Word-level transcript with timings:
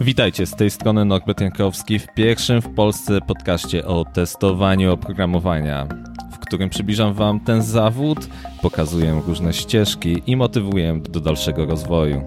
Witajcie, 0.00 0.46
z 0.46 0.56
tej 0.56 0.70
strony 0.70 1.04
Norbert 1.04 1.40
Jankowski 1.40 1.98
w 1.98 2.06
pierwszym 2.14 2.62
w 2.62 2.74
Polsce 2.74 3.20
podcaście 3.20 3.84
o 3.86 4.04
testowaniu 4.04 4.92
oprogramowania, 4.92 5.86
w 6.32 6.38
którym 6.38 6.70
przybliżam 6.70 7.14
Wam 7.14 7.40
ten 7.40 7.62
zawód, 7.62 8.18
pokazuję 8.62 9.22
różne 9.26 9.52
ścieżki 9.52 10.22
i 10.26 10.36
motywuję 10.36 11.00
do 11.10 11.20
dalszego 11.20 11.66
rozwoju. 11.66 12.24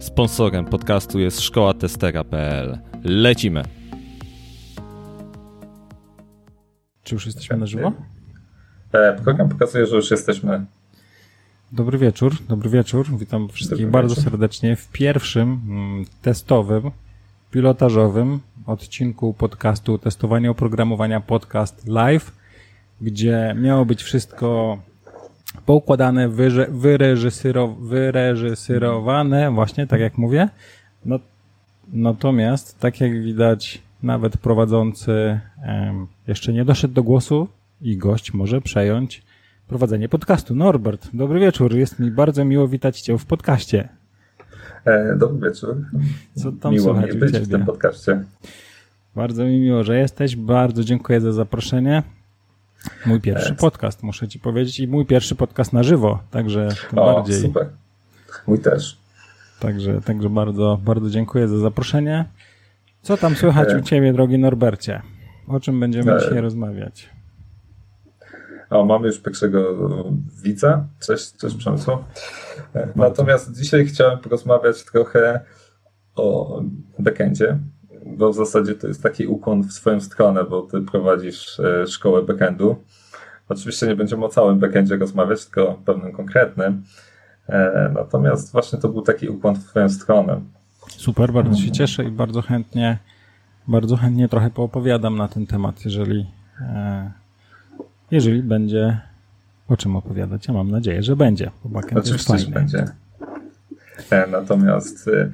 Sponsorem 0.00 0.64
podcastu 0.64 1.18
jest 1.18 1.40
szkoła 1.40 1.74
testera.pl. 1.74 2.78
Lecimy! 3.04 3.62
Czy 7.02 7.14
już 7.14 7.26
jesteśmy 7.26 7.56
na 7.56 7.66
żywo? 7.66 7.92
E, 8.92 9.20
program 9.24 9.48
pokazuje, 9.48 9.86
że 9.86 9.96
już 9.96 10.10
jesteśmy. 10.10 10.66
Dobry 11.72 11.98
wieczór, 11.98 12.36
dobry 12.48 12.70
wieczór. 12.70 13.06
Witam 13.18 13.48
wszystkich 13.48 13.78
dobry 13.78 13.92
bardzo 13.92 14.14
wieczór. 14.14 14.30
serdecznie 14.30 14.76
w 14.76 14.88
pierwszym 14.88 15.60
mm, 15.68 16.04
testowym, 16.22 16.90
pilotażowym 17.50 18.40
odcinku 18.66 19.34
podcastu 19.34 19.98
Testowanie 19.98 20.50
oprogramowania 20.50 21.20
podcast 21.20 21.88
live, 21.88 22.32
gdzie 23.00 23.54
miało 23.58 23.84
być 23.84 24.02
wszystko 24.02 24.78
poukładane, 25.66 26.28
wyreżyserowane, 27.80 29.50
właśnie 29.50 29.86
tak 29.86 30.00
jak 30.00 30.18
mówię. 30.18 30.48
No, 31.04 31.18
natomiast, 31.92 32.78
tak 32.78 33.00
jak 33.00 33.22
widać, 33.22 33.82
nawet 34.02 34.36
prowadzący 34.36 35.40
um, 35.66 36.06
jeszcze 36.26 36.52
nie 36.52 36.64
doszedł 36.64 36.94
do 36.94 37.02
głosu 37.02 37.48
i 37.82 37.96
gość 37.96 38.34
może 38.34 38.60
przejąć 38.60 39.25
prowadzenie 39.68 40.08
podcastu. 40.08 40.54
Norbert, 40.54 41.08
dobry 41.14 41.40
wieczór. 41.40 41.74
Jest 41.74 41.98
mi 41.98 42.10
bardzo 42.10 42.44
miło 42.44 42.68
witać 42.68 43.00
Cię 43.00 43.18
w 43.18 43.26
podcaście. 43.26 43.88
E, 44.84 45.16
dobry 45.16 45.48
wieczór. 45.48 45.76
Co 46.34 46.52
tam 46.52 46.72
miło 46.72 46.94
mi 46.94 47.14
być 47.14 47.38
w 47.38 47.50
tym 47.50 47.64
podcaście. 47.64 48.24
Bardzo 49.14 49.44
mi 49.44 49.60
miło, 49.60 49.84
że 49.84 49.98
jesteś. 49.98 50.36
Bardzo 50.36 50.84
dziękuję 50.84 51.20
za 51.20 51.32
zaproszenie. 51.32 52.02
Mój 53.06 53.20
pierwszy 53.20 53.52
e, 53.52 53.56
podcast, 53.56 54.02
muszę 54.02 54.28
Ci 54.28 54.38
powiedzieć, 54.38 54.80
i 54.80 54.88
mój 54.88 55.06
pierwszy 55.06 55.34
podcast 55.34 55.72
na 55.72 55.82
żywo, 55.82 56.18
także 56.30 56.68
tym 56.90 56.98
o, 56.98 57.14
bardziej. 57.14 57.42
super. 57.42 57.68
Mój 58.46 58.58
też. 58.58 58.98
Także, 59.60 60.00
także 60.00 60.30
bardzo, 60.30 60.80
bardzo 60.84 61.10
dziękuję 61.10 61.48
za 61.48 61.58
zaproszenie. 61.58 62.24
Co 63.02 63.16
tam 63.16 63.34
słychać 63.36 63.68
e... 63.68 63.78
u 63.78 63.80
Ciebie, 63.80 64.12
drogi 64.12 64.38
Norbercie? 64.38 65.02
O 65.48 65.60
czym 65.60 65.80
będziemy 65.80 66.14
e... 66.14 66.20
dzisiaj 66.20 66.40
rozmawiać? 66.40 67.15
O, 68.70 68.84
mamy 68.84 69.06
już 69.06 69.18
pierwszego 69.18 69.76
widza. 70.42 70.84
Cześć, 71.00 71.36
cześć 71.36 71.56
Przemysław. 71.56 72.00
E, 72.74 72.88
natomiast 72.96 73.52
dzisiaj 73.52 73.86
chciałem 73.86 74.18
porozmawiać 74.18 74.84
trochę 74.84 75.40
o 76.16 76.60
backendzie, 76.98 77.58
bo 78.06 78.32
w 78.32 78.34
zasadzie 78.34 78.74
to 78.74 78.88
jest 78.88 79.02
taki 79.02 79.26
ukłon 79.26 79.62
w 79.62 79.72
swoją 79.72 80.00
stronę, 80.00 80.44
bo 80.44 80.62
ty 80.62 80.80
prowadzisz 80.80 81.60
e, 81.60 81.86
szkołę 81.86 82.22
backendu. 82.22 82.76
Oczywiście 83.48 83.86
nie 83.86 83.96
będziemy 83.96 84.24
o 84.24 84.28
całym 84.28 84.58
backendzie 84.58 84.96
rozmawiać, 84.96 85.44
tylko 85.44 85.68
o 85.68 85.74
pewnym 85.74 86.12
konkretnym. 86.12 86.82
E, 87.48 87.90
natomiast 87.94 88.52
właśnie 88.52 88.78
to 88.78 88.88
był 88.88 89.02
taki 89.02 89.28
ukłon 89.28 89.54
w 89.54 89.64
twoją 89.64 89.88
stronę. 89.88 90.40
Super, 90.88 91.32
bardzo 91.32 91.56
się 91.56 91.70
cieszę 91.70 92.04
i 92.04 92.10
bardzo 92.10 92.42
chętnie, 92.42 92.98
bardzo 93.68 93.96
chętnie 93.96 94.28
trochę 94.28 94.50
poopowiadam 94.50 95.16
na 95.16 95.28
ten 95.28 95.46
temat, 95.46 95.84
jeżeli 95.84 96.26
jeżeli 98.10 98.42
będzie 98.42 99.00
o 99.68 99.76
czym 99.76 99.96
opowiadać. 99.96 100.48
Ja 100.48 100.54
mam 100.54 100.70
nadzieję, 100.70 101.02
że 101.02 101.16
będzie, 101.16 101.50
bo 101.64 101.68
backend 101.68 101.98
Oczywiście, 102.00 102.32
jest 102.32 102.44
fajny. 102.44 102.60
będzie. 102.60 102.84
E, 104.10 104.26
natomiast 104.26 105.08
e, 105.08 105.30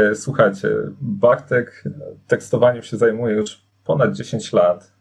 e, 0.00 0.14
słuchajcie, 0.14 0.68
Bartek 1.00 1.84
tekstowaniem 2.26 2.82
się 2.82 2.96
zajmuje 2.96 3.34
już 3.34 3.62
ponad 3.84 4.12
10 4.16 4.52
lat. 4.52 4.92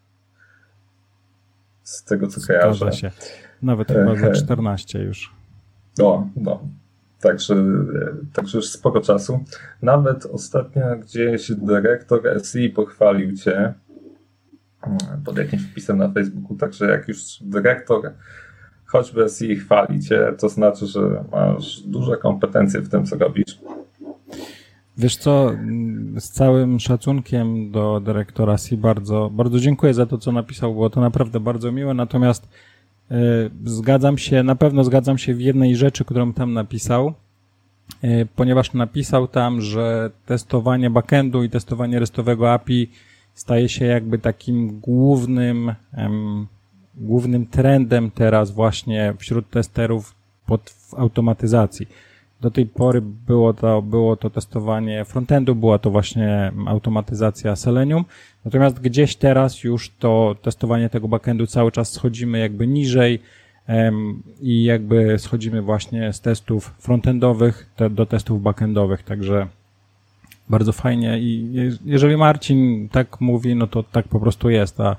Z 1.83 2.03
tego 2.03 2.27
co 2.27 2.39
Zgadza 2.39 2.79
kojarzę. 2.79 2.91
się. 2.97 3.11
Nawet 3.61 3.87
chyba 3.87 4.15
za 4.15 4.31
14 4.31 4.99
już. 4.99 5.33
No, 5.97 6.29
no. 6.35 6.59
Także, 7.21 7.55
także 8.33 8.57
już 8.57 8.69
sporo 8.69 9.01
czasu. 9.01 9.43
Nawet 9.81 10.25
ostatnio 10.25 10.95
gdzieś 10.97 11.51
dyrektor 11.51 12.21
SI 12.43 12.69
pochwalił 12.69 13.37
cię, 13.37 13.73
pod 15.25 15.37
jakimś 15.37 15.61
wpisem 15.61 15.97
na 15.97 16.09
Facebooku, 16.11 16.57
także 16.57 16.85
jak 16.85 17.07
już 17.07 17.17
dyrektor 17.41 18.11
choćby 18.85 19.29
SI 19.29 19.55
chwali 19.55 19.99
cię, 19.99 20.33
to 20.39 20.49
znaczy, 20.49 20.85
że 20.85 21.23
masz 21.31 21.81
duże 21.81 22.17
kompetencje 22.17 22.81
w 22.81 22.89
tym, 22.89 23.05
co 23.05 23.17
robisz. 23.17 23.59
Wiesz 24.97 25.17
co, 25.17 25.51
z 26.19 26.29
całym 26.29 26.79
szacunkiem 26.79 27.71
do 27.71 27.99
dyrektora 27.99 28.57
SI 28.57 28.77
bardzo, 28.77 29.29
bardzo 29.33 29.59
dziękuję 29.59 29.93
za 29.93 30.05
to, 30.05 30.17
co 30.17 30.31
napisał, 30.31 30.73
było 30.73 30.89
to 30.89 31.01
naprawdę 31.01 31.39
bardzo 31.39 31.71
miłe, 31.71 31.93
natomiast 31.93 32.49
y, 33.11 33.15
zgadzam 33.63 34.17
się, 34.17 34.43
na 34.43 34.55
pewno 34.55 34.83
zgadzam 34.83 35.17
się 35.17 35.33
w 35.33 35.41
jednej 35.41 35.75
rzeczy, 35.75 36.05
którą 36.05 36.33
tam 36.33 36.53
napisał, 36.53 37.13
y, 38.03 38.27
ponieważ 38.35 38.73
napisał 38.73 39.27
tam, 39.27 39.61
że 39.61 40.09
testowanie 40.25 40.89
backendu 40.89 41.43
i 41.43 41.49
testowanie 41.49 41.99
restowego 41.99 42.53
API 42.53 42.91
staje 43.35 43.69
się 43.69 43.85
jakby 43.85 44.19
takim 44.19 44.79
głównym, 44.79 45.75
um, 45.97 46.47
głównym 46.95 47.45
trendem 47.45 48.11
teraz 48.11 48.51
właśnie 48.51 49.13
wśród 49.17 49.49
testerów 49.49 50.15
pod 50.45 50.75
automatyzacji. 50.97 51.87
Do 52.41 52.51
tej 52.51 52.65
pory 52.65 53.01
było 53.01 53.53
to, 53.53 53.81
było 53.81 54.15
to 54.15 54.29
testowanie 54.29 55.05
frontendu, 55.05 55.55
była 55.55 55.79
to 55.79 55.91
właśnie 55.91 56.51
automatyzacja 56.67 57.55
Selenium, 57.55 58.05
natomiast 58.45 58.79
gdzieś 58.79 59.15
teraz 59.15 59.63
już 59.63 59.89
to 59.89 60.35
testowanie 60.41 60.89
tego 60.89 61.07
backendu 61.07 61.47
cały 61.47 61.71
czas 61.71 61.91
schodzimy 61.91 62.39
jakby 62.39 62.67
niżej 62.67 63.19
i 64.41 64.63
jakby 64.63 65.19
schodzimy 65.19 65.61
właśnie 65.61 66.13
z 66.13 66.21
testów 66.21 66.75
frontendowych 66.79 67.69
te, 67.75 67.89
do 67.89 68.05
testów 68.05 68.41
backendowych, 68.41 69.03
także 69.03 69.47
bardzo 70.49 70.71
fajnie 70.71 71.19
i 71.19 71.53
jeżeli 71.85 72.17
Marcin 72.17 72.89
tak 72.89 73.21
mówi, 73.21 73.55
no 73.55 73.67
to 73.67 73.83
tak 73.83 74.07
po 74.07 74.19
prostu 74.19 74.49
jest, 74.49 74.79
a 74.79 74.95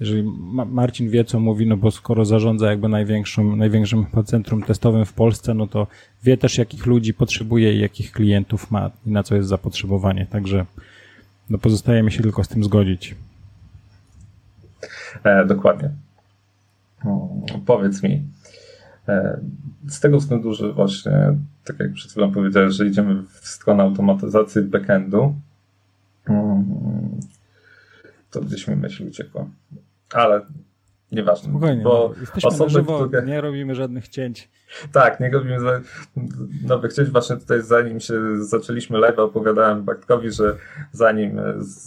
jeżeli 0.00 0.22
Marcin 0.66 1.10
wie, 1.10 1.24
co 1.24 1.40
mówi, 1.40 1.66
no 1.66 1.76
bo 1.76 1.90
skoro 1.90 2.24
zarządza 2.24 2.70
jakby 2.70 2.88
największym, 2.88 3.58
największym 3.58 4.06
centrum 4.24 4.62
testowym 4.62 5.04
w 5.04 5.12
Polsce, 5.12 5.54
no 5.54 5.66
to 5.66 5.86
wie 6.24 6.36
też, 6.36 6.58
jakich 6.58 6.86
ludzi 6.86 7.14
potrzebuje 7.14 7.74
i 7.74 7.80
jakich 7.80 8.12
klientów 8.12 8.70
ma 8.70 8.90
i 9.06 9.10
na 9.10 9.22
co 9.22 9.36
jest 9.36 9.48
zapotrzebowanie. 9.48 10.26
Także 10.26 10.66
no 11.50 11.58
pozostaje 11.58 12.02
mi 12.02 12.12
się 12.12 12.22
tylko 12.22 12.44
z 12.44 12.48
tym 12.48 12.64
zgodzić. 12.64 13.14
E, 15.24 15.46
dokładnie. 15.46 15.90
powiedz 17.66 18.02
mi, 18.02 18.22
z 19.88 20.00
tego 20.00 20.18
względu, 20.18 20.54
że 20.54 20.72
właśnie 20.72 21.12
tak 21.64 21.80
jak 21.80 21.92
przed 21.92 22.10
chwilą 22.10 22.32
powiedziałeś, 22.32 22.74
że 22.74 22.86
idziemy 22.86 23.22
w 23.22 23.48
stronę 23.48 23.82
automatyzacji 23.82 24.62
backendu, 24.62 25.34
mm, 26.28 27.20
to 28.30 28.40
gdzieś 28.40 28.68
mi 28.68 28.76
myśl 28.76 29.08
uciekła. 29.08 29.46
Ale 30.12 30.40
Nieważne. 31.12 31.50
Spokojnie, 31.50 31.82
bo 31.82 32.12
no, 32.14 32.20
jesteśmy 32.20 32.48
osoby, 32.48 32.70
żywo, 32.70 33.06
które... 33.06 33.26
nie 33.26 33.40
robimy 33.40 33.74
żadnych 33.74 34.08
cięć. 34.08 34.48
Tak, 34.92 35.20
nie 35.20 35.30
robimy 35.30 35.60
za... 35.60 35.80
nowych 36.66 36.92
cięć. 36.92 37.10
Właśnie 37.10 37.36
tutaj 37.36 37.62
zanim 37.62 38.00
się 38.00 38.44
zaczęliśmy 38.44 38.98
live, 38.98 39.18
opowiadałem 39.18 39.84
Bartkowi, 39.84 40.30
że 40.30 40.56
zanim 40.92 41.40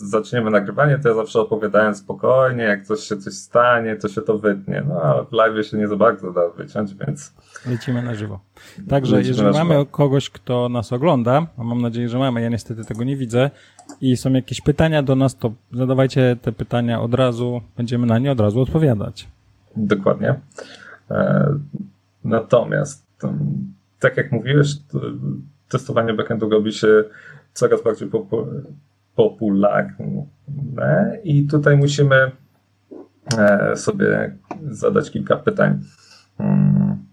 zaczniemy 0.09 0.51
nagrywanie, 0.51 0.99
to 0.99 1.09
ja 1.09 1.15
zawsze 1.15 1.39
opowiadałem 1.39 1.95
spokojnie, 1.95 2.63
jak 2.63 2.83
coś 2.83 2.99
się 2.99 3.17
coś 3.17 3.33
stanie, 3.33 3.95
to 3.95 4.07
się 4.07 4.21
to 4.21 4.37
wytnie. 4.37 4.83
No 4.87 5.01
a 5.01 5.23
w 5.23 5.31
live 5.31 5.67
się 5.67 5.77
nie 5.77 5.87
za 5.87 5.95
bardzo 5.95 6.31
da 6.31 6.49
wyciąć, 6.49 6.95
więc... 6.95 7.33
Lecimy 7.65 8.01
na 8.01 8.15
żywo. 8.15 8.39
Także 8.89 9.15
Lecimy 9.15 9.37
jeżeli 9.37 9.67
mamy 9.67 9.85
kogoś, 9.85 10.29
kto 10.29 10.69
nas 10.69 10.93
ogląda, 10.93 11.47
a 11.57 11.63
mam 11.63 11.81
nadzieję, 11.81 12.09
że 12.09 12.19
mamy, 12.19 12.41
ja 12.41 12.49
niestety 12.49 12.85
tego 12.85 13.03
nie 13.03 13.17
widzę, 13.17 13.49
i 14.01 14.17
są 14.17 14.33
jakieś 14.33 14.61
pytania 14.61 15.03
do 15.03 15.15
nas, 15.15 15.37
to 15.37 15.51
zadawajcie 15.71 16.37
te 16.41 16.51
pytania 16.51 17.01
od 17.01 17.13
razu, 17.13 17.61
będziemy 17.77 18.07
na 18.07 18.19
nie 18.19 18.31
od 18.31 18.39
razu 18.39 18.61
odpowiadać. 18.61 19.27
Dokładnie. 19.75 20.35
E, 21.11 21.45
natomiast, 22.23 23.05
tak 23.99 24.17
jak 24.17 24.31
mówiłeś, 24.31 24.67
testowanie 25.69 26.13
backendu 26.13 26.49
robi 26.49 26.73
się 26.73 27.03
coraz 27.53 27.83
bardziej 27.83 28.09
popularne 29.15 31.17
i 31.23 31.47
tutaj 31.47 31.77
musimy 31.77 32.31
e, 33.37 33.75
sobie 33.75 34.35
zadać 34.69 35.11
kilka 35.11 35.35
pytań. 35.35 35.79
Hmm. 36.37 37.05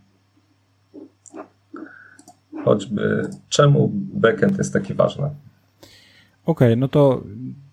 Choćby 2.64 3.30
czemu 3.48 3.90
backend 3.94 4.58
jest 4.58 4.72
taki 4.72 4.94
ważny? 4.94 5.24
Okej, 5.24 5.36
okay, 6.44 6.76
no 6.76 6.88
to 6.88 7.22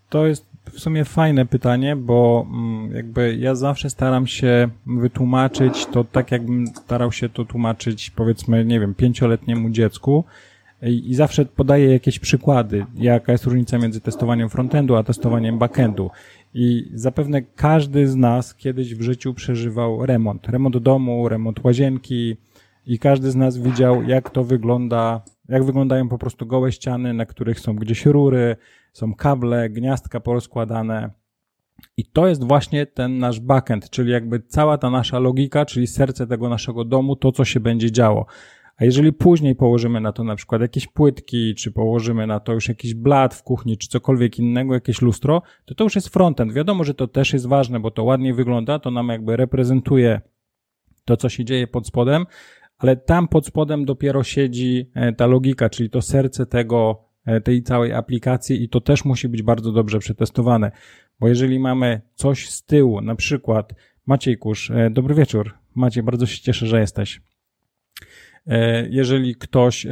to 0.09 0.27
jest 0.27 0.52
w 0.71 0.79
sumie 0.79 1.05
fajne 1.05 1.45
pytanie, 1.45 1.95
bo 1.95 2.47
mm, 2.49 2.95
jakby 2.95 3.35
ja 3.35 3.55
zawsze 3.55 3.89
staram 3.89 4.27
się 4.27 4.69
wytłumaczyć 4.85 5.85
to 5.85 6.03
tak, 6.03 6.31
jakbym 6.31 6.67
starał 6.67 7.11
się 7.11 7.29
to 7.29 7.45
tłumaczyć, 7.45 8.09
powiedzmy, 8.09 8.65
nie 8.65 8.79
wiem, 8.79 8.95
pięcioletniemu 8.95 9.69
dziecku. 9.69 10.23
i 10.81 11.15
zawsze 11.15 11.45
podaję 11.45 11.93
jakieś 11.93 12.19
przykłady, 12.19 12.85
jaka 12.95 13.31
jest 13.31 13.45
różnica 13.45 13.77
między 13.77 14.01
testowaniem 14.01 14.49
frontendu 14.49 14.95
a 14.95 15.03
testowaniem 15.03 15.57
backendu. 15.57 16.09
I 16.53 16.91
zapewne 16.93 17.41
każdy 17.41 18.07
z 18.07 18.15
nas 18.15 18.55
kiedyś 18.55 18.95
w 18.95 19.01
życiu 19.01 19.33
przeżywał 19.33 20.05
remont. 20.05 20.47
Remont 20.47 20.77
domu, 20.77 21.29
remont 21.29 21.63
łazienki 21.63 22.37
i 22.87 22.99
każdy 22.99 23.31
z 23.31 23.35
nas 23.35 23.57
widział, 23.57 24.03
jak 24.03 24.29
to 24.29 24.43
wygląda, 24.43 25.21
jak 25.53 25.63
wyglądają 25.63 26.09
po 26.09 26.17
prostu 26.17 26.45
gołe 26.45 26.71
ściany, 26.71 27.13
na 27.13 27.25
których 27.25 27.59
są 27.59 27.75
gdzieś 27.75 28.05
rury, 28.05 28.55
są 28.93 29.15
kable, 29.15 29.69
gniazdka 29.69 30.19
porozkładane. 30.19 31.09
I 31.97 32.05
to 32.05 32.27
jest 32.27 32.43
właśnie 32.43 32.85
ten 32.85 33.19
nasz 33.19 33.39
backend, 33.39 33.89
czyli 33.89 34.11
jakby 34.11 34.39
cała 34.39 34.77
ta 34.77 34.89
nasza 34.89 35.19
logika, 35.19 35.65
czyli 35.65 35.87
serce 35.87 36.27
tego 36.27 36.49
naszego 36.49 36.85
domu, 36.85 37.15
to 37.15 37.31
co 37.31 37.45
się 37.45 37.59
będzie 37.59 37.91
działo. 37.91 38.25
A 38.77 38.85
jeżeli 38.85 39.13
później 39.13 39.55
położymy 39.55 40.01
na 40.01 40.11
to 40.11 40.23
na 40.23 40.35
przykład 40.35 40.61
jakieś 40.61 40.87
płytki, 40.87 41.55
czy 41.55 41.71
położymy 41.71 42.27
na 42.27 42.39
to 42.39 42.53
już 42.53 42.69
jakiś 42.69 42.93
blat 42.93 43.33
w 43.33 43.43
kuchni, 43.43 43.77
czy 43.77 43.87
cokolwiek 43.87 44.39
innego, 44.39 44.73
jakieś 44.73 45.01
lustro, 45.01 45.41
to 45.65 45.75
to 45.75 45.83
już 45.83 45.95
jest 45.95 46.09
frontend. 46.09 46.53
Wiadomo, 46.53 46.83
że 46.83 46.93
to 46.93 47.07
też 47.07 47.33
jest 47.33 47.47
ważne, 47.47 47.79
bo 47.79 47.91
to 47.91 48.03
ładnie 48.03 48.33
wygląda, 48.33 48.79
to 48.79 48.91
nam 48.91 49.09
jakby 49.09 49.37
reprezentuje 49.37 50.21
to, 51.05 51.17
co 51.17 51.29
się 51.29 51.45
dzieje 51.45 51.67
pod 51.67 51.87
spodem, 51.87 52.25
ale 52.77 52.97
tam 52.97 53.27
pod 53.27 53.45
spodem 53.45 53.85
dopiero 53.85 54.23
siedzi 54.23 54.89
e, 54.93 55.13
ta 55.13 55.27
logika, 55.27 55.69
czyli 55.69 55.89
to 55.89 56.01
serce 56.01 56.45
tego, 56.45 57.05
e, 57.25 57.41
tej 57.41 57.63
całej 57.63 57.93
aplikacji 57.93 58.63
i 58.63 58.69
to 58.69 58.81
też 58.81 59.05
musi 59.05 59.29
być 59.29 59.41
bardzo 59.41 59.71
dobrze 59.71 59.99
przetestowane. 59.99 60.71
Bo 61.19 61.27
jeżeli 61.27 61.59
mamy 61.59 62.01
coś 62.15 62.49
z 62.49 62.63
tyłu, 62.63 63.01
na 63.01 63.15
przykład 63.15 63.73
Maciej 64.05 64.37
Kusz, 64.37 64.71
e, 64.71 64.89
dobry 64.89 65.15
wieczór. 65.15 65.53
Maciej, 65.75 66.03
bardzo 66.03 66.25
się 66.25 66.41
cieszę, 66.41 66.67
że 66.67 66.79
jesteś. 66.79 67.21
Jeżeli 68.89 69.35
ktoś, 69.35 69.87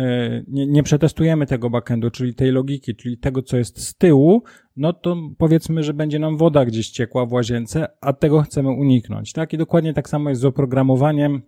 nie, 0.47 0.67
nie 0.67 0.83
przetestujemy 0.83 1.45
tego 1.45 1.69
backendu, 1.69 2.11
czyli 2.11 2.35
tej 2.35 2.51
logiki, 2.51 2.95
czyli 2.95 3.17
tego, 3.17 3.41
co 3.41 3.57
jest 3.57 3.81
z 3.81 3.95
tyłu, 3.95 4.43
no 4.75 4.93
to 4.93 5.17
powiedzmy, 5.37 5.83
że 5.83 5.93
będzie 5.93 6.19
nam 6.19 6.37
woda 6.37 6.65
gdzieś 6.65 6.89
ciekła 6.89 7.25
w 7.25 7.33
łazience, 7.33 7.87
a 8.01 8.13
tego 8.13 8.41
chcemy 8.41 8.69
uniknąć, 8.69 9.33
tak? 9.33 9.53
I 9.53 9.57
dokładnie 9.57 9.93
tak 9.93 10.09
samo 10.09 10.29
jest 10.29 10.41
z 10.41 10.45
oprogramowaniem. 10.45 11.41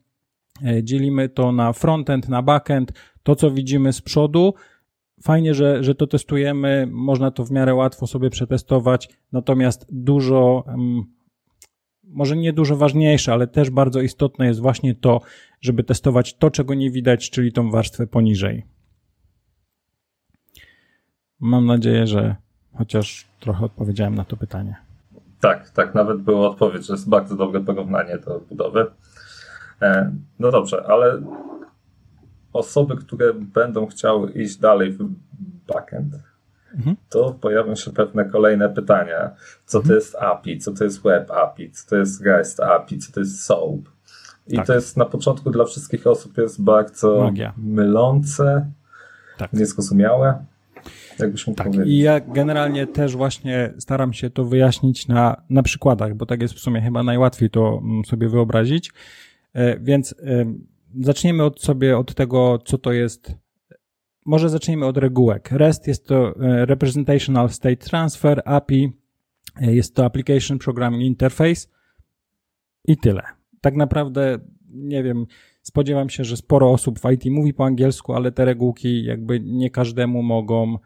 E, 0.66 0.84
dzielimy 0.84 1.30
to 1.30 1.52
na 1.52 1.74
frontend, 1.74 2.30
na 2.30 2.42
backend, 2.42 2.92
to, 3.24 3.36
co 3.36 3.52
widzimy 3.52 3.94
z 3.94 4.02
przodu, 4.02 4.54
Fajnie, 5.24 5.54
że, 5.54 5.84
że 5.84 5.96
to 5.96 6.08
testujemy, 6.08 6.88
można 6.92 7.32
to 7.32 7.46
w 7.46 7.52
miarę 7.52 7.76
łatwo 7.76 8.08
sobie 8.08 8.30
przetestować, 8.30 9.10
natomiast 9.32 9.86
dużo 9.90 10.64
może 12.04 12.36
nie 12.36 12.54
dużo 12.54 12.76
ważniejsze, 12.76 13.34
ale 13.34 13.48
też 13.48 13.70
bardzo 13.70 14.02
istotne 14.02 14.48
jest 14.48 14.60
właśnie 14.60 14.96
to, 14.96 15.22
żeby 15.62 15.84
testować 15.84 16.34
to, 16.34 16.52
czego 16.52 16.74
nie 16.74 16.92
widać, 16.92 17.30
czyli 17.30 17.52
tą 17.52 17.72
warstwę 17.72 18.08
poniżej. 18.08 18.64
Mam 21.40 21.66
nadzieję, 21.66 22.08
że 22.08 22.36
chociaż 22.78 23.28
trochę 23.40 23.66
odpowiedziałem 23.66 24.16
na 24.16 24.26
to 24.26 24.38
pytanie. 24.38 24.76
Tak, 25.40 25.70
tak, 25.70 25.96
nawet 25.96 26.22
była 26.22 26.50
odpowiedź, 26.50 26.86
że 26.86 26.94
jest 26.94 27.10
bardzo 27.10 27.36
dobre 27.36 27.62
porównanie 27.62 28.18
do 28.18 28.40
budowy. 28.40 28.86
E, 29.84 30.12
no 30.40 30.52
dobrze, 30.52 30.84
ale 30.88 31.22
osoby, 32.54 32.98
które 32.98 33.34
będą 33.34 33.88
chciały 33.88 34.32
iść 34.32 34.58
dalej 34.58 34.92
w 34.92 35.10
backend, 35.68 36.14
mhm. 36.76 36.96
to 37.10 37.34
pojawią 37.42 37.76
się 37.76 37.92
pewne 37.92 38.26
kolejne 38.26 38.70
pytania. 38.70 39.32
Co 39.66 39.78
mhm. 39.78 39.88
to 39.88 39.96
jest 39.96 40.16
API, 40.16 40.60
co 40.60 40.72
to 40.72 40.84
jest 40.84 41.04
Web 41.04 41.32
API, 41.32 41.72
co 41.72 41.90
to 41.90 41.96
jest 41.96 42.22
REST 42.22 42.60
API, 42.60 42.98
co 42.98 43.14
to 43.14 43.20
jest 43.20 43.44
SOAP. 43.44 43.80
I 44.48 44.56
tak. 44.56 44.68
to 44.68 44.74
jest 44.74 44.98
na 44.98 45.06
początku 45.06 45.50
dla 45.50 45.66
wszystkich 45.66 46.08
osób 46.08 46.38
jest 46.38 46.64
bardzo 46.64 47.24
Magia. 47.24 47.54
mylące, 47.58 48.72
tak. 49.38 49.54
niezrozumiałe. 49.54 50.46
Jakbyś 51.20 51.48
mógł 51.48 51.58
tak, 51.58 51.68
powiedzieć. 51.68 51.88
i 51.88 51.98
ja 51.98 52.20
generalnie 52.20 52.88
też 52.88 53.16
właśnie 53.16 53.74
staram 53.78 54.14
się 54.14 54.30
to 54.30 54.46
wyjaśnić 54.46 55.08
na, 55.08 55.42
na 55.50 55.64
przykładach, 55.64 56.16
bo 56.16 56.26
tak 56.26 56.42
jest 56.42 56.54
w 56.54 56.60
sumie 56.60 56.82
chyba 56.82 57.04
najłatwiej 57.04 57.50
to 57.50 57.82
mm, 57.84 58.06
sobie 58.06 58.30
wyobrazić. 58.30 58.92
E, 59.54 59.80
więc 59.80 60.16
zaczniemy 61.02 61.44
od 61.44 61.62
sobie 61.62 61.98
od 61.98 62.16
tego, 62.16 62.60
co 62.66 62.78
to 62.78 62.92
jest 62.92 63.44
może 64.26 64.50
zacznijmy 64.50 64.86
od 64.86 64.98
regułek. 64.98 65.52
REST 65.52 65.88
jest 65.88 66.08
to 66.08 66.36
e, 66.42 66.66
Representational 66.66 67.50
State 67.50 67.78
Transfer, 67.78 68.42
API 68.46 68.92
e, 69.62 69.76
jest 69.76 69.96
to 69.96 70.06
Application 70.06 70.60
Programming 70.60 71.04
Interface 71.04 71.68
i 72.86 72.98
tyle. 72.98 73.22
Tak 73.62 73.76
naprawdę, 73.76 74.40
nie 74.70 75.04
wiem, 75.04 75.26
spodziewam 75.62 76.10
się, 76.10 76.24
że 76.24 76.38
sporo 76.38 76.72
osób 76.72 77.00
w 77.00 77.12
IT 77.12 77.26
mówi 77.26 77.54
po 77.54 77.66
angielsku, 77.66 78.14
ale 78.14 78.32
te 78.32 78.46
regułki 78.46 79.04
jakby 79.04 79.40
nie 79.40 79.70
każdemu 79.70 80.24
mogą. 80.24 80.78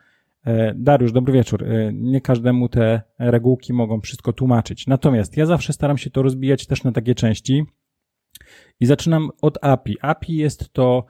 E, 0.46 0.74
Dariusz, 0.76 1.12
dobry 1.12 1.34
wieczór. 1.34 1.66
Nie 1.94 2.22
każdemu 2.22 2.70
te 2.70 3.02
regułki 3.20 3.74
mogą 3.74 4.02
wszystko 4.02 4.34
tłumaczyć. 4.34 4.88
Natomiast 4.88 5.38
ja 5.38 5.46
zawsze 5.46 5.74
staram 5.74 5.98
się 5.98 6.10
to 6.10 6.22
rozbijać 6.22 6.68
też 6.68 6.84
na 6.84 6.92
takie 6.92 7.16
części 7.16 7.66
i 8.80 8.86
zaczynam 8.86 9.30
od 9.42 9.58
API. 9.62 9.98
API 10.02 10.36
jest 10.36 10.74
to 10.74 11.06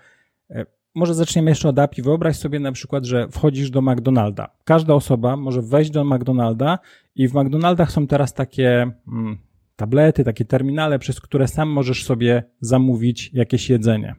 może 0.98 1.14
zaczniemy 1.14 1.52
jeszcze 1.52 1.70
od 1.70 1.80
API. 1.80 2.02
Wyobraź 2.02 2.38
sobie 2.38 2.60
na 2.60 2.72
przykład, 2.72 3.06
że 3.06 3.28
wchodzisz 3.32 3.70
do 3.70 3.82
McDonalda. 3.82 4.50
Każda 4.64 4.94
osoba 4.94 5.36
może 5.36 5.62
wejść 5.62 5.92
do 5.92 6.04
McDonalda 6.04 6.80
i 7.16 7.28
w 7.28 7.34
McDonaldach 7.34 7.92
są 7.92 8.08
teraz 8.08 8.34
takie 8.34 8.92
mm, 9.08 9.38
tablety, 9.76 10.24
takie 10.24 10.46
terminale, 10.46 11.00
przez 11.00 11.22
które 11.22 11.48
sam 11.48 11.70
możesz 11.70 12.06
sobie 12.06 12.44
zamówić 12.62 13.34
jakieś 13.34 13.70
jedzenie. 13.70 14.16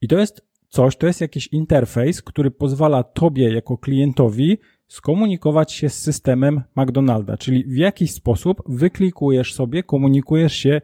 I 0.00 0.08
to 0.08 0.18
jest 0.18 0.46
coś, 0.68 0.96
to 0.96 1.06
jest 1.06 1.20
jakiś 1.20 1.46
interfejs, 1.46 2.22
który 2.22 2.50
pozwala 2.50 3.02
tobie 3.02 3.54
jako 3.54 3.78
klientowi 3.78 4.58
skomunikować 4.88 5.72
się 5.72 5.88
z 5.88 5.98
systemem 5.98 6.62
McDonalda, 6.76 7.36
czyli 7.36 7.64
w 7.64 7.76
jakiś 7.76 8.12
sposób 8.12 8.62
wyklikujesz 8.66 9.54
sobie, 9.54 9.82
komunikujesz 9.82 10.52
się 10.52 10.70
e, 10.70 10.80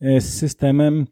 z 0.00 0.24
systemem 0.24 1.06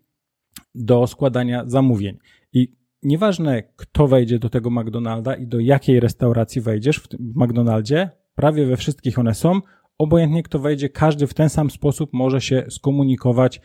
do 0.75 1.06
składania 1.06 1.62
zamówień. 1.66 2.19
I 2.52 2.72
nieważne 3.02 3.62
kto 3.76 4.08
wejdzie 4.08 4.38
do 4.38 4.48
tego 4.48 4.70
McDonalda 4.70 5.34
i 5.34 5.46
do 5.46 5.60
jakiej 5.60 6.00
restauracji 6.00 6.60
wejdziesz 6.60 6.98
w, 6.98 7.08
w 7.08 7.36
McDonaldzie, 7.36 8.10
prawie 8.34 8.66
we 8.66 8.76
wszystkich 8.76 9.19
one 9.19 9.34
są, 9.34 9.60
obojętnie 9.98 10.42
kto 10.42 10.58
wejdzie, 10.58 10.88
każdy 10.88 11.26
w 11.26 11.34
ten 11.34 11.48
sam 11.48 11.70
sposób 11.70 12.10
może 12.12 12.40
się 12.40 12.64
skomunikować 12.69 13.60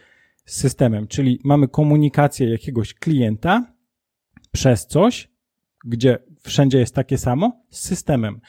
z 0.45 0.59
systemem, 0.59 1.07
czyli 1.07 1.39
mamy 1.43 1.67
komunikację 1.67 2.49
jakiegoś 2.49 2.93
klienta 2.93 3.73
przez 4.51 4.87
coś, 4.87 5.29
gdzie 5.85 6.17
wszędzie 6.39 6.79
jest 6.79 6.95
takie 6.95 7.17
samo, 7.17 7.65
z 7.69 7.79
systemem. 7.79 8.39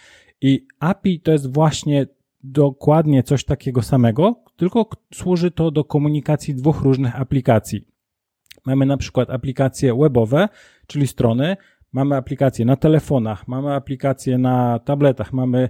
I 0.40 0.66
API 0.78 1.20
to 1.20 1.32
jest 1.32 1.54
właśnie 1.54 2.06
dokładnie 2.44 3.22
coś 3.22 3.44
takiego 3.44 3.82
samego, 3.82 4.44
tylko 4.56 4.90
służy 5.14 5.50
to 5.50 5.70
do 5.70 5.84
komunikacji 5.84 6.54
dwóch 6.54 6.82
różnych 6.82 7.20
aplikacji. 7.20 7.84
Mamy 8.66 8.86
na 8.86 8.96
przykład 8.96 9.30
aplikacje 9.30 9.94
webowe, 9.94 10.48
czyli 10.86 11.06
strony, 11.06 11.56
mamy 11.92 12.16
aplikacje 12.16 12.64
na 12.64 12.76
telefonach, 12.76 13.48
mamy 13.48 13.74
aplikacje 13.74 14.38
na 14.38 14.78
tabletach, 14.78 15.32
mamy 15.32 15.68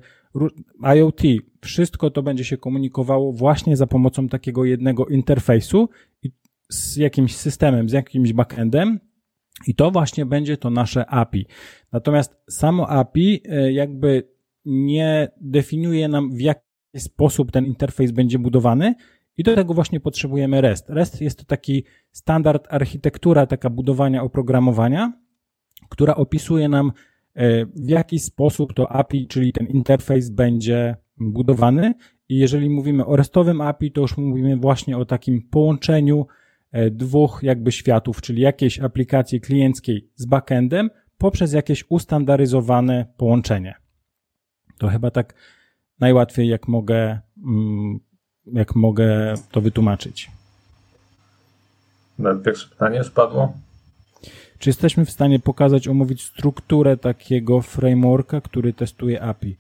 IoT. 0.97 1.23
Wszystko 1.61 2.11
to 2.11 2.23
będzie 2.23 2.45
się 2.45 2.57
komunikowało 2.57 3.33
właśnie 3.33 3.77
za 3.77 3.87
pomocą 3.87 4.29
takiego 4.29 4.65
jednego 4.65 5.07
interfejsu 5.07 5.89
z 6.69 6.97
jakimś 6.97 7.37
systemem, 7.37 7.89
z 7.89 7.93
jakimś 7.93 8.33
backendem. 8.33 9.01
I 9.67 9.75
to 9.75 9.91
właśnie 9.91 10.27
będzie 10.27 10.57
to 10.57 10.71
nasze 10.71 11.07
API. 11.07 11.47
Natomiast 11.93 12.37
samo 12.51 12.89
API 12.89 13.43
e, 13.45 13.73
jakby 13.73 14.29
nie 14.65 15.29
definiuje 15.41 16.09
nam 16.09 16.31
w 16.31 16.41
jaki 16.41 16.61
sposób 16.97 17.53
ten 17.53 17.67
interfejs 17.67 18.11
będzie 18.13 18.39
budowany, 18.39 18.95
i 19.41 19.43
do 19.43 19.55
tego 19.55 19.75
właśnie 19.75 20.01
potrzebujemy 20.01 20.61
REST. 20.61 20.91
REST 20.91 21.21
jest 21.21 21.39
to 21.39 21.45
taki 21.45 21.85
standard 22.13 22.67
architektura, 22.71 23.47
taka 23.47 23.71
budowania 23.71 24.23
oprogramowania, 24.23 25.13
która 25.89 26.15
opisuje 26.15 26.69
nam, 26.69 26.93
e, 27.35 27.67
w 27.67 27.89
jaki 27.89 28.19
sposób 28.19 28.75
to 28.75 28.93
API, 28.93 29.27
czyli 29.27 29.53
ten 29.53 29.67
interfejs 29.67 30.31
będzie 30.31 30.97
budowany. 31.19 31.95
I 32.29 32.39
jeżeli 32.39 32.71
mówimy 32.71 33.07
o 33.07 33.17
RESTowym 33.17 33.61
API, 33.61 33.93
to 33.93 34.01
już 34.01 34.17
mówimy 34.17 34.57
właśnie 34.57 34.99
o 34.99 35.05
takim 35.05 35.43
połączeniu 35.51 36.27
e, 36.73 36.91
dwóch 36.91 37.41
jakby 37.43 37.73
światów, 37.73 38.21
czyli 38.21 38.43
jakiejś 38.43 38.81
aplikacji 38.81 39.41
klienckiej 39.41 40.11
z 40.15 40.27
backendem 40.27 40.91
poprzez 41.19 41.53
jakieś 41.53 41.85
ustandaryzowane 41.89 43.07
połączenie. 43.17 43.75
To 44.81 44.89
chyba 44.89 45.11
tak 45.11 45.35
najłatwiej, 45.99 46.49
jak 46.49 46.69
mogę 46.69 47.21
mm, 47.47 48.01
jak 48.47 48.77
mogę 48.77 49.35
to 49.51 49.61
wytłumaczyć. 49.61 50.31
Pierwsze 52.45 52.69
pytanie 52.69 52.99
już 52.99 53.11
padło. 53.11 53.53
Czy 54.59 54.69
jesteśmy 54.71 55.05
w 55.05 55.11
stanie 55.11 55.39
pokazać, 55.39 55.89
omówić 55.89 56.23
strukturę 56.23 56.97
takiego 56.97 57.63
frameworka, 57.63 58.41
który 58.41 58.73
testuje 58.73 59.23
API? 59.23 59.57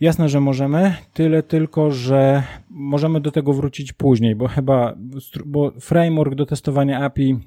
Jasne, 0.00 0.28
że 0.28 0.40
możemy, 0.40 0.94
tyle 1.14 1.42
tylko, 1.42 1.90
że 1.90 2.42
możemy 2.70 3.20
do 3.20 3.30
tego 3.30 3.52
wrócić 3.52 3.92
później, 3.92 4.34
bo 4.34 4.48
chyba 4.48 4.94
bo 5.46 5.70
framework 5.80 6.34
do 6.34 6.46
testowania 6.46 7.00
API 7.00 7.38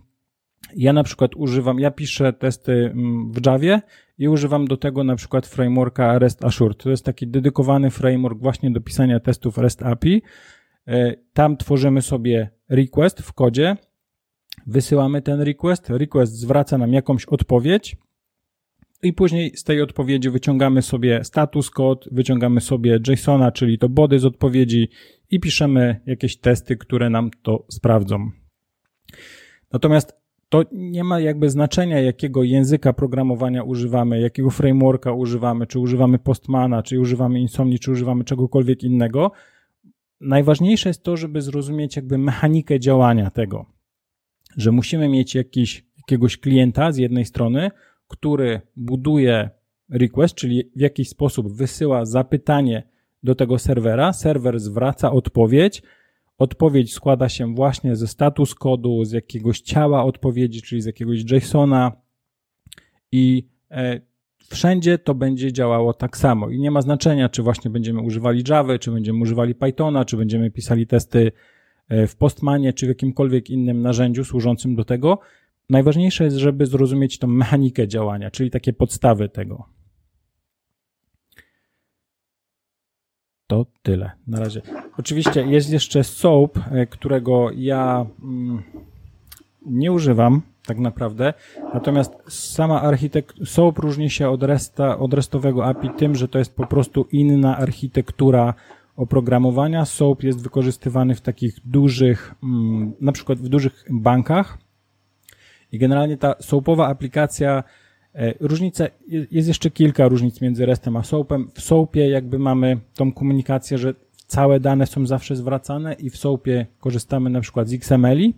Ja 0.76 0.94
na 0.94 1.04
przykład 1.04 1.36
używam, 1.36 1.80
ja 1.80 1.92
piszę 1.92 2.34
testy 2.34 2.72
mm, 2.72 3.32
w 3.32 3.46
Javie 3.46 3.82
i 4.18 4.28
używam 4.28 4.68
do 4.68 4.78
tego 4.78 5.04
na 5.04 5.16
przykład 5.16 5.48
frameworka 5.48 6.20
REST 6.20 6.46
Assured. 6.46 6.78
To 6.78 6.90
jest 6.90 7.06
taki 7.06 7.28
dedykowany 7.28 7.92
framework 7.92 8.40
właśnie 8.40 8.72
do 8.72 8.82
pisania 8.82 9.20
testów 9.20 9.58
REST 9.58 9.84
API. 9.84 10.22
E, 10.88 11.16
tam 11.34 11.58
tworzymy 11.58 12.02
sobie 12.02 12.50
request 12.70 13.22
w 13.22 13.34
kodzie, 13.34 13.78
wysyłamy 14.68 15.22
ten 15.22 15.42
request, 15.42 15.90
request 15.90 16.34
zwraca 16.34 16.78
nam 16.78 16.94
jakąś 16.94 17.26
odpowiedź 17.26 17.98
i 19.04 19.14
później 19.14 19.58
z 19.58 19.64
tej 19.64 19.82
odpowiedzi 19.82 20.30
wyciągamy 20.30 20.82
sobie 20.82 21.24
status 21.24 21.70
code, 21.70 22.10
wyciągamy 22.12 22.62
sobie 22.62 23.00
JSONa, 23.08 23.52
czyli 23.52 23.78
to 23.78 23.90
body 23.90 24.20
z 24.20 24.26
odpowiedzi 24.26 24.90
i 25.32 25.40
piszemy 25.40 26.02
jakieś 26.06 26.38
testy, 26.38 26.78
które 26.78 27.10
nam 27.10 27.32
to 27.42 27.66
sprawdzą. 27.70 28.32
Natomiast 29.74 30.21
to 30.52 30.64
nie 30.72 31.04
ma 31.04 31.20
jakby 31.20 31.50
znaczenia, 31.50 32.00
jakiego 32.00 32.44
języka 32.44 32.94
programowania 32.94 33.64
używamy, 33.64 34.22
jakiego 34.22 34.50
frameworka 34.50 35.12
używamy, 35.12 35.68
czy 35.68 35.80
używamy 35.80 36.20
Postmana, 36.20 36.84
czy 36.84 37.00
używamy 37.00 37.40
Insomni, 37.40 37.80
czy 37.80 37.92
używamy 37.92 38.24
czegokolwiek 38.24 38.84
innego. 38.84 39.32
Najważniejsze 40.22 40.90
jest 40.90 41.04
to, 41.04 41.18
żeby 41.18 41.42
zrozumieć 41.42 41.96
jakby 41.96 42.18
mechanikę 42.18 42.80
działania 42.80 43.30
tego, 43.30 43.66
że 44.58 44.72
musimy 44.72 45.10
mieć 45.10 45.36
jakiś, 45.36 45.86
jakiegoś 45.98 46.38
klienta 46.38 46.92
z 46.92 46.98
jednej 46.98 47.26
strony, 47.26 47.72
który 48.08 48.62
buduje 48.76 49.50
request, 49.90 50.36
czyli 50.36 50.64
w 50.76 50.80
jakiś 50.80 51.10
sposób 51.10 51.54
wysyła 51.54 52.06
zapytanie 52.06 52.84
do 53.24 53.36
tego 53.36 53.60
serwera, 53.60 54.14
serwer 54.14 54.60
zwraca 54.60 55.12
odpowiedź, 55.12 55.82
Odpowiedź 56.42 56.94
składa 56.94 57.30
się 57.30 57.56
właśnie 57.56 57.96
ze 57.96 58.08
status 58.08 58.56
kodu, 58.56 59.06
z 59.06 59.12
jakiegoś 59.12 59.62
ciała 59.62 60.04
odpowiedzi, 60.04 60.62
czyli 60.62 60.82
z 60.82 60.86
jakiegoś 60.86 61.32
JSONa 61.32 61.92
i 63.12 63.48
e, 63.72 64.02
wszędzie 64.50 64.98
to 64.98 65.16
będzie 65.16 65.54
działało 65.54 65.94
tak 65.94 66.18
samo 66.18 66.50
i 66.50 66.60
nie 66.60 66.72
ma 66.72 66.82
znaczenia, 66.82 67.30
czy 67.30 67.44
właśnie 67.44 67.72
będziemy 67.72 68.02
używali 68.02 68.44
Java, 68.50 68.80
czy 68.80 68.92
będziemy 68.92 69.20
używali 69.20 69.56
Pythona, 69.56 70.06
czy 70.06 70.18
będziemy 70.18 70.52
pisali 70.52 70.88
testy 70.88 71.32
e, 71.90 72.08
w 72.08 72.16
Postmanie, 72.16 72.74
czy 72.74 72.86
w 72.86 72.90
jakimkolwiek 72.90 73.50
innym 73.50 73.82
narzędziu 73.82 74.24
służącym 74.24 74.76
do 74.76 74.86
tego. 74.86 75.20
Najważniejsze 75.70 76.24
jest, 76.24 76.38
żeby 76.38 76.66
zrozumieć 76.66 77.20
tą 77.20 77.28
mechanikę 77.28 77.88
działania, 77.88 78.32
czyli 78.32 78.50
takie 78.52 78.74
podstawy 78.74 79.30
tego. 79.30 79.81
To 83.52 83.66
tyle 83.84 84.12
na 84.28 84.40
razie. 84.40 84.62
Oczywiście 84.98 85.46
jest 85.46 85.70
jeszcze 85.70 86.04
SOAP, 86.04 86.58
e, 86.58 86.86
którego 86.86 87.50
ja 87.56 88.06
mm, 88.24 88.64
nie 89.66 89.92
używam 89.92 90.42
tak 90.66 90.78
naprawdę. 90.78 91.34
Natomiast 91.74 92.14
sama 92.30 92.82
architektura, 92.82 93.46
SOAP 93.46 93.80
różni 93.80 94.10
się 94.10 94.30
od, 94.30 94.44
resta, 94.44 94.98
od 94.98 95.14
restowego 95.14 95.66
API 95.66 95.90
tym, 95.90 96.16
że 96.16 96.28
to 96.28 96.40
jest 96.40 96.56
po 96.56 96.68
prostu 96.68 97.08
inna 97.12 97.58
architektura 97.58 98.54
oprogramowania. 98.96 99.86
SOAP 99.86 100.24
jest 100.24 100.44
wykorzystywany 100.44 101.16
w 101.16 101.22
takich 101.22 101.58
dużych, 101.66 102.36
mm, 102.44 102.94
na 103.02 103.12
przykład 103.12 103.40
w 103.40 103.50
dużych 103.50 103.86
bankach 103.90 104.58
i 105.72 105.80
generalnie 105.80 106.18
ta 106.18 106.36
SOAPowa 106.40 106.88
aplikacja 106.88 107.64
różnice, 108.40 108.90
jest 109.32 109.48
jeszcze 109.48 109.72
kilka 109.72 110.08
różnic 110.08 110.42
między 110.42 110.66
RESTem 110.66 110.98
a 110.98 111.04
SOAPem. 111.04 111.50
W 111.54 111.62
SOAPie 111.62 112.10
jakby 112.10 112.40
mamy 112.40 112.78
tą 112.94 113.12
komunikację, 113.12 113.78
że 113.78 113.94
całe 114.28 114.60
dane 114.60 114.88
są 114.88 115.06
zawsze 115.06 115.36
zwracane 115.36 115.94
i 115.94 116.10
w 116.10 116.18
SOAPie 116.18 116.66
korzystamy 116.80 117.30
na 117.30 117.42
przykład 117.42 117.70
z 117.70 117.74
XML, 117.74 118.32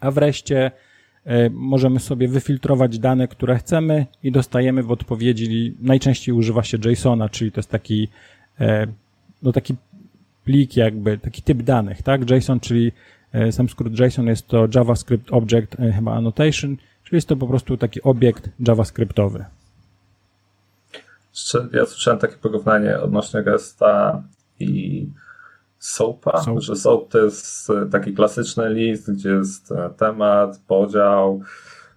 a 0.00 0.10
w 0.10 0.18
RESTie 0.18 0.70
e, 1.24 1.50
możemy 1.50 2.00
sobie 2.00 2.28
wyfiltrować 2.28 2.98
dane, 2.98 3.28
które 3.28 3.58
chcemy 3.58 4.06
i 4.22 4.32
dostajemy 4.32 4.82
w 4.82 4.90
odpowiedzi, 4.90 5.74
najczęściej 5.80 6.34
używa 6.34 6.62
się 6.62 6.78
JSONa, 6.84 7.28
czyli 7.28 7.52
to 7.52 7.58
jest 7.58 7.70
taki, 7.70 8.08
e, 8.60 8.86
no 9.42 9.52
taki 9.52 9.74
plik 10.44 10.76
jakby, 10.76 11.18
taki 11.18 11.42
typ 11.42 11.62
danych, 11.62 12.02
tak? 12.02 12.30
JSON, 12.30 12.60
czyli 12.60 12.92
sam 13.50 13.68
skrót 13.68 14.00
JSON 14.00 14.26
jest 14.26 14.46
to 14.46 14.68
JavaScript 14.74 15.32
Object 15.32 15.76
chyba 15.94 16.14
Annotation, 16.14 16.76
Czyli 17.04 17.16
jest 17.16 17.28
to 17.28 17.36
po 17.36 17.46
prostu 17.46 17.76
taki 17.76 18.02
obiekt 18.02 18.48
JavaScriptowy. 18.60 19.44
Ja 21.72 21.86
słyszałem 21.86 22.20
takie 22.20 22.36
porównanie 22.36 23.00
odnośnie 23.00 23.42
Resta 23.42 24.22
i 24.60 25.06
Soapa, 25.78 26.42
Soap. 26.42 26.60
że 26.60 26.76
Soap 26.76 27.08
to 27.08 27.18
jest 27.18 27.72
taki 27.90 28.14
klasyczny 28.14 28.74
list, 28.74 29.12
gdzie 29.12 29.30
jest 29.30 29.74
temat, 29.96 30.60
podział, 30.66 31.40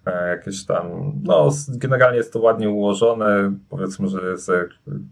e, 0.06 0.28
jakieś 0.28 0.64
tam, 0.66 0.86
no 1.22 1.50
generalnie 1.68 2.18
jest 2.18 2.32
to 2.32 2.40
ładnie 2.40 2.70
ułożone, 2.70 3.52
powiedzmy, 3.68 4.08
że 4.08 4.30
jest, 4.30 4.50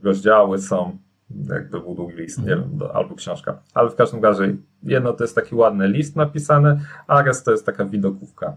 rozdziały 0.02 0.58
są, 0.58 0.98
jakby 1.48 1.80
był 1.80 1.94
długi 1.94 2.16
list, 2.16 2.38
nie 2.38 2.46
wiem, 2.46 2.78
albo 2.94 3.14
książka. 3.14 3.58
Ale 3.74 3.90
w 3.90 3.94
każdym 3.94 4.24
razie 4.24 4.56
jedno 4.82 5.12
to 5.12 5.24
jest 5.24 5.34
taki 5.34 5.54
ładny 5.54 5.88
list 5.88 6.16
napisany, 6.16 6.80
a 7.06 7.22
rest 7.22 7.44
to 7.44 7.50
jest 7.50 7.66
taka 7.66 7.84
widokówka. 7.84 8.56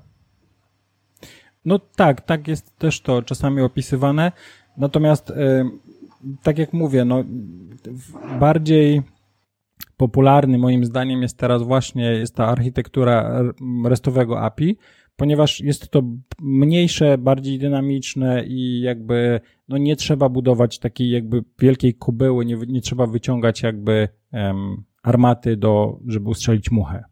No 1.65 1.79
tak, 1.79 2.21
tak 2.21 2.47
jest 2.47 2.77
też 2.77 3.01
to 3.01 3.21
czasami 3.21 3.61
opisywane. 3.61 4.31
Natomiast, 4.77 5.31
e, 5.31 5.69
tak 6.43 6.57
jak 6.57 6.73
mówię, 6.73 7.05
no, 7.05 7.23
bardziej 8.39 9.01
popularny 9.97 10.57
moim 10.57 10.85
zdaniem 10.85 11.21
jest 11.21 11.37
teraz 11.37 11.63
właśnie 11.63 12.03
jest 12.03 12.35
ta 12.35 12.47
architektura 12.47 13.41
restowego 13.85 14.41
API, 14.41 14.77
ponieważ 15.15 15.61
jest 15.61 15.89
to 15.89 16.01
mniejsze, 16.41 17.17
bardziej 17.17 17.59
dynamiczne 17.59 18.43
i 18.45 18.81
jakby 18.81 19.41
no 19.67 19.77
nie 19.77 19.95
trzeba 19.95 20.29
budować 20.29 20.79
takiej 20.79 21.09
jakby 21.09 21.43
wielkiej 21.59 21.93
kubeły, 21.93 22.45
nie, 22.45 22.55
nie 22.55 22.81
trzeba 22.81 23.07
wyciągać 23.07 23.61
jakby 23.63 24.09
um, 24.33 24.83
armaty 25.03 25.57
do, 25.57 25.99
żeby 26.07 26.29
ustrzelić 26.29 26.71
muchę. 26.71 27.03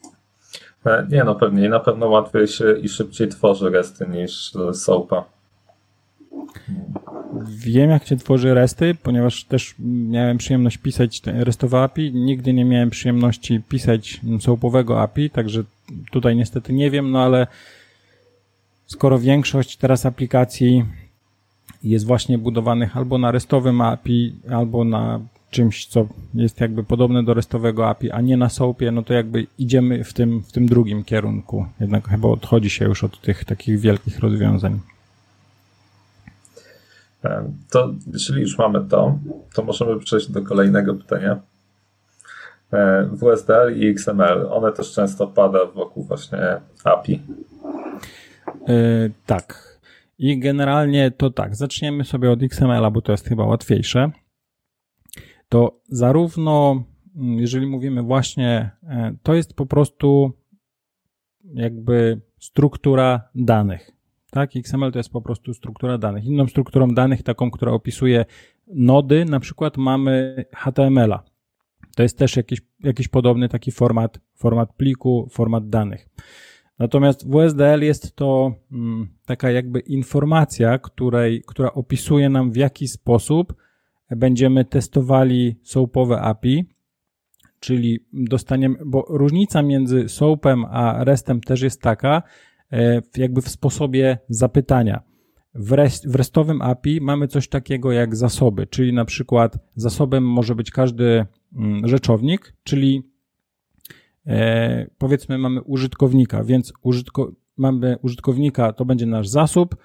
E, 0.00 0.71
nie 1.10 1.24
no, 1.24 1.34
pewnie. 1.34 1.68
Na 1.68 1.80
pewno 1.80 2.08
łatwiej 2.08 2.48
się 2.48 2.72
i 2.78 2.88
szybciej 2.88 3.28
tworzy 3.28 3.70
resty 3.70 4.06
niż 4.08 4.52
soapa. 4.72 5.24
Wiem, 7.48 7.90
jak 7.90 8.06
się 8.06 8.16
tworzy 8.16 8.54
resty, 8.54 8.94
ponieważ 9.02 9.44
też 9.44 9.74
miałem 9.78 10.38
przyjemność 10.38 10.78
pisać 10.78 11.22
restowe 11.26 11.82
API. 11.82 12.12
Nigdy 12.14 12.52
nie 12.52 12.64
miałem 12.64 12.90
przyjemności 12.90 13.60
pisać 13.68 14.20
soapowego 14.40 15.02
API, 15.02 15.30
także 15.30 15.62
tutaj 16.10 16.36
niestety 16.36 16.72
nie 16.72 16.90
wiem, 16.90 17.10
no 17.10 17.22
ale 17.22 17.46
skoro 18.86 19.18
większość 19.18 19.76
teraz 19.76 20.06
aplikacji 20.06 20.84
jest 21.84 22.06
właśnie 22.06 22.38
budowanych 22.38 22.96
albo 22.96 23.18
na 23.18 23.30
restowym 23.30 23.80
API, 23.80 24.34
albo 24.50 24.84
na 24.84 25.20
czymś, 25.52 25.86
co 25.86 26.06
jest 26.34 26.60
jakby 26.60 26.84
podobne 26.84 27.24
do 27.24 27.34
restowego 27.34 27.88
API, 27.88 28.10
a 28.10 28.20
nie 28.20 28.36
na 28.36 28.48
SOAPie, 28.48 28.90
no 28.90 29.02
to 29.02 29.14
jakby 29.14 29.46
idziemy 29.58 30.04
w 30.04 30.12
tym, 30.12 30.42
w 30.42 30.52
tym 30.52 30.66
drugim 30.66 31.04
kierunku. 31.04 31.66
Jednak 31.80 32.08
chyba 32.08 32.28
odchodzi 32.28 32.70
się 32.70 32.84
już 32.84 33.04
od 33.04 33.20
tych 33.20 33.44
takich 33.44 33.80
wielkich 33.80 34.18
rozwiązań. 34.18 34.80
To 37.70 37.94
jeśli 38.12 38.40
już 38.40 38.58
mamy 38.58 38.84
to, 38.88 39.18
to 39.54 39.62
możemy 39.62 39.98
przejść 39.98 40.30
do 40.30 40.42
kolejnego 40.42 40.94
pytania. 40.94 41.40
WSDL 43.12 43.76
i 43.76 43.88
XML, 43.88 44.46
one 44.50 44.72
też 44.72 44.92
często 44.92 45.26
pada 45.26 45.66
wokół 45.66 46.04
właśnie 46.04 46.38
API. 46.84 47.22
Yy, 48.68 49.10
tak. 49.26 49.78
I 50.18 50.38
generalnie 50.38 51.10
to 51.10 51.30
tak, 51.30 51.56
zaczniemy 51.56 52.04
sobie 52.04 52.30
od 52.30 52.42
XML-a, 52.42 52.90
bo 52.90 53.02
to 53.02 53.12
jest 53.12 53.28
chyba 53.28 53.44
łatwiejsze 53.44 54.10
to 55.52 55.80
zarówno, 55.88 56.84
mm, 57.16 57.38
jeżeli 57.38 57.66
mówimy 57.66 58.02
właśnie, 58.02 58.70
e, 58.82 59.14
to 59.22 59.34
jest 59.34 59.54
po 59.54 59.66
prostu 59.66 60.32
jakby 61.54 62.20
struktura 62.38 63.28
danych. 63.34 63.90
Tak, 64.30 64.56
XML 64.56 64.92
to 64.92 64.98
jest 64.98 65.10
po 65.10 65.22
prostu 65.22 65.54
struktura 65.54 65.98
danych. 65.98 66.24
Inną 66.24 66.46
strukturą 66.46 66.88
danych, 66.88 67.22
taką, 67.22 67.50
która 67.50 67.72
opisuje 67.72 68.24
nody, 68.66 69.24
na 69.24 69.40
przykład 69.40 69.76
mamy 69.76 70.44
HTML-a. 70.54 71.22
To 71.96 72.02
jest 72.02 72.18
też 72.18 72.36
jakiś, 72.36 72.60
jakiś 72.80 73.08
podobny 73.08 73.48
taki 73.48 73.72
format, 73.72 74.18
format 74.34 74.72
pliku, 74.72 75.28
format 75.30 75.68
danych. 75.68 76.08
Natomiast 76.78 77.28
WSDL 77.28 77.82
jest 77.82 78.16
to 78.16 78.54
mm, 78.72 79.08
taka 79.26 79.50
jakby 79.50 79.80
informacja, 79.80 80.78
której, 80.78 81.42
która 81.46 81.72
opisuje 81.72 82.28
nam 82.28 82.52
w 82.52 82.56
jaki 82.56 82.88
sposób 82.88 83.54
będziemy 84.16 84.64
testowali 84.64 85.56
SOAPowe 85.62 86.20
API, 86.20 86.68
czyli 87.60 88.00
dostaniemy, 88.12 88.78
bo 88.86 89.04
różnica 89.08 89.62
między 89.62 90.08
SOAPem 90.08 90.64
a 90.70 91.04
RESTem 91.04 91.40
też 91.40 91.62
jest 91.62 91.80
taka, 91.80 92.22
e, 92.72 93.02
jakby 93.16 93.42
w 93.42 93.48
sposobie 93.48 94.18
zapytania. 94.28 95.02
W, 95.54 95.72
rest, 95.72 96.08
w 96.08 96.14
RESTowym 96.14 96.62
API 96.62 97.00
mamy 97.00 97.28
coś 97.28 97.48
takiego 97.48 97.92
jak 97.92 98.16
zasoby, 98.16 98.66
czyli 98.66 98.92
na 98.92 99.04
przykład 99.04 99.58
zasobem 99.74 100.24
może 100.24 100.54
być 100.54 100.70
każdy 100.70 101.26
mm, 101.56 101.88
rzeczownik, 101.88 102.54
czyli 102.64 103.02
e, 104.26 104.86
powiedzmy 104.98 105.38
mamy 105.38 105.62
użytkownika, 105.62 106.44
więc 106.44 106.72
użytko, 106.82 107.32
mamy 107.56 107.96
użytkownika, 108.02 108.72
to 108.72 108.84
będzie 108.84 109.06
nasz 109.06 109.28
zasób, 109.28 109.76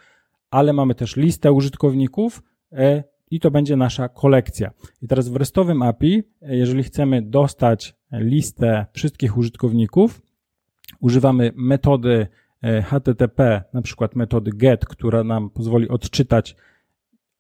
ale 0.52 0.74
mamy 0.74 0.96
też 0.96 1.16
listę 1.16 1.52
użytkowników 1.52 2.44
e, 2.72 3.04
i 3.32 3.40
to 3.40 3.52
będzie 3.52 3.76
nasza 3.76 4.10
kolekcja. 4.10 4.72
I 5.02 5.08
teraz 5.08 5.30
w 5.30 5.36
restowym 5.36 5.82
API, 5.82 6.24
jeżeli 6.42 6.84
chcemy 6.84 7.22
dostać 7.22 7.96
listę 8.12 8.86
wszystkich 8.94 9.38
użytkowników, 9.38 10.22
używamy 11.00 11.52
metody 11.56 12.28
e, 12.64 12.82
HTTP, 12.82 13.64
na 13.74 13.82
przykład 13.82 14.16
metody 14.16 14.52
get, 14.54 14.86
która 14.86 15.24
nam 15.24 15.50
pozwoli 15.50 15.90
odczytać 15.90 16.56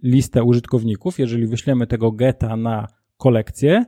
listę 0.03 0.43
użytkowników, 0.43 1.19
jeżeli 1.19 1.47
wyślemy 1.47 1.87
tego 1.87 2.11
geta 2.11 2.55
na 2.55 2.87
kolekcję, 3.17 3.85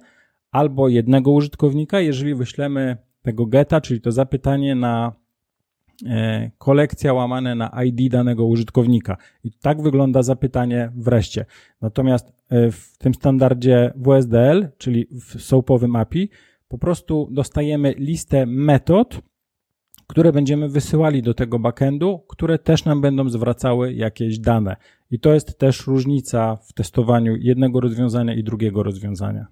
albo 0.52 0.88
jednego 0.88 1.32
użytkownika, 1.32 2.00
jeżeli 2.00 2.36
wyślemy 2.36 2.98
tego 3.22 3.46
geta, 3.46 3.82
czyli 3.82 4.02
to 4.02 4.12
zapytanie 4.12 4.76
na 4.76 5.14
kolekcja 6.58 7.14
łamane 7.14 7.56
na 7.56 7.84
ID 7.84 8.12
danego 8.12 8.46
użytkownika. 8.46 9.18
I 9.44 9.52
tak 9.52 9.82
wygląda 9.82 10.24
zapytanie 10.24 10.92
wreszcie. 10.96 11.46
Natomiast 11.82 12.34
e, 12.50 12.72
w 12.72 12.98
tym 12.98 13.14
standardzie 13.14 13.94
WSDL, 13.96 14.68
czyli 14.78 15.08
w 15.12 15.42
SOAPowym 15.42 15.96
API, 15.96 16.30
po 16.68 16.78
prostu 16.78 17.30
dostajemy 17.32 17.94
listę 17.98 18.46
metod, 18.46 19.22
które 20.08 20.32
będziemy 20.32 20.70
wysyłali 20.70 21.22
do 21.22 21.34
tego 21.34 21.60
backendu, 21.60 22.20
które 22.28 22.60
też 22.60 22.86
nam 22.86 23.02
będą 23.02 23.30
zwracały 23.30 23.94
jakieś 23.94 24.40
dane. 24.40 24.76
I 25.12 25.20
to 25.20 25.34
jest 25.34 25.60
też 25.60 25.88
różnica 25.88 26.56
w 26.56 26.74
testowaniu 26.74 27.36
jednego 27.36 27.80
rozwiązania 27.80 28.34
i 28.34 28.44
drugiego 28.44 28.84
rozwiązania. 28.84 29.48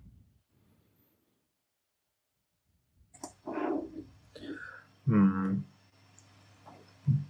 Hmm. 5.06 5.67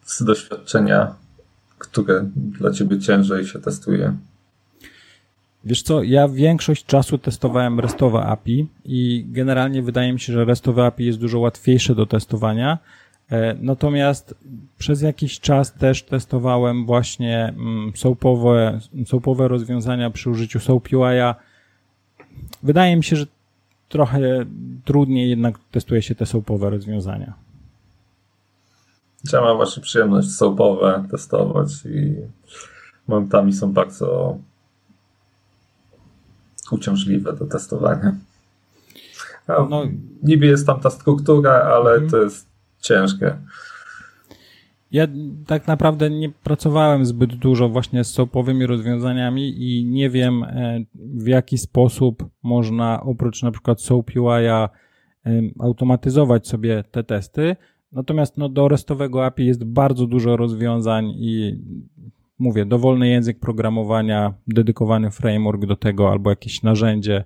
Z 0.04 0.24
doświadczenia, 0.24 1.16
które 1.78 2.30
dla 2.36 2.72
Ciebie 2.72 3.00
ciężej 3.00 3.46
się 3.46 3.60
testuje? 3.60 4.14
Wiesz 5.66 5.82
co, 5.82 6.04
ja 6.04 6.28
większość 6.28 6.86
czasu 6.86 7.18
testowałem 7.18 7.80
RESTowe 7.80 8.20
API 8.20 8.68
i 8.86 9.26
generalnie 9.30 9.82
wydaje 9.82 10.14
mi 10.14 10.20
się, 10.20 10.34
że 10.34 10.46
RESTowe 10.46 10.86
API 10.86 11.06
jest 11.06 11.20
dużo 11.20 11.40
łatwiejsze 11.40 11.96
do 11.96 12.06
testowania. 12.06 12.78
E, 13.32 13.56
natomiast 13.62 14.36
przez 14.78 15.02
jakiś 15.02 15.40
czas 15.40 15.74
też 15.74 16.04
testowałem 16.04 16.86
właśnie 16.86 17.46
mm, 17.46 17.92
soapowe, 17.96 18.80
soapowe 19.06 19.48
rozwiązania 19.48 20.10
przy 20.10 20.30
użyciu 20.30 20.60
SOAP 20.60 20.88
UI'a. 20.88 21.36
Wydaje 22.64 22.96
mi 22.96 23.04
się, 23.04 23.16
że 23.16 23.26
trochę 23.90 24.46
trudniej 24.86 25.30
jednak 25.30 25.60
testuje 25.72 26.02
się 26.02 26.16
te 26.16 26.26
soapowe 26.26 26.70
rozwiązania. 26.70 27.34
Ja 29.34 29.42
mam 29.42 29.58
właśnie 29.58 29.84
przyjemność 29.84 30.32
soapowe 30.32 31.04
testować 31.12 31.70
i 31.86 32.16
momentami 33.08 33.54
są 33.54 33.74
bardzo 33.74 34.38
uciążliwe 36.72 37.34
do 37.34 37.46
testowania. 37.46 38.16
No, 39.48 39.68
no, 39.70 39.84
niby 40.24 40.46
jest 40.46 40.68
tam 40.68 40.80
ta 40.80 40.90
struktura, 40.90 41.52
ale 41.52 41.92
mhm. 41.92 42.10
to 42.10 42.18
jest 42.18 42.48
ciężkie. 42.82 43.38
Ja 44.92 45.08
tak 45.48 45.68
naprawdę 45.68 46.10
nie 46.10 46.30
pracowałem 46.30 47.06
zbyt 47.06 47.36
dużo 47.36 47.70
właśnie 47.70 48.04
z 48.04 48.10
soapowymi 48.10 48.66
rozwiązaniami 48.66 49.56
i 49.58 49.86
nie 49.86 50.10
wiem 50.10 50.44
e, 50.44 50.80
w 50.96 51.28
jaki 51.28 51.58
sposób 51.58 52.26
można 52.44 53.02
oprócz 53.04 53.44
na 53.44 53.52
przykład 53.52 53.82
SOAP 53.82 54.06
UI'a 54.10 54.70
automatyzować 55.60 56.48
sobie 56.48 56.84
te 56.92 57.04
testy. 57.04 57.56
Natomiast 57.92 58.38
no, 58.38 58.50
do 58.50 58.68
restowego 58.68 59.26
API 59.26 59.46
jest 59.46 59.64
bardzo 59.64 60.08
dużo 60.08 60.38
rozwiązań 60.38 61.14
i 61.16 61.60
mówię, 62.40 62.66
dowolny 62.66 63.08
język 63.08 63.40
programowania, 63.40 64.34
dedykowany 64.48 65.12
framework 65.12 65.66
do 65.66 65.76
tego 65.76 66.12
albo 66.12 66.30
jakieś 66.30 66.64
narzędzie 66.64 67.24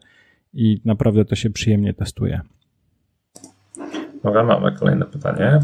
i 0.53 0.81
naprawdę 0.85 1.25
to 1.25 1.35
się 1.35 1.49
przyjemnie 1.49 1.93
testuje. 1.93 2.41
Dobra, 4.23 4.43
mamy 4.43 4.71
kolejne 4.71 5.05
pytanie. 5.05 5.59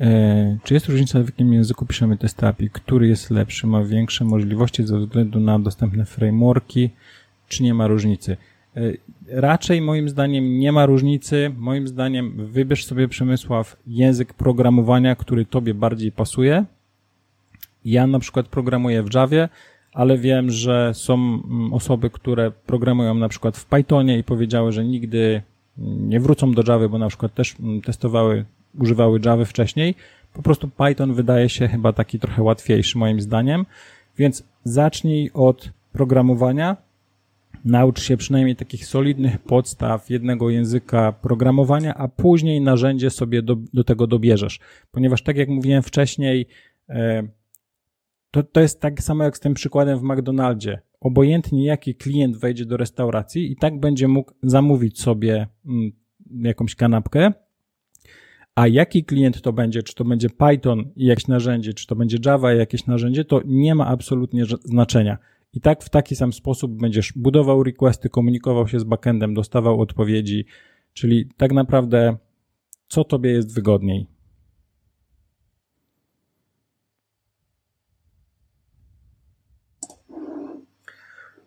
E, 0.00 0.58
czy 0.64 0.74
jest 0.74 0.86
różnica, 0.86 1.20
w 1.20 1.26
jakim 1.26 1.52
języku 1.52 1.86
piszemy 1.86 2.16
testy 2.16 2.46
API? 2.46 2.70
Który 2.70 3.08
jest 3.08 3.30
lepszy, 3.30 3.66
ma 3.66 3.84
większe 3.84 4.24
możliwości 4.24 4.86
ze 4.86 4.98
względu 4.98 5.40
na 5.40 5.58
dostępne 5.58 6.04
frameworki, 6.04 6.90
czy 7.48 7.62
nie 7.62 7.74
ma 7.74 7.86
różnicy? 7.86 8.36
E, 8.78 8.92
raczej 9.40 9.80
moim 9.80 10.08
zdaniem 10.08 10.58
nie 10.58 10.72
ma 10.72 10.86
różnicy. 10.86 11.50
Moim 11.56 11.88
zdaniem 11.88 12.46
wybierz 12.46 12.86
sobie 12.86 13.08
Przemysław 13.08 13.76
język 13.86 14.34
programowania, 14.34 15.16
który 15.16 15.44
tobie 15.44 15.74
bardziej 15.74 16.12
pasuje. 16.12 16.64
Ja 17.84 18.06
na 18.06 18.18
przykład 18.18 18.48
programuję 18.48 19.02
w 19.02 19.14
Javie, 19.14 19.48
ale 19.92 20.18
wiem, 20.18 20.50
że 20.50 20.94
są 20.94 21.14
mm, 21.14 21.72
osoby, 21.72 22.10
które 22.10 22.50
programują 22.50 23.14
na 23.14 23.28
przykład 23.28 23.56
w 23.56 23.64
Pythonie 23.66 24.18
i 24.18 24.24
powiedziały, 24.24 24.72
że 24.72 24.84
nigdy 24.84 25.42
nie 25.78 26.20
wrócą 26.20 26.52
do 26.52 26.72
Java, 26.72 26.88
bo 26.88 26.98
na 26.98 27.08
przykład 27.08 27.34
też 27.34 27.56
mm, 27.60 27.80
testowały, 27.82 28.44
używały 28.78 29.20
Java 29.24 29.44
wcześniej. 29.44 29.94
Po 30.34 30.42
prostu 30.42 30.68
Python 30.68 31.14
wydaje 31.14 31.48
się 31.48 31.68
chyba 31.68 31.92
taki 31.92 32.18
trochę 32.18 32.42
łatwiejszy 32.42 32.98
moim 32.98 33.20
zdaniem, 33.20 33.66
więc 34.18 34.44
zacznij 34.64 35.30
od 35.34 35.70
programowania, 35.92 36.76
naucz 37.64 38.02
się 38.02 38.16
przynajmniej 38.16 38.56
takich 38.56 38.86
solidnych 38.86 39.38
podstaw 39.38 40.10
jednego 40.10 40.50
języka 40.50 41.12
programowania, 41.12 41.94
a 41.94 42.08
później 42.08 42.60
narzędzie 42.60 43.10
sobie 43.10 43.42
do, 43.42 43.56
do 43.74 43.84
tego 43.84 44.06
dobierzesz. 44.06 44.60
Ponieważ 44.90 45.22
tak 45.22 45.36
jak 45.36 45.48
mówiłem 45.48 45.82
wcześniej, 45.82 46.46
e, 46.88 47.22
to, 48.30 48.42
to 48.42 48.60
jest 48.60 48.80
tak 48.80 49.02
samo 49.02 49.24
jak 49.24 49.36
z 49.36 49.40
tym 49.40 49.54
przykładem 49.54 49.98
w 49.98 50.02
McDonaldzie 50.02 50.80
obojętnie 51.00 51.64
jaki 51.64 51.94
klient 51.94 52.36
wejdzie 52.36 52.64
do 52.66 52.76
restauracji 52.76 53.52
i 53.52 53.56
tak 53.56 53.80
będzie 53.80 54.08
mógł 54.08 54.32
zamówić 54.42 55.00
sobie 55.00 55.46
mm, 55.66 55.92
jakąś 56.42 56.74
kanapkę, 56.74 57.32
a 58.54 58.68
jaki 58.68 59.04
klient 59.04 59.42
to 59.42 59.52
będzie, 59.52 59.82
czy 59.82 59.94
to 59.94 60.04
będzie 60.04 60.30
Python 60.30 60.90
i 60.96 61.06
jakieś 61.06 61.26
narzędzie, 61.26 61.74
czy 61.74 61.86
to 61.86 61.96
będzie 61.96 62.18
Java 62.26 62.54
i 62.54 62.58
jakieś 62.58 62.86
narzędzie, 62.86 63.24
to 63.24 63.40
nie 63.44 63.74
ma 63.74 63.86
absolutnie 63.86 64.44
znaczenia. 64.64 65.18
I 65.52 65.60
tak 65.60 65.84
w 65.84 65.90
taki 65.90 66.16
sam 66.16 66.32
sposób 66.32 66.80
będziesz 66.80 67.12
budował 67.16 67.62
requesty, 67.62 68.08
komunikował 68.08 68.68
się 68.68 68.80
z 68.80 68.84
backendem, 68.84 69.34
dostawał 69.34 69.80
odpowiedzi, 69.80 70.46
czyli 70.92 71.28
tak 71.36 71.52
naprawdę 71.52 72.16
co 72.88 73.04
tobie 73.04 73.30
jest 73.30 73.54
wygodniej. 73.54 74.06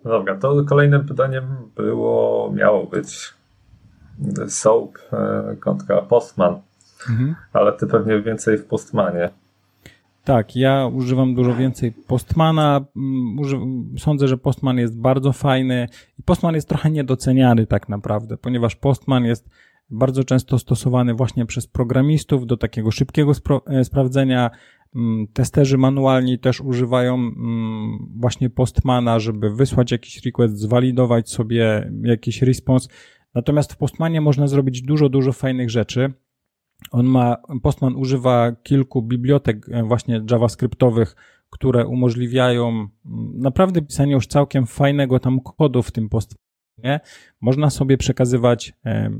Dobra, 0.03 0.37
to 0.37 0.65
kolejnym 0.65 1.05
pytaniem 1.05 1.45
było, 1.75 2.51
miało 2.55 2.87
być 2.87 3.33
Soap 4.47 4.97
e, 5.13 5.55
kontra 5.59 6.01
Postman, 6.01 6.61
mhm. 7.09 7.35
ale 7.53 7.73
ty 7.73 7.87
pewnie 7.87 8.21
więcej 8.21 8.57
w 8.57 8.65
Postmanie. 8.65 9.29
Tak, 10.23 10.55
ja 10.55 10.88
używam 10.93 11.36
dużo 11.36 11.55
więcej 11.55 11.91
Postmana. 11.91 12.86
Mm, 12.95 13.95
sądzę, 13.97 14.27
że 14.27 14.38
Postman 14.38 14.77
jest 14.77 14.99
bardzo 14.99 15.34
fajny 15.34 15.88
i 16.19 16.23
Postman 16.23 16.55
jest 16.55 16.69
trochę 16.69 16.91
niedoceniany 16.91 17.67
tak 17.67 17.89
naprawdę, 17.89 18.38
ponieważ 18.38 18.75
Postman 18.75 19.25
jest 19.25 19.49
bardzo 19.89 20.23
często 20.23 20.60
stosowany 20.60 21.13
właśnie 21.13 21.45
przez 21.45 21.67
programistów 21.67 22.45
do 22.45 22.57
takiego 22.57 22.91
szybkiego 22.91 23.31
spro- 23.31 23.62
e, 23.67 23.84
sprawdzenia 23.86 24.51
Mm, 24.95 25.27
testerzy 25.34 25.77
manualni 25.77 26.39
też 26.39 26.62
używają 26.62 27.15
mm, 27.15 27.97
właśnie 28.15 28.49
Postmana, 28.49 29.19
żeby 29.19 29.55
wysłać 29.55 29.91
jakiś 29.91 30.25
request, 30.25 30.57
zwalidować 30.57 31.29
sobie 31.29 31.91
jakiś 32.03 32.41
response. 32.41 32.89
Natomiast 33.36 33.73
w 33.73 33.77
Postmanie 33.77 34.21
można 34.21 34.47
zrobić 34.47 34.81
dużo, 34.81 35.10
dużo 35.10 35.34
fajnych 35.34 35.69
rzeczy. 35.69 36.13
On 36.91 37.06
ma, 37.06 37.38
Postman 37.62 37.96
używa 37.96 38.52
kilku 38.63 39.02
bibliotek 39.02 39.70
e, 39.70 39.84
właśnie 39.84 40.24
JavaScriptowych, 40.32 41.15
które 41.50 41.88
umożliwiają 41.88 42.88
naprawdę 43.34 43.82
pisanie 43.82 44.13
już 44.13 44.28
całkiem 44.28 44.65
fajnego 44.65 45.20
tam 45.20 45.39
kodu 45.39 45.84
w 45.84 45.91
tym 45.91 46.10
Postmanie. 46.10 47.00
Można 47.41 47.70
sobie 47.70 47.98
przekazywać 47.98 48.74
e, 48.86 49.12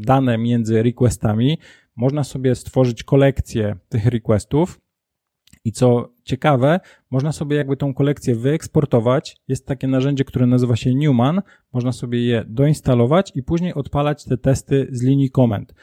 dane 0.00 0.38
między 0.38 0.82
requestami, 0.82 1.58
można 1.96 2.24
sobie 2.24 2.54
stworzyć 2.54 3.04
kolekcję 3.04 3.76
tych 3.88 4.06
requestów 4.06 4.80
i 5.64 5.72
co 5.72 6.12
ciekawe, 6.24 6.80
można 7.10 7.32
sobie 7.32 7.56
jakby 7.56 7.76
tą 7.76 7.94
kolekcję 7.94 8.34
wyeksportować. 8.34 9.36
Jest 9.48 9.66
takie 9.66 9.88
narzędzie, 9.88 10.24
które 10.24 10.46
nazywa 10.46 10.76
się 10.76 10.94
Newman. 10.94 11.42
Można 11.72 11.92
sobie 11.92 12.26
je 12.26 12.44
doinstalować 12.48 13.32
i 13.34 13.42
później 13.42 13.74
odpalać 13.74 14.24
te 14.24 14.38
testy 14.38 14.88
z 14.90 15.02
linii 15.02 15.30
komend. 15.30 15.74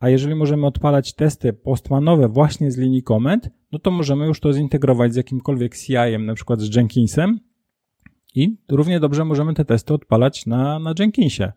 A 0.00 0.08
jeżeli 0.08 0.34
możemy 0.34 0.66
odpalać 0.66 1.14
testy 1.14 1.52
postmanowe 1.52 2.28
właśnie 2.28 2.70
z 2.70 2.76
linii 2.76 3.02
komend, 3.02 3.50
no 3.72 3.78
to 3.78 3.90
możemy 3.90 4.26
już 4.26 4.40
to 4.40 4.52
zintegrować 4.52 5.12
z 5.12 5.16
jakimkolwiek 5.16 5.76
CI-em, 5.76 6.26
na 6.26 6.34
przykład 6.34 6.60
z 6.60 6.76
Jenkinsem 6.76 7.40
i 8.34 8.56
równie 8.68 9.00
dobrze 9.00 9.24
możemy 9.24 9.54
te 9.54 9.64
testy 9.64 9.94
odpalać 9.94 10.46
na, 10.46 10.78
na 10.78 10.94
Jenkinsie. 10.98 11.52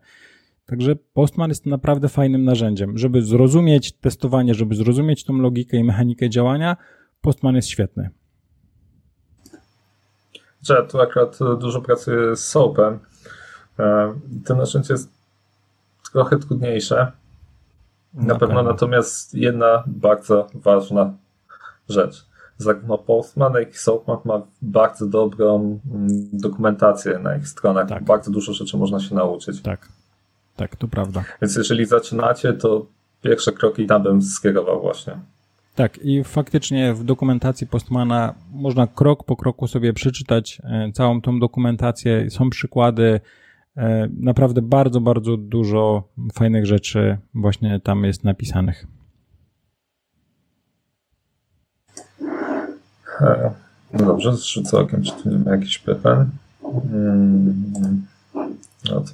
Także 0.66 0.96
Postman 0.96 1.48
jest 1.48 1.66
naprawdę 1.66 2.08
fajnym 2.08 2.44
narzędziem. 2.44 2.98
Żeby 2.98 3.22
zrozumieć 3.22 3.92
testowanie, 3.92 4.54
żeby 4.54 4.74
zrozumieć 4.74 5.24
tą 5.24 5.32
logikę 5.36 5.76
i 5.76 5.84
mechanikę 5.84 6.30
działania, 6.30 6.76
Postman 7.20 7.56
jest 7.56 7.68
świetny. 7.68 8.10
Ja 10.68 10.82
tu 10.82 11.00
akurat 11.00 11.38
dużo 11.60 11.80
pracuję 11.80 12.36
z 12.36 12.44
SOAPem. 12.44 12.98
E, 13.78 14.14
to 14.44 14.54
narzędzie 14.54 14.94
jest 14.94 15.10
trochę 16.12 16.38
trudniejsze. 16.38 17.12
Na, 18.14 18.22
Na 18.22 18.34
pewno, 18.34 18.46
pewno 18.46 18.62
natomiast 18.62 19.34
jedna 19.34 19.84
bardzo 19.86 20.46
ważna 20.54 21.12
rzecz. 21.88 22.26
Zarówno 22.58 22.98
Postman, 22.98 23.54
jak 23.54 23.74
i 23.74 23.78
SoapMap 23.78 24.24
ma 24.24 24.42
bardzo 24.62 25.06
dobrą 25.06 25.80
mm, 25.90 26.08
dokumentację 26.32 27.18
na 27.18 27.36
ich 27.36 27.48
stronach. 27.48 27.88
Tak. 27.88 28.04
Bardzo 28.04 28.30
dużo 28.30 28.52
rzeczy 28.52 28.76
można 28.76 29.00
się 29.00 29.14
nauczyć. 29.14 29.62
Tak, 29.62 29.88
tak, 30.56 30.76
to 30.76 30.88
prawda. 30.88 31.24
Więc 31.42 31.56
jeżeli 31.56 31.86
zaczynacie, 31.86 32.52
to 32.52 32.86
pierwsze 33.22 33.52
kroki 33.52 33.86
tam 33.86 34.02
bym 34.02 34.22
skierował 34.22 34.80
właśnie. 34.80 35.16
Tak, 35.74 35.98
i 35.98 36.24
faktycznie 36.24 36.94
w 36.94 37.04
dokumentacji 37.04 37.66
Postmana 37.66 38.34
można 38.52 38.86
krok 38.86 39.24
po 39.24 39.36
kroku 39.36 39.66
sobie 39.66 39.92
przeczytać 39.92 40.62
e, 40.64 40.92
całą 40.92 41.20
tą 41.20 41.40
dokumentację. 41.40 42.30
Są 42.30 42.50
przykłady, 42.50 43.20
naprawdę 44.20 44.62
bardzo, 44.62 45.00
bardzo 45.00 45.36
dużo 45.36 46.08
fajnych 46.32 46.66
rzeczy 46.66 47.18
właśnie 47.34 47.80
tam 47.80 48.04
jest 48.04 48.24
napisanych. 48.24 48.86
E, 53.20 53.50
no 53.92 54.06
dobrze, 54.06 54.36
zrzucę 54.36 54.78
okiem, 54.78 55.02
czy 55.02 55.12
tu 55.12 55.30
nie 55.30 55.38
ma 55.38 55.50
jakichś 55.50 55.78
pytań. 55.78 56.30
Mm, 56.92 58.06
no 58.90 59.00
to 59.00 59.12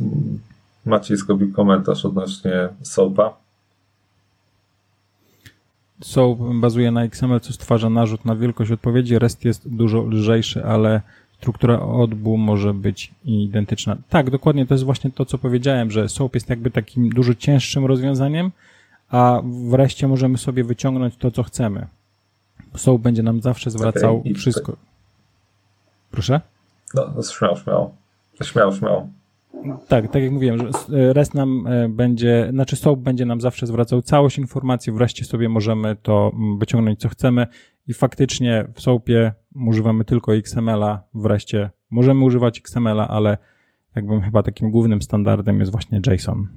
Maciej 0.89 1.17
zrobił 1.17 1.53
komentarz 1.53 2.05
odnośnie 2.05 2.69
SOAPa. 2.83 3.37
SOAP 6.01 6.39
bazuje 6.61 6.91
na 6.91 7.03
XML, 7.03 7.41
co 7.41 7.53
stwarza 7.53 7.91
narzut 7.91 8.25
na 8.25 8.37
wielkość 8.37 8.71
odpowiedzi. 8.71 9.19
REST 9.19 9.45
jest 9.45 9.69
dużo 9.69 10.03
lżejszy, 10.03 10.65
ale 10.65 11.01
struktura 11.39 11.81
odbu 11.81 12.37
może 12.37 12.75
być 12.75 13.15
identyczna. 13.25 13.97
Tak, 14.09 14.31
dokładnie, 14.31 14.67
to 14.67 14.75
jest 14.75 14.85
właśnie 14.85 15.11
to, 15.11 15.25
co 15.25 15.39
powiedziałem, 15.39 15.91
że 15.91 16.09
SOAP 16.09 16.35
jest 16.35 16.51
jakby 16.51 16.71
takim 16.71 17.09
dużo 17.11 17.35
cięższym 17.35 17.87
rozwiązaniem, 17.87 18.51
a 19.09 19.43
wreszcie 19.71 20.09
możemy 20.09 20.39
sobie 20.39 20.65
wyciągnąć 20.65 21.17
to, 21.17 21.31
co 21.31 21.43
chcemy. 21.43 21.87
SOAP 22.77 23.01
będzie 23.01 23.23
nam 23.23 23.41
zawsze 23.41 23.71
zwracał 23.71 24.19
okay, 24.19 24.35
wszystko. 24.35 24.77
Proszę? 26.11 26.41
No, 26.95 27.13
no 27.17 27.23
śmiał, 27.23 27.57
śmiał. 27.57 27.95
Śmiał, 28.43 28.75
śmiał. 28.75 29.09
Tak, 29.89 30.13
tak 30.13 30.23
jak 30.23 30.33
mówiłem, 30.33 30.59
że 30.59 30.69
REST 31.13 31.35
nam 31.35 31.67
e, 31.67 31.89
będzie, 31.89 32.49
znaczy 32.51 32.77
SOAP 32.77 32.99
będzie 32.99 33.27
nam 33.27 33.41
zawsze 33.41 33.67
zwracał 33.67 34.03
całość 34.03 34.39
informacji, 34.39 34.93
wreszcie 34.93 35.25
sobie 35.25 35.49
możemy 35.49 35.97
to 36.03 36.33
wyciągnąć 36.59 37.01
co 37.01 37.09
chcemy 37.09 37.47
i 37.89 37.95
faktycznie 37.95 38.65
w 38.75 38.81
SOAPie 38.81 39.33
używamy 39.67 40.05
tylko 40.05 40.35
XML-a, 40.35 41.03
wreszcie 41.15 41.71
możemy 41.91 42.25
używać 42.25 42.59
XML-a, 42.59 43.09
ale 43.09 43.39
jakbym 43.95 44.21
chyba 44.21 44.43
takim 44.43 44.71
głównym 44.71 45.03
standardem 45.03 45.61
jest 45.61 45.73
właśnie 45.73 46.01
JSON. 46.07 46.49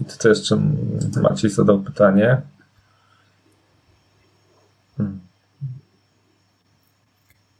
I 0.00 0.04
tutaj 0.04 0.32
jeszcze 0.32 0.60
Maciej 1.22 1.50
zadał 1.50 1.78
pytanie. 1.78 2.40
Hmm. 4.96 5.20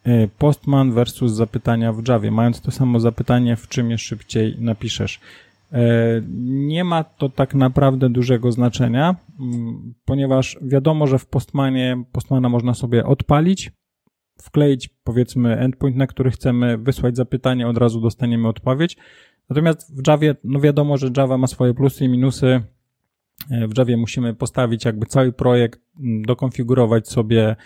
E, 0.05 0.29
Postman 0.39 0.93
versus 0.93 1.33
zapytania 1.33 1.93
w 1.93 2.09
Javie. 2.09 2.31
Mając 2.31 2.61
to 2.61 2.71
samo 2.71 3.01
zapytanie, 3.01 3.57
w 3.57 3.69
czym 3.69 3.91
je 3.91 3.99
szybciej 3.99 4.57
napiszesz. 4.61 5.21
E, 5.73 6.23
nie 6.45 6.85
ma 6.85 7.05
to 7.05 7.29
tak 7.29 7.55
naprawdę 7.55 8.11
dużego 8.11 8.53
znaczenia, 8.53 9.17
mm, 9.41 9.95
ponieważ 10.05 10.59
wiadomo, 10.63 11.07
że 11.07 11.19
w 11.19 11.27
Postmanie 11.27 12.05
Postmana 12.13 12.49
można 12.49 12.75
sobie 12.75 13.05
odpalić, 13.05 13.73
wkleić 14.43 14.89
powiedzmy 15.05 15.59
endpoint, 15.59 15.97
na 15.97 16.07
który 16.07 16.31
chcemy 16.31 16.79
wysłać 16.79 17.17
zapytanie, 17.17 17.69
od 17.69 17.79
razu 17.79 18.01
dostaniemy 18.01 18.49
odpowiedź. 18.49 18.97
Natomiast 19.51 20.03
w 20.03 20.09
Javie, 20.09 20.37
no 20.45 20.61
wiadomo, 20.61 20.97
że 20.97 21.11
Java 21.17 21.39
ma 21.39 21.47
swoje 21.47 21.75
plusy 21.75 22.05
i 22.05 22.09
minusy. 22.09 22.61
E, 23.51 23.69
w 23.69 23.79
Javie 23.79 23.97
musimy 23.97 24.35
postawić 24.35 24.85
jakby 24.85 25.07
cały 25.07 25.33
projekt, 25.33 25.81
mm, 26.01 26.23
dokonfigurować 26.23 27.09
sobie 27.09 27.57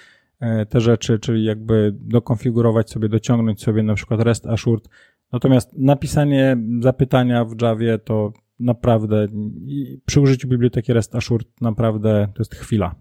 E, 0.43 0.67
te 0.67 0.81
rzeczy, 0.81 1.19
czyli 1.19 1.45
jakby 1.45 1.93
dokonfigurować 2.01 2.91
sobie, 2.91 3.09
dociągnąć 3.09 3.63
sobie 3.63 3.83
na 3.83 3.95
przykład 3.95 4.21
REST 4.21 4.47
Assured. 4.47 4.89
Natomiast 5.33 5.79
napisanie 5.79 6.57
zapytania 6.81 7.45
w 7.45 7.63
Javie 7.63 7.99
to 7.99 8.33
naprawdę 8.61 9.27
przy 10.07 10.21
użyciu 10.21 10.49
biblioteki 10.49 10.93
REST 10.93 11.15
Assured 11.15 11.49
naprawdę 11.61 12.29
to 12.35 12.41
jest 12.41 12.55
chwila. 12.55 12.95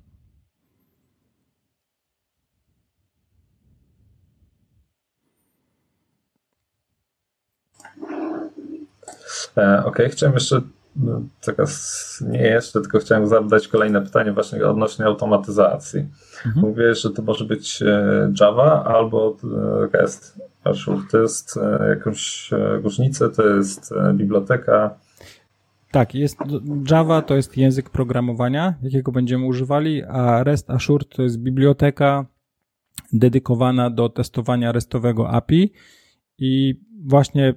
E, 9.58 9.80
okej, 9.80 9.86
okay. 9.86 10.10
chciałem 10.10 10.34
jeszcze 10.34 10.62
no, 10.96 11.22
teraz 11.42 12.24
nie 12.28 12.42
jeszcze, 12.42 12.82
tylko 12.82 13.00
chciałem 13.00 13.28
zadać 13.28 13.68
kolejne 13.68 14.02
pytanie 14.02 14.32
właśnie 14.32 14.68
odnośnie 14.68 15.06
automatyzacji. 15.06 16.00
Mhm. 16.46 16.66
Mówię, 16.68 16.96
że 16.96 17.10
to 17.10 17.22
może 17.22 17.46
być 17.46 17.82
e, 17.82 18.34
Java 18.40 18.84
albo 18.84 19.38
e, 19.84 19.84
REST. 20.66 21.12
To 21.12 21.22
jest 21.22 21.58
e, 21.58 21.90
jakąś 21.90 22.50
różnicę, 22.84 23.30
to 23.30 23.48
jest 23.48 23.94
biblioteka. 24.14 25.00
Tak, 25.92 26.16
jest 26.16 26.38
Java 26.92 27.22
to 27.22 27.36
jest 27.36 27.58
język 27.58 27.90
programowania, 27.90 28.74
jakiego 28.82 29.12
będziemy 29.12 29.46
używali, 29.46 30.04
a 30.04 30.44
REST 30.44 30.70
Assured 30.70 31.10
to 31.10 31.24
jest 31.24 31.38
biblioteka 31.38 32.26
dedykowana 33.14 33.90
do 33.90 34.10
testowania 34.10 34.72
RESTowego 34.72 35.30
API 35.30 35.72
i 36.38 36.82
właśnie 37.06 37.54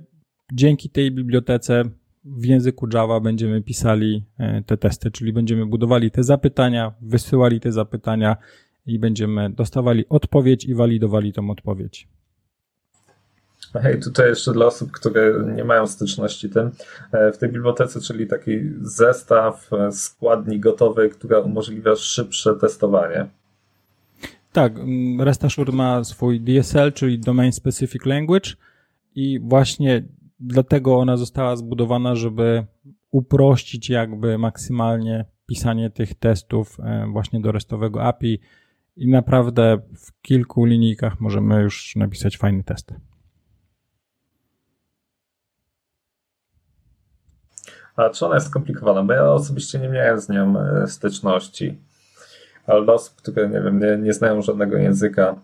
dzięki 0.53 0.91
tej 0.91 1.13
bibliotece 1.13 1.83
w 2.25 2.45
języku 2.45 2.89
Java 2.95 3.21
będziemy 3.21 3.63
pisali 3.63 4.25
te 4.67 4.77
testy, 4.77 5.11
czyli 5.11 5.33
będziemy 5.33 5.67
budowali 5.67 6.11
te 6.11 6.23
zapytania, 6.23 6.95
wysyłali 7.03 7.61
te 7.61 7.73
zapytania 7.73 8.37
i 8.87 8.99
będziemy 8.99 9.51
dostawali 9.51 10.05
odpowiedź 10.09 10.65
i 10.65 10.75
walidowali 10.75 11.33
tą 11.33 11.51
odpowiedź. 11.51 12.09
Hej, 13.83 14.01
tutaj 14.01 14.29
jeszcze 14.29 14.53
dla 14.53 14.67
osób, 14.67 14.93
które 14.93 15.45
nie 15.55 15.65
mają 15.65 15.87
styczności 15.87 16.51
tym, 16.51 16.71
e, 17.13 17.33
w 17.33 17.39
tej 17.39 17.49
bibliotece, 17.49 18.01
czyli 18.01 18.27
taki 18.27 18.51
zestaw 18.81 19.73
e, 19.73 19.93
składni 19.93 20.61
gotowy, 20.61 21.09
która 21.09 21.39
umożliwia 21.39 21.97
szybsze 21.97 22.55
testowanie. 22.55 23.27
Tak, 24.53 24.79
mm, 24.79 25.21
REST 25.21 25.43
ma 25.73 26.05
swój 26.05 26.41
DSL, 26.41 26.93
czyli 26.93 27.19
Domain 27.19 27.53
Specific 27.53 28.07
Language 28.07 28.51
i 29.15 29.41
właśnie 29.41 30.05
dlatego 30.41 30.97
ona 30.97 31.17
została 31.17 31.57
zbudowana, 31.57 32.15
żeby 32.15 32.67
uprościć 33.11 33.91
jakby 33.91 34.39
maksymalnie 34.39 35.25
pisanie 35.47 35.91
tych 35.91 36.15
testów 36.15 36.77
e, 36.81 37.07
właśnie 37.13 37.41
do 37.41 37.53
restowego 37.53 38.03
API, 38.03 38.41
i 38.97 39.09
naprawdę 39.09 39.79
w 39.97 40.23
kilku 40.23 40.65
linijkach 40.65 41.21
możemy 41.21 41.63
już 41.63 41.97
napisać 41.97 42.39
fajny 42.39 42.65
test. 42.65 42.95
A 47.97 48.11
czy 48.11 48.27
ona 48.27 48.35
jest 48.35 48.47
skomplikowana? 48.47 49.03
Bo 49.03 49.13
ja 49.13 49.25
osobiście 49.25 49.79
nie 49.79 49.89
miałem 49.89 50.21
z 50.21 50.29
nią 50.29 50.59
e, 50.61 50.87
styczności. 50.87 51.79
Ale 52.67 52.93
osób, 52.93 53.17
które 53.17 53.49
nie 53.49 53.61
wiem, 53.61 53.81
nie, 53.81 53.99
nie 53.99 54.13
znają 54.13 54.43
żadnego 54.43 54.77
języka. 54.77 55.37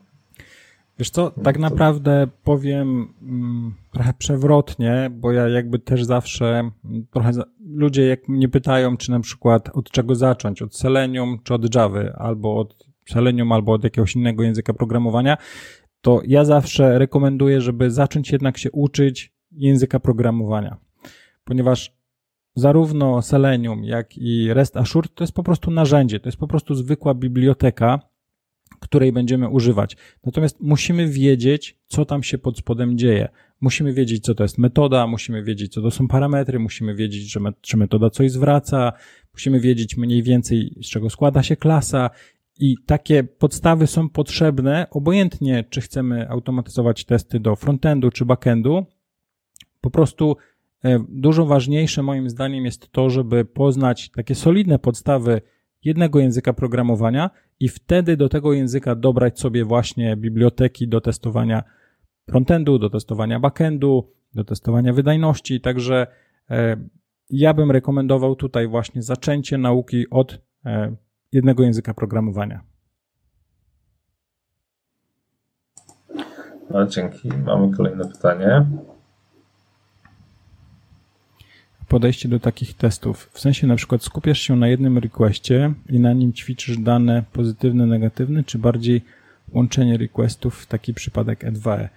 Wiesz 0.98 1.10
co, 1.10 1.30
tak 1.30 1.56
to... 1.56 1.60
naprawdę 1.60 2.26
powiem 2.44 3.14
mm, 3.22 3.74
trochę 3.92 4.12
przewrotnie, 4.18 5.10
bo 5.12 5.32
ja 5.32 5.48
jakby 5.48 5.78
też 5.78 6.04
zawsze 6.04 6.46
mm, 6.84 7.06
trochę 7.10 7.32
za... 7.32 7.44
ludzie 7.66 8.06
jak 8.06 8.28
mnie 8.28 8.48
pytają, 8.48 8.96
czy 8.96 9.10
na 9.10 9.20
przykład 9.20 9.68
od 9.72 9.90
czego 9.90 10.14
zacząć, 10.14 10.62
od 10.62 10.76
Selenium 10.76 11.38
czy 11.44 11.54
od 11.54 11.74
Java, 11.74 12.00
albo 12.14 12.60
od 12.60 12.86
Selenium 13.08 13.52
albo 13.52 13.72
od 13.72 13.84
jakiegoś 13.84 14.16
innego 14.16 14.42
języka 14.42 14.72
programowania, 14.72 15.36
to 16.00 16.20
ja 16.26 16.44
zawsze 16.44 16.98
rekomenduję, 16.98 17.60
żeby 17.60 17.90
zacząć 17.90 18.32
jednak 18.32 18.58
się 18.58 18.70
uczyć 18.70 19.32
języka 19.52 20.00
programowania, 20.00 20.76
ponieważ 21.44 21.99
zarówno 22.54 23.22
Selenium, 23.22 23.84
jak 23.84 24.18
i 24.18 24.54
REST 24.54 24.76
Assured 24.76 25.14
to 25.14 25.24
jest 25.24 25.34
po 25.34 25.42
prostu 25.42 25.70
narzędzie, 25.70 26.20
to 26.20 26.28
jest 26.28 26.38
po 26.38 26.48
prostu 26.48 26.74
zwykła 26.74 27.14
biblioteka, 27.14 28.00
której 28.80 29.12
będziemy 29.12 29.48
używać. 29.48 29.96
Natomiast 30.24 30.60
musimy 30.60 31.08
wiedzieć, 31.08 31.78
co 31.86 32.04
tam 32.04 32.22
się 32.22 32.38
pod 32.38 32.58
spodem 32.58 32.98
dzieje. 32.98 33.28
Musimy 33.60 33.92
wiedzieć, 33.92 34.24
co 34.24 34.34
to 34.34 34.42
jest 34.42 34.58
metoda, 34.58 35.06
musimy 35.06 35.42
wiedzieć, 35.42 35.72
co 35.72 35.82
to 35.82 35.90
są 35.90 36.08
parametry, 36.08 36.58
musimy 36.58 36.94
wiedzieć, 36.94 37.32
że 37.32 37.40
czy 37.60 37.76
metoda 37.76 38.10
coś 38.10 38.30
zwraca, 38.30 38.92
musimy 39.32 39.60
wiedzieć 39.60 39.96
mniej 39.96 40.22
więcej, 40.22 40.74
z 40.82 40.86
czego 40.86 41.10
składa 41.10 41.42
się 41.42 41.56
klasa 41.56 42.10
i 42.60 42.76
takie 42.86 43.24
podstawy 43.24 43.86
są 43.86 44.08
potrzebne, 44.08 44.86
obojętnie 44.90 45.64
czy 45.70 45.80
chcemy 45.80 46.28
automatyzować 46.28 47.04
testy 47.04 47.40
do 47.40 47.56
frontendu 47.56 48.10
czy 48.10 48.24
backendu. 48.24 48.86
Po 49.80 49.90
prostu 49.90 50.36
Dużo 51.08 51.46
ważniejsze 51.46 52.02
moim 52.02 52.30
zdaniem 52.30 52.64
jest 52.64 52.92
to, 52.92 53.10
żeby 53.10 53.44
poznać 53.44 54.10
takie 54.10 54.34
solidne 54.34 54.78
podstawy 54.78 55.40
jednego 55.84 56.20
języka 56.20 56.52
programowania 56.52 57.30
i 57.60 57.68
wtedy 57.68 58.16
do 58.16 58.28
tego 58.28 58.52
języka 58.52 58.94
dobrać 58.94 59.40
sobie 59.40 59.64
właśnie 59.64 60.16
biblioteki 60.16 60.88
do 60.88 61.00
testowania 61.00 61.62
frontendu, 62.28 62.78
do 62.78 62.90
testowania 62.90 63.40
backendu, 63.40 64.12
do 64.34 64.44
testowania 64.44 64.92
wydajności. 64.92 65.60
Także 65.60 66.06
e, 66.50 66.76
ja 67.30 67.54
bym 67.54 67.70
rekomendował 67.70 68.36
tutaj 68.36 68.68
właśnie 68.68 69.02
zaczęcie 69.02 69.58
nauki 69.58 70.10
od 70.10 70.38
e, 70.64 70.96
jednego 71.32 71.62
języka 71.62 71.94
programowania. 71.94 72.60
No, 76.70 76.86
dzięki. 76.86 77.28
Mamy 77.46 77.76
kolejne 77.76 78.04
pytanie. 78.08 78.66
Podejście 81.90 82.28
do 82.28 82.40
takich 82.40 82.74
testów. 82.74 83.30
W 83.32 83.40
sensie 83.40 83.66
na 83.66 83.76
przykład 83.76 84.02
skupiasz 84.02 84.40
się 84.40 84.56
na 84.56 84.68
jednym 84.68 84.98
requestie 84.98 85.72
i 85.88 86.00
na 86.00 86.12
nim 86.12 86.32
ćwiczysz 86.32 86.78
dane 86.78 87.22
pozytywne, 87.32 87.86
negatywne, 87.86 88.44
czy 88.44 88.58
bardziej 88.58 89.02
łączenie 89.52 89.96
requestów 89.96 90.62
w 90.62 90.66
taki 90.66 90.94
przypadek 90.94 91.44
E2E? 91.44 91.88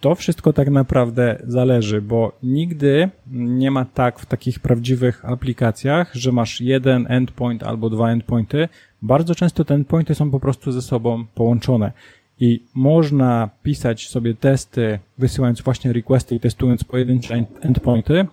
To 0.00 0.14
wszystko 0.14 0.52
tak 0.52 0.70
naprawdę 0.70 1.42
zależy, 1.46 2.02
bo 2.02 2.38
nigdy 2.42 3.08
nie 3.30 3.70
ma 3.70 3.84
tak 3.84 4.18
w 4.18 4.26
takich 4.26 4.60
prawdziwych 4.60 5.24
aplikacjach, 5.24 6.14
że 6.14 6.32
masz 6.32 6.60
jeden 6.60 7.06
endpoint 7.08 7.62
albo 7.62 7.90
dwa 7.90 8.10
endpointy. 8.10 8.68
Bardzo 9.02 9.34
często 9.34 9.64
te 9.64 9.74
endpointy 9.74 10.14
są 10.14 10.30
po 10.30 10.40
prostu 10.40 10.72
ze 10.72 10.82
sobą 10.82 11.24
połączone. 11.34 11.92
I 12.40 12.62
można 12.74 13.50
pisać 13.62 14.08
sobie 14.08 14.34
testy, 14.34 14.98
wysyłając 15.18 15.60
właśnie 15.60 15.92
requesty 15.92 16.34
i 16.34 16.40
testując 16.40 16.84
pojedyncze 16.84 17.44
endpointy. 17.60 18.26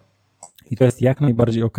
I 0.72 0.78
to 0.78 0.86
jest 0.86 1.02
jak 1.02 1.22
najbardziej 1.22 1.64
ok. 1.64 1.78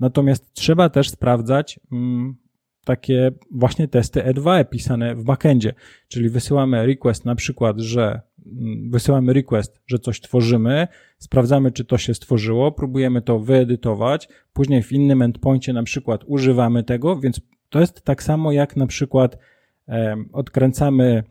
Natomiast 0.00 0.52
trzeba 0.52 0.88
też 0.88 1.10
sprawdzać 1.10 1.80
mm, 1.92 2.36
takie 2.84 3.30
właśnie 3.50 3.88
testy 3.88 4.20
E2E 4.20 4.64
pisane 4.64 5.14
w 5.14 5.24
backendzie. 5.24 5.74
Czyli 6.08 6.28
wysyłamy 6.28 6.86
request 6.86 7.24
na 7.24 7.34
przykład, 7.34 7.78
że 7.78 8.20
mm, 8.46 8.90
wysyłamy 8.90 9.32
request, 9.32 9.80
że 9.86 9.98
coś 9.98 10.20
tworzymy, 10.20 10.88
sprawdzamy, 11.18 11.72
czy 11.72 11.84
to 11.84 11.98
się 11.98 12.14
stworzyło, 12.14 12.72
próbujemy 12.72 13.22
to 13.22 13.38
wyedytować, 13.38 14.28
później 14.52 14.82
w 14.82 14.92
innym 14.92 15.22
endpoincie 15.22 15.72
na 15.72 15.82
przykład 15.82 16.24
używamy 16.26 16.84
tego, 16.84 17.16
więc 17.20 17.40
to 17.68 17.80
jest 17.80 18.02
tak 18.02 18.22
samo 18.22 18.52
jak 18.52 18.76
na 18.76 18.86
przykład 18.86 19.38
um, 19.86 20.28
odkręcamy 20.32 21.22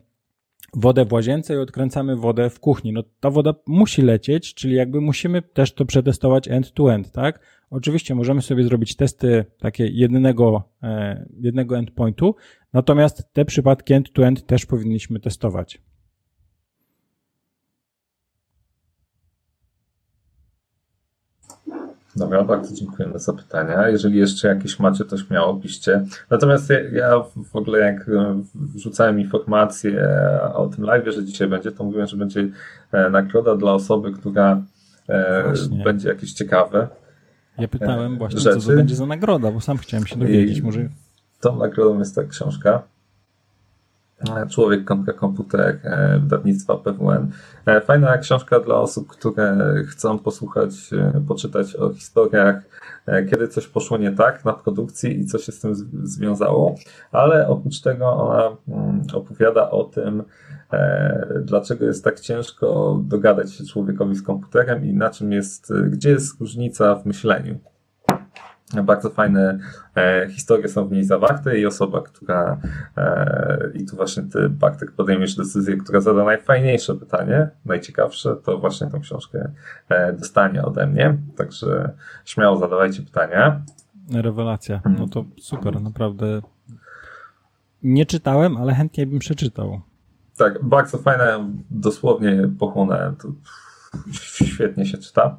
wodę 0.74 1.04
w 1.04 1.12
łazience 1.12 1.54
i 1.54 1.56
odkręcamy 1.56 2.16
wodę 2.16 2.50
w 2.50 2.60
kuchni. 2.60 2.92
No 2.92 3.02
ta 3.20 3.30
woda 3.30 3.54
musi 3.66 4.02
lecieć, 4.02 4.54
czyli 4.54 4.74
jakby 4.74 5.00
musimy 5.00 5.42
też 5.42 5.74
to 5.74 5.84
przetestować 5.84 6.48
end 6.48 6.72
to 6.72 6.94
end, 6.94 7.12
tak? 7.12 7.40
Oczywiście 7.70 8.14
możemy 8.14 8.42
sobie 8.42 8.64
zrobić 8.64 8.96
testy 8.96 9.44
takie 9.58 9.86
jednego, 9.86 10.62
e, 10.82 11.26
jednego 11.40 11.78
endpointu, 11.78 12.36
natomiast 12.72 13.32
te 13.32 13.44
przypadki 13.44 13.94
end 13.94 14.12
to 14.12 14.26
end 14.26 14.46
też 14.46 14.66
powinniśmy 14.66 15.20
testować. 15.20 15.82
Dobra, 22.16 22.44
bardzo 22.44 22.74
dziękujemy 22.74 23.18
za 23.18 23.32
pytania. 23.32 23.88
Jeżeli 23.88 24.18
jeszcze 24.18 24.48
jakieś 24.48 24.78
macie, 24.78 25.04
to 25.04 25.16
śmiało 25.16 25.54
piszcie. 25.54 26.04
Natomiast 26.30 26.70
ja, 26.70 26.80
ja 26.92 27.20
w 27.52 27.56
ogóle 27.56 27.78
jak 27.78 28.08
e, 28.08 28.42
wrzucałem 28.54 29.20
informację 29.20 30.08
o 30.54 30.66
tym 30.66 30.84
live, 30.84 31.14
że 31.14 31.24
dzisiaj 31.24 31.48
będzie, 31.48 31.72
to 31.72 31.84
mówiłem, 31.84 32.06
że 32.06 32.16
będzie 32.16 32.48
e, 32.92 33.10
nagroda 33.10 33.56
dla 33.56 33.72
osoby, 33.72 34.12
która 34.12 34.62
e, 35.08 35.42
właśnie. 35.42 35.84
będzie 35.84 36.08
jakieś 36.08 36.32
ciekawe. 36.32 36.88
Ja 37.58 37.68
pytałem 37.68 38.18
właśnie, 38.18 38.40
rzeczy. 38.40 38.60
co 38.60 38.70
to 38.70 38.76
będzie 38.76 38.94
za 38.94 39.06
nagroda, 39.06 39.50
bo 39.50 39.60
sam 39.60 39.78
chciałem 39.78 40.06
się 40.06 40.16
dowiedzieć. 40.16 40.58
I 40.58 40.62
może... 40.62 40.88
Tą 41.40 41.56
nagrodą 41.56 41.98
jest 41.98 42.14
ta 42.14 42.24
książka. 42.24 42.82
Człowiek 44.50 44.84
kontra 44.84 45.12
komputer 45.12 45.80
e, 45.82 46.18
wydawnictwa 46.18 46.76
PWN. 46.76 47.30
E, 47.66 47.80
fajna 47.80 48.18
książka 48.18 48.60
dla 48.60 48.74
osób, 48.74 49.08
które 49.08 49.74
chcą 49.86 50.18
posłuchać, 50.18 50.72
e, 50.92 51.22
poczytać 51.28 51.76
o 51.76 51.92
historiach, 51.92 52.62
kiedy 53.30 53.48
coś 53.48 53.66
poszło 53.66 53.98
nie 53.98 54.12
tak 54.12 54.44
na 54.44 54.52
produkcji 54.52 55.20
i 55.20 55.26
co 55.26 55.38
się 55.38 55.52
z 55.52 55.60
tym 55.60 55.74
związało, 56.02 56.74
ale 57.12 57.48
oprócz 57.48 57.80
tego 57.80 58.06
ona 58.06 58.56
mm, 58.68 59.02
opowiada 59.14 59.70
o 59.70 59.84
tym, 59.84 60.22
dlaczego 61.42 61.84
jest 61.84 62.04
tak 62.04 62.20
ciężko 62.20 62.98
dogadać 63.04 63.52
się 63.52 63.64
człowiekowi 63.64 64.14
z 64.14 64.22
komputerem 64.22 64.84
i 64.84 64.94
na 64.94 65.10
czym 65.10 65.32
jest, 65.32 65.72
gdzie 65.90 66.10
jest 66.10 66.40
różnica 66.40 66.94
w 66.94 67.06
myśleniu. 67.06 67.58
Bardzo 68.74 69.10
fajne 69.10 69.58
e, 69.96 70.28
historie 70.30 70.68
są 70.68 70.88
w 70.88 70.92
niej 70.92 71.04
zawarte 71.04 71.58
i 71.58 71.66
osoba, 71.66 72.02
która 72.02 72.60
e, 72.96 73.70
i 73.74 73.86
tu 73.86 73.96
właśnie 73.96 74.22
ty, 74.22 74.48
Bartek, 74.48 74.92
podejmiesz 74.92 75.36
decyzję, 75.36 75.76
która 75.76 76.00
zada 76.00 76.24
najfajniejsze 76.24 76.94
pytanie, 76.94 77.48
najciekawsze, 77.64 78.36
to 78.36 78.58
właśnie 78.58 78.86
tą 78.86 79.00
książkę 79.00 79.50
e, 79.88 80.12
dostanie 80.12 80.62
ode 80.62 80.86
mnie. 80.86 81.16
Także 81.36 81.92
śmiało 82.24 82.56
zadawajcie 82.56 83.02
pytania. 83.02 83.62
Rewelacja. 84.14 84.80
No 84.98 85.08
to 85.08 85.24
super, 85.40 85.82
naprawdę. 85.82 86.40
Nie 87.82 88.06
czytałem, 88.06 88.56
ale 88.56 88.74
chętnie 88.74 89.06
bym 89.06 89.18
przeczytał. 89.18 89.80
Tak, 90.36 90.64
bardzo 90.64 90.98
fajne, 90.98 91.50
dosłownie 91.70 92.48
pochłonąłem. 92.58 93.16
To 93.16 93.28
świetnie 94.12 94.86
się 94.86 94.98
czyta. 94.98 95.36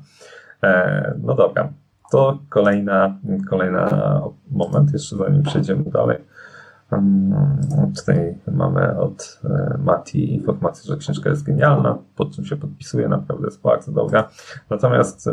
E, 0.63 1.13
no 1.23 1.35
dobra 1.35 1.73
to 2.11 2.39
kolejna, 2.49 3.19
kolejna 3.49 4.21
moment, 4.51 4.93
jeszcze 4.93 5.15
zanim 5.15 5.43
przejdziemy 5.43 5.83
dalej. 5.83 6.17
Tutaj 7.95 8.35
mamy 8.51 8.99
od 8.99 9.39
e, 9.43 9.77
Mati 9.83 10.33
informację, 10.33 10.87
że 10.87 10.97
książka 10.97 11.29
jest 11.29 11.43
genialna, 11.43 11.97
pod 12.15 12.35
czym 12.35 12.45
się 12.45 12.57
podpisuje, 12.57 13.07
naprawdę 13.07 13.45
jest 13.45 13.61
bardzo 13.61 13.91
dobra. 13.91 14.29
Natomiast 14.69 15.27
e, 15.27 15.31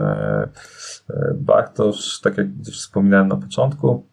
e, 1.10 1.34
Bartosz, 1.34 2.20
tak 2.20 2.38
jak 2.38 2.52
gdzieś 2.52 2.76
wspominałem 2.76 3.28
na 3.28 3.36
początku, 3.36 4.06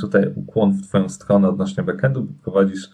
tutaj 0.00 0.32
ukłon 0.36 0.72
w 0.72 0.82
Twoją 0.82 1.08
stronę 1.08 1.48
odnośnie 1.48 1.82
backendu, 1.82 2.22
bo 2.22 2.32
prowadzisz 2.42 2.90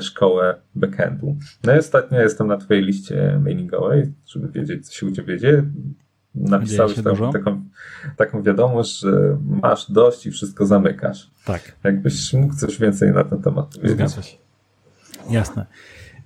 szkołę 0.00 0.54
backendu. 0.74 1.36
No 1.64 1.74
i 1.74 1.78
ostatnio 1.78 2.20
jestem 2.20 2.46
na 2.46 2.56
Twojej 2.56 2.82
liście 2.82 3.40
mailingowej, 3.44 4.12
żeby 4.26 4.48
wiedzieć, 4.48 4.86
co 4.86 4.94
się 4.94 5.06
u 5.06 5.10
Ciebie 5.10 5.38
dzieje 5.38 5.64
napisałeś 6.34 6.94
tam, 7.02 7.32
taką, 7.32 7.62
taką 8.16 8.42
wiadomość, 8.42 8.98
że 8.98 9.36
masz 9.62 9.90
dość 9.90 10.26
i 10.26 10.30
wszystko 10.30 10.66
zamykasz. 10.66 11.30
Tak. 11.44 11.76
Jakbyś 11.84 12.32
mógł 12.32 12.54
coś 12.54 12.78
więcej 12.78 13.12
na 13.12 13.24
ten 13.24 13.42
temat 13.42 13.66
powiedzieć. 13.66 13.96
Zgadza 13.96 14.22
się. 14.22 14.36
Jasne. 15.30 15.66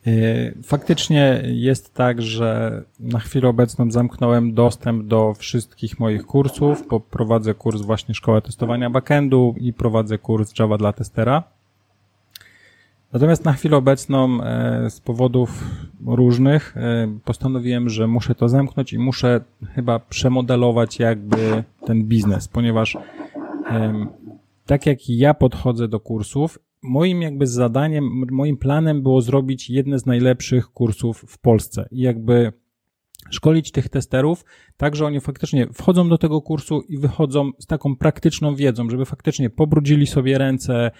Y, 0.06 0.54
faktycznie 0.62 1.42
jest 1.44 1.94
tak, 1.94 2.22
że 2.22 2.82
na 3.00 3.18
chwilę 3.18 3.48
obecną 3.48 3.90
zamknąłem 3.90 4.54
dostęp 4.54 5.06
do 5.06 5.34
wszystkich 5.34 6.00
moich 6.00 6.26
kursów. 6.26 6.84
Prowadzę 7.10 7.54
kurs 7.54 7.80
właśnie 7.80 8.14
Szkoła 8.14 8.40
Testowania 8.40 8.90
Backendu 8.90 9.54
i 9.58 9.72
prowadzę 9.72 10.18
kurs 10.18 10.58
Java 10.58 10.78
dla 10.78 10.92
testera. 10.92 11.42
Natomiast 13.12 13.44
na 13.44 13.52
chwilę 13.52 13.76
obecną 13.76 14.42
e, 14.42 14.90
z 14.90 15.00
powodów 15.00 15.64
różnych 16.06 16.76
e, 16.76 17.18
postanowiłem, 17.24 17.88
że 17.88 18.06
muszę 18.06 18.34
to 18.34 18.48
zamknąć 18.48 18.92
i 18.92 18.98
muszę 18.98 19.40
chyba 19.74 19.98
przemodelować 19.98 20.98
jakby 20.98 21.64
ten 21.86 22.04
biznes, 22.04 22.48
ponieważ 22.48 22.96
tak 24.66 24.86
jak 24.86 25.08
ja 25.08 25.34
podchodzę 25.34 25.88
do 25.88 26.00
kursów, 26.00 26.58
moim 26.82 27.22
jakby 27.22 27.46
zadaniem, 27.46 28.24
moim 28.30 28.56
planem 28.56 29.02
było 29.02 29.20
zrobić 29.20 29.70
jedne 29.70 29.98
z 29.98 30.06
najlepszych 30.06 30.66
kursów 30.66 31.24
w 31.28 31.38
Polsce 31.38 31.88
i 31.90 32.00
jakby 32.00 32.52
szkolić 33.30 33.70
tych 33.72 33.88
testerów, 33.88 34.44
tak 34.76 34.96
że 34.96 35.06
oni 35.06 35.20
faktycznie 35.20 35.66
wchodzą 35.72 36.08
do 36.08 36.18
tego 36.18 36.42
kursu 36.42 36.80
i 36.80 36.98
wychodzą 36.98 37.50
z 37.58 37.66
taką 37.66 37.96
praktyczną 37.96 38.54
wiedzą, 38.54 38.90
żeby 38.90 39.04
faktycznie 39.04 39.50
pobrudzili 39.50 40.06
sobie 40.06 40.38
ręce, 40.38 40.90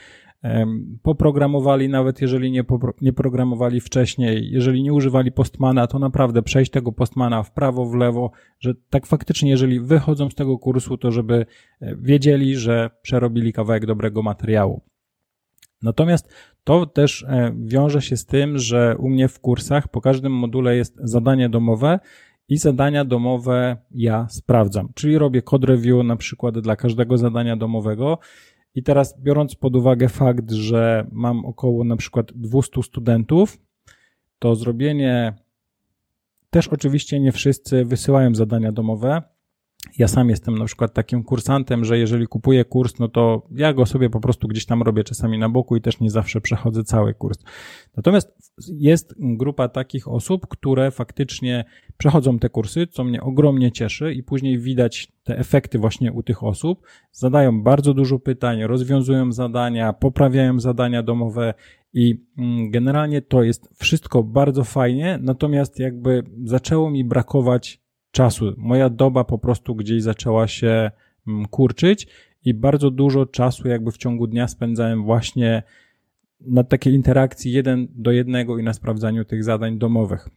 poprogramowali, 1.02 1.88
nawet 1.88 2.20
jeżeli 2.20 2.50
nie, 2.50 2.64
nie 3.00 3.12
programowali 3.12 3.80
wcześniej, 3.80 4.50
jeżeli 4.50 4.82
nie 4.82 4.92
używali 4.92 5.32
postmana, 5.32 5.86
to 5.86 5.98
naprawdę 5.98 6.42
przejść 6.42 6.70
tego 6.70 6.92
postmana 6.92 7.42
w 7.42 7.52
prawo, 7.52 7.86
w 7.86 7.94
lewo, 7.94 8.30
że 8.60 8.74
tak 8.90 9.06
faktycznie, 9.06 9.50
jeżeli 9.50 9.80
wychodzą 9.80 10.30
z 10.30 10.34
tego 10.34 10.58
kursu, 10.58 10.98
to 10.98 11.10
żeby 11.10 11.46
e, 11.80 11.96
wiedzieli, 11.96 12.56
że 12.56 12.90
przerobili 13.02 13.52
kawałek 13.52 13.86
dobrego 13.86 14.22
materiału. 14.22 14.82
Natomiast 15.82 16.34
to 16.64 16.86
też 16.86 17.22
e, 17.28 17.52
wiąże 17.58 18.02
się 18.02 18.16
z 18.16 18.26
tym, 18.26 18.58
że 18.58 18.96
u 18.98 19.08
mnie 19.08 19.28
w 19.28 19.40
kursach 19.40 19.88
po 19.88 20.00
każdym 20.00 20.32
module 20.32 20.76
jest 20.76 20.96
zadanie 21.02 21.48
domowe 21.48 21.98
i 22.48 22.56
zadania 22.56 23.04
domowe 23.04 23.76
ja 23.90 24.26
sprawdzam. 24.30 24.88
Czyli 24.94 25.18
robię 25.18 25.42
code 25.42 25.66
review 25.66 26.04
na 26.04 26.16
przykład 26.16 26.58
dla 26.58 26.76
każdego 26.76 27.18
zadania 27.18 27.56
domowego 27.56 28.18
i 28.78 28.82
teraz 28.82 29.20
biorąc 29.20 29.54
pod 29.54 29.76
uwagę 29.76 30.08
fakt, 30.08 30.50
że 30.50 31.06
mam 31.12 31.44
około 31.44 31.84
na 31.84 31.96
przykład 31.96 32.32
200 32.32 32.82
studentów, 32.82 33.58
to 34.38 34.54
zrobienie 34.54 35.34
Też 36.50 36.68
oczywiście 36.68 37.20
nie 37.20 37.32
wszyscy 37.32 37.84
wysyłają 37.84 38.34
zadania 38.34 38.72
domowe. 38.72 39.22
Ja 39.98 40.08
sam 40.08 40.30
jestem 40.30 40.58
na 40.58 40.64
przykład 40.64 40.94
takim 40.94 41.24
kursantem, 41.24 41.84
że 41.84 41.98
jeżeli 41.98 42.26
kupuję 42.26 42.64
kurs, 42.64 42.98
no 42.98 43.08
to 43.08 43.46
ja 43.50 43.72
go 43.72 43.86
sobie 43.86 44.10
po 44.10 44.20
prostu 44.20 44.48
gdzieś 44.48 44.66
tam 44.66 44.82
robię 44.82 45.04
czasami 45.04 45.38
na 45.38 45.48
boku 45.48 45.76
i 45.76 45.80
też 45.80 46.00
nie 46.00 46.10
zawsze 46.10 46.40
przechodzę 46.40 46.84
cały 46.84 47.14
kurs. 47.14 47.38
Natomiast 47.96 48.54
jest 48.68 49.14
grupa 49.18 49.68
takich 49.68 50.08
osób, 50.08 50.46
które 50.46 50.90
faktycznie 50.90 51.64
przechodzą 51.98 52.38
te 52.38 52.48
kursy, 52.48 52.86
co 52.86 53.04
mnie 53.04 53.22
ogromnie 53.22 53.72
cieszy 53.72 54.12
i 54.12 54.22
później 54.22 54.58
widać 54.58 55.12
te 55.24 55.38
efekty 55.38 55.78
właśnie 55.78 56.12
u 56.12 56.22
tych 56.22 56.44
osób. 56.44 56.86
Zadają 57.12 57.62
bardzo 57.62 57.94
dużo 57.94 58.18
pytań, 58.18 58.62
rozwiązują 58.62 59.32
zadania, 59.32 59.92
poprawiają 59.92 60.60
zadania 60.60 61.02
domowe 61.02 61.54
i 61.92 62.24
mm, 62.38 62.70
generalnie 62.70 63.22
to 63.22 63.42
jest 63.42 63.68
wszystko 63.78 64.22
bardzo 64.22 64.64
fajnie, 64.64 65.18
natomiast 65.22 65.78
jakby 65.78 66.22
zaczęło 66.44 66.90
mi 66.90 67.04
brakować 67.04 67.87
czasu. 68.18 68.54
Moja 68.56 68.90
doba 68.90 69.24
po 69.24 69.38
prostu 69.38 69.74
gdzieś 69.74 70.02
zaczęła 70.02 70.48
się 70.48 70.90
mm, 71.28 71.46
kurczyć 71.46 72.06
i 72.44 72.54
bardzo 72.54 72.90
dużo 72.90 73.26
czasu 73.26 73.68
jakby 73.68 73.92
w 73.92 73.96
ciągu 73.96 74.26
dnia 74.26 74.48
spędzałem 74.48 75.04
właśnie 75.04 75.62
na 76.40 76.64
takiej 76.64 76.94
interakcji 76.94 77.52
jeden 77.52 77.88
do 77.90 78.10
jednego 78.12 78.58
i 78.58 78.62
na 78.62 78.72
sprawdzaniu 78.72 79.24
tych 79.24 79.44
zadań 79.44 79.78
domowych. 79.78 80.28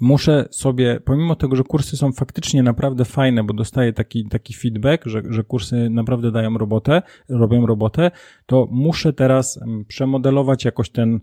Muszę 0.00 0.48
sobie, 0.50 1.00
pomimo 1.04 1.36
tego, 1.36 1.56
że 1.56 1.64
kursy 1.64 1.96
są 1.96 2.12
faktycznie 2.12 2.62
naprawdę 2.62 3.04
fajne, 3.04 3.44
bo 3.44 3.54
dostaję 3.54 3.92
taki, 3.92 4.28
taki 4.28 4.54
feedback, 4.54 5.06
że, 5.06 5.22
że 5.30 5.44
kursy 5.44 5.90
naprawdę 5.90 6.32
dają 6.32 6.58
robotę, 6.58 7.02
robią 7.28 7.66
robotę, 7.66 8.10
to 8.46 8.68
muszę 8.70 9.12
teraz 9.12 9.62
mm, 9.62 9.84
przemodelować 9.84 10.64
jakoś 10.64 10.90
ten, 10.90 11.20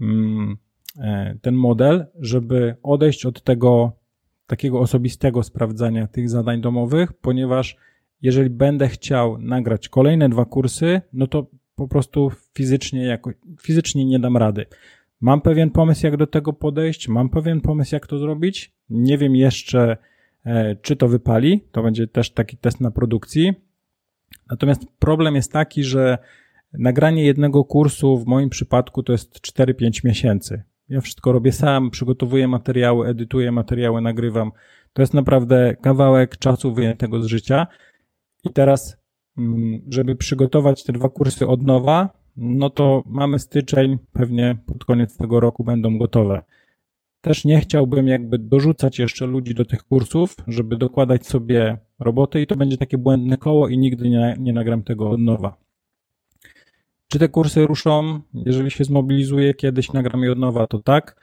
mm, 0.00 0.56
e, 0.98 1.38
ten 1.42 1.54
model, 1.54 2.06
żeby 2.20 2.76
odejść 2.82 3.26
od 3.26 3.42
tego 3.42 4.03
takiego 4.46 4.80
osobistego 4.80 5.42
sprawdzania 5.42 6.06
tych 6.06 6.30
zadań 6.30 6.60
domowych, 6.60 7.12
ponieważ 7.12 7.76
jeżeli 8.22 8.50
będę 8.50 8.88
chciał 8.88 9.38
nagrać 9.38 9.88
kolejne 9.88 10.28
dwa 10.28 10.44
kursy, 10.44 11.00
no 11.12 11.26
to 11.26 11.46
po 11.76 11.88
prostu 11.88 12.30
fizycznie, 12.54 13.04
jako, 13.04 13.30
fizycznie 13.62 14.04
nie 14.04 14.18
dam 14.18 14.36
rady. 14.36 14.66
Mam 15.20 15.40
pewien 15.40 15.70
pomysł, 15.70 16.06
jak 16.06 16.16
do 16.16 16.26
tego 16.26 16.52
podejść, 16.52 17.08
mam 17.08 17.28
pewien 17.28 17.60
pomysł, 17.60 17.94
jak 17.94 18.06
to 18.06 18.18
zrobić. 18.18 18.72
Nie 18.90 19.18
wiem 19.18 19.36
jeszcze, 19.36 19.96
e, 20.44 20.76
czy 20.76 20.96
to 20.96 21.08
wypali. 21.08 21.60
To 21.72 21.82
będzie 21.82 22.06
też 22.06 22.30
taki 22.30 22.56
test 22.56 22.80
na 22.80 22.90
produkcji. 22.90 23.52
Natomiast 24.50 24.86
problem 24.98 25.34
jest 25.34 25.52
taki, 25.52 25.84
że 25.84 26.18
nagranie 26.72 27.24
jednego 27.24 27.64
kursu 27.64 28.18
w 28.18 28.26
moim 28.26 28.50
przypadku 28.50 29.02
to 29.02 29.12
jest 29.12 29.40
4-5 29.40 30.04
miesięcy. 30.04 30.62
Ja 30.88 31.00
wszystko 31.00 31.32
robię 31.32 31.52
sam, 31.52 31.90
przygotowuję 31.90 32.48
materiały, 32.48 33.08
edytuję 33.08 33.52
materiały, 33.52 34.00
nagrywam. 34.00 34.52
To 34.92 35.02
jest 35.02 35.14
naprawdę 35.14 35.76
kawałek 35.82 36.36
czasu 36.38 36.74
wyjętego 36.74 37.22
z 37.22 37.26
życia. 37.26 37.66
I 38.44 38.50
teraz, 38.50 38.96
mm, 39.38 39.80
żeby 39.88 40.16
przygotować 40.16 40.84
te 40.84 40.92
dwa 40.92 41.08
kursy 41.08 41.46
od 41.46 41.62
nowa, 41.62 42.24
no 42.36 42.70
to 42.70 43.02
mamy 43.06 43.38
styczeń, 43.38 43.98
pewnie 44.12 44.56
pod 44.66 44.84
koniec 44.84 45.16
tego 45.16 45.40
roku 45.40 45.64
będą 45.64 45.98
gotowe. 45.98 46.42
Też 47.20 47.44
nie 47.44 47.60
chciałbym 47.60 48.08
jakby 48.08 48.38
dorzucać 48.38 48.98
jeszcze 48.98 49.26
ludzi 49.26 49.54
do 49.54 49.64
tych 49.64 49.84
kursów, 49.84 50.36
żeby 50.46 50.76
dokładać 50.76 51.26
sobie 51.26 51.78
roboty 51.98 52.40
i 52.42 52.46
to 52.46 52.56
będzie 52.56 52.76
takie 52.76 52.98
błędne 52.98 53.36
koło 53.36 53.68
i 53.68 53.78
nigdy 53.78 54.08
nie, 54.08 54.36
nie 54.38 54.52
nagram 54.52 54.82
tego 54.82 55.10
od 55.10 55.20
nowa. 55.20 55.63
Czy 57.14 57.18
te 57.18 57.28
kursy 57.28 57.66
ruszą? 57.66 58.20
Jeżeli 58.34 58.70
się 58.70 58.84
zmobilizuje 58.84 59.54
kiedyś, 59.54 59.92
nagram 59.92 60.22
je 60.22 60.32
od 60.32 60.38
nowa, 60.38 60.66
to 60.66 60.78
tak. 60.78 61.16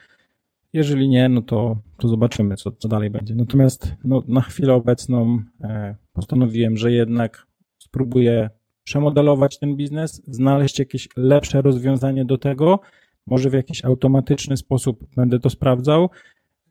Jeżeli 0.74 1.10
nie, 1.10 1.30
no 1.30 1.42
to, 1.42 1.78
to 1.98 2.08
zobaczymy, 2.08 2.56
co, 2.56 2.72
co 2.72 2.88
dalej 2.88 3.10
będzie. 3.10 3.36
Natomiast 3.36 3.94
no, 4.04 4.24
na 4.28 4.42
chwilę 4.42 4.74
obecną 4.74 5.40
e, 5.62 5.96
postanowiłem, 6.14 6.78
że 6.78 6.92
jednak 6.92 7.48
spróbuję 7.78 8.50
przemodelować 8.84 9.60
ten 9.60 9.76
biznes, 9.76 10.22
znaleźć 10.28 10.80
jakieś 10.80 11.10
lepsze 11.18 11.62
rozwiązanie 11.62 12.26
do 12.26 12.38
tego. 12.38 12.80
Może 13.28 13.50
w 13.50 13.54
jakiś 13.54 13.86
automatyczny 13.86 14.58
sposób 14.58 15.06
będę 15.16 15.40
to 15.40 15.50
sprawdzał, 15.50 16.10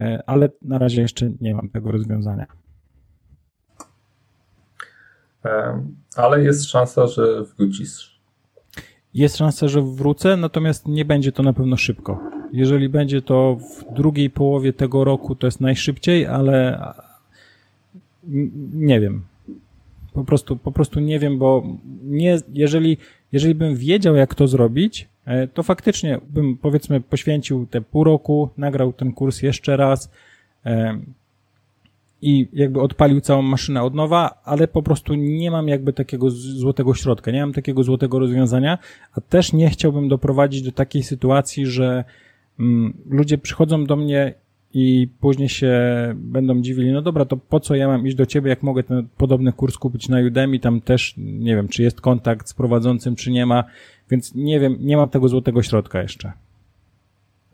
e, 0.00 0.22
ale 0.26 0.48
na 0.62 0.78
razie 0.78 1.02
jeszcze 1.02 1.30
nie 1.40 1.54
mam 1.54 1.68
tego 1.68 1.92
rozwiązania. 1.92 2.46
Ale 6.16 6.42
jest 6.42 6.64
szansa, 6.64 7.06
że 7.06 7.44
wrócisz 7.44 8.19
jest 9.14 9.36
szansa, 9.36 9.68
że 9.68 9.82
wrócę, 9.82 10.36
natomiast 10.36 10.88
nie 10.88 11.04
będzie 11.04 11.32
to 11.32 11.42
na 11.42 11.52
pewno 11.52 11.76
szybko. 11.76 12.20
Jeżeli 12.52 12.88
będzie 12.88 13.22
to 13.22 13.56
w 13.56 13.94
drugiej 13.94 14.30
połowie 14.30 14.72
tego 14.72 15.04
roku, 15.04 15.34
to 15.34 15.46
jest 15.46 15.60
najszybciej, 15.60 16.26
ale 16.26 16.82
nie 18.72 19.00
wiem. 19.00 19.22
Po 20.12 20.24
prostu, 20.24 20.56
po 20.56 20.72
prostu 20.72 21.00
nie 21.00 21.18
wiem, 21.18 21.38
bo 21.38 21.62
nie, 22.02 22.38
jeżeli, 22.52 22.96
jeżeli 23.32 23.54
bym 23.54 23.76
wiedział, 23.76 24.16
jak 24.16 24.34
to 24.34 24.48
zrobić, 24.48 25.08
e, 25.24 25.48
to 25.48 25.62
faktycznie 25.62 26.20
bym 26.28 26.56
powiedzmy 26.56 27.00
poświęcił 27.00 27.66
te 27.66 27.80
pół 27.80 28.04
roku, 28.04 28.48
nagrał 28.56 28.92
ten 28.92 29.12
kurs 29.12 29.42
jeszcze 29.42 29.76
raz, 29.76 30.10
e, 30.66 31.00
i 32.22 32.48
jakby 32.52 32.80
odpalił 32.80 33.20
całą 33.20 33.42
maszynę 33.42 33.82
od 33.82 33.94
nowa, 33.94 34.40
ale 34.44 34.68
po 34.68 34.82
prostu 34.82 35.14
nie 35.14 35.50
mam 35.50 35.68
jakby 35.68 35.92
takiego 35.92 36.30
złotego 36.30 36.94
środka, 36.94 37.30
nie 37.30 37.40
mam 37.40 37.52
takiego 37.52 37.82
złotego 37.82 38.18
rozwiązania, 38.18 38.78
a 39.12 39.20
też 39.20 39.52
nie 39.52 39.70
chciałbym 39.70 40.08
doprowadzić 40.08 40.62
do 40.62 40.72
takiej 40.72 41.02
sytuacji, 41.02 41.66
że 41.66 42.04
mm, 42.60 42.94
ludzie 43.10 43.38
przychodzą 43.38 43.84
do 43.84 43.96
mnie 43.96 44.34
i 44.74 45.08
później 45.20 45.48
się 45.48 45.72
będą 46.14 46.60
dziwili, 46.60 46.92
no 46.92 47.02
dobra, 47.02 47.24
to 47.24 47.36
po 47.36 47.60
co 47.60 47.74
ja 47.74 47.88
mam 47.88 48.06
iść 48.06 48.16
do 48.16 48.26
ciebie, 48.26 48.50
jak 48.50 48.62
mogę 48.62 48.82
ten 48.82 49.08
podobny 49.16 49.52
kurs 49.52 49.76
kupić 49.76 50.08
na 50.08 50.20
Udemy, 50.20 50.58
tam 50.58 50.80
też 50.80 51.14
nie 51.16 51.56
wiem, 51.56 51.68
czy 51.68 51.82
jest 51.82 52.00
kontakt 52.00 52.48
z 52.48 52.54
prowadzącym, 52.54 53.16
czy 53.16 53.30
nie 53.30 53.46
ma, 53.46 53.64
więc 54.10 54.34
nie 54.34 54.60
wiem, 54.60 54.76
nie 54.80 54.96
mam 54.96 55.08
tego 55.08 55.28
złotego 55.28 55.62
środka 55.62 56.02
jeszcze. 56.02 56.32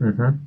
Mhm. 0.01 0.39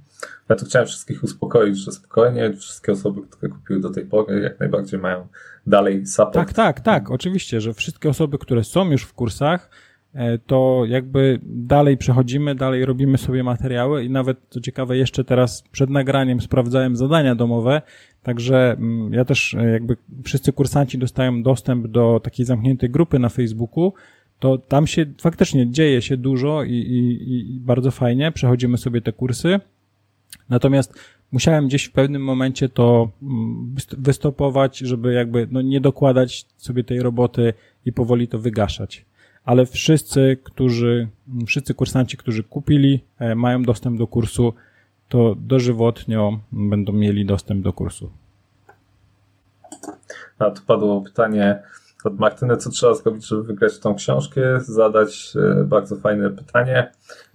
Ja 0.50 0.56
tu 0.56 0.66
chciałem 0.66 0.88
wszystkich 0.88 1.24
uspokoić, 1.24 1.78
że 1.78 1.92
spokojnie 1.92 2.54
wszystkie 2.54 2.92
osoby, 2.92 3.22
które 3.30 3.52
kupiły 3.52 3.80
do 3.80 3.90
tej 3.90 4.06
pory, 4.06 4.42
jak 4.42 4.60
najbardziej 4.60 5.00
mają 5.00 5.28
dalej 5.68 6.06
support. 6.06 6.34
Tak, 6.34 6.54
tak, 6.54 6.80
tak, 6.82 7.12
oczywiście, 7.12 7.62
że 7.62 7.74
wszystkie 7.74 8.10
osoby, 8.10 8.38
które 8.38 8.64
są 8.64 8.92
już 8.92 9.04
w 9.04 9.14
kursach, 9.14 9.70
e, 10.14 10.38
to 10.38 10.84
jakby 10.88 11.40
dalej 11.44 11.98
przechodzimy, 11.98 12.56
dalej 12.56 12.86
robimy 12.86 13.18
sobie 13.18 13.44
materiały 13.44 14.04
i 14.04 14.10
nawet, 14.10 14.38
co 14.50 14.62
ciekawe, 14.62 14.98
jeszcze 14.98 15.24
teraz 15.24 15.64
przed 15.72 15.90
nagraniem 15.90 16.42
sprawdzałem 16.42 16.96
zadania 16.96 17.36
domowe, 17.36 17.82
także 18.24 18.72
mm, 18.72 19.14
ja 19.14 19.26
też 19.26 19.54
e, 19.54 19.72
jakby 19.72 19.98
wszyscy 20.24 20.54
kursanci 20.54 20.98
dostają 20.98 21.44
dostęp 21.44 21.88
do 21.88 22.20
takiej 22.24 22.46
zamkniętej 22.46 22.90
grupy 22.90 23.20
na 23.20 23.30
Facebooku, 23.30 23.94
to 24.40 24.58
tam 24.58 24.88
się 24.88 25.06
faktycznie 25.22 25.72
dzieje 25.72 26.02
się 26.02 26.18
dużo 26.18 26.64
i, 26.64 26.74
i, 26.74 27.56
i 27.56 27.60
bardzo 27.60 27.92
fajnie, 27.92 28.32
przechodzimy 28.32 28.78
sobie 28.78 29.02
te 29.02 29.14
kursy, 29.14 29.60
Natomiast 30.50 30.94
musiałem 31.32 31.68
gdzieś 31.68 31.86
w 31.86 31.92
pewnym 31.92 32.24
momencie 32.24 32.70
to 32.70 33.10
mm, 33.22 33.76
wystopować, 33.98 34.78
żeby 34.78 35.14
jakby 35.14 35.48
no 35.52 35.62
nie 35.62 35.82
dokładać 35.82 36.46
sobie 36.58 36.84
tej 36.84 37.00
roboty 37.00 37.54
i 37.86 37.94
powoli 37.94 38.28
to 38.28 38.40
wygaszać. 38.40 39.06
Ale 39.46 39.66
wszyscy, 39.66 40.38
którzy, 40.44 41.08
mm, 41.30 41.46
wszyscy 41.46 41.74
kursanci, 41.74 42.18
którzy 42.18 42.44
kupili, 42.44 43.04
e, 43.20 43.36
mają 43.36 43.64
dostęp 43.64 43.98
do 43.98 44.08
kursu, 44.08 44.54
to 45.10 45.36
dożywotnio 45.36 46.40
będą 46.52 46.94
mieli 46.94 47.26
dostęp 47.26 47.64
do 47.64 47.74
kursu. 47.74 48.12
A 50.40 50.52
tu 50.52 50.62
padło 50.68 51.02
pytanie, 51.02 51.60
od 52.04 52.20
Martyny, 52.20 52.58
co 52.58 52.70
trzeba 52.70 52.94
zrobić, 52.94 53.28
żeby 53.28 53.44
wygrać 53.44 53.80
tą 53.80 53.96
książkę, 53.96 54.42
zadać 54.60 55.34
e, 55.36 55.64
bardzo 55.64 55.96
fajne 55.96 56.30
pytanie, 56.30 56.92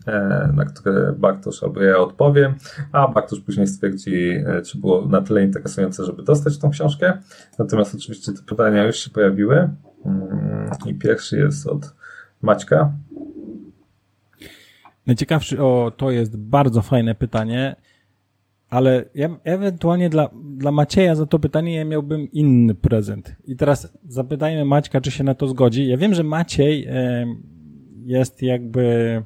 e, 0.06 0.50
na 0.54 0.64
które 0.64 1.12
Bartosz 1.12 1.62
albo 1.62 1.82
ja 1.82 1.98
odpowiem, 1.98 2.54
a 2.92 3.08
Bartosz 3.08 3.40
później 3.40 3.66
stwierdzi, 3.66 4.30
e, 4.46 4.62
czy 4.62 4.78
było 4.78 5.06
na 5.06 5.20
tyle 5.20 5.42
interesujące, 5.42 6.04
żeby 6.04 6.22
dostać 6.22 6.58
tą 6.58 6.70
książkę. 6.70 7.18
Natomiast 7.58 7.94
oczywiście 7.94 8.32
te 8.32 8.42
pytania 8.42 8.84
już 8.84 8.96
się 8.96 9.10
pojawiły 9.10 9.70
mm, 10.06 10.70
i 10.86 10.94
pierwszy 10.94 11.38
jest 11.38 11.66
od 11.66 11.94
Maćka. 12.42 12.92
Najciekawszy, 15.06 15.62
o, 15.62 15.92
to 15.96 16.10
jest 16.10 16.36
bardzo 16.36 16.82
fajne 16.82 17.14
pytanie 17.14 17.76
ale 18.70 19.04
ja 19.14 19.36
ewentualnie 19.44 20.10
dla, 20.10 20.30
dla 20.56 20.72
Macieja 20.72 21.14
za 21.14 21.26
to 21.26 21.38
pytanie 21.38 21.74
ja 21.74 21.84
miałbym 21.84 22.32
inny 22.32 22.74
prezent. 22.74 23.36
I 23.44 23.56
teraz 23.56 23.98
zapytajmy 24.08 24.64
Maćka, 24.64 25.00
czy 25.00 25.10
się 25.10 25.24
na 25.24 25.34
to 25.34 25.48
zgodzi. 25.48 25.88
Ja 25.88 25.96
wiem, 25.96 26.14
że 26.14 26.22
Maciej 26.22 26.88
jest 28.04 28.42
jakby 28.42 29.22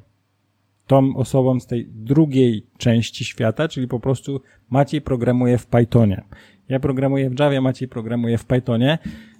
tą 0.87 1.15
osobą 1.15 1.59
z 1.59 1.67
tej 1.67 1.87
drugiej 1.87 2.67
części 2.77 3.25
świata, 3.25 3.67
czyli 3.67 3.87
po 3.87 3.99
prostu 3.99 4.41
Maciej 4.69 5.01
programuje 5.01 5.57
w 5.57 5.65
Pythonie. 5.65 6.23
Ja 6.69 6.79
programuję 6.79 7.29
w 7.29 7.39
Javie, 7.39 7.61
Maciej 7.61 7.87
programuje 7.87 8.37
w 8.37 8.45
Pythonie. 8.45 8.97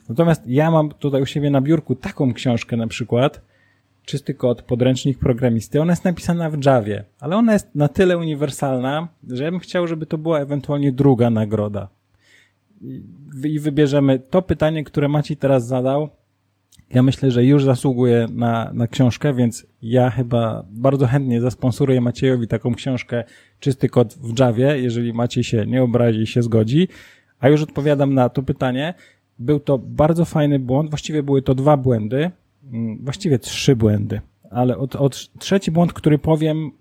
Natomiast 0.09 0.47
ja 0.47 0.71
mam 0.71 0.89
tutaj 0.89 1.21
u 1.21 1.25
siebie 1.25 1.49
na 1.49 1.61
biurku 1.61 1.95
taką 1.95 2.33
książkę 2.33 2.77
na 2.77 2.87
przykład, 2.87 3.41
czysty 4.05 4.33
kod, 4.33 4.61
podręcznik 4.61 5.19
programisty. 5.19 5.81
Ona 5.81 5.91
jest 5.91 6.05
napisana 6.05 6.49
w 6.49 6.65
Javie, 6.65 7.03
ale 7.19 7.35
ona 7.35 7.53
jest 7.53 7.75
na 7.75 7.87
tyle 7.87 8.17
uniwersalna, 8.17 9.07
że 9.27 9.43
ja 9.43 9.51
bym 9.51 9.59
chciał, 9.59 9.87
żeby 9.87 10.05
to 10.05 10.17
była 10.17 10.39
ewentualnie 10.39 10.91
druga 10.91 11.29
nagroda. 11.29 11.89
I 13.45 13.59
wybierzemy 13.59 14.19
to 14.19 14.41
pytanie, 14.41 14.83
które 14.83 15.07
Maciej 15.07 15.37
teraz 15.37 15.67
zadał. 15.67 16.09
Ja 16.89 17.03
myślę, 17.03 17.31
że 17.31 17.45
już 17.45 17.63
zasługuje 17.63 18.27
na, 18.31 18.71
na 18.73 18.87
książkę, 18.87 19.33
więc 19.33 19.65
ja 19.81 20.09
chyba 20.09 20.65
bardzo 20.69 21.07
chętnie 21.07 21.41
zasponsoruję 21.41 22.01
Maciejowi 22.01 22.47
taką 22.47 22.75
książkę 22.75 23.23
Czysty 23.59 23.89
kod 23.89 24.13
w 24.13 24.39
Javie, 24.39 24.79
jeżeli 24.81 25.13
Maciej 25.13 25.43
się 25.43 25.65
nie 25.65 25.83
obrazi 25.83 26.19
i 26.19 26.27
się 26.27 26.43
zgodzi. 26.43 26.87
A 27.39 27.49
już 27.49 27.61
odpowiadam 27.61 28.13
na 28.13 28.29
to 28.29 28.43
pytanie. 28.43 28.93
Był 29.39 29.59
to 29.59 29.77
bardzo 29.77 30.25
fajny 30.25 30.59
błąd, 30.59 30.89
właściwie 30.89 31.23
były 31.23 31.41
to 31.41 31.55
dwa 31.55 31.77
błędy, 31.77 32.31
właściwie 32.99 33.39
trzy 33.39 33.75
błędy, 33.75 34.21
ale 34.51 34.77
od, 34.77 34.95
od 34.95 35.29
trzeci 35.39 35.71
błąd, 35.71 35.93
który 35.93 36.17
powiem, 36.17 36.71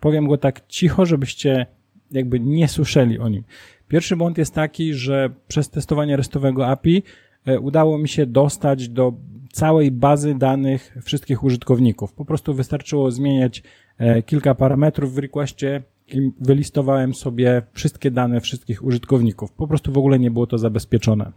powiem 0.00 0.28
go 0.28 0.38
tak 0.38 0.66
cicho, 0.66 1.06
żebyście 1.06 1.66
jakby 2.10 2.40
nie 2.40 2.68
słyszeli 2.68 3.18
o 3.18 3.28
nim. 3.28 3.42
Pierwszy 3.88 4.16
błąd 4.16 4.38
jest 4.38 4.54
taki, 4.54 4.94
że 4.94 5.30
przez 5.48 5.70
testowanie 5.70 6.16
restowego 6.16 6.66
API 6.66 7.02
e, 7.46 7.60
udało 7.60 7.98
mi 7.98 8.08
się 8.08 8.26
dostać 8.26 8.88
do 8.88 9.12
całej 9.52 9.90
bazy 9.90 10.34
danych 10.34 10.96
wszystkich 11.04 11.44
użytkowników. 11.44 12.12
Po 12.12 12.24
prostu 12.24 12.54
wystarczyło 12.54 13.10
zmieniać 13.10 13.62
e, 13.98 14.22
kilka 14.22 14.54
parametrów 14.54 15.14
w 15.14 15.18
requestie 15.18 15.82
i 16.08 16.30
wylistowałem 16.40 17.14
sobie 17.14 17.62
wszystkie 17.72 18.10
dane 18.10 18.40
wszystkich 18.40 18.84
użytkowników. 18.84 19.52
Po 19.52 19.66
prostu 19.68 19.92
w 19.92 19.98
ogóle 19.98 20.18
nie 20.18 20.30
było 20.30 20.46
to 20.46 20.58
zabezpieczone. 20.58 21.32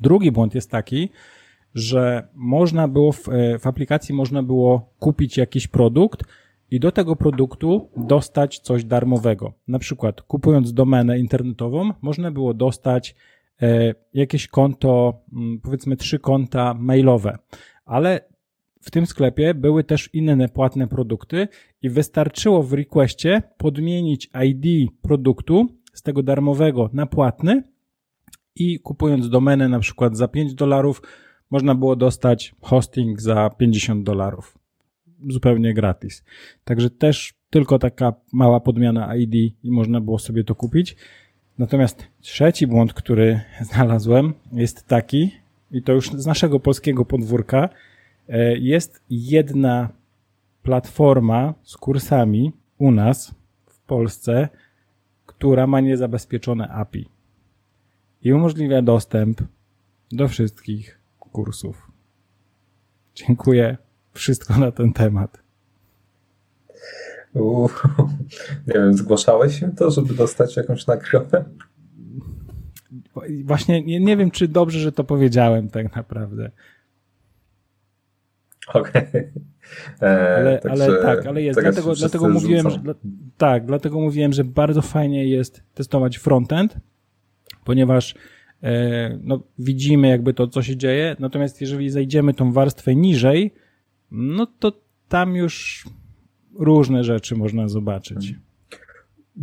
Drugi 0.00 0.32
błąd 0.32 0.54
jest 0.54 0.70
taki, 0.70 1.08
że 1.74 2.28
można 2.34 2.88
było 2.88 3.12
w, 3.12 3.28
e, 3.28 3.58
w 3.58 3.66
aplikacji 3.66 4.14
można 4.14 4.42
było 4.42 4.94
kupić 4.98 5.36
jakiś 5.36 5.66
produkt 5.68 6.24
i 6.70 6.80
do 6.80 6.92
tego 6.92 7.16
produktu 7.16 7.88
dostać 7.96 8.58
coś 8.58 8.84
darmowego. 8.84 9.52
Na 9.68 9.78
przykład 9.78 10.22
kupując 10.22 10.72
domenę 10.72 11.18
internetową, 11.18 11.90
można 12.02 12.30
było 12.30 12.54
dostać 12.54 13.14
e, 13.62 13.94
jakieś 14.14 14.48
konto, 14.48 15.22
mm, 15.32 15.60
powiedzmy 15.60 15.96
trzy 15.96 16.18
konta 16.18 16.74
mailowe, 16.74 17.38
ale 17.84 18.20
w 18.80 18.90
tym 18.90 19.06
sklepie 19.06 19.54
były 19.54 19.84
też 19.84 20.10
inne 20.12 20.48
płatne 20.48 20.88
produkty 20.88 21.48
i 21.82 21.90
wystarczyło 21.90 22.62
w 22.62 22.72
requestie 22.72 23.42
podmienić 23.58 24.30
ID 24.44 24.90
produktu 25.02 25.66
z 25.92 26.02
tego 26.02 26.22
darmowego 26.22 26.90
na 26.92 27.06
płatny 27.06 27.62
i 28.56 28.80
kupując 28.80 29.28
domenę 29.28 29.68
na 29.68 29.80
przykład 29.80 30.16
za 30.16 30.28
5 30.28 30.54
dolarów, 30.54 31.02
można 31.54 31.74
było 31.74 31.96
dostać 31.96 32.54
hosting 32.60 33.20
za 33.20 33.50
50 33.50 34.04
dolarów. 34.04 34.58
Zupełnie 35.28 35.74
gratis. 35.74 36.24
Także 36.64 36.90
też 36.90 37.34
tylko 37.50 37.78
taka 37.78 38.12
mała 38.32 38.60
podmiana 38.60 39.16
ID 39.16 39.34
i 39.62 39.70
można 39.70 40.00
było 40.00 40.18
sobie 40.18 40.44
to 40.44 40.54
kupić. 40.54 40.96
Natomiast 41.58 42.06
trzeci 42.20 42.66
błąd, 42.66 42.92
który 42.92 43.40
znalazłem, 43.70 44.34
jest 44.52 44.86
taki, 44.86 45.30
i 45.70 45.82
to 45.82 45.92
już 45.92 46.10
z 46.10 46.26
naszego 46.26 46.60
polskiego 46.60 47.04
podwórka, 47.04 47.68
e, 48.28 48.58
jest 48.58 49.02
jedna 49.10 49.88
platforma 50.62 51.54
z 51.62 51.76
kursami 51.76 52.52
u 52.78 52.90
nas 52.90 53.34
w 53.66 53.78
Polsce, 53.80 54.48
która 55.26 55.66
ma 55.66 55.80
niezabezpieczone 55.80 56.68
API 56.68 57.08
i 58.22 58.32
umożliwia 58.32 58.82
dostęp 58.82 59.42
do 60.12 60.28
wszystkich 60.28 61.03
kursów. 61.34 61.90
Dziękuję. 63.14 63.76
Wszystko 64.12 64.58
na 64.58 64.72
ten 64.72 64.92
temat. 64.92 65.42
nie 68.66 68.74
wiem, 68.74 68.94
zgłaszałeś 68.94 69.60
się 69.60 69.72
to, 69.72 69.90
żeby 69.90 70.14
dostać 70.14 70.56
jakąś 70.56 70.86
nagrodę? 70.86 71.44
Właśnie 73.44 73.82
nie, 73.82 74.00
nie 74.00 74.16
wiem, 74.16 74.30
czy 74.30 74.48
dobrze, 74.48 74.78
że 74.78 74.92
to 74.92 75.04
powiedziałem 75.04 75.68
tak 75.70 75.96
naprawdę. 75.96 76.50
Okej. 78.74 79.02
Okay. 79.08 79.32
E, 80.02 80.36
ale, 80.36 80.60
ale 80.70 81.02
tak, 81.02 81.26
ale 81.26 81.42
jest. 81.42 81.60
Dlatego, 81.60 81.94
dlatego 81.94 82.28
mówiłem, 82.28 82.70
że, 82.70 82.78
tak, 83.36 83.66
dlatego 83.66 84.00
mówiłem, 84.00 84.32
że 84.32 84.44
bardzo 84.44 84.82
fajnie 84.82 85.26
jest 85.26 85.62
testować 85.74 86.16
frontend, 86.18 86.76
ponieważ 87.64 88.14
no, 89.22 89.40
widzimy 89.58 90.08
jakby 90.08 90.34
to, 90.34 90.48
co 90.48 90.62
się 90.62 90.76
dzieje, 90.76 91.16
natomiast 91.18 91.60
jeżeli 91.60 91.90
zejdziemy 91.90 92.34
tą 92.34 92.52
warstwę 92.52 92.94
niżej, 92.94 93.54
no 94.10 94.46
to 94.46 94.72
tam 95.08 95.36
już 95.36 95.84
różne 96.58 97.04
rzeczy 97.04 97.36
można 97.36 97.68
zobaczyć. 97.68 98.34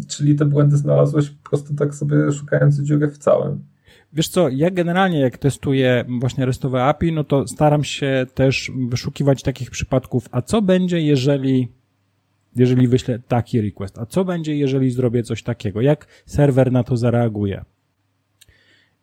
Czyli 0.07 0.35
te 0.35 0.45
błędy 0.45 0.77
znalazłeś 0.77 1.29
po 1.29 1.49
prostu 1.49 1.75
tak 1.75 1.95
sobie 1.95 2.31
szukając 2.31 2.81
dziurę 2.81 3.07
w 3.07 3.17
całym. 3.17 3.63
Wiesz 4.13 4.27
co, 4.27 4.49
ja 4.49 4.71
generalnie 4.71 5.19
jak 5.19 5.37
testuję 5.37 6.05
właśnie 6.19 6.45
restowe 6.45 6.83
API, 6.83 7.11
no 7.11 7.23
to 7.23 7.47
staram 7.47 7.83
się 7.83 8.25
też 8.33 8.71
wyszukiwać 8.89 9.43
takich 9.43 9.71
przypadków, 9.71 10.27
a 10.31 10.41
co 10.41 10.61
będzie, 10.61 11.01
jeżeli 11.01 11.67
jeżeli 12.55 12.87
wyślę 12.87 13.19
taki 13.19 13.61
request, 13.61 13.97
a 13.99 14.05
co 14.05 14.25
będzie, 14.25 14.55
jeżeli 14.55 14.91
zrobię 14.91 15.23
coś 15.23 15.43
takiego, 15.43 15.81
jak 15.81 16.07
serwer 16.25 16.71
na 16.71 16.83
to 16.83 16.97
zareaguje. 16.97 17.65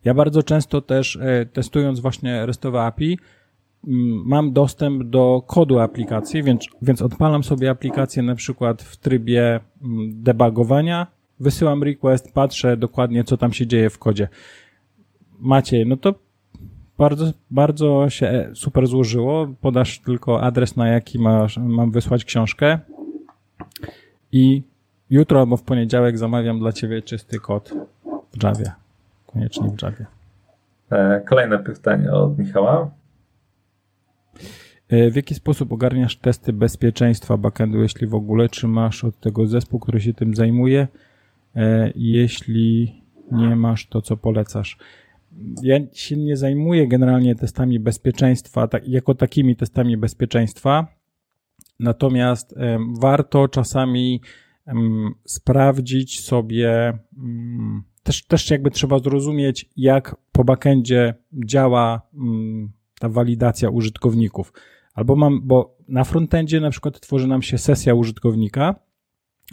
Ja 0.04 0.14
bardzo 0.14 0.42
często 0.42 0.80
też 0.80 1.16
e, 1.16 1.46
testując 1.46 2.00
właśnie 2.00 2.46
RESTowe 2.46 2.82
API, 2.82 3.18
mam 4.24 4.52
dostęp 4.52 5.02
do 5.02 5.42
kodu 5.46 5.78
aplikacji, 5.78 6.42
więc, 6.42 6.66
więc 6.82 7.02
odpalam 7.02 7.44
sobie 7.44 7.70
aplikację 7.70 8.22
na 8.22 8.34
przykład 8.34 8.82
w 8.82 8.96
trybie 8.96 9.60
debugowania, 10.08 11.06
wysyłam 11.40 11.82
request, 11.82 12.32
patrzę 12.32 12.76
dokładnie, 12.76 13.24
co 13.24 13.36
tam 13.36 13.52
się 13.52 13.66
dzieje 13.66 13.90
w 13.90 13.98
kodzie. 13.98 14.28
Maciej, 15.38 15.86
no 15.86 15.96
to 15.96 16.14
bardzo, 16.98 17.32
bardzo 17.50 18.10
się 18.10 18.50
super 18.54 18.86
złożyło. 18.86 19.48
Podasz 19.60 19.98
tylko 19.98 20.42
adres, 20.42 20.76
na 20.76 20.88
jaki 20.88 21.18
masz, 21.18 21.56
mam 21.56 21.90
wysłać 21.90 22.24
książkę 22.24 22.78
i 24.32 24.62
jutro 25.10 25.40
albo 25.40 25.56
w 25.56 25.62
poniedziałek 25.62 26.18
zamawiam 26.18 26.58
dla 26.58 26.72
ciebie 26.72 27.02
czysty 27.02 27.38
kod 27.38 27.74
w 28.32 28.42
Javie 28.42 28.87
koniecznie 29.32 29.70
w 29.70 29.82
Javie. 29.82 30.06
E, 30.90 31.20
kolejne 31.20 31.58
pytanie 31.58 32.12
od 32.12 32.38
Michała. 32.38 32.90
E, 34.88 35.10
w 35.10 35.16
jaki 35.16 35.34
sposób 35.34 35.72
ogarniasz 35.72 36.16
testy 36.16 36.52
bezpieczeństwa 36.52 37.36
backendu, 37.36 37.82
jeśli 37.82 38.06
w 38.06 38.14
ogóle? 38.14 38.48
Czy 38.48 38.68
masz 38.68 39.04
od 39.04 39.20
tego 39.20 39.46
zespół, 39.46 39.80
który 39.80 40.00
się 40.00 40.14
tym 40.14 40.34
zajmuje? 40.34 40.88
E, 41.56 41.92
jeśli 41.94 42.94
nie 43.32 43.56
masz, 43.56 43.86
to 43.86 44.02
co 44.02 44.16
polecasz? 44.16 44.78
Ja 45.62 45.78
się 45.92 46.16
nie 46.16 46.36
zajmuję 46.36 46.88
generalnie 46.88 47.34
testami 47.34 47.80
bezpieczeństwa, 47.80 48.68
tak, 48.68 48.88
jako 48.88 49.14
takimi 49.14 49.56
testami 49.56 49.96
bezpieczeństwa, 49.96 50.86
natomiast 51.80 52.54
warto 53.00 53.48
czasami 53.48 54.20
sprawdzić 55.24 56.20
sobie 56.20 56.98
mm, 57.18 57.82
też, 58.08 58.24
też 58.24 58.50
jakby 58.50 58.70
trzeba 58.70 58.98
zrozumieć, 58.98 59.70
jak 59.76 60.16
po 60.32 60.44
backendzie 60.44 61.14
działa 61.32 62.02
mm, 62.14 62.72
ta 63.00 63.08
walidacja 63.08 63.70
użytkowników. 63.70 64.52
Albo 64.94 65.16
mam, 65.16 65.40
bo 65.44 65.76
na 65.88 66.04
frontendzie 66.04 66.60
na 66.60 66.70
przykład 66.70 67.00
tworzy 67.00 67.26
nam 67.26 67.42
się 67.42 67.58
sesja 67.58 67.94
użytkownika 67.94 68.74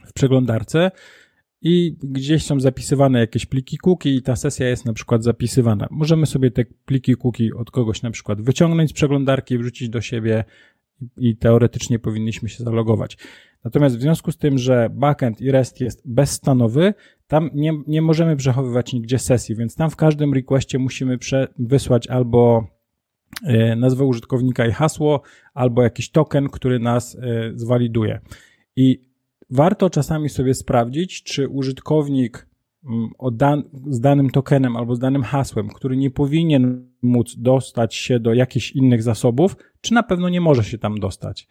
w 0.05 0.13
przeglądarce 0.13 0.91
i 1.61 1.95
gdzieś 2.03 2.43
są 2.43 2.59
zapisywane 2.59 3.19
jakieś 3.19 3.45
pliki 3.45 3.77
cookie 3.77 4.15
i 4.15 4.21
ta 4.21 4.35
sesja 4.35 4.69
jest 4.69 4.85
na 4.85 4.93
przykład 4.93 5.23
zapisywana. 5.23 5.87
Możemy 5.91 6.25
sobie 6.25 6.51
te 6.51 6.65
pliki 6.85 7.15
cookie 7.15 7.49
od 7.57 7.71
kogoś 7.71 8.01
na 8.01 8.11
przykład 8.11 8.41
wyciągnąć 8.41 8.89
z 8.89 8.93
przeglądarki, 8.93 9.57
wrzucić 9.57 9.89
do 9.89 10.01
siebie 10.01 10.43
i 11.17 11.37
teoretycznie 11.37 11.99
powinniśmy 11.99 12.49
się 12.49 12.63
zalogować. 12.63 13.17
Natomiast 13.65 13.97
w 13.97 14.01
związku 14.01 14.31
z 14.31 14.37
tym, 14.37 14.57
że 14.57 14.89
backend 14.93 15.41
i 15.41 15.51
REST 15.51 15.81
jest 15.81 16.01
bezstanowy, 16.05 16.93
tam 17.27 17.49
nie, 17.53 17.71
nie 17.87 18.01
możemy 18.01 18.35
przechowywać 18.35 18.93
nigdzie 18.93 19.19
sesji, 19.19 19.55
więc 19.55 19.75
tam 19.75 19.89
w 19.89 19.95
każdym 19.95 20.33
requestie 20.33 20.79
musimy 20.79 21.17
prze, 21.17 21.47
wysłać 21.59 22.07
albo 22.07 22.67
e, 23.43 23.75
nazwę 23.75 24.05
użytkownika 24.05 24.65
i 24.67 24.71
hasło, 24.71 25.21
albo 25.53 25.83
jakiś 25.83 26.11
token, 26.11 26.49
który 26.49 26.79
nas 26.79 27.15
e, 27.15 27.51
zwaliduje. 27.55 28.19
I 28.75 29.01
warto 29.49 29.89
czasami 29.89 30.29
sobie 30.29 30.53
sprawdzić, 30.53 31.23
czy 31.23 31.47
użytkownik 31.47 32.47
mm, 32.85 33.09
dan 33.31 33.63
z 33.89 33.99
danym 33.99 34.29
tokenem 34.29 34.77
albo 34.77 34.95
z 34.95 34.99
danym 34.99 35.23
hasłem, 35.23 35.69
który 35.69 35.97
nie 35.97 36.11
powinien 36.11 36.89
móc 37.01 37.35
dostać 37.37 37.95
się 37.95 38.19
do 38.19 38.33
jakichś 38.33 38.71
innych 38.71 39.03
zasobów, 39.03 39.55
czy 39.81 39.93
na 39.93 40.03
pewno 40.03 40.29
nie 40.29 40.41
może 40.41 40.63
się 40.63 40.77
tam 40.77 40.99
dostać. 40.99 41.47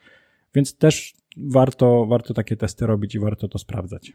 Więc 0.55 0.77
też 0.77 1.15
warto, 1.37 2.07
warto 2.07 2.35
takie 2.35 2.57
testy 2.57 2.87
robić 2.87 3.15
i 3.15 3.19
warto 3.19 3.49
to 3.49 3.59
sprawdzać. 3.59 4.13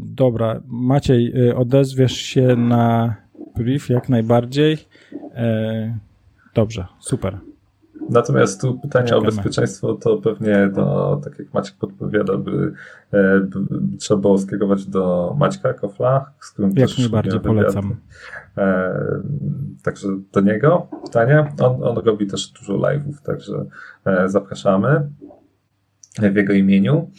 Dobra, 0.00 0.62
Maciej, 0.66 1.52
odezwiesz 1.54 2.16
się 2.16 2.56
na 2.56 3.16
brief 3.56 3.88
jak 3.88 4.08
najbardziej. 4.08 4.78
Dobrze, 6.54 6.86
super. 7.00 7.38
Natomiast 8.10 8.60
tu 8.60 8.78
pytanie 8.78 9.08
Czekamy. 9.08 9.22
o 9.22 9.30
bezpieczeństwo 9.30 9.94
to 9.94 10.16
pewnie 10.16 10.70
do, 10.74 11.20
tak 11.24 11.38
jak 11.38 11.54
Maciek 11.54 11.76
podpowiada, 11.76 12.36
by, 12.36 12.72
e, 13.12 13.40
by 13.40 13.58
trzeba 13.98 14.20
było 14.20 14.38
skierować 14.38 14.86
do 14.86 15.34
Maćka 15.38 15.74
Kofla, 15.74 16.32
z 16.40 16.50
którym 16.50 16.70
jak 16.76 16.88
też 16.88 16.98
najbardziej 16.98 17.40
polecam. 17.40 17.96
E, 18.58 19.00
także 19.82 20.08
do 20.32 20.40
niego 20.40 20.88
pytanie. 21.04 21.52
On, 21.60 21.84
on 21.84 21.98
robi 21.98 22.26
też 22.26 22.48
dużo 22.50 22.74
live'ów, 22.74 23.22
także 23.22 23.64
e, 24.04 24.28
zapraszamy 24.28 25.10
w 26.32 26.36
jego 26.36 26.52
imieniu. 26.52 27.10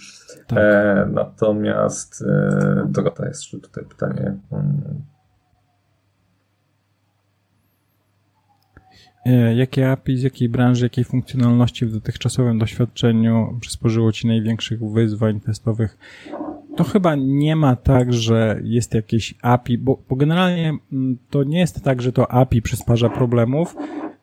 Tak. 0.47 0.59
E, 0.59 1.09
natomiast 1.11 2.21
e, 2.27 2.88
Dorota 2.89 3.27
jest 3.27 3.41
jeszcze 3.41 3.59
tutaj 3.59 3.85
pytanie. 3.85 4.38
Hmm 4.49 5.16
jakie 9.55 9.91
API, 9.91 10.18
z 10.18 10.24
jakiej 10.24 10.49
branży, 10.49 10.86
jakiej 10.86 11.03
funkcjonalności 11.03 11.86
w 11.86 11.91
dotychczasowym 11.91 12.57
doświadczeniu 12.59 13.57
przysporzyło 13.61 14.11
Ci 14.11 14.28
największych 14.28 14.80
wyzwań 14.84 15.39
testowych? 15.39 15.97
To 16.76 16.84
chyba 16.84 17.15
nie 17.15 17.55
ma 17.55 17.76
tak, 17.76 18.13
że 18.13 18.59
jest 18.63 18.93
jakieś 18.93 19.36
API, 19.41 19.78
bo, 19.78 20.03
bo 20.09 20.15
generalnie 20.15 20.78
mm, 20.91 21.18
to 21.30 21.43
nie 21.43 21.59
jest 21.59 21.84
tak, 21.84 22.01
że 22.01 22.11
to 22.11 22.32
API 22.32 22.61
przysparza 22.61 23.09
problemów, 23.09 23.76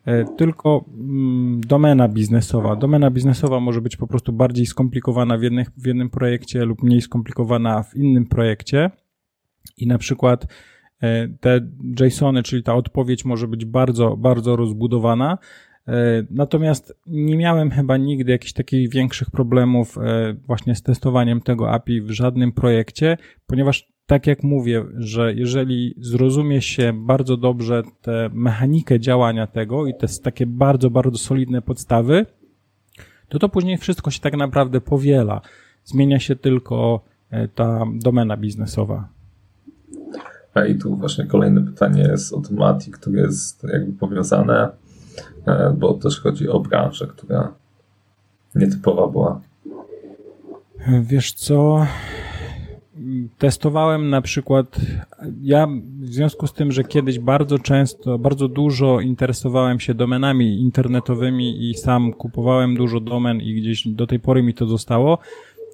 e, 0.05 0.25
tylko 0.25 0.85
mm, 0.97 1.61
domena 1.61 2.07
biznesowa. 2.07 2.75
Domena 2.75 3.11
biznesowa 3.11 3.59
może 3.59 3.81
być 3.81 3.97
po 3.97 4.07
prostu 4.07 4.33
bardziej 4.33 4.65
skomplikowana 4.65 5.37
w, 5.37 5.41
jednych, 5.41 5.71
w 5.77 5.87
jednym 5.87 6.09
projekcie 6.09 6.65
lub 6.65 6.83
mniej 6.83 7.01
skomplikowana 7.01 7.83
w 7.83 7.95
innym 7.95 8.25
projekcie. 8.25 8.91
I 9.77 9.87
na 9.87 9.97
przykład 9.97 10.45
E, 10.45 10.47
te 11.39 11.61
JSONy, 11.99 12.43
czyli 12.43 12.63
ta 12.63 12.75
odpowiedź 12.75 13.25
może 13.25 13.47
być 13.47 13.65
bardzo, 13.65 14.17
bardzo 14.17 14.55
rozbudowana. 14.55 15.37
E, 15.87 16.23
natomiast 16.31 16.93
nie 17.07 17.37
miałem 17.37 17.71
chyba 17.71 17.97
nigdy 17.97 18.31
jakichś 18.31 18.53
takich 18.53 18.89
większych 18.89 19.31
problemów 19.31 19.97
e, 19.97 20.33
właśnie 20.33 20.75
z 20.75 20.81
testowaniem 20.81 21.41
tego 21.41 21.71
API 21.71 22.01
w 22.01 22.11
żadnym 22.11 22.51
projekcie, 22.51 23.17
ponieważ 23.47 23.87
tak 24.05 24.27
jak 24.27 24.43
mówię, 24.43 24.85
że 24.97 25.33
jeżeli 25.33 25.95
zrozumie 25.97 26.61
się 26.61 26.93
bardzo 26.93 27.37
dobrze 27.37 27.83
tę 28.01 28.29
mechanikę 28.33 28.99
działania 28.99 29.47
tego 29.47 29.87
i 29.87 29.93
te 29.93 30.07
takie 30.23 30.45
bardzo, 30.45 30.89
bardzo 30.89 31.17
solidne 31.17 31.61
podstawy, 31.61 32.25
to 33.29 33.39
to 33.39 33.49
później 33.49 33.77
wszystko 33.77 34.11
się 34.11 34.19
tak 34.19 34.37
naprawdę 34.37 34.81
powiela. 34.81 35.41
Zmienia 35.83 36.19
się 36.19 36.35
tylko 36.35 37.05
ta 37.55 37.85
domena 37.93 38.37
biznesowa. 38.37 39.09
I 40.63 40.75
tu 40.75 40.95
właśnie 40.95 41.25
kolejne 41.25 41.61
pytanie 41.61 42.01
jest 42.01 42.33
od 42.33 42.51
Mati, 42.51 42.91
które 42.91 43.21
jest 43.21 43.63
jakby 43.63 43.93
powiązane, 43.93 44.69
e, 45.45 45.75
bo 45.77 45.93
też 45.93 46.21
chodzi 46.21 46.49
o 46.49 46.59
branżę, 46.59 47.07
która 47.07 47.53
nietypowa 48.55 49.07
była. 49.07 49.41
Wiesz 51.01 51.33
co? 51.33 51.87
Testowałem 53.37 54.09
na 54.09 54.21
przykład, 54.21 54.75
ja 55.41 55.67
w 55.99 56.05
związku 56.05 56.47
z 56.47 56.53
tym, 56.53 56.71
że 56.71 56.83
kiedyś 56.83 57.19
bardzo 57.19 57.59
często, 57.59 58.19
bardzo 58.19 58.47
dużo 58.47 58.99
interesowałem 58.99 59.79
się 59.79 59.93
domenami 59.93 60.61
internetowymi 60.61 61.69
i 61.69 61.73
sam 61.73 62.13
kupowałem 62.13 62.75
dużo 62.75 62.99
domen 62.99 63.41
i 63.41 63.53
gdzieś 63.53 63.87
do 63.87 64.07
tej 64.07 64.19
pory 64.19 64.43
mi 64.43 64.53
to 64.53 64.65
zostało, 64.65 65.17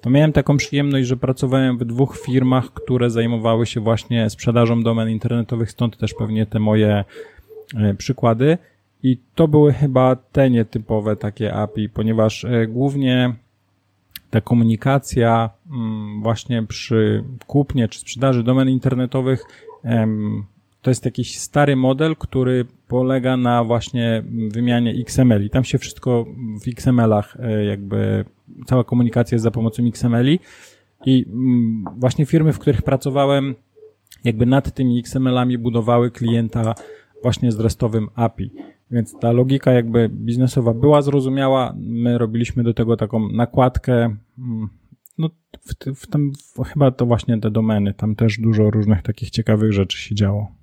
to 0.02 0.10
miałem 0.10 0.32
taką 0.32 0.56
przyjemność, 0.56 1.08
że 1.08 1.16
pracowałem 1.16 1.78
w 1.78 1.84
dwóch 1.84 2.18
firmach, 2.18 2.72
które 2.74 3.10
zajmowały 3.10 3.66
się 3.66 3.80
właśnie 3.80 4.30
sprzedażą 4.30 4.82
domen 4.82 5.10
internetowych, 5.10 5.70
stąd 5.70 5.96
też 5.96 6.14
pewnie 6.14 6.46
te 6.46 6.58
moje 6.58 7.04
e, 7.76 7.94
przykłady. 7.94 8.58
I 9.02 9.18
to 9.34 9.48
były 9.48 9.72
chyba 9.72 10.16
te 10.16 10.50
nietypowe 10.50 11.16
takie 11.16 11.54
API, 11.54 11.88
ponieważ 11.88 12.44
e, 12.44 12.66
głównie 12.66 13.34
ta 14.30 14.40
komunikacja 14.40 15.50
mm, 15.70 16.22
właśnie 16.22 16.62
przy 16.62 17.24
kupnie 17.46 17.88
czy 17.88 18.00
sprzedaży 18.00 18.42
domen 18.42 18.68
internetowych 18.68 19.44
to 20.82 20.90
jest 20.90 21.04
jakiś 21.04 21.38
stary 21.38 21.76
model, 21.76 22.16
który 22.16 22.64
polega 22.88 23.36
na 23.36 23.64
właśnie 23.64 24.22
wymianie 24.48 24.94
XML 25.00 25.44
i 25.44 25.50
tam 25.50 25.64
się 25.64 25.78
wszystko 25.78 26.26
w 26.64 26.68
XML-ach 26.68 27.36
e, 27.40 27.64
jakby 27.64 28.24
cała 28.66 28.84
komunikacja 28.84 29.34
jest 29.34 29.42
za 29.42 29.50
pomocą 29.50 29.82
XML-i 29.86 30.38
i 31.06 31.26
mm, 31.28 31.84
właśnie 31.96 32.26
firmy, 32.26 32.52
w 32.52 32.58
których 32.58 32.82
pracowałem 32.82 33.54
jakby 34.24 34.46
nad 34.46 34.74
tymi 34.74 34.98
XML-ami 34.98 35.58
budowały 35.58 36.10
klienta 36.10 36.74
właśnie 37.22 37.52
z 37.52 37.60
restowym 37.60 38.08
API. 38.14 38.50
Więc 38.90 39.18
ta 39.18 39.32
logika 39.32 39.72
jakby 39.72 40.08
biznesowa 40.08 40.74
była 40.74 41.02
zrozumiała. 41.02 41.74
My 41.76 42.18
robiliśmy 42.18 42.62
do 42.62 42.74
tego 42.74 42.96
taką 42.96 43.28
nakładkę. 43.28 44.16
Mm, 44.38 44.68
no, 45.18 45.30
w, 45.60 45.94
w 45.94 46.06
tym, 46.06 46.32
w, 46.32 46.64
chyba 46.64 46.90
to 46.90 47.06
właśnie 47.06 47.40
te 47.40 47.50
domeny. 47.50 47.94
Tam 47.94 48.16
też 48.16 48.38
dużo 48.38 48.70
różnych 48.70 49.02
takich 49.02 49.30
ciekawych 49.30 49.72
rzeczy 49.72 49.98
się 49.98 50.14
działo. 50.14 50.61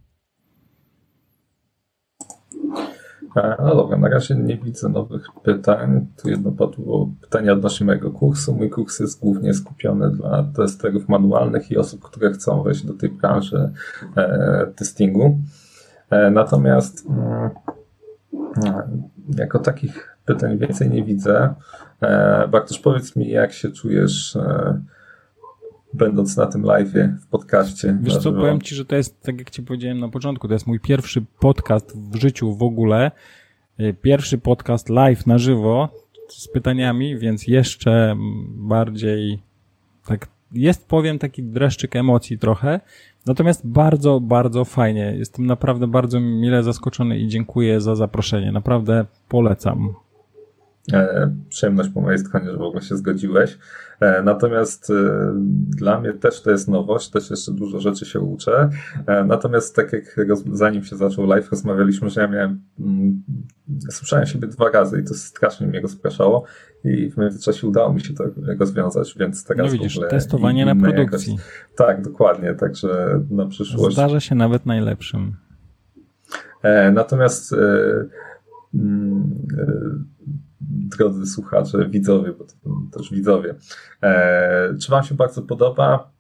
E, 3.36 3.56
no 3.64 3.76
dobra, 3.76 3.98
na 3.98 4.10
razie 4.10 4.36
nie 4.36 4.58
widzę 4.58 4.90
nowych 4.90 5.28
pytań. 5.44 6.08
Tu 6.22 6.30
jedno 6.30 6.52
padło 6.52 7.10
pytanie 7.22 7.54
odnośnie 7.54 7.86
mojego 7.86 8.12
kursu. 8.12 8.56
Mój 8.56 8.70
kurs 8.70 9.00
jest 9.00 9.20
głównie 9.20 9.54
skupiony 9.54 10.12
dla 10.12 10.44
testerów 10.56 11.10
manualnych 11.10 11.72
i 11.72 11.78
osób, 11.78 12.04
które 12.04 12.32
chcą 12.32 12.64
wejść 12.64 12.86
do 12.86 12.94
tej 12.94 13.10
branży 13.10 13.72
e, 14.18 14.68
testingu. 14.76 15.40
E, 16.10 16.32
natomiast 16.32 17.08
mm, 17.10 17.50
jako 19.38 19.60
takich 19.60 20.18
pytań 20.26 20.58
więcej 20.58 20.90
nie 20.90 21.04
widzę. 21.04 21.54
E, 22.02 22.48
Bartosz, 22.48 22.80
powiedz 22.80 23.16
mi, 23.16 23.30
jak 23.30 23.54
się 23.54 23.72
czujesz 23.72 24.36
e, 24.36 24.82
będąc 25.94 26.38
na 26.38 26.46
tym 26.46 26.64
live 26.64 26.94
w 27.22 27.28
podcaście. 27.28 27.98
Wiesz 28.02 28.18
co, 28.18 28.34
powiem 28.34 28.62
Ci, 28.62 28.76
że 28.76 28.86
to 28.86 28.96
jest, 28.96 29.22
tak 29.22 29.40
jak 29.40 29.50
Ci 29.50 29.64
powiedziałem 29.64 30.00
na 30.00 30.10
początku, 30.10 30.48
to 30.48 30.54
jest 30.54 30.68
mój 30.68 30.80
pierwszy 30.80 31.26
podcast 31.40 31.98
w 32.12 32.16
życiu 32.16 32.56
w 32.56 32.64
ogóle. 32.64 33.12
E, 33.78 33.94
pierwszy 33.94 34.38
podcast 34.38 34.90
live 34.90 35.28
na 35.28 35.38
żywo 35.38 35.90
z 36.28 36.48
pytaniami, 36.48 37.18
więc 37.18 37.48
jeszcze 37.48 38.16
bardziej 38.50 39.40
tak 40.06 40.28
jest, 40.52 40.88
powiem, 40.88 41.20
taki 41.20 41.44
dreszczyk 41.44 41.96
emocji 41.96 42.38
trochę. 42.38 42.80
Natomiast 43.26 43.68
bardzo, 43.68 44.20
bardzo 44.20 44.66
fajnie. 44.66 45.16
Jestem 45.18 45.46
naprawdę 45.46 45.88
bardzo 45.88 46.20
mile 46.20 46.64
zaskoczony 46.64 47.20
i 47.20 47.28
dziękuję 47.28 47.82
za 47.82 47.96
zaproszenie. 47.96 48.52
Naprawdę 48.52 49.06
polecam. 49.30 49.94
E, 50.94 51.32
przyjemność 51.50 51.90
po 51.90 52.02
mojej 52.02 52.20
stronie, 52.20 52.52
że 52.52 52.58
w 52.58 52.62
ogóle 52.62 52.82
się 52.82 52.98
zgodziłeś. 52.98 53.58
E, 54.00 54.24
natomiast 54.24 54.90
e, 54.90 55.34
dla 55.70 56.02
mnie 56.02 56.14
też 56.14 56.42
to 56.42 56.52
jest 56.52 56.68
nowość, 56.68 57.10
też 57.10 57.30
jeszcze 57.30 57.52
dużo 57.52 57.80
rzeczy 57.80 58.06
się 58.06 58.20
uczę. 58.20 58.70
Natomiast 59.26 59.76
tak 59.76 59.94
jak 59.94 60.16
zanim 60.52 60.84
się 60.84 60.96
zaczął 60.96 61.26
live, 61.26 61.52
rozmawialiśmy, 61.52 62.10
że 62.10 62.22
ja 62.22 62.28
miałem, 62.28 62.62
mm, 62.80 63.24
słyszałem 63.90 64.26
siebie 64.26 64.48
dwa 64.48 64.70
razy 64.70 65.02
i 65.02 65.04
to 65.08 65.14
strasznie 65.14 65.68
mnie 65.68 65.82
rozpraszało 65.82 66.44
i 66.84 67.12
w 67.12 67.18
międzyczasie 67.18 67.68
udało 67.68 67.94
mi 67.94 68.02
się 68.02 68.14
to 68.14 68.24
rozwiązać, 68.60 69.16
więc 69.20 69.46
teraz 69.46 69.66
no 69.66 69.72
widzisz, 69.72 70.00
testowanie 70.10 70.66
na 70.66 70.76
produkcji. 70.76 71.32
Jakoś, 71.34 71.46
tak, 71.78 72.02
dokładnie, 72.02 72.54
także 72.54 73.20
na 73.30 73.46
przyszłość. 73.48 73.96
Zdarza 73.96 74.20
się 74.20 74.36
nawet 74.36 74.66
najlepszym. 74.66 75.34
Natomiast 76.94 77.56
mm, 78.74 79.36
drodzy 80.62 81.26
słuchacze, 81.26 81.90
widzowie, 81.90 82.34
bo 82.34 82.44
to 82.44 82.54
też 82.98 83.12
widzowie. 83.12 83.56
E, 84.04 84.78
czy 84.82 84.92
Wam 84.92 85.04
się 85.04 85.16
bardzo 85.16 85.42
podoba? 85.42 86.12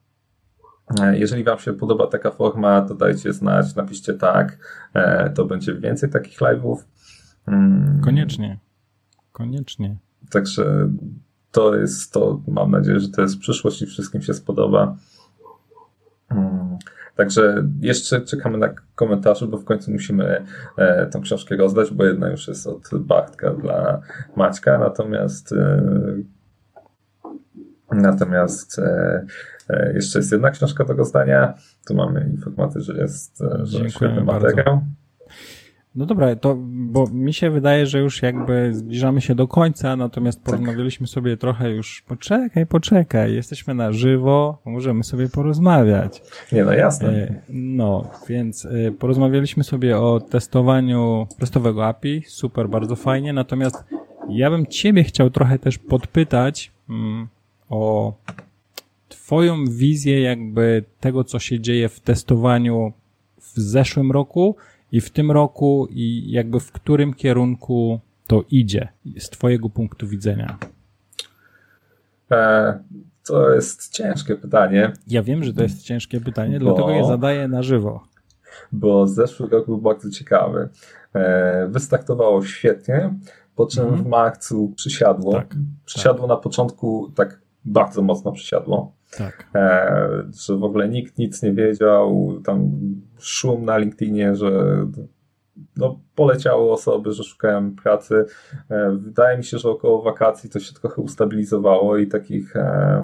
E, 1.02 1.20
jeżeli 1.20 1.44
Wam 1.44 1.60
się 1.60 1.74
podoba 1.74 2.08
taka 2.08 2.32
forma, 2.32 2.82
to 2.82 2.96
dajcie 2.96 3.34
znać, 3.34 3.76
napiszcie 3.76 4.14
tak, 4.14 4.58
e, 4.94 5.30
to 5.30 5.46
będzie 5.46 5.74
więcej 5.74 6.10
takich 6.10 6.40
live'ów. 6.40 6.78
Mm. 7.48 8.02
Koniecznie. 8.02 8.60
Koniecznie. 9.32 9.98
Także 10.30 10.90
to 11.52 11.76
jest 11.76 12.14
to, 12.14 12.42
mam 12.48 12.72
nadzieję, 12.72 13.00
że 13.00 13.10
to 13.10 13.22
jest 13.22 13.40
przyszłość 13.40 13.82
i 13.82 13.86
wszystkim 13.86 14.22
się 14.22 14.34
spodoba. 14.34 14.96
Także 17.20 17.68
jeszcze 17.82 18.22
czekamy 18.22 18.58
na 18.58 18.70
komentarze, 18.96 19.48
bo 19.48 19.58
w 19.58 19.66
końcu 19.66 19.92
musimy 19.92 20.46
e, 20.78 21.06
tę 21.06 21.20
książkę 21.20 21.56
rozdać, 21.56 21.92
bo 21.92 22.06
jedna 22.06 22.30
już 22.30 22.48
jest 22.48 22.68
od 22.68 22.90
Bartka 22.94 23.54
dla 23.54 24.02
Maćka, 24.36 24.78
natomiast 24.78 25.54
e, 25.54 25.82
natomiast 27.92 28.80
e, 28.80 29.26
e 29.70 29.94
jeszcze 29.94 30.20
jest 30.20 30.32
jedna 30.32 30.52
książka 30.52 30.86
do 30.86 30.94
rozdania. 30.94 31.54
Tu 31.88 31.96
mamy 31.96 32.30
informację, 32.30 32.82
że 32.82 32.94
jest 32.94 33.44
że 33.64 33.90
świetny 33.90 34.24
materiał. 34.24 34.82
No 36.00 36.06
dobra, 36.06 36.36
to, 36.36 36.58
bo 36.66 37.08
mi 37.08 37.34
się 37.34 37.50
wydaje, 37.50 37.86
że 37.86 38.00
już 38.00 38.22
jakby 38.22 38.74
zbliżamy 38.74 39.22
się 39.22 39.36
do 39.36 39.48
końca, 39.48 39.96
natomiast 39.96 40.38
tak. 40.38 40.46
porozmawialiśmy 40.46 41.08
tak. 41.08 41.14
sobie 41.14 41.38
trochę 41.38 41.72
już, 41.72 42.04
poczekaj, 42.08 42.66
poczekaj, 42.66 43.34
jesteśmy 43.34 43.74
na 43.74 43.92
żywo, 43.92 44.58
możemy 44.66 45.04
sobie 45.04 45.30
porozmawiać. 45.30 46.22
Nie, 46.52 46.66
no 46.66 46.74
jasne. 46.74 47.10
E, 47.10 47.42
no, 47.50 48.12
więc 48.30 48.66
e, 48.66 48.92
porozmawialiśmy 48.92 49.64
sobie 49.64 49.98
o 49.98 50.20
testowaniu 50.20 51.28
testowego 51.40 51.86
API, 51.86 52.24
super, 52.28 52.70
bardzo 52.70 52.96
fajnie, 52.96 53.34
natomiast 53.34 53.84
ja 54.30 54.50
bym 54.50 54.66
ciebie 54.66 55.04
chciał 55.04 55.30
trochę 55.30 55.60
też 55.60 55.78
podpytać 55.78 56.72
mm, 56.90 57.28
o 57.70 58.14
twoją 59.10 59.66
wizję 59.66 60.22
jakby 60.22 60.84
tego, 61.00 61.24
co 61.24 61.40
się 61.40 61.60
dzieje 61.60 61.90
w 61.90 62.00
testowaniu 62.00 62.94
w 63.38 63.60
zeszłym 63.60 64.12
roku, 64.12 64.56
i 64.92 65.02
w 65.02 65.10
tym 65.10 65.32
roku 65.32 65.88
i 65.90 66.32
jakby 66.32 66.60
w 66.60 66.72
którym 66.72 67.14
kierunku 67.14 68.00
to 68.28 68.44
idzie 68.52 68.88
z 69.20 69.30
Twojego 69.30 69.70
punktu 69.70 70.08
widzenia? 70.08 70.58
E, 72.32 72.80
to 73.28 73.54
jest 73.54 73.94
ciężkie 73.94 74.36
pytanie. 74.36 74.94
Ja 75.08 75.24
wiem, 75.24 75.44
że 75.44 75.54
to 75.54 75.64
jest 75.64 75.84
ciężkie 75.84 76.22
pytanie, 76.22 76.60
bo, 76.60 76.66
dlatego 76.66 76.90
je 76.90 77.06
zadaję 77.06 77.48
na 77.48 77.64
żywo. 77.64 78.04
Bo 78.72 79.08
zeszły 79.08 79.50
rok 79.50 79.66
był 79.66 79.78
bardzo 79.78 80.10
ciekawy. 80.10 80.70
E, 81.14 81.68
wystartowało 81.68 82.46
świetnie, 82.46 83.14
po 83.56 83.66
czym 83.66 83.84
mhm. 83.84 84.04
w 84.04 84.08
marcu 84.08 84.74
przysiadło. 84.76 85.34
Tak, 85.34 85.56
przysiadło 85.86 86.28
tak. 86.28 86.30
na 86.30 86.38
początku 86.38 87.12
tak 87.16 87.42
bardzo 87.66 88.02
mocno 88.02 88.32
przysiadło. 88.32 88.99
Tak. 89.18 89.48
E, 89.56 90.24
że 90.48 90.58
w 90.58 90.64
ogóle 90.64 90.90
nikt 90.90 91.18
nic 91.18 91.44
nie 91.44 91.54
wiedział, 91.54 92.34
tam 92.46 92.72
szum 93.20 93.66
na 93.66 93.78
LinkedInie, 93.78 94.36
że 94.36 94.52
no, 95.78 96.00
poleciały 96.16 96.72
osoby, 96.72 97.12
że 97.12 97.24
szukałem 97.24 97.76
pracy. 97.76 98.26
E, 98.70 98.92
wydaje 98.92 99.38
mi 99.38 99.44
się, 99.44 99.58
że 99.58 99.70
około 99.70 100.02
wakacji 100.02 100.50
to 100.50 100.60
się 100.60 100.74
trochę 100.74 101.02
ustabilizowało 101.02 101.98
i 101.98 102.08
takich 102.08 102.56
e, 102.56 103.04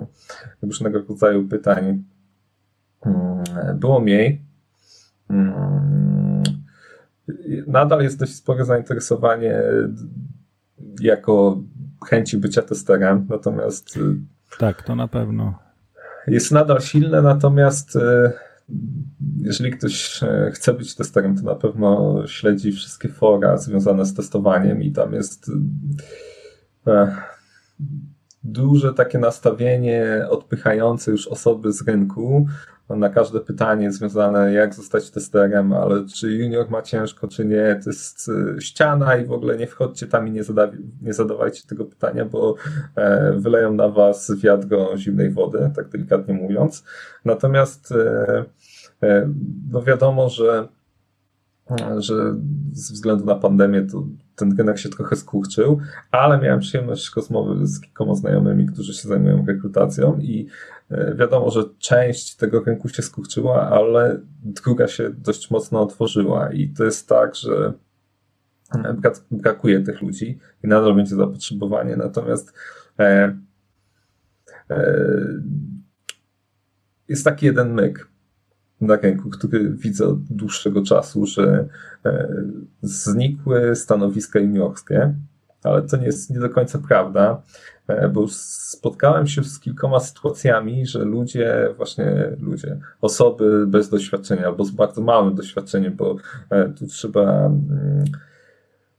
różnego 0.62 1.00
rodzaju 1.10 1.48
pytań 1.48 2.04
mm, 3.06 3.44
było 3.80 4.00
mniej. 4.00 4.42
Mm, 5.30 6.44
nadal 7.68 8.02
jest 8.02 8.20
dość 8.20 8.36
spore 8.36 8.66
zainteresowanie 8.66 9.62
jako 11.02 11.64
chęci 12.10 12.38
bycia 12.38 12.62
testerem, 12.62 13.28
natomiast 13.30 14.00
tak, 14.60 14.84
to 14.84 14.96
na 14.96 15.08
pewno. 15.08 15.65
Jest 16.28 16.52
nadal 16.52 16.82
silne, 16.82 17.22
natomiast 17.22 17.96
e, 17.96 18.32
jeżeli 19.38 19.72
ktoś 19.72 20.24
e, 20.24 20.52
chce 20.54 20.74
być 20.74 20.96
testerem, 20.96 21.38
to 21.38 21.44
na 21.44 21.56
pewno 21.56 22.22
śledzi 22.28 22.72
wszystkie 22.72 23.10
fora 23.10 23.58
związane 23.58 24.06
z 24.06 24.14
testowaniem 24.14 24.84
i 24.84 24.92
tam 24.92 25.14
jest 25.14 25.52
e, 26.88 27.16
duże 28.44 28.94
takie 28.94 29.20
nastawienie 29.20 30.28
odpychające 30.30 31.12
już 31.12 31.28
osoby 31.28 31.74
z 31.74 31.88
rynku 31.88 32.48
na 32.90 33.10
każde 33.10 33.40
pytanie 33.40 33.92
związane 33.92 34.54
jak 34.54 34.74
zostać 34.74 35.12
testerem, 35.12 35.74
ale 35.74 36.06
czy 36.06 36.32
junior 36.32 36.70
ma 36.70 36.82
ciężko, 36.82 37.28
czy 37.28 37.46
nie, 37.46 37.80
to 37.84 37.90
jest 37.90 38.30
e, 38.58 38.62
ściana 38.62 39.18
i 39.18 39.26
w 39.26 39.32
ogóle 39.32 39.58
nie 39.58 39.68
wchodźcie 39.68 40.08
tam 40.08 40.28
i 40.28 40.32
nie, 40.32 40.44
zada, 40.44 40.72
nie 41.02 41.14
zadawajcie 41.14 41.68
tego 41.68 41.86
pytania, 41.86 42.26
bo 42.26 42.56
e, 42.96 43.34
wyleją 43.40 43.74
na 43.74 43.90
was 43.90 44.32
wiadro 44.38 44.98
zimnej 44.98 45.30
wody, 45.30 45.72
tak 45.76 45.90
delikatnie 45.90 46.34
mówiąc. 46.34 46.84
Natomiast 47.26 47.92
e, 47.92 48.46
no 49.72 49.82
wiadomo, 49.82 50.30
że 50.30 50.68
że 51.98 52.36
ze 52.72 52.94
względu 52.94 53.26
na 53.26 53.36
pandemię 53.36 53.82
to 53.82 54.04
ten 54.36 54.58
rynek 54.58 54.78
się 54.78 54.90
trochę 54.90 55.16
skurczył, 55.16 55.80
ale 56.12 56.40
miałem 56.40 56.60
przyjemność 56.60 57.16
rozmowy 57.16 57.68
z 57.68 57.82
kilkoma 57.82 58.16
znajomymi, 58.16 58.66
którzy 58.66 58.94
się 58.94 59.08
zajmują 59.08 59.46
rekrutacją 59.46 60.18
i 60.22 60.48
e, 60.90 61.16
wiadomo, 61.16 61.52
że 61.52 61.64
część 61.80 62.36
tego 62.36 62.64
rynku 62.64 62.90
się 62.90 63.02
skurczyła, 63.02 63.70
ale 63.70 64.20
druga 64.44 64.88
się 64.88 65.10
dość 65.10 65.52
mocno 65.52 65.82
otworzyła 65.82 66.52
i 66.54 66.70
to 66.70 66.84
jest 66.84 67.10
tak, 67.10 67.36
że 67.36 67.74
brakuje 69.32 69.82
tych 69.82 70.02
ludzi 70.02 70.40
i 70.64 70.68
nadal 70.68 70.96
będzie 70.96 71.16
zapotrzebowanie, 71.16 71.96
natomiast 71.98 72.54
e, 73.00 73.38
e, 74.70 74.96
jest 77.08 77.24
taki 77.24 77.46
jeden 77.46 77.74
myk 77.74 78.15
na 78.82 78.96
rynku, 78.96 79.30
który 79.30 79.70
widzę 79.70 80.08
od 80.08 80.20
dłuższego 80.24 80.84
czasu, 80.84 81.26
że 81.26 81.68
e, 82.06 82.28
znikły 82.82 83.76
stanowiska 83.76 84.40
juniorskie, 84.40 85.16
ale 85.64 85.82
to 85.82 85.98
nie 85.98 86.06
jest 86.06 86.30
nie 86.30 86.40
do 86.40 86.50
końca 86.50 86.80
prawda, 86.88 87.42
e, 87.88 88.10
bo 88.10 88.28
spotkałem 88.30 89.28
się 89.28 89.44
z 89.44 89.60
kilkoma 89.60 90.00
sytuacjami, 90.00 90.86
że 90.86 91.06
ludzie, 91.06 91.70
właśnie 91.78 92.32
ludzie, 92.40 92.80
osoby 93.02 93.68
bez 93.68 93.90
doświadczenia 93.90 94.46
albo 94.46 94.64
z 94.64 94.72
bardzo 94.72 95.02
małym 95.02 95.36
doświadczeniem, 95.36 95.96
bo 95.96 96.16
e, 96.50 96.70
tu 96.70 96.88
trzeba 96.88 97.46
mm, 97.46 98.06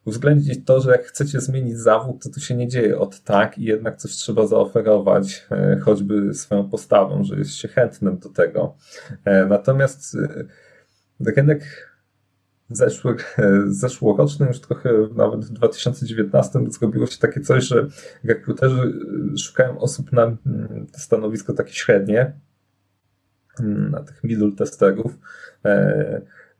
uwzględnić 0.06 0.64
to, 0.64 0.80
że 0.80 0.90
jak 0.90 1.04
chcecie 1.04 1.40
zmienić 1.40 1.78
zawód, 1.78 2.22
to 2.22 2.30
to 2.30 2.40
się 2.40 2.56
nie 2.56 2.68
dzieje 2.68 2.98
od 2.98 3.20
tak 3.20 3.58
i 3.58 3.64
jednak 3.64 3.96
coś 3.96 4.12
trzeba 4.12 4.46
zaoferować, 4.46 5.46
e, 5.50 5.78
choćby 5.80 6.34
swoją 6.34 6.70
postawą, 6.70 7.24
że 7.24 7.38
jest 7.38 7.50
się 7.50 7.68
chętnym 7.68 8.18
do 8.18 8.28
tego. 8.28 8.76
E, 9.24 9.46
natomiast 9.46 10.14
e, 10.14 10.44
rynek 11.36 11.62
zeszły, 12.70 13.16
zeszłoroczny, 13.66 14.46
już 14.46 14.60
trochę 14.60 14.90
nawet 15.14 15.44
w 15.44 15.52
2019 15.52 16.58
zrobiło 16.68 17.06
się 17.06 17.18
takie 17.18 17.40
coś, 17.40 17.64
że 17.64 17.86
rekruterzy 18.24 18.92
szukają 19.38 19.78
osób 19.78 20.12
na 20.12 20.22
mm, 20.22 20.86
stanowisko 20.96 21.52
takie 21.52 21.72
średnie, 21.72 22.32
mm, 23.60 23.90
na 23.90 24.02
tych 24.02 24.24
middle 24.24 24.52
testerów, 24.52 25.18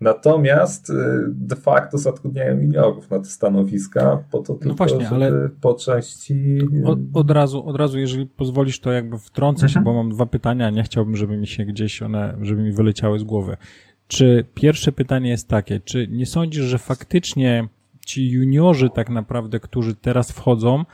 Natomiast 0.00 0.90
y, 0.90 0.94
de 1.28 1.56
facto 1.56 1.98
zatrudniają 1.98 2.60
juniorów 2.60 3.10
na 3.10 3.18
te 3.18 3.24
stanowiska 3.24 4.24
po 4.30 4.38
to 4.38 4.52
no 4.52 4.58
tylko, 4.58 4.68
no 4.68 4.74
właśnie, 4.74 5.08
ale 5.08 5.48
po 5.60 5.74
części... 5.74 6.58
Od, 6.84 6.98
od, 7.14 7.30
razu, 7.30 7.66
od 7.66 7.76
razu, 7.76 7.98
jeżeli 7.98 8.26
pozwolisz, 8.26 8.80
to 8.80 8.92
jakby 8.92 9.18
wtrącę 9.18 9.68
się, 9.68 9.78
mhm. 9.78 9.84
bo 9.84 10.02
mam 10.02 10.10
dwa 10.10 10.26
pytania, 10.26 10.70
nie 10.70 10.82
chciałbym, 10.82 11.16
żeby 11.16 11.36
mi 11.36 11.46
się 11.46 11.64
gdzieś 11.64 12.02
one, 12.02 12.36
żeby 12.42 12.62
mi 12.62 12.72
wyleciały 12.72 13.18
z 13.18 13.24
głowy. 13.24 13.56
Czy 14.08 14.44
pierwsze 14.54 14.92
pytanie 14.92 15.30
jest 15.30 15.48
takie, 15.48 15.80
czy 15.80 16.08
nie 16.08 16.26
sądzisz, 16.26 16.64
że 16.64 16.78
faktycznie 16.78 17.68
ci 18.06 18.30
juniorzy 18.30 18.90
tak 18.90 19.10
naprawdę, 19.10 19.60
którzy 19.60 19.94
teraz 19.94 20.32
wchodzą, 20.32 20.84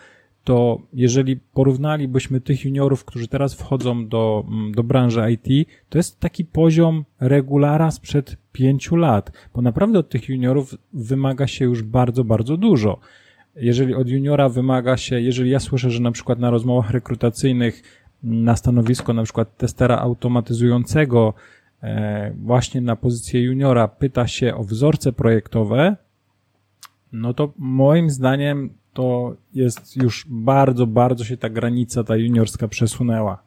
to 0.44 0.80
jeżeli 0.92 1.36
porównalibyśmy 1.36 2.40
tych 2.40 2.64
juniorów, 2.64 3.04
którzy 3.04 3.28
teraz 3.28 3.54
wchodzą 3.54 4.08
do, 4.08 4.44
mm, 4.48 4.72
do 4.72 4.82
branży 4.82 5.20
IT, 5.32 5.68
to 5.88 5.98
jest 5.98 6.20
taki 6.20 6.44
poziom 6.44 7.04
regulara 7.20 7.90
sprzed 7.90 8.36
pięciu 8.52 8.96
lat, 8.96 9.32
bo 9.54 9.62
naprawdę 9.62 9.98
od 9.98 10.08
tych 10.08 10.28
juniorów 10.28 10.74
wymaga 10.92 11.46
się 11.46 11.64
już 11.64 11.82
bardzo, 11.82 12.24
bardzo 12.24 12.56
dużo. 12.56 12.98
Jeżeli 13.56 13.94
od 13.94 14.08
juniora 14.08 14.48
wymaga 14.48 14.96
się, 14.96 15.20
jeżeli 15.20 15.50
ja 15.50 15.60
słyszę, 15.60 15.90
że 15.90 16.00
na 16.00 16.12
przykład 16.12 16.38
na 16.38 16.50
rozmowach 16.50 16.90
rekrutacyjnych 16.90 17.82
na 18.22 18.56
stanowisko 18.56 19.12
na 19.12 19.22
przykład 19.22 19.56
testera 19.56 19.98
automatyzującego 19.98 21.34
e, 21.82 22.32
właśnie 22.42 22.80
na 22.80 22.96
pozycję 22.96 23.42
juniora 23.42 23.88
pyta 23.88 24.26
się 24.26 24.54
o 24.54 24.64
wzorce 24.64 25.12
projektowe, 25.12 25.96
no 27.12 27.34
to 27.34 27.52
moim 27.58 28.10
zdaniem 28.10 28.70
to 28.92 29.36
jest 29.54 29.96
już 29.96 30.26
bardzo, 30.28 30.86
bardzo 30.86 31.24
się 31.24 31.36
ta 31.36 31.50
granica, 31.50 32.04
ta 32.04 32.16
juniorska 32.16 32.68
przesunęła. 32.68 33.42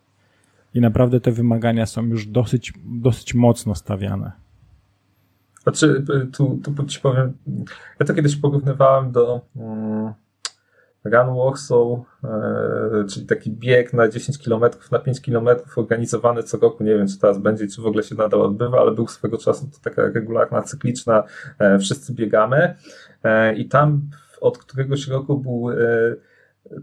I 0.73 0.81
naprawdę 0.81 1.19
te 1.19 1.31
wymagania 1.31 1.85
są 1.85 2.05
już 2.05 2.27
dosyć, 2.27 2.73
dosyć 2.85 3.33
mocno 3.33 3.75
stawiane. 3.75 4.31
Znaczy, 5.63 6.03
tu, 6.33 6.59
tu 6.63 6.85
ci 6.85 6.99
powiem, 6.99 7.33
ja 7.99 8.05
to 8.05 8.13
kiedyś 8.13 8.35
porównywałem 8.35 9.11
do 9.11 9.41
um, 9.55 10.13
Run 11.05 11.35
Warsaw, 11.35 11.99
e, 12.23 13.05
czyli 13.09 13.25
taki 13.25 13.51
bieg 13.51 13.93
na 13.93 14.09
10 14.09 14.37
km, 14.37 14.61
na 14.91 14.99
5 14.99 15.21
km 15.21 15.47
organizowany 15.75 16.43
co 16.43 16.57
roku, 16.57 16.83
nie 16.83 16.95
wiem 16.95 17.07
czy 17.07 17.19
teraz 17.19 17.37
będzie, 17.37 17.67
czy 17.67 17.81
w 17.81 17.85
ogóle 17.85 18.03
się 18.03 18.15
nadal 18.15 18.41
odbywa, 18.41 18.79
ale 18.79 18.91
był 18.91 19.07
swego 19.07 19.37
czasu 19.37 19.67
to 19.67 19.89
taka 19.89 20.01
regularna, 20.01 20.61
cykliczna, 20.61 21.23
e, 21.59 21.79
wszyscy 21.79 22.13
biegamy 22.13 22.75
e, 23.23 23.55
i 23.55 23.67
tam 23.67 24.01
od 24.41 24.57
któregoś 24.57 25.07
roku 25.07 25.37
był 25.37 25.69
e, 25.71 25.75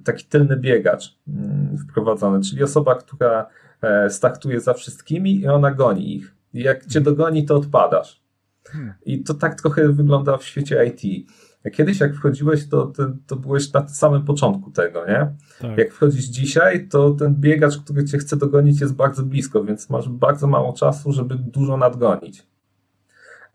taki 0.04 0.24
tylny 0.24 0.56
biegacz 0.56 1.18
mm, 1.28 1.78
wprowadzony, 1.78 2.40
czyli 2.40 2.62
osoba, 2.62 2.94
która 2.94 3.46
e, 3.82 4.10
startuje 4.10 4.60
za 4.60 4.74
wszystkimi 4.74 5.40
i 5.40 5.48
ona 5.48 5.70
goni 5.70 6.16
ich. 6.16 6.34
Jak 6.54 6.86
cię 6.86 7.00
dogoni, 7.00 7.46
to 7.46 7.56
odpadasz. 7.56 8.22
Hmm. 8.68 8.94
I 9.06 9.22
to 9.22 9.34
tak 9.34 9.60
trochę 9.60 9.88
wygląda 9.88 10.36
w 10.36 10.44
świecie 10.44 10.86
IT. 10.86 11.28
Kiedyś 11.72 12.00
jak 12.00 12.14
wchodziłeś, 12.14 12.68
to, 12.68 12.86
to, 12.86 13.12
to 13.26 13.36
byłeś 13.36 13.72
na 13.72 13.88
samym 13.88 14.24
początku 14.24 14.70
tego, 14.70 15.06
nie? 15.06 15.32
Tak. 15.60 15.78
Jak 15.78 15.92
wchodzisz 15.92 16.24
dzisiaj, 16.24 16.88
to 16.88 17.10
ten 17.10 17.34
biegacz, 17.34 17.78
który 17.78 18.04
cię 18.04 18.18
chce 18.18 18.36
dogonić 18.36 18.80
jest 18.80 18.94
bardzo 18.94 19.22
blisko, 19.22 19.64
więc 19.64 19.90
masz 19.90 20.08
bardzo 20.08 20.46
mało 20.46 20.72
czasu, 20.72 21.12
żeby 21.12 21.34
dużo 21.34 21.76
nadgonić. 21.76 22.46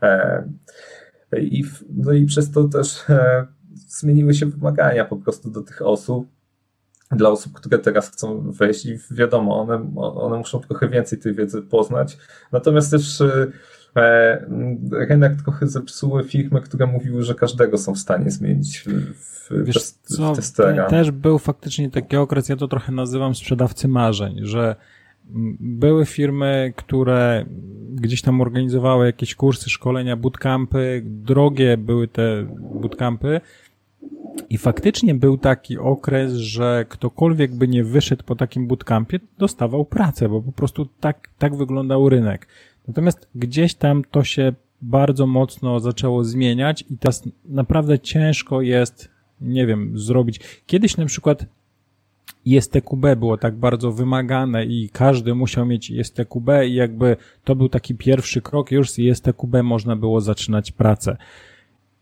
E, 0.01 0.43
I, 1.37 1.63
no 1.89 2.13
i 2.13 2.25
przez 2.25 2.51
to 2.51 2.63
też 2.63 3.09
e, 3.09 3.47
zmieniły 3.99 4.33
się 4.33 4.45
wymagania 4.45 5.05
po 5.05 5.17
prostu 5.17 5.49
do 5.49 5.61
tych 5.61 5.81
osób, 5.81 6.27
dla 7.11 7.29
osób, 7.29 7.53
które 7.53 7.79
teraz 7.79 8.09
chcą 8.09 8.51
wejść 8.51 8.85
i 8.85 8.97
wiadomo, 9.11 9.61
one, 9.61 9.91
one 9.95 10.37
muszą 10.37 10.59
trochę 10.59 10.89
więcej 10.89 11.19
tej 11.19 11.35
wiedzy 11.35 11.61
poznać. 11.61 12.17
Natomiast 12.51 12.91
też 12.91 13.21
e, 13.95 14.45
rynek 14.91 15.41
trochę 15.41 15.67
zepsuły 15.67 16.23
firmy, 16.23 16.61
które 16.61 16.87
mówiły, 16.87 17.23
że 17.23 17.35
każdego 17.35 17.77
są 17.77 17.93
w 17.93 17.99
stanie 17.99 18.31
zmienić 18.31 18.79
w, 18.79 19.63
Wiesz 19.63 19.77
w, 19.77 20.35
testera. 20.35 20.87
Też 20.87 21.11
był 21.11 21.39
faktycznie 21.39 21.91
taki 21.91 22.17
okres, 22.17 22.49
ja 22.49 22.55
to 22.55 22.67
trochę 22.67 22.91
nazywam 22.91 23.35
sprzedawcy 23.35 23.87
marzeń, 23.87 24.39
że 24.41 24.75
były 25.59 26.05
firmy, 26.05 26.73
które 26.75 27.45
gdzieś 27.89 28.21
tam 28.21 28.41
organizowały 28.41 29.05
jakieś 29.05 29.35
kursy, 29.35 29.69
szkolenia, 29.69 30.15
bootcampy, 30.15 31.01
drogie 31.05 31.77
były 31.77 32.07
te 32.07 32.47
bootcampy 32.81 33.41
i 34.49 34.57
faktycznie 34.57 35.15
był 35.15 35.37
taki 35.37 35.77
okres, 35.77 36.33
że 36.33 36.85
ktokolwiek 36.89 37.55
by 37.55 37.67
nie 37.67 37.83
wyszedł 37.83 38.23
po 38.23 38.35
takim 38.35 38.67
bootcampie, 38.67 39.19
dostawał 39.37 39.85
pracę, 39.85 40.29
bo 40.29 40.41
po 40.41 40.51
prostu 40.51 40.85
tak, 40.99 41.29
tak 41.37 41.55
wyglądał 41.55 42.09
rynek. 42.09 42.47
Natomiast 42.87 43.27
gdzieś 43.35 43.75
tam 43.75 44.03
to 44.11 44.23
się 44.23 44.53
bardzo 44.81 45.27
mocno 45.27 45.79
zaczęło 45.79 46.23
zmieniać 46.23 46.85
i 46.89 46.97
teraz 46.97 47.23
naprawdę 47.45 47.99
ciężko 47.99 48.61
jest, 48.61 49.09
nie 49.41 49.65
wiem, 49.65 49.99
zrobić. 49.99 50.39
Kiedyś 50.65 50.97
na 50.97 51.05
przykład 51.05 51.45
ISTQB 52.45 53.15
było 53.17 53.37
tak 53.37 53.55
bardzo 53.55 53.91
wymagane 53.91 54.65
i 54.65 54.89
każdy 54.89 55.35
musiał 55.35 55.65
mieć 55.65 55.89
ISTQB 55.89 56.49
i 56.67 56.73
jakby 56.73 57.17
to 57.43 57.55
był 57.55 57.69
taki 57.69 57.95
pierwszy 57.95 58.41
krok, 58.41 58.71
już 58.71 58.91
z 58.91 58.99
ISTQB 58.99 59.63
można 59.63 59.95
było 59.95 60.21
zaczynać 60.21 60.71
pracę. 60.71 61.17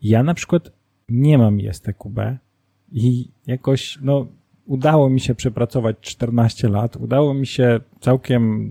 Ja 0.01 0.23
na 0.23 0.33
przykład 0.33 0.71
nie 1.09 1.37
mam 1.37 1.59
ISTQB 1.59 2.19
i 2.91 3.27
jakoś, 3.47 3.99
no, 4.01 4.27
udało 4.65 5.09
mi 5.09 5.19
się 5.19 5.35
przepracować 5.35 5.97
14 6.01 6.69
lat, 6.69 6.95
udało 6.95 7.33
mi 7.33 7.47
się 7.47 7.79
całkiem, 7.99 8.69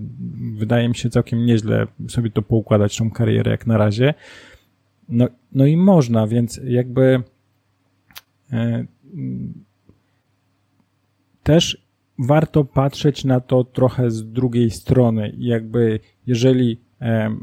wydaje 0.56 0.88
mi 0.88 0.94
się 0.94 1.10
całkiem 1.10 1.46
nieźle 1.46 1.86
sobie 2.08 2.30
to 2.30 2.42
poukładać, 2.42 2.96
tą 2.96 3.10
karierę 3.10 3.50
jak 3.50 3.66
na 3.66 3.78
razie. 3.78 4.14
No, 5.08 5.28
no 5.52 5.66
i 5.66 5.76
można, 5.76 6.26
więc 6.26 6.60
jakby 6.64 7.22
e, 8.52 8.84
też 11.42 11.84
warto 12.18 12.64
patrzeć 12.64 13.24
na 13.24 13.40
to 13.40 13.64
trochę 13.64 14.10
z 14.10 14.32
drugiej 14.32 14.70
strony. 14.70 15.34
Jakby, 15.38 16.00
jeżeli 16.26 16.80
e, 17.00 17.36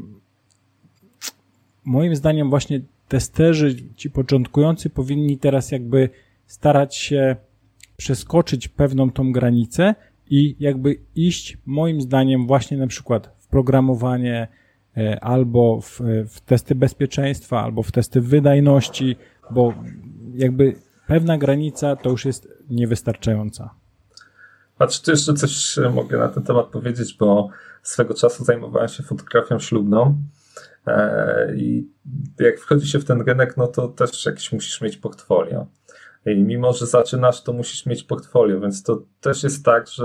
moim 1.84 2.16
zdaniem 2.16 2.50
właśnie 2.50 2.80
testerzy, 3.12 3.76
ci 3.96 4.10
początkujący 4.10 4.90
powinni 4.90 5.38
teraz 5.38 5.70
jakby 5.70 6.08
starać 6.46 6.96
się 6.96 7.36
przeskoczyć 7.96 8.68
pewną 8.68 9.10
tą 9.10 9.32
granicę 9.32 9.94
i 10.30 10.56
jakby 10.60 10.96
iść 11.14 11.58
moim 11.66 12.00
zdaniem 12.00 12.46
właśnie 12.46 12.76
na 12.76 12.86
przykład 12.86 13.30
w 13.38 13.46
programowanie 13.46 14.48
e, 14.96 15.24
albo 15.24 15.80
w, 15.80 16.00
w 16.28 16.40
testy 16.40 16.74
bezpieczeństwa, 16.74 17.62
albo 17.62 17.82
w 17.82 17.92
testy 17.92 18.20
wydajności, 18.20 19.16
bo 19.50 19.74
jakby 20.34 20.74
pewna 21.06 21.38
granica 21.38 21.96
to 21.96 22.10
już 22.10 22.24
jest 22.24 22.48
niewystarczająca. 22.70 23.70
Patrz, 24.78 25.02
czy 25.02 25.10
jeszcze 25.10 25.34
coś 25.34 25.76
mogę 25.94 26.18
na 26.18 26.28
ten 26.28 26.42
temat 26.42 26.66
powiedzieć, 26.66 27.16
bo 27.18 27.48
swego 27.82 28.14
czasu 28.14 28.44
zajmowałem 28.44 28.88
się 28.88 29.02
fotografią 29.02 29.58
ślubną 29.58 30.02
e, 30.02 30.31
i 31.56 31.88
jak 32.40 32.60
wchodzi 32.60 32.88
się 32.88 32.98
w 32.98 33.04
ten 33.04 33.20
rynek, 33.20 33.56
no 33.56 33.66
to 33.66 33.88
też 33.88 34.26
jakieś 34.26 34.52
musisz 34.52 34.80
mieć 34.80 34.96
portfolio. 34.96 35.66
I 36.26 36.44
mimo, 36.44 36.72
że 36.72 36.86
zaczynasz, 36.86 37.42
to 37.42 37.52
musisz 37.52 37.86
mieć 37.86 38.04
portfolio, 38.04 38.60
więc 38.60 38.82
to 38.82 39.02
też 39.20 39.42
jest 39.42 39.64
tak, 39.64 39.88
że 39.88 40.04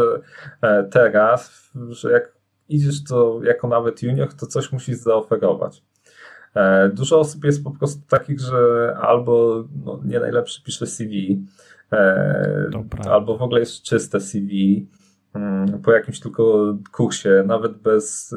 e, 0.62 0.84
teraz, 0.84 1.72
że 1.90 2.12
jak 2.12 2.34
idziesz 2.70 3.04
to 3.04 3.40
jako 3.44 3.68
nawet 3.68 4.04
junior, 4.04 4.34
to 4.34 4.46
coś 4.48 4.72
musisz 4.72 4.98
zaoferować. 4.98 5.84
E, 6.56 6.90
dużo 6.90 7.20
osób 7.20 7.44
jest 7.44 7.64
po 7.64 7.72
prostu 7.72 8.02
takich, 8.10 8.40
że 8.40 8.94
albo 9.02 9.64
no, 9.86 10.02
nie 10.06 10.20
najlepszy 10.20 10.64
pisze 10.64 10.88
CV, 10.88 11.46
E, 11.92 12.70
albo 13.10 13.38
w 13.38 13.42
ogóle 13.42 13.60
jest 13.60 13.82
czyste 13.84 14.20
CV 14.20 14.86
mm, 15.34 15.82
po 15.82 15.92
jakimś 15.92 16.20
tylko 16.20 16.76
kursie, 16.92 17.44
nawet 17.46 17.78
bez. 17.78 18.36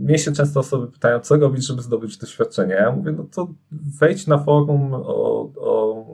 Mnie 0.00 0.18
się 0.18 0.32
często 0.32 0.60
osoby 0.60 0.92
pytają, 0.92 1.20
co 1.20 1.36
robić, 1.36 1.66
żeby 1.66 1.82
zdobyć 1.82 2.18
doświadczenie. 2.18 2.74
Ja 2.74 2.92
mówię, 2.92 3.12
no 3.12 3.26
to 3.34 3.54
wejdź 4.00 4.26
na 4.26 4.38
forum 4.38 4.94
o, 4.94 5.50
o 5.56 6.04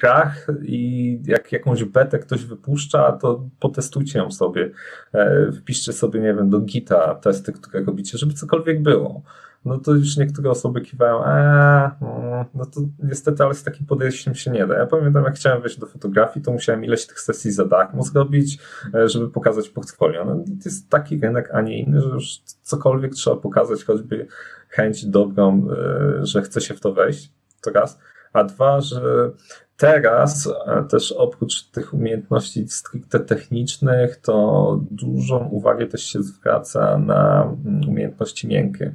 grach 0.00 0.46
i 0.62 1.20
jak 1.26 1.52
jakąś 1.52 1.84
betę 1.84 2.18
ktoś 2.18 2.44
wypuszcza, 2.44 3.12
to 3.12 3.48
potestujcie 3.60 4.18
ją 4.18 4.30
sobie. 4.30 4.70
E, 5.14 5.52
wpiszcie 5.52 5.92
sobie, 5.92 6.20
nie 6.20 6.34
wiem, 6.34 6.50
do 6.50 6.60
Gita 6.60 7.14
testy, 7.14 7.52
które 7.52 7.84
robicie, 7.84 8.18
żeby 8.18 8.34
cokolwiek 8.34 8.82
było 8.82 9.22
no 9.64 9.78
to 9.78 9.92
już 9.94 10.16
niektóre 10.16 10.50
osoby 10.50 10.80
kiwają, 10.80 11.24
eee, 11.26 11.90
no 12.54 12.66
to 12.66 12.80
niestety, 13.02 13.44
ale 13.44 13.54
z 13.54 13.64
takim 13.64 13.86
podejściem 13.86 14.34
się 14.34 14.50
nie 14.50 14.66
da. 14.66 14.78
Ja 14.78 14.86
pamiętam, 14.86 15.24
jak 15.24 15.34
chciałem 15.34 15.62
wejść 15.62 15.78
do 15.78 15.86
fotografii, 15.86 16.44
to 16.44 16.52
musiałem 16.52 16.84
ileś 16.84 17.06
tych 17.06 17.20
sesji 17.20 17.52
za 17.52 17.64
darmo 17.64 18.02
zrobić, 18.02 18.58
e, 18.94 19.08
żeby 19.08 19.30
pokazać 19.30 19.68
portfolio. 19.68 20.24
No, 20.24 20.34
to 20.34 20.64
jest 20.64 20.90
taki 20.90 21.20
rynek, 21.20 21.50
a 21.52 21.60
nie 21.60 21.78
inny, 21.78 22.00
że 22.00 22.08
już 22.08 22.38
cokolwiek 22.62 23.12
trzeba 23.12 23.36
pokazać, 23.36 23.84
choćby 23.84 24.26
chęć 24.68 25.06
dobrą, 25.06 25.68
e, 25.70 26.26
że 26.26 26.42
chce 26.42 26.60
się 26.60 26.74
w 26.74 26.80
to 26.80 26.92
wejść, 26.92 27.32
to 27.62 27.70
raz. 27.70 27.98
A 28.32 28.44
dwa, 28.44 28.80
że 28.80 29.30
teraz 29.76 30.48
e, 30.66 30.84
też 30.84 31.12
oprócz 31.12 31.62
tych 31.62 31.94
umiejętności 31.94 32.68
stricte 32.68 33.20
technicznych, 33.20 34.16
to 34.16 34.78
dużą 34.90 35.48
uwagę 35.48 35.86
też 35.86 36.02
się 36.02 36.22
zwraca 36.22 36.98
na 36.98 37.42
mm, 37.42 37.88
umiejętności 37.88 38.48
miękkie. 38.48 38.94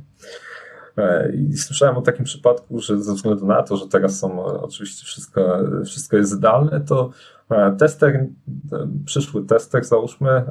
E, 0.98 1.32
I 1.36 1.58
słyszałem 1.58 1.98
o 1.98 2.02
takim 2.02 2.26
przypadku, 2.26 2.80
że 2.80 3.02
ze 3.02 3.14
względu 3.14 3.46
na 3.46 3.64
to, 3.64 3.78
że 3.78 3.88
teraz 3.88 4.20
są 4.20 4.40
e, 4.40 4.62
oczywiście 4.62 5.06
wszystko, 5.06 5.60
wszystko 5.86 6.18
jest 6.18 6.32
zdalne, 6.32 6.82
to 6.82 7.10
e, 7.50 7.76
tester, 7.76 8.28
przyszły 9.06 9.46
tester, 9.46 9.84
załóżmy, 9.84 10.44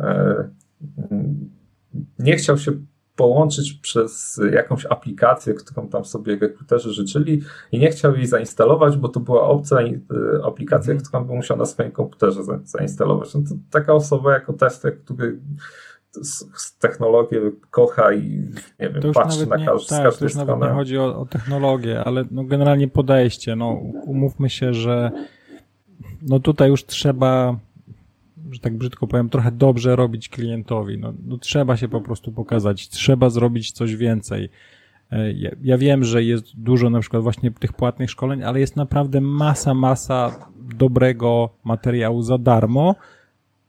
nie 2.19 2.37
chciał 2.37 2.59
się 2.59 2.73
połączyć 3.17 3.73
przez 3.73 4.41
jakąś 4.53 4.87
aplikację, 4.87 5.55
którą 5.55 5.89
tam 5.89 6.05
sobie 6.05 6.37
rekruterzy 6.37 6.93
życzyli 6.93 7.43
i 7.73 7.79
nie 7.79 7.91
chciał 7.91 8.17
jej 8.17 8.27
zainstalować, 8.27 8.97
bo 8.97 9.09
to 9.09 9.21
była 9.21 9.43
obca 9.43 9.79
aplikacja, 10.45 10.93
mm. 10.93 11.05
którą 11.05 11.25
by 11.25 11.35
musiał 11.35 11.57
na 11.57 11.67
swoim 11.67 11.91
komputerze 11.91 12.41
zainstalować. 12.65 13.35
No 13.35 13.41
to 13.49 13.55
taka 13.71 13.95
osoba 13.95 14.33
jako 14.33 14.53
tester, 14.53 14.99
który 14.99 15.41
technologię 16.79 17.41
kocha 17.71 18.13
i 18.13 18.43
nie 18.81 18.91
wiem, 18.91 19.13
patrzy 19.15 19.47
na 19.47 19.65
każdy 19.67 19.89
Tak, 19.89 20.17
to 20.17 20.25
już 20.25 20.35
nawet 20.35 20.61
nie 20.61 20.69
chodzi 20.69 20.99
o, 20.99 21.21
o 21.21 21.27
technologię, 21.27 22.05
ale 22.05 22.25
no 22.31 22.45
generalnie 22.45 22.89
podejście. 22.89 23.57
No, 23.57 23.71
umówmy 24.05 24.51
się, 24.51 24.75
że 24.75 25.11
no 26.23 26.41
tutaj 26.41 26.71
już 26.71 26.85
trzeba 26.87 27.57
że 28.55 28.61
tak 28.61 28.77
brzydko 28.77 29.07
powiem, 29.07 29.29
trochę 29.29 29.53
dobrze 29.53 29.97
robić 29.97 30.29
klientowi. 30.29 30.99
No, 30.99 31.13
no 31.27 31.39
trzeba 31.39 31.77
się 31.77 31.89
po 31.89 32.01
prostu 32.01 32.33
pokazać, 32.33 32.89
trzeba 32.89 33.31
zrobić 33.31 33.73
coś 33.73 33.97
więcej. 33.97 34.49
E, 35.11 35.33
ja, 35.33 35.51
ja, 35.63 35.79
wiem, 35.79 36.05
że 36.05 36.23
jest 36.23 36.57
dużo 36.57 36.91
na 36.91 37.01
przykład 37.01 37.23
właśnie 37.23 37.51
tych 37.51 37.73
płatnych 37.73 38.11
szkoleń, 38.11 38.43
ale 38.43 38.61
jest 38.61 38.77
naprawdę 38.77 39.21
masa, 39.21 39.75
masa 39.75 40.49
dobrego 40.75 41.51
materiału 41.65 42.23
za 42.23 42.39
darmo. 42.39 42.95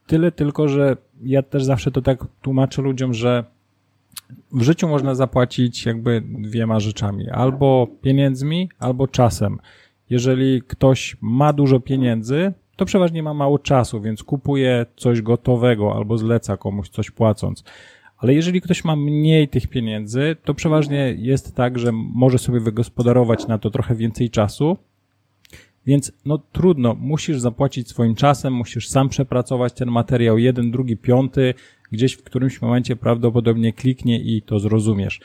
Tyle 0.07 0.31
tylko, 0.31 0.67
że 0.67 0.97
ja 1.24 1.41
też 1.41 1.63
zawsze 1.63 1.91
to 1.91 2.01
tak 2.01 2.26
tłumaczę 2.41 2.82
ludziom, 2.82 3.13
że 3.13 3.43
w 4.51 4.61
życiu 4.61 4.88
można 4.88 5.16
zapłacić 5.16 5.86
jakby 5.86 6.24
dwiema 6.39 6.80
rzeczami. 6.80 7.30
Albo 7.30 7.88
pieniędzmi, 8.01 8.70
albo 8.80 9.07
czasem. 9.07 9.59
Jeżeli 10.09 10.61
ktoś 10.61 11.18
ma 11.22 11.53
dużo 11.53 11.80
pieniędzy, 11.80 12.53
to 12.76 12.86
przeważnie 12.86 13.24
ma 13.24 13.34
mało 13.34 13.59
czasu, 13.59 14.01
więc 14.01 14.24
kupuje 14.24 14.86
coś 14.95 15.22
gotowego 15.22 15.95
albo 15.95 16.18
zleca 16.18 16.57
komuś 16.57 16.89
coś 16.89 17.11
płacąc. 17.11 17.63
Ale 18.18 18.34
jeżeli 18.34 18.61
ktoś 18.61 18.84
ma 18.84 18.95
mniej 18.95 19.47
tych 19.47 19.68
pieniędzy, 19.68 20.36
to 20.43 20.53
przeważnie 20.53 21.16
jest 21.18 21.55
tak, 21.55 21.80
że 21.80 21.91
może 21.91 22.38
sobie 22.38 22.59
wygospodarować 22.59 23.47
na 23.47 23.57
to 23.57 23.70
trochę 23.70 23.95
więcej 23.95 24.30
czasu, 24.30 24.78
więc 25.86 26.11
no 26.25 26.38
trudno, 26.51 26.95
musisz 26.99 27.39
zapłacić 27.39 27.89
swoim 27.89 28.15
czasem, 28.15 28.53
musisz 28.53 28.89
sam 28.89 29.09
przepracować 29.09 29.73
ten 29.73 29.91
materiał, 29.91 30.38
jeden, 30.38 30.71
drugi, 30.71 30.97
piąty, 30.97 31.53
gdzieś 31.91 32.13
w 32.13 32.23
którymś 32.23 32.61
momencie 32.61 32.95
prawdopodobnie 32.95 33.73
kliknie 33.73 34.19
i 34.19 34.41
to 34.41 34.59
zrozumiesz. 34.59 35.19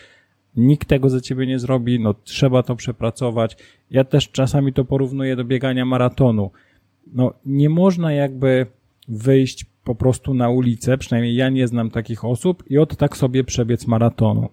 Nikt 0.56 0.88
tego 0.88 1.10
za 1.10 1.20
ciebie 1.20 1.46
nie 1.46 1.58
zrobi, 1.58 2.00
no 2.00 2.14
trzeba 2.14 2.62
to 2.62 2.76
przepracować. 2.76 3.56
Ja 3.90 4.04
też 4.04 4.30
czasami 4.30 4.72
to 4.72 4.84
porównuję 4.84 5.36
do 5.36 5.44
biegania 5.44 5.84
maratonu. 5.84 6.50
No 7.12 7.34
nie 7.46 7.68
można 7.68 8.12
jakby 8.12 8.66
wyjść 9.08 9.66
po 9.84 9.94
prostu 9.94 10.34
na 10.34 10.48
ulicę, 10.48 10.98
przynajmniej 10.98 11.34
ja 11.34 11.48
nie 11.48 11.68
znam 11.68 11.90
takich 11.90 12.24
osób 12.24 12.70
i 12.70 12.78
od 12.78 12.96
tak 12.96 13.16
sobie 13.16 13.44
przebiec 13.44 13.86
maratonu. 13.86 14.48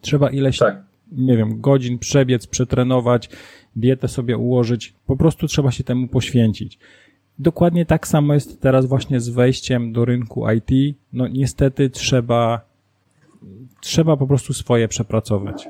Trzeba 0.00 0.30
ileś, 0.30 0.58
tak. 0.58 0.89
Nie 1.12 1.36
wiem, 1.36 1.60
godzin 1.60 1.98
przebiec, 1.98 2.46
przetrenować, 2.46 3.30
dietę 3.76 4.08
sobie 4.08 4.36
ułożyć. 4.36 4.94
Po 5.06 5.16
prostu 5.16 5.46
trzeba 5.46 5.70
się 5.70 5.84
temu 5.84 6.08
poświęcić. 6.08 6.78
Dokładnie 7.38 7.86
tak 7.86 8.06
samo 8.06 8.34
jest 8.34 8.60
teraz 8.60 8.86
właśnie 8.86 9.20
z 9.20 9.28
wejściem 9.28 9.92
do 9.92 10.04
rynku 10.04 10.44
IT. 10.50 10.96
No 11.12 11.28
niestety 11.28 11.90
trzeba, 11.90 12.60
trzeba 13.80 14.16
po 14.16 14.26
prostu 14.26 14.52
swoje 14.52 14.88
przepracować. 14.88 15.68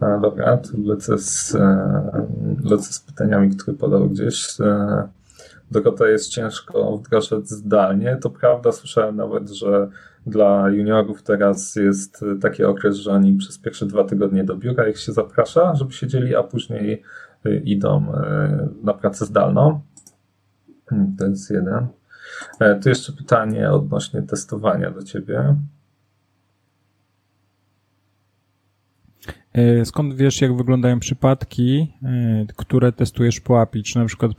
A, 0.00 0.18
dobra, 0.18 0.56
to 0.56 0.70
lecę 0.84 1.18
z, 1.18 1.54
e, 1.54 2.26
lecę 2.64 2.92
z 2.92 3.00
pytaniami, 3.00 3.56
które 3.56 3.76
podał 3.76 4.10
gdzieś. 4.10 4.60
E, 4.60 5.08
Dorota 5.70 6.08
jest 6.08 6.28
ciężko 6.28 6.98
wdrażać 6.98 7.48
zdalnie. 7.48 8.18
To 8.22 8.30
prawda, 8.30 8.72
słyszałem 8.72 9.16
nawet, 9.16 9.50
że 9.50 9.88
dla 10.26 10.68
juniorów 10.68 11.22
teraz 11.22 11.76
jest 11.76 12.24
taki 12.40 12.64
okres, 12.64 12.96
że 12.96 13.12
oni 13.12 13.36
przez 13.36 13.58
pierwsze 13.58 13.86
dwa 13.86 14.04
tygodnie 14.04 14.44
do 14.44 14.56
biura 14.56 14.88
ich 14.88 14.98
się 14.98 15.12
zaprasza, 15.12 15.74
żeby 15.74 15.92
siedzieli, 15.92 16.36
a 16.36 16.42
później 16.42 17.02
y, 17.46 17.62
idą 17.64 18.12
y, 18.12 18.84
na 18.84 18.94
pracę 18.94 19.26
zdalną. 19.26 19.80
Hmm, 20.86 21.16
to 21.16 21.26
jest 21.26 21.50
jeden. 21.50 21.88
E, 22.60 22.80
tu 22.80 22.88
jeszcze 22.88 23.12
pytanie 23.12 23.70
odnośnie 23.70 24.22
testowania 24.22 24.90
do 24.90 25.02
ciebie. 25.02 25.56
E, 29.52 29.84
skąd 29.84 30.14
wiesz, 30.14 30.40
jak 30.40 30.56
wyglądają 30.56 31.00
przypadki, 31.00 31.92
e, 32.02 32.46
które 32.56 32.92
testujesz 32.92 33.40
po 33.40 33.60
API? 33.60 33.82
Czy 33.82 33.98
na 33.98 34.04
przykład 34.04 34.32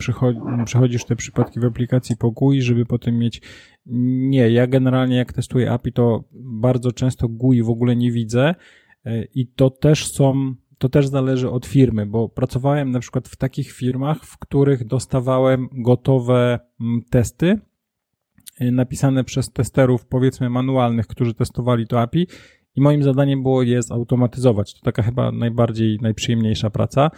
przechodzisz 0.66 1.06
te 1.06 1.16
przypadki 1.16 1.60
w 1.60 1.66
aplikacji 1.66 2.18
po 2.18 2.32
GUI, 2.32 2.62
żeby 2.62 2.86
potem 2.86 3.18
mieć. 3.18 3.42
Nie, 3.86 4.50
ja 4.50 4.68
generalnie 4.68 5.16
jak 5.16 5.34
testuję 5.34 5.72
API, 5.72 5.92
to 5.92 6.24
bardzo 6.34 6.92
często 6.92 7.28
GUI 7.28 7.64
w 7.64 7.70
ogóle 7.70 7.96
nie 7.96 8.12
widzę 8.12 8.56
e, 9.06 9.24
i 9.24 9.48
to 9.48 9.70
też 9.70 10.12
są. 10.12 10.56
To 10.78 10.90
też 10.90 11.08
zależy 11.08 11.50
od 11.50 11.66
firmy, 11.66 12.06
bo 12.06 12.30
pracowałem 12.30 12.92
na 12.92 13.00
przykład 13.00 13.28
w 13.28 13.36
takich 13.36 13.72
firmach, 13.72 14.24
w 14.24 14.38
których 14.38 14.86
dostawałem 14.86 15.70
gotowe 15.72 16.60
mm, 16.82 17.02
testy 17.10 17.60
napisane 18.62 19.24
przez 19.24 19.52
testerów, 19.52 20.06
powiedzmy 20.06 20.50
manualnych, 20.50 21.08
którzy 21.08 21.34
testowali 21.34 21.88
to 21.88 22.02
API 22.02 22.28
i 22.76 22.82
moim 22.82 23.04
zadaniem 23.04 23.44
było 23.44 23.64
je 23.64 23.82
zautomatyzować. 23.82 24.74
To 24.74 24.80
taka 24.82 25.04
chyba 25.04 25.32
najbardziej, 25.32 25.98
najprzyjemniejsza 26.02 26.70
praca. 26.70 27.12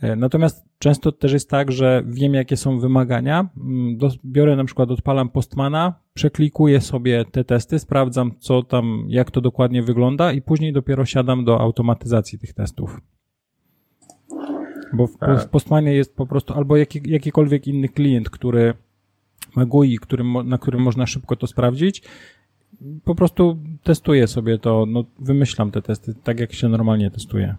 E, 0.00 0.16
natomiast 0.16 0.68
często 0.78 1.12
też 1.12 1.32
jest 1.32 1.50
tak, 1.50 1.72
że 1.72 2.02
wiem, 2.06 2.34
jakie 2.34 2.56
są 2.56 2.78
wymagania. 2.78 3.48
Mm, 3.56 3.98
biorę 4.24 4.56
na 4.56 4.64
przykład, 4.64 4.90
odpalam 4.90 5.28
Postmana, 5.28 5.94
przeklikuję 6.14 6.80
sobie 6.80 7.24
te 7.24 7.44
testy, 7.44 7.78
sprawdzam, 7.78 8.32
co 8.38 8.62
tam, 8.62 9.04
jak 9.08 9.30
to 9.30 9.40
dokładnie 9.40 9.82
wygląda, 9.82 10.32
i 10.32 10.42
później 10.42 10.72
dopiero 10.72 11.04
siadam 11.04 11.44
do 11.44 11.60
automatyzacji 11.60 12.38
tych 12.38 12.52
testów. 12.52 13.00
Bo 14.92 15.06
w, 15.06 15.16
w 15.40 15.48
Postmanie 15.48 15.92
jest 15.92 16.16
po 16.16 16.26
prostu 16.26 16.54
albo 16.54 16.76
jaki, 16.76 17.00
jakikolwiek 17.04 17.66
inny 17.66 17.88
klient, 17.88 18.30
który 18.30 18.74
ma 19.56 19.66
GUI, 19.66 19.98
którym, 19.98 20.48
na 20.48 20.58
którym 20.58 20.82
można 20.82 21.06
szybko 21.06 21.36
to 21.36 21.46
sprawdzić, 21.46 22.02
po 23.04 23.14
prostu 23.14 23.58
testuję 23.82 24.26
sobie 24.26 24.58
to, 24.58 24.86
no, 24.88 25.04
wymyślam 25.18 25.70
te 25.70 25.82
testy 25.82 26.14
tak, 26.24 26.40
jak 26.40 26.52
się 26.52 26.68
normalnie 26.68 27.10
testuje. 27.10 27.56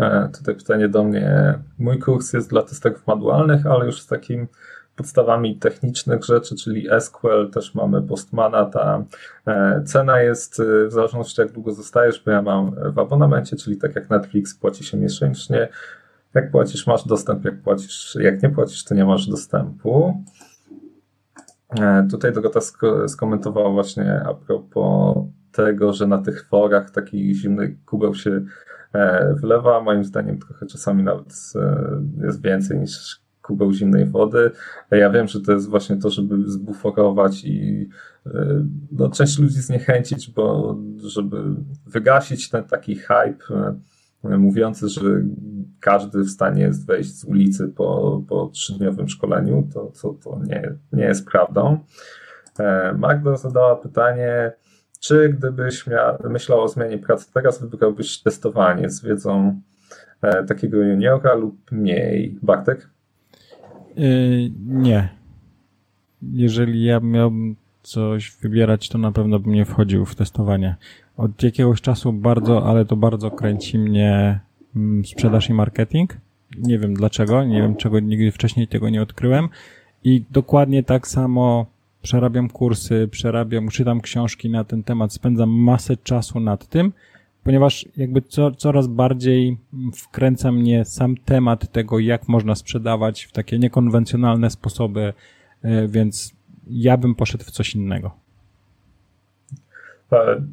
E, 0.00 0.28
tutaj 0.38 0.54
pytanie 0.54 0.88
do 0.88 1.04
mnie. 1.04 1.58
Mój 1.78 1.98
kurs 1.98 2.32
jest 2.32 2.50
dla 2.50 2.62
testerów 2.62 3.06
manualnych, 3.06 3.66
ale 3.66 3.86
już 3.86 4.00
z 4.00 4.06
takim 4.06 4.48
podstawami 4.96 5.58
technicznych 5.58 6.24
rzeczy, 6.24 6.56
czyli 6.56 6.88
SQL, 7.00 7.50
też 7.50 7.74
mamy 7.74 8.02
Postmana. 8.02 8.64
Ta 8.64 9.04
e, 9.46 9.82
cena 9.84 10.20
jest 10.20 10.60
e, 10.60 10.86
w 10.86 10.92
zależności 10.92 11.40
jak 11.40 11.52
długo 11.52 11.72
zostajesz, 11.72 12.22
bo 12.24 12.30
ja 12.30 12.42
mam 12.42 12.74
w 12.92 12.98
abonamencie, 12.98 13.56
czyli 13.56 13.76
tak 13.76 13.96
jak 13.96 14.10
Netflix 14.10 14.54
płaci 14.54 14.84
się 14.84 14.96
miesięcznie. 14.96 15.68
Jak 16.34 16.50
płacisz, 16.50 16.86
masz 16.86 17.04
dostęp, 17.06 17.44
jak 17.44 17.62
płacisz, 17.62 18.16
jak 18.20 18.42
nie 18.42 18.50
płacisz, 18.50 18.84
to 18.84 18.94
nie 18.94 19.04
masz 19.04 19.26
dostępu. 19.26 20.24
Tutaj 22.10 22.32
Dogota 22.32 22.60
skomentowała 23.08 23.70
właśnie 23.70 24.22
a 24.26 24.34
propos 24.34 25.16
tego, 25.52 25.92
że 25.92 26.06
na 26.06 26.18
tych 26.18 26.48
forach 26.48 26.90
taki 26.90 27.34
zimny 27.34 27.76
kubeł 27.86 28.14
się 28.14 28.40
wlewa. 29.34 29.80
Moim 29.80 30.04
zdaniem 30.04 30.38
trochę 30.38 30.66
czasami 30.66 31.02
nawet 31.02 31.52
e, 31.56 32.26
jest 32.26 32.42
więcej 32.42 32.78
niż 32.78 33.20
kubeł 33.42 33.72
zimnej 33.72 34.06
wody. 34.06 34.50
Ja 34.90 35.10
wiem, 35.10 35.28
że 35.28 35.40
to 35.40 35.52
jest 35.52 35.68
właśnie 35.68 35.96
to, 35.96 36.10
żeby 36.10 36.50
zbuforować 36.50 37.44
i 37.44 37.88
no, 38.92 39.10
część 39.10 39.38
ludzi 39.38 39.62
zniechęcić, 39.62 40.30
bo 40.30 40.76
żeby 41.04 41.42
wygasić 41.86 42.50
ten 42.50 42.64
taki 42.64 42.96
hype 42.96 43.74
mówiący, 44.22 44.88
że 44.88 45.00
każdy 45.80 46.18
w 46.18 46.30
stanie 46.30 46.62
jest 46.62 46.86
wejść 46.86 47.14
z 47.14 47.24
ulicy 47.24 47.68
po, 47.68 48.22
po 48.28 48.46
trzydniowym 48.46 49.08
szkoleniu, 49.08 49.68
to, 49.74 49.92
to, 50.02 50.14
to 50.24 50.40
nie, 50.46 50.74
nie 50.92 51.04
jest 51.04 51.26
prawdą. 51.26 51.78
E, 52.58 52.94
Magda 52.98 53.36
zadała 53.36 53.76
pytanie, 53.76 54.52
czy 55.06 55.28
gdybyś 55.38 55.84
myślał 56.28 56.62
o 56.62 56.68
zmianie 56.68 56.98
pracy 56.98 57.32
teraz, 57.34 57.62
wybrałbyś 57.62 58.18
testowanie 58.18 58.90
z 58.90 59.04
wiedzą 59.04 59.60
e, 60.22 60.44
takiego 60.44 60.76
juniora 60.76 61.34
lub 61.34 61.72
mniej? 61.72 62.38
Bartek? 62.42 62.88
Yy, 63.96 64.50
nie. 64.66 65.08
Jeżeli 66.32 66.84
ja 66.84 67.00
miałbym 67.00 67.56
coś 67.82 68.36
wybierać, 68.42 68.88
to 68.88 68.98
na 68.98 69.12
pewno 69.12 69.38
bym 69.38 69.52
nie 69.52 69.64
wchodził 69.64 70.04
w 70.04 70.14
testowanie. 70.14 70.76
Od 71.16 71.42
jakiegoś 71.42 71.80
czasu 71.80 72.12
bardzo, 72.12 72.66
ale 72.66 72.84
to 72.84 72.96
bardzo 72.96 73.30
kręci 73.30 73.78
mnie 73.78 74.40
mm, 74.76 75.04
sprzedaż 75.04 75.50
i 75.50 75.54
marketing. 75.54 76.16
Nie 76.58 76.78
wiem 76.78 76.94
dlaczego, 76.94 77.44
nie 77.44 77.62
wiem 77.62 77.76
czego 77.76 78.00
nigdy 78.00 78.32
wcześniej 78.32 78.68
tego 78.68 78.88
nie 78.88 79.02
odkryłem. 79.02 79.48
I 80.04 80.24
dokładnie 80.30 80.82
tak 80.82 81.08
samo 81.08 81.66
przerabiam 82.06 82.48
kursy, 82.48 83.08
przerabiam, 83.10 83.68
czytam 83.68 84.00
książki 84.00 84.50
na 84.50 84.64
ten 84.64 84.82
temat, 84.82 85.12
spędzam 85.12 85.50
masę 85.50 85.96
czasu 85.96 86.40
nad 86.40 86.66
tym, 86.66 86.92
ponieważ 87.44 87.88
jakby 87.96 88.22
co, 88.22 88.50
coraz 88.50 88.86
bardziej 88.86 89.58
wkręca 89.94 90.52
mnie 90.52 90.84
sam 90.84 91.16
temat 91.16 91.72
tego, 91.72 91.98
jak 91.98 92.28
można 92.28 92.54
sprzedawać 92.54 93.24
w 93.24 93.32
takie 93.32 93.58
niekonwencjonalne 93.58 94.50
sposoby, 94.50 95.12
e, 95.62 95.88
więc 95.88 96.34
ja 96.66 96.96
bym 96.96 97.14
poszedł 97.14 97.44
w 97.44 97.50
coś 97.50 97.74
innego. 97.74 98.10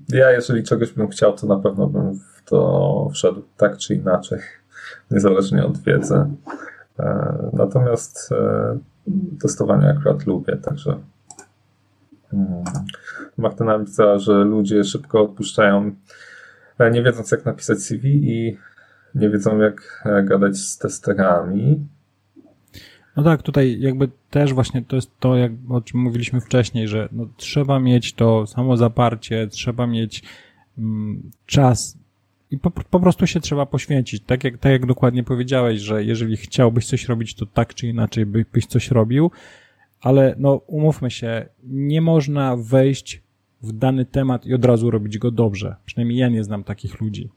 Ja, 0.10 0.32
jeżeli 0.32 0.64
czegoś 0.64 0.94
bym 0.94 1.08
chciał, 1.08 1.34
to 1.34 1.48
na 1.48 1.60
pewno 1.60 1.88
bym 1.88 2.14
w 2.14 2.44
to 2.46 3.10
wszedł 3.14 3.42
tak 3.58 3.78
czy 3.78 3.96
inaczej, 3.96 4.40
niezależnie 5.12 5.66
od 5.66 5.78
wiedzy. 5.78 6.26
E, 7.00 7.50
natomiast 7.54 8.32
e, 8.32 8.78
testowanie 9.42 9.90
akurat 9.90 10.26
lubię, 10.26 10.58
także 10.58 11.00
Martyna 13.38 13.78
napisała, 13.78 14.20
że 14.20 14.34
ludzie 14.34 14.84
szybko 14.84 15.22
odpuszczają, 15.22 15.96
e, 16.80 16.92
nie 16.92 17.04
wiedząc 17.04 17.32
jak 17.32 17.46
napisać 17.46 17.80
CV 17.80 18.10
i 18.10 18.58
nie 19.16 19.30
wiedzą 19.30 19.58
jak 19.60 20.04
gadać 20.26 20.58
z 20.58 20.78
testerami. 20.78 21.88
No 23.18 23.24
tak, 23.24 23.42
tutaj 23.42 23.80
jakby 23.80 24.10
też 24.30 24.54
właśnie 24.54 24.82
to 24.82 24.96
jest 24.96 25.20
to, 25.20 25.36
jak, 25.36 25.52
o 25.70 25.82
czym 25.82 26.00
mówiliśmy 26.00 26.42
wcześniej, 26.42 26.88
że 26.88 27.10
no, 27.12 27.28
trzeba 27.38 27.80
mieć 27.80 28.14
to 28.14 28.48
samo 28.48 28.78
zaparcie, 28.78 29.48
trzeba 29.48 29.88
mieć 29.88 30.24
mm, 30.78 31.32
czas 31.46 31.98
i 32.52 32.58
po, 32.58 32.72
po, 32.72 33.00
prostu 33.00 33.28
się 33.28 33.40
trzeba 33.40 33.66
poświęcić. 33.66 34.24
Tak 34.26 34.44
jak, 34.44 34.58
tak 34.58 34.72
jak 34.72 34.86
dokładnie 34.86 35.24
powiedziałeś, 35.24 35.82
że 35.82 36.04
jeżeli 36.04 36.38
chciałbyś 36.38 36.86
coś 36.86 37.06
robić, 37.06 37.36
to 37.36 37.46
tak 37.46 37.74
czy 37.74 37.88
inaczej 37.88 38.26
by, 38.26 38.46
byś 38.54 38.66
coś 38.66 38.92
robił, 38.92 39.32
ale 40.04 40.36
no 40.38 40.54
umówmy 40.68 41.12
się, 41.12 41.46
nie 41.64 42.02
można 42.02 42.56
wejść 42.58 43.24
w 43.62 43.72
dany 43.72 44.06
temat 44.06 44.46
i 44.46 44.54
od 44.54 44.66
razu 44.66 44.92
robić 44.92 45.18
go 45.18 45.32
dobrze. 45.32 45.76
Przynajmniej 45.86 46.20
ja 46.20 46.30
nie 46.30 46.44
znam 46.44 46.64
takich 46.64 47.02
ludzi. 47.02 47.30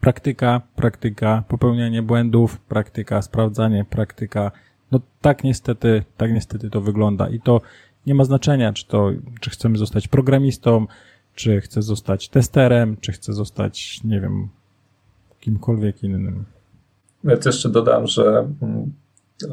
Praktyka, 0.00 0.60
praktyka, 0.76 1.44
popełnianie 1.48 2.02
błędów, 2.02 2.60
praktyka, 2.60 3.22
sprawdzanie, 3.22 3.84
praktyka, 3.90 4.50
no 4.90 5.00
tak 5.20 5.44
niestety, 5.44 6.04
tak 6.16 6.32
niestety 6.32 6.70
to 6.70 6.80
wygląda 6.80 7.28
i 7.28 7.40
to 7.40 7.60
nie 8.06 8.14
ma 8.14 8.24
znaczenia, 8.24 8.72
czy 8.72 8.86
to, 8.86 9.10
czy 9.40 9.50
chcemy 9.50 9.78
zostać 9.78 10.08
programistą, 10.08 10.86
czy 11.34 11.60
chcę 11.60 11.82
zostać 11.82 12.28
testerem, 12.28 12.96
czy 13.00 13.12
chcę 13.12 13.32
zostać, 13.32 14.04
nie 14.04 14.20
wiem, 14.20 14.48
kimkolwiek 15.40 16.02
innym. 16.02 16.44
Ja 17.24 17.36
też 17.36 17.46
jeszcze 17.46 17.68
dodam, 17.68 18.06
że 18.06 18.48
mm, 18.62 18.92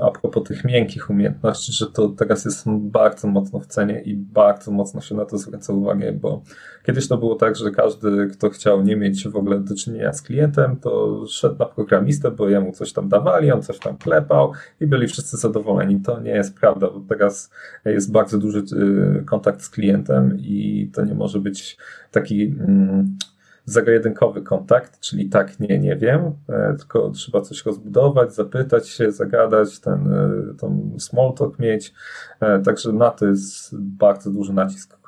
a 0.01 0.11
propos 0.11 0.43
tych 0.43 0.63
miękkich 0.63 1.09
umiejętności, 1.09 1.71
że 1.71 1.87
to 1.87 2.09
teraz 2.09 2.45
jest 2.45 2.63
bardzo 2.69 3.27
mocno 3.27 3.59
w 3.59 3.65
cenie 3.65 4.01
i 4.01 4.15
bardzo 4.15 4.71
mocno 4.71 5.01
się 5.01 5.15
na 5.15 5.25
to 5.25 5.37
zwraca 5.37 5.73
uwagę, 5.73 6.11
bo 6.11 6.41
kiedyś 6.85 7.07
to 7.07 7.17
było 7.17 7.35
tak, 7.35 7.55
że 7.55 7.71
każdy, 7.71 8.27
kto 8.27 8.49
chciał 8.49 8.83
nie 8.83 8.95
mieć 8.95 9.27
w 9.27 9.35
ogóle 9.35 9.59
do 9.59 9.75
czynienia 9.75 10.13
z 10.13 10.21
klientem, 10.21 10.77
to 10.77 11.23
szedł 11.27 11.55
na 11.59 11.65
programistę, 11.65 12.31
bo 12.31 12.49
jemu 12.49 12.71
coś 12.71 12.93
tam 12.93 13.09
dawali, 13.09 13.51
on 13.51 13.61
coś 13.61 13.79
tam 13.79 13.97
klepał 13.97 14.51
i 14.81 14.87
byli 14.87 15.07
wszyscy 15.07 15.37
zadowoleni. 15.37 16.01
To 16.01 16.19
nie 16.19 16.31
jest 16.31 16.55
prawda, 16.55 16.87
bo 16.89 16.99
teraz 17.09 17.51
jest 17.85 18.11
bardzo 18.11 18.37
duży 18.37 18.59
y, 18.59 19.23
kontakt 19.25 19.61
z 19.61 19.69
klientem 19.69 20.37
i 20.39 20.89
to 20.93 21.05
nie 21.05 21.13
może 21.13 21.39
być 21.39 21.77
taki. 22.11 22.43
Mm, 22.43 23.17
zero-jedynkowy 23.65 24.41
kontakt, 24.41 24.99
czyli 24.99 25.29
tak, 25.29 25.59
nie, 25.59 25.79
nie 25.79 25.95
wiem, 25.95 26.21
e, 26.49 26.75
tylko 26.77 27.09
trzeba 27.09 27.41
coś 27.41 27.65
rozbudować, 27.65 28.33
zapytać 28.35 28.89
się, 28.89 29.11
zagadać, 29.11 29.79
ten, 29.79 30.13
e, 30.13 30.53
tą 30.59 30.95
small 30.99 31.33
talk 31.33 31.59
mieć. 31.59 31.93
E, 32.39 32.59
także 32.59 32.93
na 32.93 33.09
to 33.09 33.25
jest 33.25 33.77
bardzo 33.77 34.31
duży 34.31 34.53
nacisk. 34.53 34.99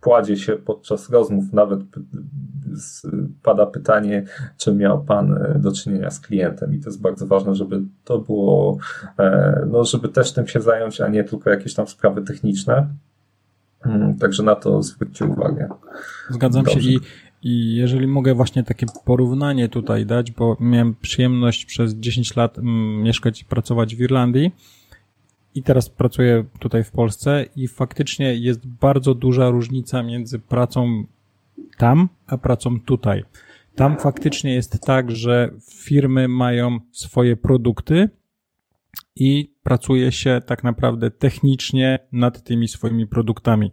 Kładzie 0.00 0.36
się 0.36 0.56
podczas 0.56 1.10
rozmów, 1.10 1.52
nawet 1.52 1.80
pada 3.42 3.66
pytanie, 3.66 4.24
czy 4.56 4.74
miał 4.74 5.04
Pan 5.04 5.38
do 5.56 5.72
czynienia 5.72 6.10
z 6.10 6.20
klientem, 6.20 6.74
i 6.74 6.80
to 6.80 6.88
jest 6.88 7.00
bardzo 7.00 7.26
ważne, 7.26 7.54
żeby 7.54 7.82
to 8.04 8.18
było, 8.18 8.78
no, 9.66 9.84
żeby 9.84 10.08
też 10.08 10.32
tym 10.32 10.46
się 10.46 10.60
zająć, 10.60 11.00
a 11.00 11.08
nie 11.08 11.24
tylko 11.24 11.50
jakieś 11.50 11.74
tam 11.74 11.86
sprawy 11.86 12.22
techniczne. 12.22 12.88
Mm, 13.84 14.18
także 14.18 14.42
na 14.42 14.54
to 14.54 14.82
zwróćcie 14.82 15.24
uwagę. 15.24 15.68
Zgadzam 16.30 16.64
Dobrze. 16.64 16.82
się 16.82 16.88
i, 16.88 17.00
i 17.42 17.76
jeżeli 17.76 18.06
mogę 18.06 18.34
właśnie 18.34 18.64
takie 18.64 18.86
porównanie 19.04 19.68
tutaj 19.68 20.06
dać, 20.06 20.30
bo 20.30 20.56
miałem 20.60 20.94
przyjemność 20.94 21.64
przez 21.64 21.94
10 21.94 22.36
lat 22.36 22.58
mm, 22.58 23.02
mieszkać 23.02 23.42
i 23.42 23.44
pracować 23.44 23.96
w 23.96 24.00
Irlandii 24.00 24.52
i 25.54 25.62
teraz 25.62 25.88
pracuję 25.88 26.44
tutaj 26.58 26.84
w 26.84 26.90
Polsce 26.90 27.46
i 27.56 27.68
faktycznie 27.68 28.34
jest 28.34 28.66
bardzo 28.66 29.14
duża 29.14 29.50
różnica 29.50 30.02
między 30.02 30.38
pracą 30.38 31.04
tam, 31.78 32.08
a 32.26 32.38
pracą 32.38 32.80
tutaj. 32.80 33.24
Tam 33.74 33.98
faktycznie 33.98 34.54
jest 34.54 34.80
tak, 34.80 35.10
że 35.10 35.50
firmy 35.70 36.28
mają 36.28 36.80
swoje 36.92 37.36
produkty, 37.36 38.08
i 39.18 39.54
pracuje 39.62 40.12
się 40.12 40.40
tak 40.46 40.64
naprawdę 40.64 41.10
technicznie 41.10 41.98
nad 42.12 42.44
tymi 42.44 42.68
swoimi 42.68 43.06
produktami. 43.06 43.72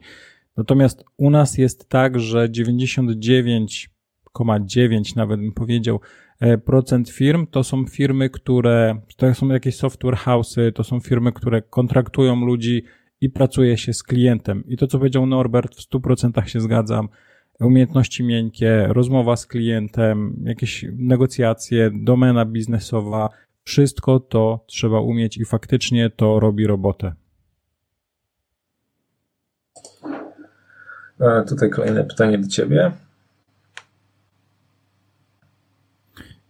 Natomiast 0.58 1.04
u 1.18 1.30
nas 1.30 1.58
jest 1.58 1.89
tak, 1.89 2.20
że 2.20 2.50
99,9 2.50 5.16
nawet 5.16 5.39
bym 5.39 5.52
powiedział 5.52 6.00
e, 6.39 6.58
procent 6.58 7.10
firm 7.10 7.48
to 7.48 7.64
są 7.64 7.86
firmy, 7.86 8.30
które 8.30 9.02
to 9.18 9.34
są 9.34 9.48
jakieś 9.48 9.76
software 9.76 10.16
house'y, 10.16 10.72
to 10.72 10.84
są 10.84 11.00
firmy, 11.00 11.32
które 11.32 11.62
kontraktują 11.62 12.46
ludzi 12.46 12.84
i 13.22 13.30
pracuje 13.30 13.78
się 13.78 13.93
z 13.93 14.04
klientem. 14.04 14.64
I 14.68 14.78
to, 14.78 14.88
co 14.88 14.98
powiedział 14.98 15.26
Norbert, 15.26 15.76
w 15.76 15.89
100% 15.89 16.46
się 16.46 16.60
zgadzam. 16.60 17.10
Umiejętności 17.60 18.24
miękkie, 18.24 18.88
rozmowa 18.88 19.36
z 19.36 19.48
klientem, 19.48 20.43
jakieś 20.46 20.86
negocjacje, 20.93 21.91
domena 21.93 22.46
biznesowa, 22.46 23.30
wszystko 23.66 24.20
to 24.20 24.63
trzeba 24.68 24.99
umieć 24.99 25.38
i 25.38 25.45
faktycznie 25.45 26.09
to 26.09 26.39
robi 26.39 26.68
robotę. 26.68 27.13
E, 31.20 31.43
tutaj 31.49 31.70
kolejne 31.70 32.03
pytanie 32.03 32.38
do 32.38 32.47
Ciebie. 32.47 32.91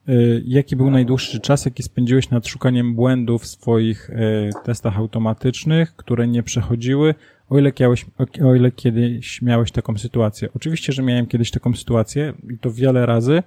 E, 0.07 0.13
jaki 0.45 0.75
był 0.75 0.91
najdłuższy 0.91 1.39
czas, 1.39 1.65
jaki 1.65 1.83
spędziłeś 1.83 2.29
nad 2.29 2.47
szukaniem 2.47 2.95
błędów 2.95 3.41
w 3.43 3.47
swoich 3.47 4.09
e, 4.09 4.49
testach 4.63 4.97
automatycznych, 4.97 5.95
które 5.95 6.27
nie 6.27 6.43
przechodziły, 6.43 7.15
o 7.49 7.59
ile, 7.59 7.71
miałeś, 7.79 8.05
o 8.45 8.55
ile 8.55 8.71
kiedyś 8.71 9.41
miałeś 9.41 9.71
taką 9.71 9.97
sytuację? 9.97 10.49
Oczywiście, 10.55 10.93
że 10.93 11.03
miałem 11.03 11.27
kiedyś 11.27 11.51
taką 11.51 11.73
sytuację 11.73 12.33
i 12.53 12.57
to 12.57 12.71
wiele 12.71 13.05
razy, 13.05 13.43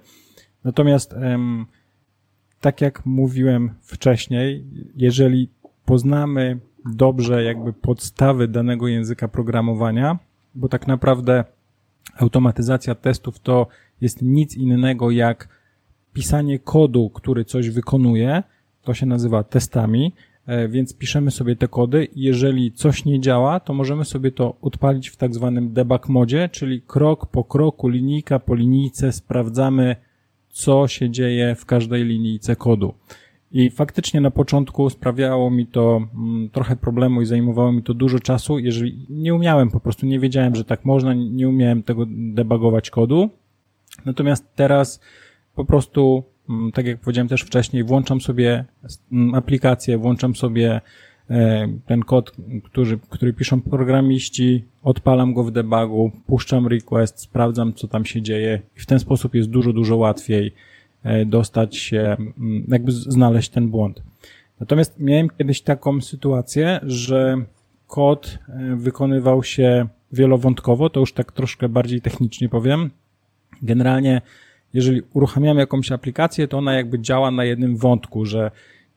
natomiast 0.63 1.15
tak 2.61 2.81
jak 2.81 3.05
mówiłem 3.05 3.73
wcześniej, 3.81 4.65
jeżeli 4.95 5.49
poznamy 5.85 6.59
dobrze 6.85 7.43
jakby 7.43 7.73
podstawy 7.73 8.47
danego 8.47 8.87
języka 8.87 9.27
programowania, 9.27 10.19
bo 10.55 10.67
tak 10.69 10.87
naprawdę 10.87 11.43
automatyzacja 12.17 12.95
testów 12.95 13.39
to 13.39 13.67
jest 14.01 14.21
nic 14.21 14.57
innego 14.57 15.11
jak 15.11 15.49
pisanie 16.13 16.59
kodu, 16.59 17.09
który 17.09 17.45
coś 17.45 17.69
wykonuje, 17.69 18.43
to 18.81 18.93
się 18.93 19.05
nazywa 19.05 19.43
testami, 19.43 20.13
e, 20.45 20.67
więc 20.67 20.97
piszemy 20.97 21.31
sobie 21.31 21.55
te 21.55 21.67
kody 21.67 22.05
i 22.05 22.21
jeżeli 22.21 22.71
coś 22.71 23.05
nie 23.05 23.19
działa, 23.19 23.59
to 23.59 23.73
możemy 23.73 24.05
sobie 24.05 24.31
to 24.31 24.55
odpalić 24.61 25.09
w 25.09 25.15
tak 25.15 25.33
zwanym 25.33 25.73
debug 25.73 26.09
modzie, 26.09 26.49
czyli 26.49 26.81
krok 26.81 27.25
po 27.25 27.43
kroku, 27.43 27.87
linijka 27.87 28.39
po 28.39 28.55
linijce 28.55 29.11
sprawdzamy 29.11 29.95
co 30.59 30.87
się 30.87 31.09
dzieje 31.09 31.55
w 31.55 31.65
każdej 31.65 32.05
linijce 32.05 32.55
kodu. 32.55 32.93
I 33.51 33.69
faktycznie 33.69 34.21
na 34.21 34.31
początku 34.31 34.89
sprawiało 34.89 35.51
mi 35.51 35.67
to 35.67 36.01
mm, 36.15 36.49
trochę 36.49 36.75
problemu 36.75 37.21
i 37.21 37.25
zajmowało 37.25 37.71
mi 37.71 37.83
to 37.83 37.93
dużo 37.93 38.19
czasu, 38.19 38.59
jeżeli 38.59 39.05
nie 39.09 39.33
umiałem, 39.33 39.69
po 39.69 39.79
prostu 39.79 40.05
nie 40.05 40.19
wiedziałem, 40.19 40.55
że 40.55 40.65
tak 40.65 40.85
można, 40.85 41.13
nie 41.13 41.49
umiałem 41.49 41.83
tego 41.83 42.05
debugować 42.09 42.89
kodu. 42.89 43.29
Natomiast 44.05 44.55
teraz 44.55 44.99
po 45.55 45.65
prostu, 45.65 46.23
mm, 46.49 46.71
tak 46.71 46.85
jak 46.85 46.99
powiedziałem 46.99 47.27
też 47.27 47.41
wcześniej, 47.41 47.83
włączam 47.83 48.21
sobie 48.21 48.65
mm, 49.11 49.35
aplikację, 49.35 49.97
włączam 49.97 50.35
sobie 50.35 50.81
ten 51.85 52.03
kod, 52.03 52.31
który, 52.63 52.99
który 53.09 53.33
piszą 53.33 53.61
programiści, 53.61 54.65
odpalam 54.83 55.33
go 55.33 55.43
w 55.43 55.51
debugu, 55.51 56.11
puszczam 56.27 56.67
request, 56.67 57.19
sprawdzam, 57.19 57.73
co 57.73 57.87
tam 57.87 58.05
się 58.05 58.21
dzieje 58.21 58.61
i 58.77 58.79
w 58.79 58.85
ten 58.85 58.99
sposób 58.99 59.35
jest 59.35 59.49
dużo, 59.49 59.73
dużo 59.73 59.97
łatwiej 59.97 60.53
e, 61.03 61.25
dostać 61.25 61.77
się, 61.77 62.17
jakby 62.67 62.91
znaleźć 62.91 63.49
ten 63.49 63.69
błąd. 63.69 64.03
Natomiast 64.59 64.99
miałem 64.99 65.29
kiedyś 65.29 65.61
taką 65.61 66.01
sytuację, 66.01 66.79
że 66.83 67.37
kod 67.87 68.39
e, 68.47 68.75
wykonywał 68.75 69.43
się 69.43 69.87
wielowątkowo, 70.11 70.89
to 70.89 70.99
już 70.99 71.13
tak 71.13 71.31
troszkę 71.31 71.69
bardziej 71.69 72.01
technicznie 72.01 72.49
powiem. 72.49 72.89
Generalnie, 73.61 74.21
jeżeli 74.73 75.01
uruchamiamy 75.13 75.59
jakąś 75.59 75.91
aplikację, 75.91 76.47
to 76.47 76.57
ona 76.57 76.73
jakby 76.73 76.99
działa 76.99 77.31
na 77.31 77.43
jednym 77.43 77.77
wątku, 77.77 78.25
że 78.25 78.51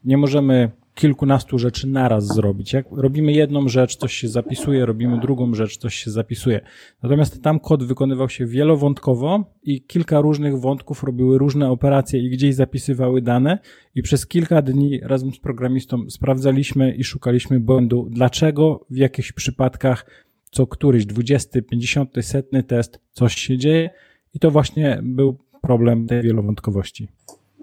nie 0.04 0.16
możemy 0.16 0.70
kilkunastu 0.94 1.58
rzeczy 1.58 1.86
naraz 1.88 2.26
zrobić. 2.26 2.72
Jak 2.72 2.86
robimy 2.90 3.32
jedną 3.32 3.68
rzecz, 3.68 3.96
coś 3.96 4.12
się 4.12 4.28
zapisuje, 4.28 4.86
robimy 4.86 5.20
drugą 5.20 5.54
rzecz, 5.54 5.76
coś 5.76 5.94
się 5.94 6.10
zapisuje. 6.10 6.60
Natomiast 7.02 7.42
tam 7.42 7.60
kod 7.60 7.84
wykonywał 7.84 8.28
się 8.28 8.46
wielowątkowo 8.46 9.44
i 9.62 9.82
kilka 9.82 10.20
różnych 10.20 10.60
wątków 10.60 11.02
robiły 11.02 11.38
różne 11.38 11.70
operacje 11.70 12.20
i 12.20 12.30
gdzieś 12.30 12.54
zapisywały 12.54 13.22
dane 13.22 13.58
i 13.94 14.02
przez 14.02 14.26
kilka 14.26 14.62
dni 14.62 15.00
razem 15.02 15.32
z 15.32 15.38
programistą 15.38 16.10
sprawdzaliśmy 16.10 16.94
i 16.94 17.04
szukaliśmy 17.04 17.60
błędu, 17.60 18.08
dlaczego 18.10 18.86
w 18.90 18.96
jakichś 18.96 19.32
przypadkach 19.32 20.06
co 20.52 20.66
któryś 20.66 21.06
20, 21.06 21.62
50, 21.62 22.10
setny 22.20 22.62
test 22.62 23.00
coś 23.12 23.34
się 23.34 23.58
dzieje 23.58 23.90
i 24.34 24.38
to 24.38 24.50
właśnie 24.50 25.00
był 25.02 25.38
problem 25.62 26.06
tej 26.06 26.22
wielowątkowości. 26.22 27.08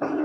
E, 0.02 0.18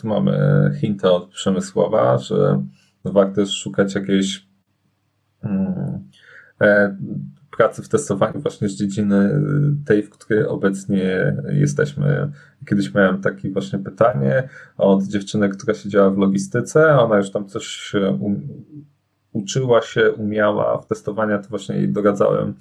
tu 0.00 0.08
mamy 0.08 0.38
hintę 0.80 1.10
od 1.10 1.28
Przemysława, 1.28 2.18
że 2.18 2.62
warto 3.04 3.40
jest 3.40 3.52
szukać 3.52 3.94
jakiejś 3.94 4.46
hmm, 5.42 6.08
pracy 7.56 7.82
w 7.82 7.88
testowaniu 7.88 8.40
właśnie 8.40 8.68
z 8.68 8.76
dziedziny 8.76 9.42
tej, 9.86 10.02
w 10.02 10.10
której 10.10 10.46
obecnie 10.46 11.36
jesteśmy. 11.52 12.30
Kiedyś 12.66 12.94
miałem 12.94 13.20
takie 13.20 13.50
właśnie 13.50 13.78
pytanie 13.78 14.48
od 14.76 15.04
dziewczyny, 15.04 15.48
która 15.48 15.74
siedziała 15.74 16.10
w 16.10 16.18
logistyce, 16.18 16.98
ona 16.98 17.16
już 17.16 17.30
tam 17.30 17.48
coś 17.48 17.94
um, 17.94 18.40
uczyła 19.32 19.82
się, 19.82 20.12
umiała 20.12 20.78
w 20.78 20.86
testowania, 20.86 21.38
to 21.38 21.48
właśnie 21.48 21.76
jej 21.76 21.88
doradzałem, 21.88 22.54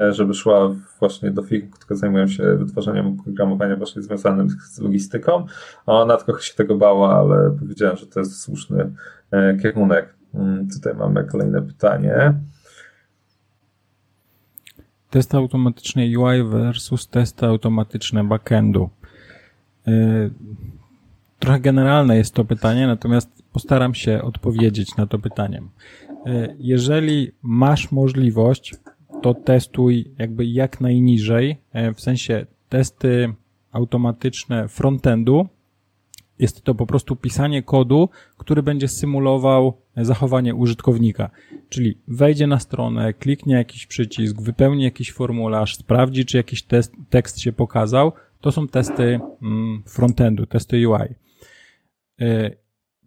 e, 0.00 0.12
żeby 0.12 0.34
szła 0.34 0.74
właśnie 1.00 1.30
do 1.30 1.42
firm, 1.42 1.70
które 1.70 1.96
zajmują 1.96 2.26
się 2.26 2.56
wytwarzaniem 2.56 3.06
oprogramowania 3.06 3.76
właśnie 3.76 4.02
związanym 4.02 4.50
z 4.50 4.78
logistyką. 4.78 5.46
Ona 5.86 6.16
trochę 6.16 6.42
się 6.42 6.54
tego 6.54 6.76
bała, 6.76 7.18
ale 7.18 7.56
powiedziałem, 7.58 7.96
że 7.96 8.06
to 8.06 8.20
jest 8.20 8.40
słuszny 8.40 8.92
e, 9.30 9.56
kierunek. 9.56 10.14
Mm, 10.34 10.68
tutaj 10.68 10.94
mamy 10.94 11.24
kolejne 11.24 11.62
pytanie. 11.62 12.34
Testy 15.10 15.36
automatyczne 15.36 16.02
UI 16.02 16.42
versus 16.42 17.08
testy 17.08 17.46
automatyczne 17.46 18.24
backendu. 18.24 18.90
E, 19.86 19.92
trochę 21.38 21.60
generalne 21.60 22.16
jest 22.16 22.34
to 22.34 22.44
pytanie, 22.44 22.86
natomiast 22.86 23.36
postaram 23.52 23.94
się 23.94 24.22
odpowiedzieć 24.22 24.96
na 24.96 25.06
to 25.06 25.18
pytanie. 25.18 25.62
E, 26.26 26.54
jeżeli 26.58 27.32
masz 27.42 27.92
możliwość, 27.92 28.74
to 29.22 29.34
testuj 29.34 30.10
jakby 30.18 30.46
jak 30.46 30.80
najniżej, 30.80 31.56
e, 31.72 31.94
w 31.94 32.00
sensie 32.00 32.46
testy 32.68 33.34
automatyczne 33.72 34.68
frontendu 34.68 35.48
Jest 36.38 36.62
to 36.62 36.74
po 36.74 36.86
prostu 36.86 37.16
pisanie 37.16 37.62
kodu, 37.62 38.08
który 38.36 38.62
będzie 38.62 38.88
symulował 38.88 39.72
zachowanie 39.96 40.54
użytkownika. 40.54 41.30
Czyli 41.68 41.98
wejdzie 42.08 42.46
na 42.46 42.58
stronę, 42.58 43.14
kliknie 43.14 43.54
jakiś 43.54 43.86
przycisk, 43.86 44.42
wypełni 44.42 44.84
jakiś 44.84 45.12
formularz, 45.12 45.76
sprawdzi, 45.76 46.24
czy 46.24 46.36
jakiś 46.36 46.62
test, 46.62 46.92
tekst 47.10 47.40
się 47.40 47.52
pokazał. 47.52 48.12
To 48.40 48.52
są 48.52 48.68
testy 48.68 49.20
mm, 49.42 49.82
frontendu, 49.86 50.46
testy 50.46 50.88
UI. 50.88 51.14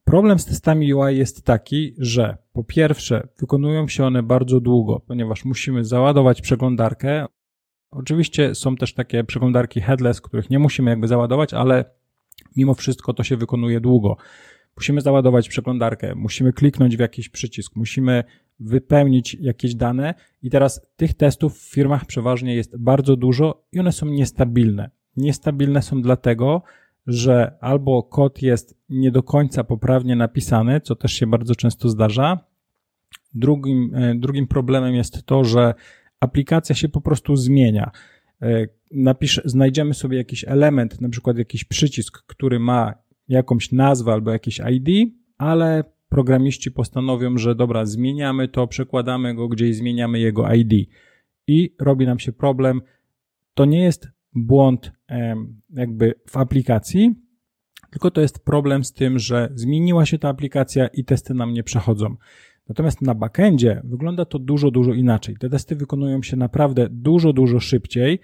Problem 0.10 0.40
z 0.40 0.46
testami 0.46 0.94
UI 0.94 1.18
jest 1.18 1.46
taki, 1.46 1.96
że 1.98 2.38
po 2.54 2.64
pierwsze 2.64 3.28
wykonują 3.40 3.88
się 3.88 4.06
one 4.06 4.24
bardzo 4.24 4.60
długo, 4.60 5.00
ponieważ 5.08 5.46
musimy 5.46 5.86
załadować 5.86 6.42
przeglądarkę. 6.42 7.26
Oczywiście 7.92 8.56
są 8.56 8.76
też 8.76 8.94
takie 8.94 9.24
przeglądarki 9.24 9.82
headless, 9.82 10.22
których 10.22 10.50
nie 10.50 10.60
musimy 10.60 10.90
jakby 10.92 11.08
załadować, 11.08 11.54
ale 11.54 11.86
mimo 12.56 12.74
wszystko 12.74 13.14
to 13.14 13.24
się 13.24 13.38
wykonuje 13.38 13.80
długo. 13.80 14.18
Musimy 14.76 15.02
załadować 15.02 15.50
przeglądarkę, 15.50 16.16
musimy 16.16 16.54
kliknąć 16.54 16.98
w 16.98 17.00
jakiś 17.00 17.30
przycisk, 17.30 17.76
musimy 17.76 18.24
wypełnić 18.60 19.38
jakieś 19.42 19.76
dane 19.76 20.14
i 20.42 20.50
teraz 20.50 20.82
tych 20.96 21.14
testów 21.14 21.60
w 21.60 21.74
firmach 21.74 22.06
przeważnie 22.06 22.56
jest 22.56 22.78
bardzo 22.78 23.16
dużo 23.16 23.64
i 23.72 23.80
one 23.80 23.92
są 23.92 24.06
niestabilne. 24.06 24.90
Niestabilne 25.18 25.82
są 25.82 26.02
dlatego, 26.02 26.64
że 27.10 27.58
albo 27.62 28.04
kod 28.04 28.42
jest 28.42 28.78
nie 28.90 29.12
do 29.12 29.24
końca 29.24 29.64
poprawnie 29.64 30.16
napisany, 30.16 30.82
co 30.82 30.96
też 30.96 31.14
się 31.14 31.28
bardzo 31.28 31.56
często 31.56 31.90
zdarza. 31.90 32.40
Drugim, 33.34 33.96
e, 33.96 34.16
drugim 34.16 34.48
problemem 34.48 34.96
jest 34.96 35.26
to, 35.26 35.44
że 35.44 35.74
aplikacja 36.20 36.76
się 36.76 36.90
po 36.90 37.02
prostu 37.02 37.36
zmienia. 37.36 37.92
E, 38.42 38.68
napisz, 38.92 39.42
znajdziemy 39.46 39.94
sobie 39.94 40.18
jakiś 40.18 40.46
element, 40.48 41.02
na 41.02 41.10
przykład 41.10 41.38
jakiś 41.38 41.64
przycisk, 41.64 42.24
który 42.28 42.60
ma 42.60 42.94
jakąś 43.28 43.72
nazwę 43.72 44.14
albo 44.14 44.32
jakieś 44.32 44.62
ID, 44.72 45.14
ale 45.38 45.84
programiści 46.10 46.72
postanowią, 46.72 47.38
że 47.38 47.56
dobra, 47.56 47.86
zmieniamy 47.86 48.48
to, 48.48 48.68
przekładamy 48.68 49.36
go 49.36 49.48
gdzieś, 49.48 49.76
zmieniamy 49.76 50.20
jego 50.20 50.54
ID 50.54 50.90
i 51.48 51.76
robi 51.80 52.06
nam 52.06 52.20
się 52.20 52.32
problem. 52.32 52.82
To 53.54 53.66
nie 53.66 53.84
jest 53.84 54.08
błąd 54.36 54.92
jakby 55.70 56.14
w 56.30 56.38
aplikacji, 56.38 57.16
tylko 57.92 58.12
to 58.12 58.22
jest 58.22 58.46
problem 58.46 58.84
z 58.84 58.94
tym, 58.94 59.20
że 59.20 59.50
zmieniła 59.56 60.06
się 60.06 60.20
ta 60.20 60.30
aplikacja 60.30 60.88
i 60.88 61.06
testy 61.06 61.34
nam 61.34 61.54
nie 61.54 61.64
przechodzą. 61.64 62.16
Natomiast 62.70 63.02
na 63.02 63.16
backendzie 63.16 63.82
wygląda 63.84 64.26
to 64.26 64.40
dużo, 64.40 64.72
dużo 64.72 64.94
inaczej. 64.94 65.36
Te 65.40 65.50
testy 65.50 65.76
wykonują 65.76 66.24
się 66.24 66.38
naprawdę 66.38 66.88
dużo, 66.92 67.34
dużo 67.34 67.60
szybciej. 67.60 68.20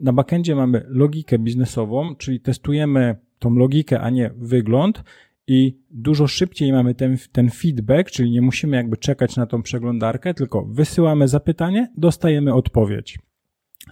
Na 0.00 0.12
backendzie 0.12 0.54
mamy 0.54 0.84
logikę 0.88 1.38
biznesową, 1.38 2.16
czyli 2.16 2.40
testujemy 2.40 3.16
tą 3.38 3.54
logikę, 3.54 4.00
a 4.00 4.10
nie 4.10 4.30
wygląd 4.36 5.04
i 5.46 5.78
dużo 5.90 6.26
szybciej 6.26 6.72
mamy 6.72 6.94
ten, 6.94 7.16
ten 7.32 7.50
feedback, 7.50 8.10
czyli 8.10 8.30
nie 8.30 8.42
musimy 8.42 8.76
jakby 8.76 8.96
czekać 8.96 9.36
na 9.36 9.46
tą 9.46 9.62
przeglądarkę, 9.62 10.34
tylko 10.34 10.64
wysyłamy 10.64 11.28
zapytanie, 11.28 11.92
dostajemy 11.96 12.54
odpowiedź. 12.54 13.18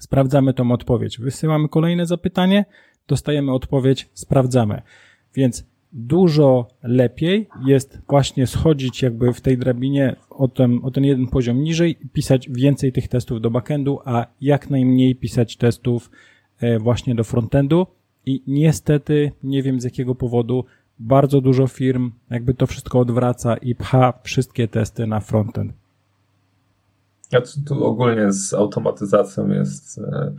Sprawdzamy 0.01 0.55
tą 0.55 0.73
odpowiedź, 0.73 1.19
wysyłamy 1.19 1.69
kolejne 1.69 2.07
zapytanie, 2.07 2.65
dostajemy 3.09 3.53
odpowiedź, 3.53 4.09
sprawdzamy. 4.15 4.83
Więc 5.35 5.65
dużo 5.93 6.69
lepiej 6.83 7.49
jest 7.67 7.99
właśnie 8.09 8.47
schodzić 8.47 9.03
jakby 9.03 9.33
w 9.33 9.41
tej 9.41 9.59
drabinie 9.59 10.17
o 10.31 10.49
ten, 10.49 10.81
o 10.83 10.91
ten 10.91 11.05
jeden 11.05 11.27
poziom 11.27 11.63
niżej 11.63 11.97
i 12.05 12.09
pisać 12.09 12.49
więcej 12.51 12.93
tych 12.93 13.09
testów 13.09 13.41
do 13.41 13.51
backendu, 13.51 13.99
a 14.05 14.27
jak 14.41 14.71
najmniej 14.71 15.17
pisać 15.17 15.57
testów 15.57 16.11
e, 16.61 16.79
właśnie 16.79 17.15
do 17.15 17.25
frontendu. 17.25 17.87
I 18.27 18.43
niestety, 18.47 19.33
nie 19.43 19.63
wiem 19.63 19.81
z 19.81 19.85
jakiego 19.85 20.15
powodu, 20.15 20.65
bardzo 20.99 21.41
dużo 21.41 21.67
firm 21.67 22.13
jakby 22.31 22.55
to 22.55 22.67
wszystko 22.67 22.99
odwraca 22.99 23.57
i 23.57 23.75
pcha 23.75 24.13
wszystkie 24.23 24.69
testy 24.69 25.07
na 25.07 25.21
frontend. 25.21 25.73
Ja 27.33 27.41
tu, 27.41 27.85
ogólnie 27.85 28.33
z 28.33 28.55
automatyzacją 28.55 29.49
jest 29.49 29.99
e, 29.99 30.33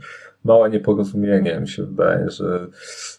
małe 0.44 0.70
nieporozumienie. 0.70 1.60
Mi 1.60 1.68
się 1.68 1.86
wydaje, 1.86 2.30
że 2.30 2.66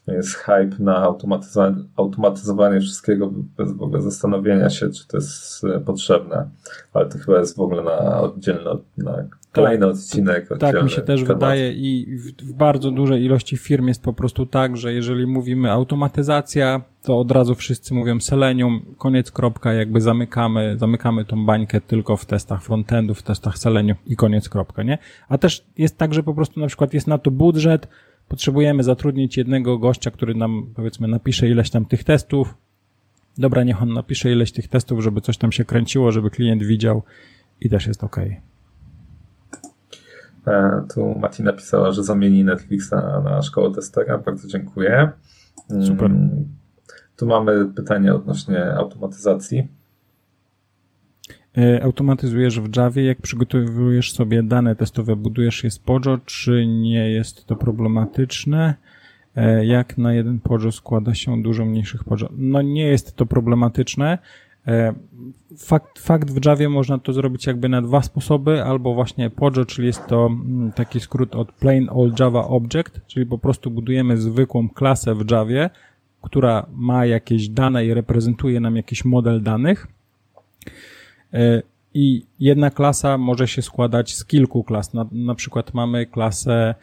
jest 0.07 0.35
hype 0.35 0.75
na 0.79 0.97
automatyzowanie, 0.97 1.75
automatyzowanie 1.95 2.79
wszystkiego 2.79 3.31
bez 3.57 3.71
w 3.71 3.81
ogóle 3.81 4.01
zastanowienia 4.01 4.69
się, 4.69 4.89
czy 4.89 5.07
to 5.07 5.17
jest 5.17 5.63
e, 5.63 5.79
potrzebne. 5.79 6.49
Ale 6.93 7.09
to 7.09 7.17
chyba 7.17 7.39
jest 7.39 7.57
w 7.57 7.59
ogóle 7.59 7.83
na 7.83 8.21
oddzielny, 8.21 8.69
na 8.97 9.23
kolejny 9.53 9.87
odcinek. 9.87 10.49
Tak 10.59 10.83
mi 10.83 10.89
się 10.89 11.01
też 11.01 11.21
temat. 11.21 11.37
wydaje 11.37 11.73
i 11.73 12.17
w, 12.17 12.43
w, 12.43 12.53
bardzo 12.53 12.91
dużej 12.91 13.23
ilości 13.23 13.57
firm 13.57 13.87
jest 13.87 14.03
po 14.03 14.13
prostu 14.13 14.45
tak, 14.45 14.77
że 14.77 14.93
jeżeli 14.93 15.27
mówimy 15.27 15.71
automatyzacja, 15.71 16.81
to 17.01 17.19
od 17.19 17.31
razu 17.31 17.55
wszyscy 17.55 17.93
mówią 17.93 18.19
Selenium, 18.19 18.95
koniec 18.97 19.31
kropka, 19.31 19.73
jakby 19.73 20.01
zamykamy, 20.01 20.75
zamykamy 20.77 21.25
tą 21.25 21.45
bańkę 21.45 21.81
tylko 21.81 22.17
w 22.17 22.25
testach 22.25 22.63
frontendu, 22.63 23.13
w 23.13 23.23
testach 23.23 23.57
Selenium 23.57 23.97
i 24.07 24.15
koniec 24.15 24.49
kropka, 24.49 24.83
nie? 24.83 24.97
A 25.29 25.37
też 25.37 25.65
jest 25.77 25.97
tak, 25.97 26.13
że 26.13 26.23
po 26.23 26.33
prostu 26.33 26.59
na 26.59 26.67
przykład 26.67 26.93
jest 26.93 27.07
na 27.07 27.17
to 27.17 27.31
budżet, 27.31 27.87
potrzebujemy 28.27 28.83
zatrudnić 28.83 29.37
jednego 29.37 29.77
gościa, 29.77 30.11
który 30.11 30.35
nam 30.35 30.67
powiedzmy 30.75 31.07
napisze 31.07 31.47
ileś 31.47 31.69
tam 31.69 31.85
tych 31.85 32.03
testów, 32.03 32.55
dobra, 33.37 33.63
niech 33.63 33.81
on 33.81 33.93
napisze 33.93 34.31
ileś 34.31 34.51
tych 34.51 34.67
testów, 34.67 35.03
żeby 35.03 35.21
coś 35.21 35.37
tam 35.37 35.51
się 35.51 35.65
kręciło, 35.65 36.11
żeby 36.11 36.29
klient 36.29 36.63
widział 36.63 37.03
i 37.61 37.69
też 37.69 37.87
jest 37.87 38.03
ok. 38.03 38.17
E, 40.47 40.83
tu 40.93 41.19
Mati 41.19 41.43
napisała, 41.43 41.91
że 41.91 42.03
zamieni 42.03 42.43
Netflixa 42.43 42.93
na 43.23 43.41
szkołę 43.41 43.71
testera. 43.71 44.17
Bardzo 44.17 44.47
dziękuję. 44.47 45.11
Super. 45.69 46.05
Mm, 46.05 46.45
tu 47.17 47.27
mamy 47.27 47.65
pytanie 47.65 48.13
odnośnie 48.15 48.73
automatyzacji. 48.73 49.67
E, 51.57 51.83
automatyzujesz 51.83 52.59
w 52.59 52.75
Javie, 52.77 53.05
jak 53.05 53.21
przygotowujesz 53.21 54.13
sobie 54.13 54.43
dane 54.43 54.75
testowe, 54.75 55.15
budujesz 55.15 55.63
je 55.63 55.71
z 55.71 55.79
Pojo, 55.79 56.17
czy 56.25 56.65
nie 56.67 57.11
jest 57.11 57.45
to 57.45 57.55
problematyczne? 57.55 58.73
E, 59.35 59.65
jak 59.65 59.97
na 59.97 60.13
jeden 60.13 60.39
Pojo 60.39 60.71
składa 60.71 61.13
się 61.13 61.41
dużo 61.41 61.65
mniejszych 61.65 62.03
Pojo? 62.03 62.29
No 62.37 62.61
nie 62.61 62.87
jest 62.87 63.15
to 63.15 63.25
problematyczne. 63.25 64.17
E, 64.67 64.93
fakt, 65.57 65.99
fakt 65.99 66.31
w 66.31 66.45
Javie 66.45 66.69
można 66.69 66.97
to 66.97 67.13
zrobić 67.13 67.45
jakby 67.45 67.69
na 67.69 67.81
dwa 67.81 68.01
sposoby, 68.01 68.63
albo 68.63 68.93
właśnie 68.93 69.29
Pojo, 69.29 69.65
czyli 69.65 69.87
jest 69.87 70.07
to 70.07 70.25
mm, 70.25 70.71
taki 70.71 70.99
skrót 70.99 71.35
od 71.35 71.51
Plain 71.51 71.89
Old 71.89 72.19
Java 72.19 72.47
Object, 72.47 73.01
czyli 73.07 73.25
po 73.25 73.37
prostu 73.37 73.71
budujemy 73.71 74.17
zwykłą 74.17 74.69
klasę 74.69 75.15
w 75.15 75.31
Javie, 75.31 75.69
która 76.21 76.65
ma 76.73 77.05
jakieś 77.05 77.49
dane 77.49 77.85
i 77.85 77.93
reprezentuje 77.93 78.59
nam 78.59 78.75
jakiś 78.75 79.05
model 79.05 79.41
danych. 79.41 79.87
E, 81.33 81.61
I 81.93 82.25
jedna 82.39 82.71
klasa 82.71 83.17
może 83.17 83.47
się 83.47 83.61
składać 83.61 84.15
z 84.15 84.25
kilku 84.25 84.63
klas. 84.63 84.93
Na, 84.93 85.05
na 85.11 85.35
przykład 85.35 85.73
mamy 85.73 86.05
klasę 86.05 86.75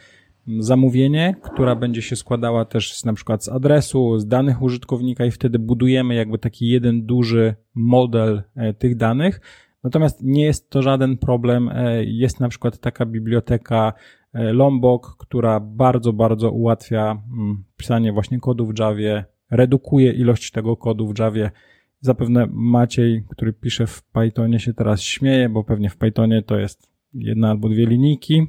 zamówienie, 0.59 1.35
która 1.41 1.75
będzie 1.75 2.01
się 2.01 2.15
składała 2.15 2.65
też 2.65 2.93
z, 2.93 3.05
na 3.05 3.13
przykład 3.13 3.43
z 3.43 3.49
adresu, 3.49 4.19
z 4.19 4.27
danych 4.27 4.61
użytkownika 4.61 5.25
i 5.25 5.31
wtedy 5.31 5.59
budujemy 5.59 6.15
jakby 6.15 6.37
taki 6.37 6.67
jeden 6.67 7.05
duży 7.05 7.55
model 7.75 8.43
e, 8.55 8.73
tych 8.73 8.95
danych. 8.95 9.41
Natomiast 9.83 10.23
nie 10.23 10.45
jest 10.45 10.69
to 10.69 10.81
żaden 10.81 11.17
problem. 11.17 11.69
E, 11.69 12.03
jest 12.03 12.39
na 12.39 12.49
przykład 12.49 12.79
taka 12.79 13.05
biblioteka 13.05 13.93
e, 14.33 14.53
Lombok, 14.53 15.15
która 15.19 15.59
bardzo, 15.59 16.13
bardzo 16.13 16.51
ułatwia 16.51 17.23
mm, 17.33 17.63
pisanie 17.77 18.13
właśnie 18.13 18.39
kodu 18.39 18.67
w 18.67 18.79
Javie, 18.79 19.25
redukuje 19.51 20.11
ilość 20.11 20.51
tego 20.51 20.77
kodu 20.77 21.07
w 21.07 21.19
Javie. 21.19 21.51
Zapewne 21.99 22.47
Maciej, 22.51 23.23
który 23.29 23.53
pisze 23.53 23.87
w 23.87 24.03
Pythonie 24.03 24.59
się 24.59 24.73
teraz 24.73 25.01
śmieje, 25.01 25.49
bo 25.49 25.63
pewnie 25.63 25.89
w 25.89 25.97
Pythonie 25.97 26.41
to 26.41 26.59
jest 26.59 26.91
jedna 27.13 27.49
albo 27.49 27.69
dwie 27.69 27.85
linijki, 27.85 28.47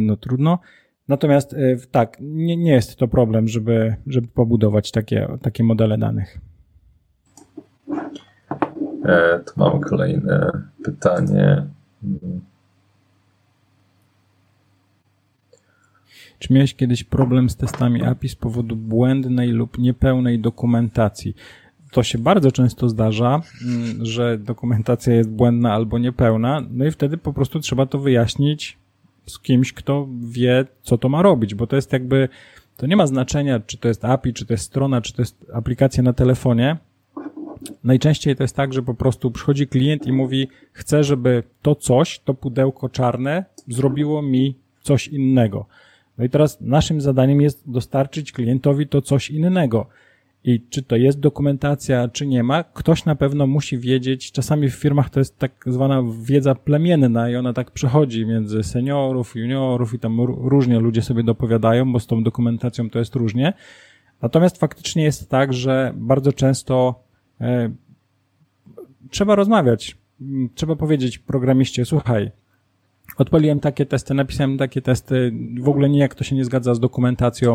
no 0.00 0.16
trudno. 0.16 0.58
Natomiast 1.08 1.54
e, 1.54 1.76
tak, 1.90 2.16
nie, 2.20 2.56
nie 2.56 2.72
jest 2.72 2.96
to 2.96 3.08
problem, 3.08 3.48
żeby, 3.48 3.96
żeby 4.06 4.28
pobudować 4.28 4.90
takie, 4.90 5.28
takie 5.42 5.64
modele 5.64 5.98
danych. 5.98 6.38
E, 9.04 9.40
tu 9.40 9.52
mam 9.56 9.80
kolejne 9.80 10.50
pytanie. 10.84 11.66
Czy 16.38 16.52
miałeś 16.52 16.74
kiedyś 16.74 17.04
problem 17.04 17.50
z 17.50 17.56
testami 17.56 18.02
API 18.02 18.28
z 18.28 18.34
powodu 18.34 18.76
błędnej 18.76 19.48
lub 19.48 19.78
niepełnej 19.78 20.38
dokumentacji? 20.38 21.34
To 21.92 22.02
się 22.02 22.18
bardzo 22.18 22.52
często 22.52 22.88
zdarza, 22.88 23.40
mm, 23.66 24.04
że 24.04 24.38
dokumentacja 24.38 25.14
jest 25.14 25.30
błędna 25.30 25.72
albo 25.72 25.98
niepełna, 25.98 26.62
no 26.70 26.84
i 26.84 26.90
wtedy 26.90 27.18
po 27.18 27.32
prostu 27.32 27.60
trzeba 27.60 27.86
to 27.86 27.98
wyjaśnić 27.98 28.81
z 29.26 29.38
kimś, 29.38 29.72
kto 29.72 30.08
wie, 30.20 30.64
co 30.82 30.98
to 30.98 31.08
ma 31.08 31.22
robić, 31.22 31.54
bo 31.54 31.66
to 31.66 31.76
jest 31.76 31.92
jakby, 31.92 32.28
to 32.76 32.86
nie 32.86 32.96
ma 32.96 33.06
znaczenia, 33.06 33.60
czy 33.60 33.78
to 33.78 33.88
jest 33.88 34.04
API, 34.04 34.32
czy 34.32 34.46
to 34.46 34.54
jest 34.54 34.64
strona, 34.64 35.00
czy 35.00 35.12
to 35.12 35.22
jest 35.22 35.46
aplikacja 35.54 36.02
na 36.02 36.12
telefonie. 36.12 36.76
Najczęściej 37.84 38.36
to 38.36 38.44
jest 38.44 38.56
tak, 38.56 38.72
że 38.72 38.82
po 38.82 38.94
prostu 38.94 39.30
przychodzi 39.30 39.66
klient 39.66 40.06
i 40.06 40.12
mówi, 40.12 40.48
chcę, 40.72 41.04
żeby 41.04 41.42
to 41.62 41.74
coś, 41.74 42.18
to 42.18 42.34
pudełko 42.34 42.88
czarne 42.88 43.44
zrobiło 43.68 44.22
mi 44.22 44.54
coś 44.80 45.08
innego. 45.08 45.66
No 46.18 46.24
i 46.24 46.30
teraz 46.30 46.60
naszym 46.60 47.00
zadaniem 47.00 47.40
jest 47.40 47.70
dostarczyć 47.70 48.32
klientowi 48.32 48.88
to 48.88 49.02
coś 49.02 49.30
innego. 49.30 49.86
I 50.44 50.60
czy 50.70 50.82
to 50.82 50.96
jest 50.96 51.20
dokumentacja, 51.20 52.08
czy 52.08 52.26
nie 52.26 52.42
ma, 52.42 52.64
ktoś 52.64 53.04
na 53.04 53.14
pewno 53.14 53.46
musi 53.46 53.78
wiedzieć. 53.78 54.32
Czasami 54.32 54.70
w 54.70 54.74
firmach 54.74 55.10
to 55.10 55.20
jest 55.20 55.38
tak 55.38 55.64
zwana 55.66 56.02
wiedza 56.22 56.54
plemienna 56.54 57.30
i 57.30 57.36
ona 57.36 57.52
tak 57.52 57.70
przechodzi 57.70 58.26
między 58.26 58.62
seniorów, 58.62 59.36
juniorów 59.36 59.94
i 59.94 59.98
tam 59.98 60.20
różnie 60.20 60.80
ludzie 60.80 61.02
sobie 61.02 61.22
dopowiadają, 61.22 61.92
bo 61.92 62.00
z 62.00 62.06
tą 62.06 62.22
dokumentacją 62.22 62.90
to 62.90 62.98
jest 62.98 63.14
różnie. 63.14 63.52
Natomiast 64.22 64.58
faktycznie 64.58 65.04
jest 65.04 65.28
tak, 65.30 65.52
że 65.52 65.92
bardzo 65.96 66.32
często 66.32 67.04
e, 67.40 67.70
trzeba 69.10 69.34
rozmawiać. 69.34 69.96
Trzeba 70.54 70.76
powiedzieć 70.76 71.18
programiście, 71.18 71.84
słuchaj, 71.84 72.30
odpaliłem 73.18 73.60
takie 73.60 73.86
testy, 73.86 74.14
napisałem 74.14 74.58
takie 74.58 74.82
testy, 74.82 75.32
w 75.60 75.68
ogóle 75.68 75.88
nijak 75.88 76.14
to 76.14 76.24
się 76.24 76.36
nie 76.36 76.44
zgadza 76.44 76.74
z 76.74 76.80
dokumentacją, 76.80 77.54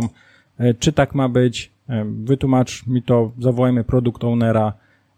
e, 0.58 0.74
czy 0.74 0.94
tak 0.94 1.16
ma 1.16 1.30
być, 1.30 1.77
wytłumacz 2.24 2.88
mi 2.88 3.04
to, 3.04 3.32
zawołajmy 3.40 3.84
produkt 3.84 4.24
ownera, 4.24 4.74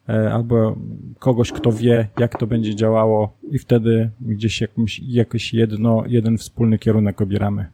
e, 0.10 0.34
albo 0.34 0.76
kogoś, 1.20 1.52
kto 1.52 1.72
wie, 1.72 2.08
jak 2.20 2.38
to 2.38 2.48
będzie 2.48 2.76
działało 2.76 3.34
i 3.52 3.60
wtedy 3.60 4.10
gdzieś 4.22 4.62
jakimś, 4.62 5.54
jedno, 5.54 6.04
jeden 6.08 6.38
wspólny 6.38 6.78
kierunek 6.78 7.22
obieramy. 7.22 7.66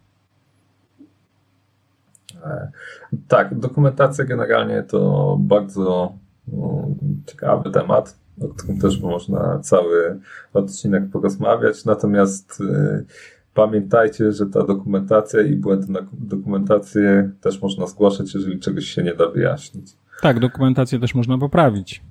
Tak, 3.27 3.59
dokumentacja 3.59 4.25
generalnie 4.25 4.83
to 4.83 5.37
bardzo 5.39 6.13
no, 6.47 6.87
ciekawy 7.25 7.71
temat 7.71 8.17
o 8.41 8.47
którym 8.47 8.79
też 8.79 9.01
można 9.01 9.59
cały 9.59 10.19
odcinek 10.53 11.09
porozmawiać. 11.09 11.85
Natomiast 11.85 12.63
pamiętajcie, 13.55 14.31
że 14.31 14.45
ta 14.45 14.63
dokumentacja 14.63 15.41
i 15.41 15.55
błędy 15.55 15.91
na 15.91 15.99
dokumentację 16.13 17.31
też 17.41 17.61
można 17.61 17.87
zgłaszać, 17.87 18.33
jeżeli 18.33 18.59
czegoś 18.59 18.85
się 18.85 19.03
nie 19.03 19.13
da 19.13 19.29
wyjaśnić. 19.29 19.87
Tak, 20.21 20.39
dokumentację 20.39 20.99
też 20.99 21.15
można 21.15 21.37
poprawić. 21.37 22.01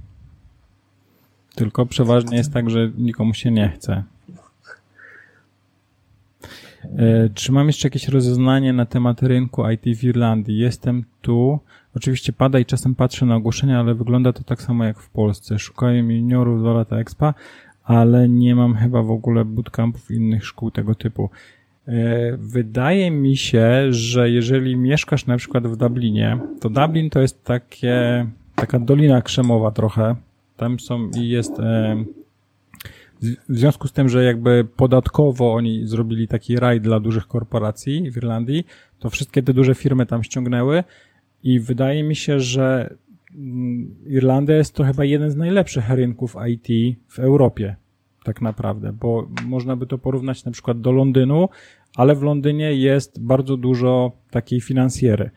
Tylko 1.54 1.86
przeważnie 1.86 2.36
jest 2.36 2.52
tak, 2.52 2.70
że 2.70 2.90
nikomu 2.98 3.34
się 3.34 3.50
nie 3.50 3.68
chce. 3.68 4.02
E, 6.96 7.28
czy 7.34 7.52
mam 7.52 7.66
jeszcze 7.66 7.88
jakieś 7.88 8.08
rozeznanie 8.08 8.72
na 8.72 8.86
temat 8.86 9.22
rynku 9.22 9.70
IT 9.70 9.98
w 9.98 10.04
Irlandii? 10.04 10.58
Jestem 10.58 11.04
tu. 11.20 11.58
Oczywiście 11.96 12.32
pada 12.32 12.58
i 12.58 12.64
czasem 12.64 12.94
patrzę 12.94 13.26
na 13.26 13.36
ogłoszenia, 13.36 13.80
ale 13.80 13.94
wygląda 13.94 14.32
to 14.32 14.42
tak 14.44 14.62
samo 14.62 14.84
jak 14.84 14.98
w 14.98 15.10
Polsce. 15.10 15.58
Szukają 15.58 16.08
juniorów 16.08 16.60
dwa 16.60 16.72
lata 16.72 16.96
expa, 16.96 17.34
ale 17.84 18.28
nie 18.28 18.54
mam 18.54 18.74
chyba 18.74 19.02
w 19.02 19.10
ogóle 19.10 19.44
bootcampów 19.44 20.10
innych 20.10 20.46
szkół 20.46 20.70
tego 20.70 20.94
typu. 20.94 21.30
E, 21.88 22.36
wydaje 22.36 23.10
mi 23.10 23.36
się, 23.36 23.92
że 23.92 24.30
jeżeli 24.30 24.76
mieszkasz 24.76 25.26
na 25.26 25.36
przykład 25.36 25.66
w 25.66 25.76
Dublinie, 25.76 26.38
to 26.60 26.70
Dublin 26.70 27.10
to 27.10 27.20
jest 27.20 27.44
takie, 27.44 28.26
taka 28.54 28.78
dolina 28.78 29.22
krzemowa 29.22 29.70
trochę. 29.70 30.16
Tam 30.56 30.80
są 30.80 31.10
i 31.20 31.28
jest 31.28 31.60
e, 31.60 32.04
w 33.48 33.58
związku 33.58 33.88
z 33.88 33.92
tym, 33.92 34.08
że 34.08 34.24
jakby 34.24 34.66
podatkowo 34.76 35.54
oni 35.54 35.86
zrobili 35.86 36.28
taki 36.28 36.56
raj 36.56 36.80
dla 36.80 37.00
dużych 37.00 37.26
korporacji 37.26 38.10
w 38.10 38.16
Irlandii, 38.16 38.66
to 38.98 39.10
wszystkie 39.10 39.42
te 39.42 39.54
duże 39.54 39.74
firmy 39.74 40.06
tam 40.06 40.24
ściągnęły 40.24 40.84
i 41.42 41.60
wydaje 41.60 42.02
mi 42.02 42.16
się, 42.16 42.40
że 42.40 42.94
Irlandia 44.06 44.56
jest 44.56 44.74
to 44.74 44.84
chyba 44.84 45.04
jeden 45.04 45.30
z 45.30 45.36
najlepszych 45.36 45.90
rynków 45.90 46.36
IT 46.48 46.98
w 47.08 47.18
Europie, 47.18 47.76
tak 48.24 48.40
naprawdę, 48.42 48.92
bo 48.92 49.28
można 49.46 49.76
by 49.76 49.86
to 49.86 49.98
porównać 49.98 50.44
na 50.44 50.52
przykład 50.52 50.80
do 50.80 50.92
Londynu, 50.92 51.48
ale 51.96 52.14
w 52.14 52.22
Londynie 52.22 52.74
jest 52.74 53.22
bardzo 53.22 53.56
dużo 53.56 54.12
takiej 54.30 54.60
finansjery. 54.60 55.30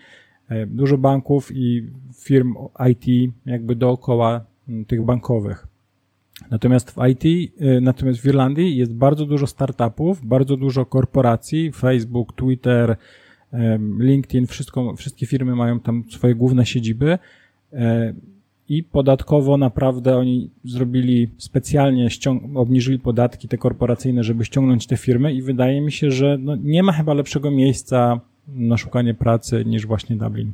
E, 0.49 0.67
dużo 0.67 0.97
banków 0.97 1.51
i 1.55 1.87
firm 2.15 2.55
IT 2.89 3.33
jakby 3.45 3.75
dookoła 3.75 4.45
mm, 4.69 4.85
tych 4.85 5.05
bankowych. 5.05 5.67
Natomiast 6.51 6.91
w 6.91 6.97
IT, 7.07 7.25
y, 7.25 7.81
natomiast 7.81 8.19
w 8.19 8.25
Irlandii 8.25 8.77
jest 8.77 8.93
bardzo 8.93 9.25
dużo 9.25 9.47
startupów, 9.47 10.25
bardzo 10.25 10.57
dużo 10.57 10.85
korporacji, 10.85 11.71
Facebook, 11.71 12.33
Twitter, 12.33 12.95
LinkedIn, 13.99 14.47
wszystko, 14.47 14.95
wszystkie 14.95 15.25
firmy 15.25 15.55
mają 15.55 15.79
tam 15.79 16.03
swoje 16.09 16.35
główne 16.35 16.65
siedziby 16.65 17.11
e, 17.11 17.19
i 18.69 18.83
podatkowo 18.83 19.57
naprawdę 19.57 20.17
oni 20.17 20.49
zrobili 20.65 21.29
specjalnie, 21.37 22.07
obniżyli 22.55 22.99
podatki 22.99 23.47
te 23.47 23.57
korporacyjne, 23.57 24.23
żeby 24.23 24.45
ściągnąć 24.45 24.87
te 24.87 24.97
firmy 24.97 25.33
i 25.33 25.41
wydaje 25.41 25.81
mi 25.81 25.91
się, 25.91 26.11
że 26.11 26.37
no 26.39 26.55
nie 26.55 26.83
ma 26.83 26.91
chyba 26.91 27.13
lepszego 27.13 27.51
miejsca 27.51 28.19
na 28.47 28.77
szukanie 28.77 29.13
pracy 29.13 29.65
niż 29.65 29.85
właśnie 29.85 30.15
Dublin. 30.15 30.51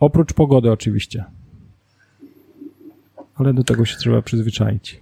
Oprócz 0.00 0.32
pogody 0.32 0.72
oczywiście. 0.72 1.24
Ale 3.34 3.54
do 3.54 3.64
tego 3.64 3.84
się 3.84 3.96
trzeba 3.96 4.22
przyzwyczaić. 4.22 5.00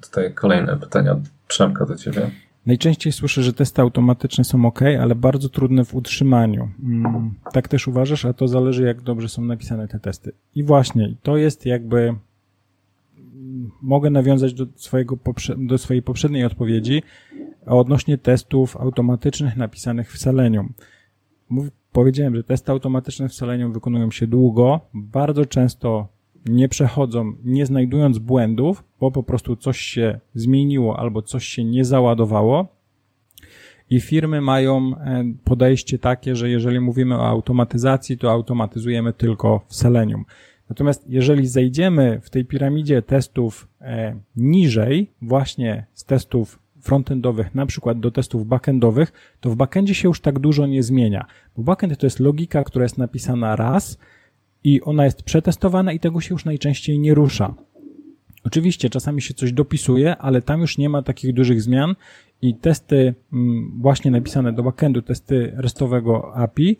Tutaj 0.00 0.34
kolejne 0.34 0.76
pytania 0.76 1.12
od 1.12 1.20
Przemka 1.48 1.86
do 1.86 1.96
Ciebie. 1.96 2.30
Najczęściej 2.66 3.12
słyszę, 3.12 3.42
że 3.42 3.52
testy 3.52 3.82
automatyczne 3.82 4.44
są 4.44 4.66
ok, 4.66 4.80
ale 4.82 5.14
bardzo 5.14 5.48
trudne 5.48 5.84
w 5.84 5.94
utrzymaniu. 5.94 6.68
Mm, 6.82 7.34
tak 7.52 7.68
też 7.68 7.88
uważasz, 7.88 8.24
a 8.24 8.32
to 8.32 8.48
zależy, 8.48 8.82
jak 8.82 9.00
dobrze 9.00 9.28
są 9.28 9.42
napisane 9.42 9.88
te 9.88 10.00
testy. 10.00 10.32
I 10.54 10.62
właśnie, 10.62 11.14
to 11.22 11.36
jest 11.36 11.66
jakby. 11.66 11.98
Mm, 11.98 13.70
mogę 13.82 14.10
nawiązać 14.10 14.54
do, 14.54 14.66
swojego 14.76 15.18
do 15.56 15.78
swojej 15.78 16.02
poprzedniej 16.02 16.44
odpowiedzi 16.44 17.02
odnośnie 17.66 18.18
testów 18.18 18.76
automatycznych 18.76 19.56
napisanych 19.56 20.12
w 20.12 20.18
Selenium. 20.18 20.72
Mów, 21.48 21.68
powiedziałem, 21.92 22.36
że 22.36 22.44
testy 22.44 22.72
automatyczne 22.72 23.28
w 23.28 23.34
Selenium 23.34 23.72
wykonują 23.72 24.10
się 24.10 24.26
długo, 24.26 24.80
bardzo 24.94 25.46
często 25.46 26.08
nie 26.46 26.68
przechodzą, 26.68 27.32
nie 27.44 27.66
znajdując 27.66 28.18
błędów, 28.18 28.84
bo 29.00 29.10
po 29.10 29.22
prostu 29.22 29.56
coś 29.56 29.78
się 29.78 30.20
zmieniło 30.34 30.98
albo 30.98 31.22
coś 31.22 31.44
się 31.44 31.64
nie 31.64 31.84
załadowało. 31.84 32.68
I 33.90 34.00
firmy 34.00 34.40
mają 34.40 34.96
e, 34.96 35.24
podejście 35.44 35.98
takie, 35.98 36.36
że 36.36 36.50
jeżeli 36.50 36.80
mówimy 36.80 37.14
o 37.14 37.28
automatyzacji, 37.28 38.18
to 38.18 38.30
automatyzujemy 38.30 39.12
tylko 39.12 39.60
w 39.66 39.74
Selenium. 39.74 40.24
Natomiast 40.68 41.04
jeżeli 41.08 41.46
zejdziemy 41.46 42.20
w 42.22 42.30
tej 42.30 42.44
piramidzie 42.44 43.02
testów 43.02 43.68
e, 43.80 44.16
niżej, 44.36 45.10
właśnie 45.22 45.86
z 45.94 46.04
testów 46.04 46.58
frontendowych, 46.80 47.54
na 47.54 47.66
przykład 47.66 48.00
do 48.00 48.10
testów 48.10 48.46
backendowych, 48.46 49.12
to 49.40 49.50
w 49.50 49.56
backendzie 49.56 49.94
się 49.94 50.08
już 50.08 50.20
tak 50.20 50.38
dużo 50.38 50.66
nie 50.66 50.82
zmienia. 50.82 51.26
Bo 51.56 51.62
backend 51.62 51.98
to 51.98 52.06
jest 52.06 52.20
logika, 52.20 52.64
która 52.64 52.82
jest 52.82 52.98
napisana 52.98 53.56
raz, 53.56 53.98
i 54.64 54.80
ona 54.82 55.04
jest 55.04 55.22
przetestowana 55.22 55.92
i 55.92 56.00
tego 56.00 56.20
się 56.20 56.34
już 56.34 56.44
najczęściej 56.44 56.98
nie 56.98 57.14
rusza. 57.14 57.54
Oczywiście 58.44 58.90
czasami 58.90 59.22
się 59.22 59.34
coś 59.34 59.52
dopisuje, 59.52 60.16
ale 60.16 60.42
tam 60.42 60.60
już 60.60 60.78
nie 60.78 60.88
ma 60.88 61.02
takich 61.02 61.34
dużych 61.34 61.62
zmian 61.62 61.94
i 62.42 62.54
testy 62.54 63.14
mm, 63.32 63.72
właśnie 63.80 64.10
napisane 64.10 64.52
do 64.52 64.62
backendu, 64.62 65.02
testy 65.02 65.52
restowego 65.56 66.34
API 66.34 66.76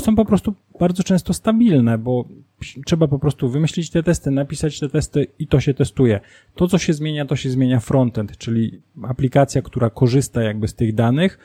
są 0.00 0.16
po 0.16 0.24
prostu 0.24 0.54
bardzo 0.80 1.02
często 1.02 1.32
stabilne, 1.32 1.98
bo 1.98 2.28
trzeba 2.86 3.08
po 3.08 3.18
prostu 3.18 3.48
wymyślić 3.48 3.90
te 3.90 4.02
testy, 4.02 4.30
napisać 4.30 4.80
te 4.80 4.88
testy 4.88 5.26
i 5.38 5.46
to 5.46 5.60
się 5.60 5.74
testuje. 5.74 6.20
To, 6.54 6.68
co 6.68 6.78
się 6.78 6.92
zmienia, 6.92 7.26
to 7.26 7.36
się 7.36 7.50
zmienia 7.50 7.80
frontend, 7.80 8.38
czyli 8.38 8.80
aplikacja, 9.02 9.62
która 9.62 9.90
korzysta 9.90 10.42
jakby 10.42 10.68
z 10.68 10.74
tych 10.74 10.94
danych. 10.94 11.38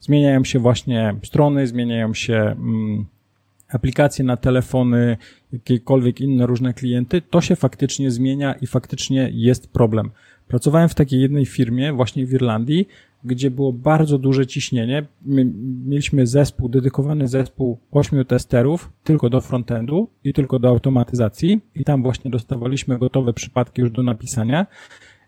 Zmieniają 0.00 0.44
się 0.44 0.58
właśnie 0.58 1.14
strony, 1.22 1.66
zmieniają 1.66 2.14
się 2.14 2.36
mm, 2.36 3.06
aplikacje 3.68 4.24
na 4.24 4.36
telefony, 4.36 5.16
jakiekolwiek 5.52 6.20
inne 6.20 6.46
różne 6.46 6.74
klienty, 6.74 7.22
to 7.22 7.40
się 7.40 7.56
faktycznie 7.56 8.10
zmienia 8.10 8.52
i 8.52 8.66
faktycznie 8.66 9.30
jest 9.32 9.68
problem. 9.68 10.10
Pracowałem 10.48 10.88
w 10.88 10.94
takiej 10.94 11.20
jednej 11.20 11.46
firmie 11.46 11.92
właśnie 11.92 12.26
w 12.26 12.32
Irlandii, 12.32 12.88
gdzie 13.24 13.50
było 13.50 13.72
bardzo 13.72 14.18
duże 14.18 14.46
ciśnienie. 14.46 15.06
My 15.22 15.52
mieliśmy 15.86 16.26
zespół, 16.26 16.68
dedykowany 16.68 17.28
zespół 17.28 17.78
ośmiu 17.90 18.24
testerów 18.24 18.92
tylko 19.04 19.30
do 19.30 19.40
frontendu 19.40 20.08
i 20.24 20.32
tylko 20.32 20.58
do 20.58 20.68
automatyzacji 20.68 21.60
i 21.74 21.84
tam 21.84 22.02
właśnie 22.02 22.30
dostawaliśmy 22.30 22.98
gotowe 22.98 23.32
przypadki 23.32 23.80
już 23.80 23.90
do 23.90 24.02
napisania 24.02 24.66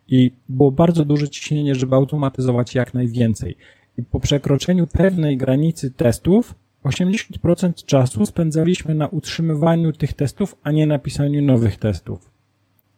i 0.08 0.30
było 0.48 0.72
bardzo 0.72 1.04
duże 1.04 1.28
ciśnienie, 1.28 1.74
żeby 1.74 1.96
automatyzować 1.96 2.74
jak 2.74 2.94
najwięcej. 2.94 3.56
I 3.98 4.02
po 4.02 4.20
przekroczeniu 4.20 4.86
pewnej 4.86 5.36
granicy 5.36 5.90
testów 5.90 6.54
80% 6.84 7.84
czasu 7.84 8.26
spędzaliśmy 8.26 8.94
na 8.94 9.06
utrzymywaniu 9.06 9.92
tych 9.92 10.12
testów, 10.12 10.56
a 10.62 10.70
nie 10.70 10.86
na 10.86 10.98
pisaniu 10.98 11.42
nowych 11.42 11.76
testów. 11.76 12.30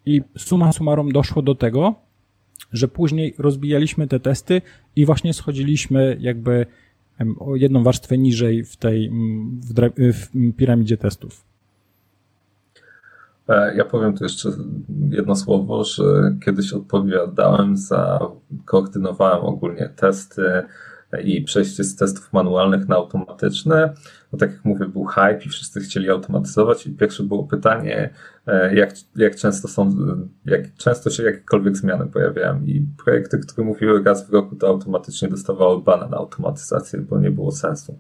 I 0.07 0.23
suma 0.39 0.73
summarum 0.73 1.13
doszło 1.13 1.43
do 1.43 1.55
tego, 1.55 1.95
że 2.73 2.89
później 2.89 3.35
rozbijaliśmy 3.39 4.07
te 4.07 4.21
testy 4.21 4.63
i 4.97 5.07
właśnie 5.07 5.35
schodziliśmy 5.35 6.17
jakby 6.21 6.67
o 7.39 7.57
jedną 7.57 7.83
warstwę 7.83 8.19
niżej 8.19 8.65
w 8.65 8.77
tej 8.77 9.11
w, 9.11 9.93
w 9.99 10.57
piramidzie 10.57 10.97
testów. 10.97 11.45
E, 13.49 13.77
ja 13.77 13.85
powiem 13.85 14.17
tu 14.17 14.25
jeszcze 14.25 14.49
jedno 15.11 15.37
słowo, 15.37 15.85
że 15.85 16.05
kiedyś 16.45 16.73
odpowiadałem 16.73 17.77
za, 17.77 18.19
koordynowałem 18.65 19.45
ogólnie 19.45 19.89
testy 19.97 20.43
i 21.19 21.43
przejście 21.43 21.85
z 21.85 21.97
testów 21.97 22.33
manualnych 22.33 22.89
na 22.89 22.97
automatyczne. 22.97 23.95
No 24.33 24.39
tak 24.39 24.53
jak 24.53 24.65
mówię, 24.65 24.87
był 24.87 25.05
hype 25.05 25.41
i 25.47 25.49
wszyscy 25.49 25.81
chcieli 25.81 26.11
automatyzować 26.11 26.87
i 26.87 26.91
pierwsze 26.91 27.23
było 27.23 27.45
pytanie, 27.45 28.11
e, 28.47 28.75
jak, 28.75 28.91
jak 29.17 29.37
często 29.37 29.69
są, 29.69 29.97
jak 30.45 30.75
często 30.75 31.11
się 31.11 31.23
jakiekolwiek 31.23 31.77
zmiany 31.77 32.07
pojawiają 32.07 32.63
i 32.65 32.87
projekty, 33.05 33.39
które 33.39 33.67
mówiły 33.67 34.03
raz 34.03 34.29
w 34.29 34.33
roku, 34.33 34.57
to 34.57 34.69
automatycznie 34.69 35.29
dostawały 35.29 35.83
bana 35.83 36.09
na 36.09 36.17
automatyzację, 36.17 37.01
bo 37.01 37.21
nie 37.21 37.31
było 37.31 37.53
sensu 37.53 37.99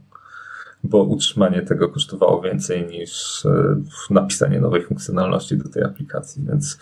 bo 0.82 1.02
utrzymanie 1.02 1.62
tego 1.62 1.88
kosztowało 1.88 2.42
więcej 2.42 2.86
niż 2.86 3.46
e, 3.46 3.76
napisanie 4.10 4.60
nowej 4.60 4.82
funkcjonalności 4.82 5.56
do 5.56 5.68
tej 5.68 5.82
aplikacji, 5.82 6.44
więc 6.48 6.78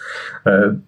e, 0.47 0.79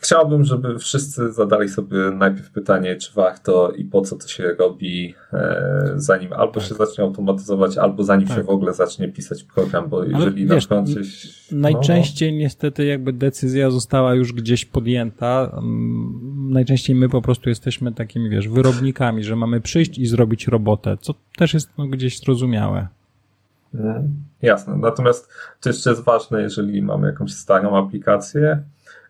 Chciałbym, 0.00 0.44
żeby 0.44 0.78
wszyscy 0.78 1.32
zadali 1.32 1.68
sobie 1.68 1.96
najpierw 2.14 2.50
pytanie, 2.50 2.96
czy 2.96 3.12
warto 3.14 3.70
i 3.70 3.84
po 3.84 4.00
co 4.00 4.16
to 4.16 4.28
się 4.28 4.54
robi, 4.58 5.14
e, 5.32 5.92
zanim 5.96 6.32
albo 6.32 6.52
tak. 6.52 6.62
się 6.62 6.74
zacznie 6.74 7.04
automatyzować, 7.04 7.78
albo 7.78 8.04
zanim 8.04 8.28
tak. 8.28 8.36
się 8.36 8.42
w 8.42 8.48
ogóle 8.48 8.74
zacznie 8.74 9.08
pisać 9.08 9.44
program, 9.44 9.88
bo 9.88 10.04
jeżeli 10.04 10.46
wiesz, 10.46 10.50
na 10.50 10.82
przykład 10.82 10.86
no, 11.52 11.58
Najczęściej 11.58 12.32
no. 12.32 12.38
niestety 12.38 12.84
jakby 12.84 13.12
decyzja 13.12 13.70
została 13.70 14.14
już 14.14 14.32
gdzieś 14.32 14.64
podjęta. 14.64 15.50
Mm, 15.52 16.52
najczęściej 16.52 16.96
my 16.96 17.08
po 17.08 17.22
prostu 17.22 17.48
jesteśmy 17.48 17.92
takimi, 17.92 18.30
wiesz, 18.30 18.48
wyrobnikami, 18.48 19.24
że 19.24 19.36
mamy 19.36 19.60
przyjść 19.60 19.98
i 19.98 20.06
zrobić 20.06 20.48
robotę, 20.48 20.96
co 21.00 21.14
też 21.38 21.54
jest 21.54 21.70
no, 21.78 21.86
gdzieś 21.86 22.20
zrozumiałe. 22.20 22.88
Mhm. 23.74 24.14
Jasne. 24.42 24.76
Natomiast 24.76 25.28
to 25.60 25.68
jeszcze 25.68 25.90
jest 25.90 26.04
ważne, 26.04 26.42
jeżeli 26.42 26.82
mamy 26.82 27.06
jakąś 27.06 27.32
starą 27.32 27.76
aplikację, 27.76 28.62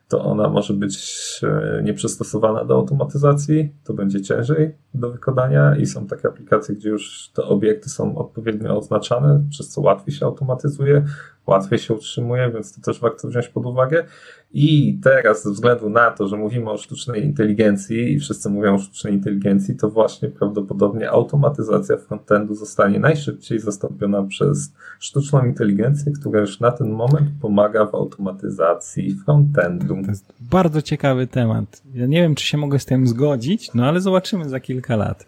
to 0.09 0.25
ona 0.25 0.49
może 0.49 0.75
być 0.75 0.97
e, 1.43 1.83
nieprzystosowana 1.83 2.65
do 2.65 2.75
automatyzacji, 2.75 3.73
to 3.85 3.95
będzie 3.95 4.23
ciężej 4.23 4.75
do 4.95 5.11
wykonania 5.11 5.77
i 5.77 5.87
są 5.87 6.07
takie 6.07 6.29
aplikacje, 6.29 6.75
gdzie 6.75 6.89
już 6.89 7.31
te 7.35 7.43
obiekty 7.43 7.89
są 7.89 8.19
odpowiednio 8.19 8.79
oznaczane, 8.79 9.45
przez 9.51 9.69
co 9.69 9.81
łatwiej 9.81 10.15
się 10.15 10.27
automatyzuje, 10.27 11.05
łatwiej 11.47 11.79
się 11.79 11.95
utrzymuje, 11.95 12.51
więc 12.51 12.75
to 12.75 12.81
też 12.81 13.01
warto 13.01 13.29
wziąć 13.29 13.49
pod 13.49 13.67
uwagę. 13.67 14.05
I 14.59 14.99
teraz, 15.03 15.45
ze 15.45 15.51
względu 15.51 15.91
na 15.91 16.11
to, 16.11 16.29
że 16.29 16.37
mówimy 16.37 16.71
o 16.71 16.79
sztucznej 16.79 17.25
inteligencji 17.25 18.13
i 18.13 18.19
wszyscy 18.19 18.51
mówią 18.51 18.75
o 18.75 18.79
sztucznej 18.79 19.13
inteligencji, 19.13 19.77
to 19.77 19.91
właśnie 19.91 20.29
prawdopodobnie 20.29 21.11
automatyzacja 21.11 21.97
frontendu 21.97 22.55
zostanie 22.55 22.99
najszybciej 22.99 23.59
zastąpiona 23.59 24.23
przez 24.23 24.73
sztuczną 25.01 25.45
inteligencję, 25.45 26.13
która 26.13 26.41
już 26.41 26.61
na 26.61 26.71
ten 26.71 26.91
moment 26.91 27.31
pomaga 27.41 27.87
w 27.87 27.95
automatyzacji 27.95 29.15
frontendu. 29.25 29.97
To 30.05 30.11
jest 30.11 30.33
bardzo 30.41 30.83
ciekawy 30.83 31.27
temat. 31.27 31.83
Ja 31.95 32.07
nie 32.07 32.23
wiem, 32.23 32.35
czy 32.35 32.47
się 32.47 32.59
mogę 32.59 32.79
z 32.79 32.85
tym 32.85 33.07
zgodzić, 33.07 33.75
no 33.75 33.87
ale 33.87 34.01
zobaczymy 34.01 34.49
za 34.49 34.61
kilka 34.61 34.97
lat. 34.97 35.27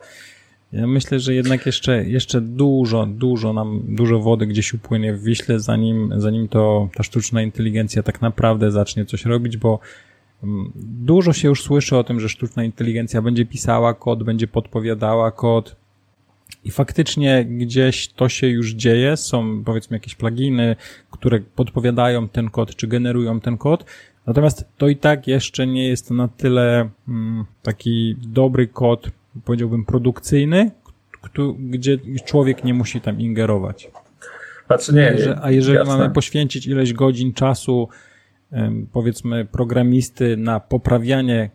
Ja 0.72 0.86
myślę, 0.86 1.20
że 1.20 1.34
jednak 1.34 1.66
jeszcze, 1.66 2.04
jeszcze 2.04 2.40
dużo, 2.40 3.06
dużo 3.06 3.52
nam, 3.52 3.82
dużo 3.88 4.18
wody 4.18 4.46
gdzieś 4.46 4.74
upłynie 4.74 5.14
w 5.14 5.22
Wiśle, 5.22 5.60
zanim, 5.60 6.12
zanim 6.16 6.48
to 6.48 6.88
ta 6.94 7.02
sztuczna 7.02 7.42
inteligencja 7.42 8.02
tak 8.02 8.22
naprawdę 8.22 8.70
zacznie 8.70 9.04
coś 9.04 9.24
robić, 9.24 9.56
bo 9.56 9.78
mm, 10.42 10.72
dużo 10.76 11.32
się 11.32 11.48
już 11.48 11.62
słyszy 11.62 11.96
o 11.96 12.04
tym, 12.04 12.20
że 12.20 12.28
sztuczna 12.28 12.64
inteligencja 12.64 13.22
będzie 13.22 13.46
pisała 13.46 13.94
kod, 13.94 14.22
będzie 14.22 14.46
podpowiadała 14.46 15.30
kod 15.30 15.76
i 16.64 16.70
faktycznie 16.70 17.44
gdzieś 17.44 18.08
to 18.08 18.28
się 18.28 18.46
już 18.46 18.72
dzieje. 18.72 19.16
Są 19.16 19.64
powiedzmy 19.64 19.96
jakieś 19.96 20.14
pluginy, 20.14 20.76
które 21.10 21.40
podpowiadają 21.40 22.28
ten 22.28 22.50
kod, 22.50 22.76
czy 22.76 22.86
generują 22.86 23.40
ten 23.40 23.58
kod. 23.58 23.84
Natomiast 24.26 24.64
to 24.78 24.88
i 24.88 24.96
tak 24.96 25.26
jeszcze 25.26 25.66
nie 25.66 25.88
jest 25.88 26.10
na 26.10 26.28
tyle 26.28 26.88
mm, 27.08 27.44
taki 27.62 28.16
dobry 28.18 28.66
kod 28.66 29.10
powiedziałbym, 29.44 29.84
produkcyjny, 29.84 30.70
gdzie 31.58 31.98
człowiek 32.24 32.64
nie 32.64 32.74
musi 32.74 33.00
tam 33.00 33.20
ingerować. 33.20 33.90
Znaczy 34.66 34.94
nie, 34.94 35.38
a 35.42 35.50
jeżeli 35.50 35.78
jasne. 35.78 35.96
mamy 35.96 36.10
poświęcić 36.10 36.66
ileś 36.66 36.92
godzin 36.92 37.32
czasu, 37.32 37.88
powiedzmy, 38.92 39.44
programisty 39.44 40.36
na 40.36 40.60
poprawianie 40.60 41.50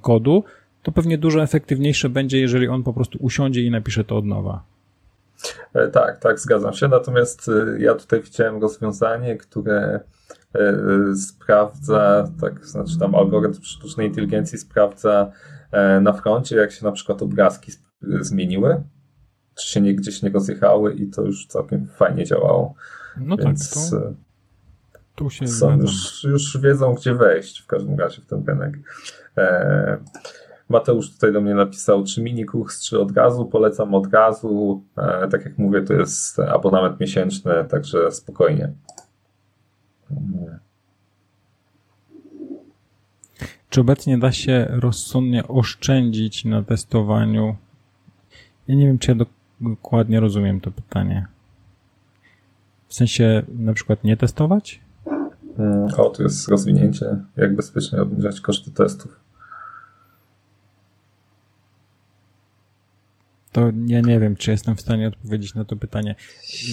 kodu, 0.00 0.44
to 0.82 0.92
pewnie 0.92 1.18
dużo 1.18 1.42
efektywniejsze 1.42 2.08
będzie, 2.08 2.40
jeżeli 2.40 2.68
on 2.68 2.82
po 2.82 2.92
prostu 2.92 3.18
usiądzie 3.20 3.62
i 3.62 3.70
napisze 3.70 4.04
to 4.04 4.16
od 4.16 4.24
nowa. 4.24 4.62
E, 5.74 5.88
tak, 5.88 6.18
tak, 6.18 6.40
zgadzam 6.40 6.72
się. 6.72 6.88
Natomiast 6.88 7.48
e, 7.48 7.80
ja 7.80 7.94
tutaj 7.94 8.22
widziałem 8.22 8.62
rozwiązanie, 8.62 9.36
które 9.36 10.00
e, 10.54 11.14
sprawdza, 11.16 12.28
tak, 12.40 12.66
znaczy 12.66 12.98
tam 12.98 13.14
algorytm 13.14 13.62
sztucznej 13.62 14.06
inteligencji 14.06 14.58
sprawdza 14.58 15.32
na 16.00 16.12
froncie, 16.12 16.56
jak 16.56 16.72
się 16.72 16.84
na 16.84 16.92
przykład 16.92 17.22
obrazki 17.22 17.72
zmieniły, 18.20 18.82
czy 19.54 19.66
się 19.66 19.80
nie, 19.80 19.94
gdzieś 19.94 20.22
nie 20.22 20.30
rozjechały 20.30 20.94
i 20.94 21.10
to 21.10 21.22
już 21.22 21.46
całkiem 21.46 21.86
fajnie 21.86 22.24
działało. 22.24 22.74
No 23.16 23.36
tak, 23.36 23.46
Więc 23.46 23.90
tak, 23.90 24.00
to, 24.00 24.12
tu 25.14 25.30
się 25.30 25.48
są, 25.48 25.78
już, 25.78 26.24
już 26.24 26.58
wiedzą, 26.60 26.94
gdzie 26.94 27.14
wejść 27.14 27.62
w 27.62 27.66
każdym 27.66 27.98
razie 27.98 28.22
w 28.22 28.26
ten 28.26 28.44
rynek. 28.46 28.78
E, 29.38 29.98
Mateusz 30.68 31.12
tutaj 31.12 31.32
do 31.32 31.40
mnie 31.40 31.54
napisał, 31.54 32.04
czy 32.04 32.22
mini 32.22 32.44
kurs, 32.44 32.82
czy 32.82 33.00
od 33.00 33.16
razu. 33.16 33.46
Polecam 33.46 33.94
od 33.94 34.14
razu. 34.14 34.84
E, 34.96 35.28
tak 35.28 35.44
jak 35.44 35.58
mówię, 35.58 35.82
to 35.82 35.92
jest 35.92 36.38
abonament 36.38 37.00
miesięczny, 37.00 37.52
także 37.70 38.12
spokojnie. 38.12 38.72
Czy 43.76 43.80
obecnie 43.80 44.18
da 44.18 44.32
się 44.32 44.66
rozsądnie 44.68 45.48
oszczędzić 45.48 46.44
na 46.44 46.62
testowaniu? 46.62 47.56
Ja 48.68 48.74
nie 48.74 48.86
wiem, 48.86 48.98
czy 48.98 49.10
ja 49.10 49.24
dokładnie 49.60 50.20
rozumiem 50.20 50.60
to 50.60 50.70
pytanie. 50.70 51.26
W 52.88 52.94
sensie 52.94 53.42
na 53.48 53.72
przykład 53.72 54.04
nie 54.04 54.16
testować? 54.16 54.80
Mm, 55.58 55.88
o, 55.96 56.10
tu 56.10 56.22
jest 56.22 56.48
rozwinięcie, 56.48 57.06
jak 57.36 57.56
bezpiecznie 57.56 58.02
obniżać 58.02 58.40
koszty 58.40 58.70
testów. 58.70 59.20
To 63.52 63.72
ja 63.86 64.00
nie 64.00 64.20
wiem, 64.20 64.36
czy 64.36 64.50
jestem 64.50 64.76
w 64.76 64.80
stanie 64.80 65.08
odpowiedzieć 65.08 65.54
na 65.54 65.64
to 65.64 65.76
pytanie. 65.76 66.14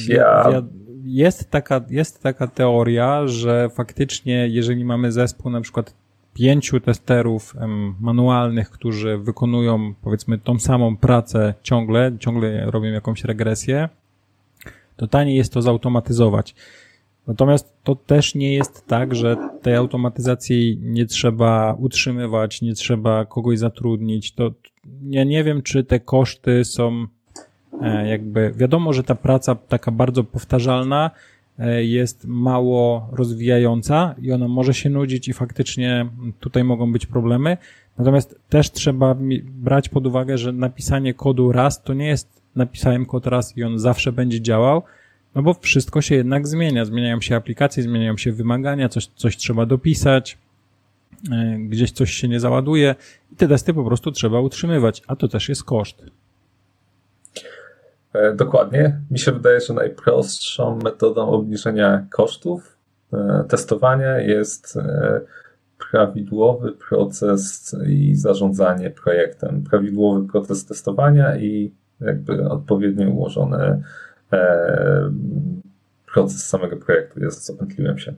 Ja... 0.08 0.64
Jest 1.04 1.52
taka, 1.52 1.82
jest 1.90 2.24
taka 2.24 2.48
teoria, 2.48 3.28
że 3.28 3.70
faktycznie, 3.70 4.48
jeżeli 4.48 4.86
mamy 4.86 5.12
zespół 5.12 5.52
na 5.52 5.62
przykład 5.62 6.03
pięciu 6.34 6.80
testerów 6.80 7.56
manualnych, 8.00 8.70
którzy 8.70 9.18
wykonują 9.18 9.94
powiedzmy 10.02 10.38
tą 10.38 10.60
samą 10.60 10.98
pracę 10.98 11.54
ciągle, 11.64 12.12
ciągle 12.20 12.72
robią 12.72 12.90
jakąś 12.90 13.24
regresję, 13.24 13.90
to 14.96 15.08
taniej 15.08 15.38
jest 15.38 15.54
to 15.54 15.62
zautomatyzować. 15.62 16.56
Natomiast 17.28 17.74
to 17.84 17.96
też 17.96 18.36
nie 18.36 18.54
jest 18.54 18.88
tak, 18.88 19.16
że 19.16 19.38
tej 19.62 19.76
automatyzacji 19.76 20.80
nie 20.82 21.06
trzeba 21.06 21.76
utrzymywać, 21.80 22.62
nie 22.62 22.74
trzeba 22.74 23.26
kogoś 23.26 23.60
zatrudnić. 23.60 24.32
To 24.32 24.52
ja 25.10 25.24
nie 25.24 25.44
wiem, 25.44 25.62
czy 25.62 25.84
te 25.84 26.00
koszty 26.00 26.66
są 26.66 27.08
e, 27.82 28.10
jakby, 28.10 28.54
wiadomo, 28.56 28.94
że 28.94 29.04
ta 29.04 29.16
praca 29.16 29.56
taka 29.56 29.92
bardzo 29.92 30.24
powtarzalna 30.24 31.12
jest 31.82 32.26
mało 32.28 33.10
rozwijająca 33.12 34.16
i 34.22 34.32
ona 34.32 34.48
może 34.48 34.74
się 34.74 34.90
nudzić 34.90 35.28
i 35.28 35.34
faktycznie 35.34 36.06
tutaj 36.40 36.64
mogą 36.64 36.92
być 36.92 37.06
problemy. 37.06 37.58
Natomiast 37.98 38.40
też 38.50 38.72
trzeba 38.72 39.16
brać 39.44 39.90
pod 39.90 40.08
uwagę, 40.08 40.38
że 40.38 40.52
napisanie 40.52 41.14
kodu 41.14 41.52
raz 41.52 41.84
to 41.84 41.94
nie 41.94 42.08
jest 42.08 42.44
napisałem 42.56 43.06
kod 43.06 43.28
raz 43.28 43.58
i 43.58 43.64
on 43.64 43.80
zawsze 43.80 44.12
będzie 44.12 44.42
działał, 44.42 44.84
no 45.36 45.44
bo 45.44 45.54
wszystko 45.54 46.02
się 46.02 46.16
jednak 46.16 46.48
zmienia. 46.48 46.86
Zmieniają 46.86 47.22
się 47.22 47.36
aplikacje, 47.36 47.84
zmieniają 47.84 48.18
się 48.18 48.32
wymagania, 48.32 48.90
coś, 48.90 49.06
coś 49.06 49.38
trzeba 49.38 49.66
dopisać, 49.66 50.38
e, 51.32 51.58
gdzieś 51.60 51.92
coś 51.92 52.14
się 52.14 52.28
nie 52.28 52.40
załaduje 52.40 52.96
i 53.32 53.36
te 53.36 53.48
testy 53.48 53.74
po 53.74 53.84
prostu 53.84 54.12
trzeba 54.12 54.40
utrzymywać, 54.40 55.02
a 55.08 55.16
to 55.16 55.28
też 55.28 55.50
jest 55.50 55.64
koszt. 55.64 56.06
E, 58.14 58.34
dokładnie. 58.34 59.00
Mi 59.12 59.20
się 59.20 59.32
wydaje, 59.32 59.62
że 59.62 59.74
najprostszą 59.74 60.80
metodą 60.84 61.30
obniżenia 61.30 62.06
kosztów 62.12 62.78
e, 63.14 63.44
testowania 63.50 64.20
jest 64.20 64.78
e, 64.78 65.22
prawidłowy 65.92 66.72
proces 66.90 67.76
i 67.88 68.16
zarządzanie 68.16 68.90
projektem. 68.90 69.64
Prawidłowy 69.64 70.28
proces 70.28 70.66
testowania 70.66 71.38
i 71.38 71.74
jakby 72.02 72.50
odpowiednio 72.50 73.10
ułożony 73.10 73.84
proces 76.14 76.48
samego 76.48 76.78
projektu. 76.78 77.20
Jest, 77.20 77.46
zapętliłem 77.46 77.98
się 77.98 78.14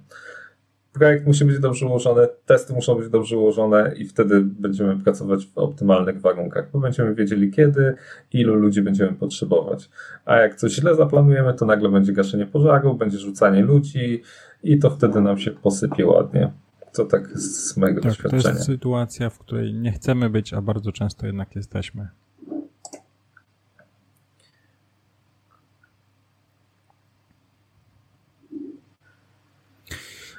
projekt 0.98 1.28
musi 1.28 1.46
być 1.46 1.60
dobrze 1.60 1.86
ułożony, 1.86 2.28
testy 2.46 2.74
muszą 2.74 2.96
być 2.96 3.10
dobrze 3.10 3.38
ułożone 3.38 3.94
i 3.98 4.06
wtedy 4.06 4.42
będziemy 4.42 5.00
pracować 5.00 5.46
w 5.46 5.58
optymalnych 5.58 6.22
warunkach, 6.22 6.72
bo 6.74 6.80
będziemy 6.80 7.16
wiedzieli 7.16 7.52
kiedy, 7.52 7.96
ilu 8.34 8.56
ludzi 8.56 8.82
będziemy 8.82 9.14
potrzebować. 9.14 9.90
A 10.26 10.36
jak 10.36 10.56
coś 10.56 10.74
źle 10.74 10.96
zaplanujemy, 10.96 11.54
to 11.54 11.66
nagle 11.66 11.90
będzie 11.90 12.14
gaszenie 12.14 12.46
pożaru, 12.46 12.94
będzie 12.94 13.18
rzucanie 13.18 13.64
ludzi 13.64 14.22
i 14.64 14.80
to 14.80 14.90
wtedy 14.90 15.22
nam 15.22 15.38
się 15.38 15.52
posypie 15.52 16.06
ładnie. 16.06 16.52
To 16.94 17.06
tak 17.06 17.38
z 17.40 17.78
mojego 17.78 18.02
tak, 18.02 18.12
doświadczenia. 18.12 18.44
To 18.44 18.50
jest 18.50 18.66
sytuacja, 18.66 19.30
w 19.30 19.40
której 19.40 19.74
nie 19.74 19.92
chcemy 19.92 20.30
być, 20.30 20.54
a 20.54 20.62
bardzo 20.62 20.92
często 20.92 21.26
jednak 21.26 21.56
jesteśmy. 21.56 22.08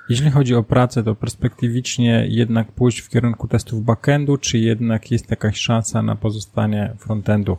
Jeśli 0.08 0.30
chodzi 0.30 0.54
o 0.54 0.62
pracę, 0.62 1.02
to 1.02 1.14
perspektywicznie 1.14 2.26
jednak 2.28 2.72
pójść 2.72 2.98
w 2.98 3.08
kierunku 3.08 3.48
testów 3.48 3.84
backendu, 3.84 4.36
czy 4.36 4.58
jednak 4.58 5.10
jest 5.10 5.30
jakaś 5.30 5.58
szansa 5.58 6.02
na 6.02 6.16
pozostanie 6.16 6.92
frontendu? 6.98 7.56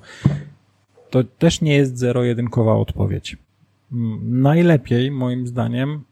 To 1.09 1.23
też 1.23 1.61
nie 1.61 1.75
jest 1.75 1.97
zero-jedynkowa 1.97 2.75
odpowiedź. 2.75 3.37
Mm, 3.91 4.41
najlepiej, 4.41 5.11
moim 5.11 5.47
zdaniem, 5.47 6.03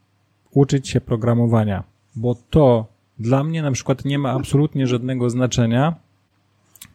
uczyć 0.52 0.90
się 0.90 1.02
programowania, 1.02 1.84
bo 2.16 2.36
to 2.50 2.88
dla 3.20 3.44
mnie 3.44 3.62
na 3.62 3.72
przykład 3.72 4.06
nie 4.06 4.20
ma 4.20 4.32
absolutnie 4.32 4.88
żadnego 4.88 5.30
znaczenia, 5.30 5.96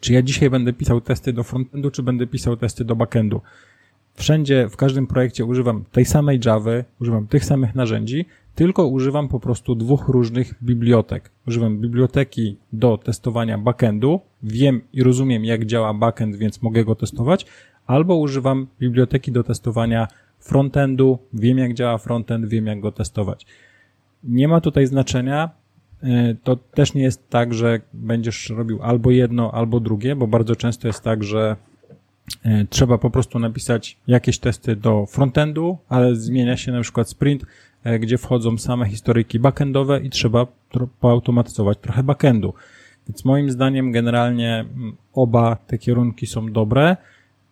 czy 0.01 0.13
ja 0.13 0.23
dzisiaj 0.23 0.51
będę 0.51 0.73
pisał 0.73 1.01
testy 1.01 1.33
do 1.33 1.45
frontendu, 1.45 1.91
czy 1.91 2.03
będę 2.03 2.27
pisał 2.27 2.57
testy 2.57 2.85
do 2.85 2.97
backendu. 2.97 3.41
Wszędzie, 4.15 4.69
w 4.69 4.77
każdym 4.77 5.07
projekcie 5.07 5.45
używam 5.45 5.85
tej 5.93 6.05
samej 6.05 6.41
Java, 6.45 6.71
używam 7.01 7.27
tych 7.27 7.45
samych 7.45 7.75
narzędzi, 7.75 8.27
tylko 8.55 8.87
używam 8.87 9.29
po 9.29 9.41
prostu 9.41 9.75
dwóch 9.75 10.09
różnych 10.09 10.55
bibliotek. 10.63 11.31
Używam 11.49 11.79
biblioteki 11.79 12.57
do 12.73 12.99
testowania 12.99 13.59
backendu, 13.59 14.21
wiem 14.43 14.81
i 14.93 15.03
rozumiem 15.03 15.45
jak 15.45 15.67
działa 15.67 15.95
backend, 15.95 16.37
więc 16.37 16.63
mogę 16.63 16.85
go 16.85 16.95
testować, 16.95 17.47
albo 17.87 18.17
używam 18.17 18.67
biblioteki 18.81 19.33
do 19.33 19.45
testowania 19.45 20.09
frontendu, 20.39 21.19
wiem 21.33 21.59
jak 21.59 21.75
działa 21.75 21.99
frontend, 21.99 22.47
wiem 22.47 22.67
jak 22.67 22.81
go 22.81 22.93
testować. 22.93 23.47
Nie 24.25 24.49
ma 24.49 24.61
tutaj 24.61 24.87
znaczenia, 24.87 25.51
e, 26.03 26.35
to 26.45 26.57
też 26.57 26.95
nie 26.95 27.03
jest 27.03 27.29
tak, 27.29 27.55
że 27.55 27.81
będziesz 27.93 28.51
robił 28.51 28.83
albo 28.83 29.11
jedno, 29.11 29.53
albo 29.53 29.81
drugie, 29.81 30.17
bo 30.17 30.27
bardzo 30.27 30.57
często 30.57 30.87
jest 30.89 31.05
tak, 31.05 31.25
że 31.25 31.57
e, 32.45 32.65
trzeba 32.71 32.99
po 32.99 33.11
prostu 33.11 33.39
napisać 33.39 33.99
jakieś 34.07 34.39
testy 34.39 34.77
do 34.77 35.07
frontendu, 35.07 35.79
ale 35.89 36.17
zmienia 36.17 36.57
się 36.57 36.73
na 36.73 36.81
przykład 36.81 37.09
sprint, 37.09 37.45
gdzie 38.01 38.19
wchodzą 38.19 38.59
same 38.59 38.87
historyjki 38.87 39.39
backendowe 39.39 40.01
i 40.01 40.11
trzeba 40.11 40.47
poautomatyzować 41.01 41.79
trochę 41.79 42.03
backendu. 42.03 42.55
Więc 43.09 43.25
moim 43.25 43.51
zdaniem 43.51 43.93
generalnie 43.93 44.61
mm, 44.61 44.97
oba 45.13 45.57
te 45.67 45.79
kierunki 45.79 46.27
są 46.27 46.53
dobre. 46.53 46.97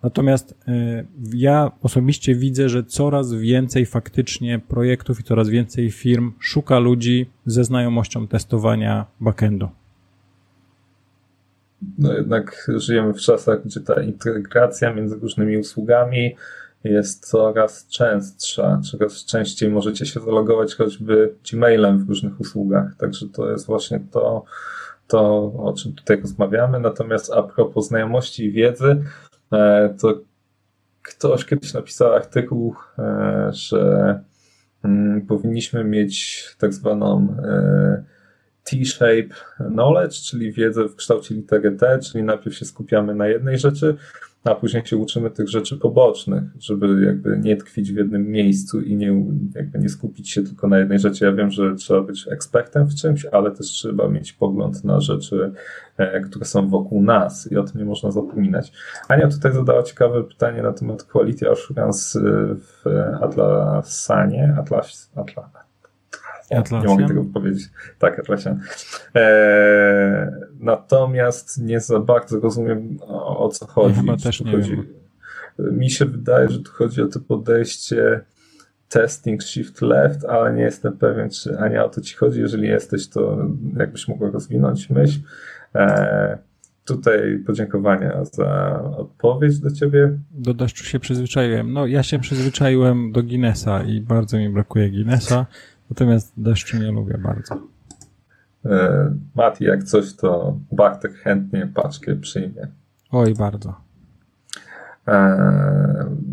Natomiast 0.02 0.50
y, 0.50 1.06
ja 1.34 1.70
osobiście 1.82 2.34
widzę, 2.34 2.68
że 2.68 2.84
coraz 2.84 3.34
więcej 3.34 3.86
faktycznie 3.86 4.58
projektów 4.58 5.20
i 5.20 5.22
coraz 5.22 5.48
więcej 5.48 5.90
firm 5.90 6.32
szuka 6.40 6.78
ludzi 6.78 7.30
ze 7.46 7.64
znajomością 7.64 8.28
testowania 8.28 9.06
backendu. 9.20 9.68
No 11.98 12.12
jednak 12.12 12.70
żyjemy 12.76 13.14
w 13.14 13.20
czasach, 13.20 13.64
gdzie 13.64 13.80
ta 13.80 14.02
integracja 14.02 14.94
między 14.94 15.16
różnymi 15.16 15.56
usługami 15.56 16.36
jest 16.84 17.30
coraz 17.30 17.86
częstsza. 17.88 18.80
Coraz 18.90 19.24
częściej 19.24 19.70
możecie 19.70 20.06
się 20.06 20.20
zalogować 20.20 20.74
choćby 20.74 21.34
Gmailem 21.52 22.04
w 22.04 22.08
różnych 22.08 22.40
usługach. 22.40 22.96
Także 22.98 23.26
to 23.28 23.50
jest 23.50 23.66
właśnie 23.66 24.00
to, 24.10 24.44
to 25.06 25.52
o 25.58 25.74
czym 25.78 25.92
tutaj 25.92 26.20
rozmawiamy. 26.20 26.80
Natomiast 26.80 27.32
a 27.32 27.42
propos 27.42 27.88
znajomości 27.88 28.44
i 28.44 28.52
wiedzy, 28.52 29.02
E, 29.52 29.94
to 30.00 30.20
ktoś 31.02 31.44
kiedyś 31.44 31.74
napisał 31.74 32.12
artykuł, 32.12 32.74
e, 32.98 33.50
że 33.52 34.20
mm, 34.84 35.26
powinniśmy 35.26 35.84
mieć 35.84 36.44
tak 36.58 36.74
zwaną 36.74 37.36
e, 37.44 38.04
T-shape 38.64 39.34
knowledge, 39.56 40.14
czyli 40.14 40.52
wiedzę 40.52 40.84
w 40.84 40.96
kształcie 40.96 41.34
litery 41.34 41.72
T, 41.72 41.98
czyli 41.98 42.24
najpierw 42.24 42.56
się 42.56 42.64
skupiamy 42.64 43.14
na 43.14 43.28
jednej 43.28 43.58
rzeczy, 43.58 43.96
a 44.44 44.54
później 44.54 44.86
się 44.86 44.96
uczymy 44.96 45.30
tych 45.30 45.48
rzeczy 45.48 45.76
pobocznych, 45.76 46.42
żeby 46.58 47.04
jakby 47.06 47.38
nie 47.38 47.56
tkwić 47.56 47.92
w 47.92 47.96
jednym 47.96 48.30
miejscu 48.30 48.80
i 48.80 48.96
nie, 48.96 49.24
jakby 49.54 49.78
nie 49.78 49.88
skupić 49.88 50.30
się 50.30 50.42
tylko 50.42 50.68
na 50.68 50.78
jednej 50.78 50.98
rzeczy. 50.98 51.24
Ja 51.24 51.32
wiem, 51.32 51.50
że 51.50 51.74
trzeba 51.74 52.00
być 52.00 52.28
ekspertem 52.28 52.86
w 52.86 52.94
czymś, 52.94 53.24
ale 53.24 53.50
też 53.50 53.66
trzeba 53.66 54.08
mieć 54.08 54.32
pogląd 54.32 54.84
na 54.84 55.00
rzeczy, 55.00 55.52
e, 55.96 56.20
które 56.20 56.44
są 56.44 56.68
wokół 56.68 57.02
nas 57.02 57.52
i 57.52 57.56
o 57.56 57.64
tym 57.64 57.80
nie 57.80 57.86
można 57.86 58.10
zapominać. 58.10 58.72
Ania 59.08 59.28
tutaj 59.28 59.52
zadała 59.52 59.82
ciekawe 59.82 60.24
pytanie 60.24 60.62
na 60.62 60.72
temat 60.72 61.04
quality 61.04 61.50
assurance 61.50 62.20
w 62.54 62.84
Atlasanie, 63.20 64.56
Atlas, 64.58 65.10
Atlas, 65.16 65.67
Atlassian? 66.50 66.82
Nie 66.82 66.88
mogę 66.88 67.08
tego 67.08 67.24
powiedzieć. 67.24 67.64
Tak, 67.98 68.18
Atlassian. 68.18 68.60
Eee, 69.14 70.26
natomiast 70.60 71.62
nie 71.62 71.80
za 71.80 72.00
bardzo 72.00 72.40
rozumiem 72.40 72.98
o, 73.00 73.44
o 73.44 73.48
co 73.48 73.66
chodzi. 73.66 73.96
Ja 73.96 74.00
chyba 74.00 74.16
też 74.16 74.40
nie 74.40 74.52
chodzi. 74.52 74.70
Wiem. 74.70 75.78
Mi 75.78 75.90
się 75.90 76.04
wydaje, 76.04 76.48
że 76.48 76.58
tu 76.58 76.70
chodzi 76.72 77.02
o 77.02 77.06
to 77.06 77.20
podejście 77.20 78.20
testing 78.88 79.42
shift 79.42 79.82
left, 79.82 80.24
ale 80.24 80.54
nie 80.54 80.62
jestem 80.62 80.96
pewien, 80.96 81.30
czy 81.30 81.58
Ania 81.58 81.84
o 81.84 81.88
to 81.88 82.00
ci 82.00 82.16
chodzi. 82.16 82.40
Jeżeli 82.40 82.68
jesteś, 82.68 83.08
to 83.08 83.48
jakbyś 83.76 84.08
mogła 84.08 84.30
rozwinąć 84.30 84.90
myśl. 84.90 85.18
Eee, 85.74 86.36
tutaj 86.84 87.38
podziękowania 87.46 88.24
za 88.24 88.80
odpowiedź 88.96 89.58
do 89.58 89.70
ciebie. 89.70 90.18
Do 90.30 90.54
deszczu 90.54 90.84
się 90.84 90.98
przyzwyczaiłem. 90.98 91.72
No, 91.72 91.86
ja 91.86 92.02
się 92.02 92.18
przyzwyczaiłem 92.18 93.12
do 93.12 93.22
Guinnessa 93.22 93.82
i 93.82 94.00
bardzo 94.00 94.38
mi 94.38 94.48
brakuje 94.48 94.90
Guinnessa. 94.90 95.46
Natomiast 95.90 96.32
deszczu 96.36 96.78
nie 96.78 96.92
lubię 96.92 97.18
bardzo. 97.18 97.60
E, 98.64 99.14
Mati, 99.34 99.64
jak 99.64 99.84
coś, 99.84 100.14
to 100.14 100.58
Bartek 100.72 101.14
chętnie 101.14 101.66
paczkę 101.74 102.16
przyjmie. 102.16 102.68
Oj, 103.10 103.34
bardzo. 103.34 103.74
E, 105.08 105.36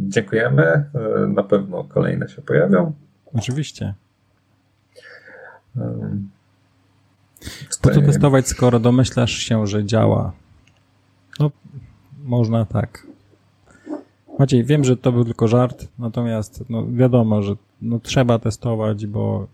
dziękujemy. 0.07 0.63
E, 0.63 0.89
na 1.27 1.43
pewno 1.43 1.83
kolejne 1.83 2.29
się 2.29 2.41
pojawią. 2.41 2.93
Oczywiście. 3.33 3.93
E, 5.77 6.09
po 7.81 7.89
co 7.89 8.01
testować, 8.01 8.47
skoro 8.47 8.79
domyślasz 8.79 9.31
się, 9.31 9.67
że 9.67 9.85
działa? 9.85 10.31
No, 11.39 11.51
można 12.23 12.65
tak. 12.65 13.07
Maciej, 14.39 14.63
wiem, 14.63 14.83
że 14.83 14.97
to 14.97 15.11
był 15.11 15.25
tylko 15.25 15.47
żart, 15.47 15.87
natomiast 15.99 16.63
no, 16.69 16.85
wiadomo, 16.91 17.41
że 17.41 17.55
no, 17.81 17.99
trzeba 17.99 18.39
testować, 18.39 19.05
bo 19.05 19.47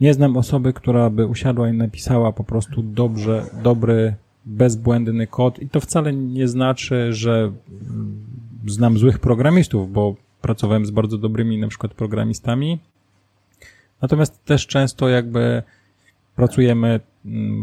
nie 0.00 0.14
znam 0.14 0.36
osoby, 0.36 0.72
która 0.72 1.10
by 1.10 1.26
usiadła 1.26 1.68
i 1.68 1.72
napisała 1.72 2.32
po 2.32 2.44
prostu 2.44 2.82
dobrze, 2.82 3.46
dobry, 3.62 4.14
bezbłędny 4.44 5.26
kod 5.26 5.58
i 5.58 5.68
to 5.68 5.80
wcale 5.80 6.12
nie 6.12 6.48
znaczy, 6.48 7.12
że 7.12 7.52
znam 8.66 8.98
złych 8.98 9.18
programistów, 9.18 9.92
bo 9.92 10.14
pracowałem 10.40 10.86
z 10.86 10.90
bardzo 10.90 11.18
dobrymi 11.18 11.58
na 11.58 11.68
przykład 11.68 11.94
programistami. 11.94 12.78
Natomiast 14.02 14.44
też 14.44 14.66
często 14.66 15.08
jakby 15.08 15.62
pracujemy 16.36 17.00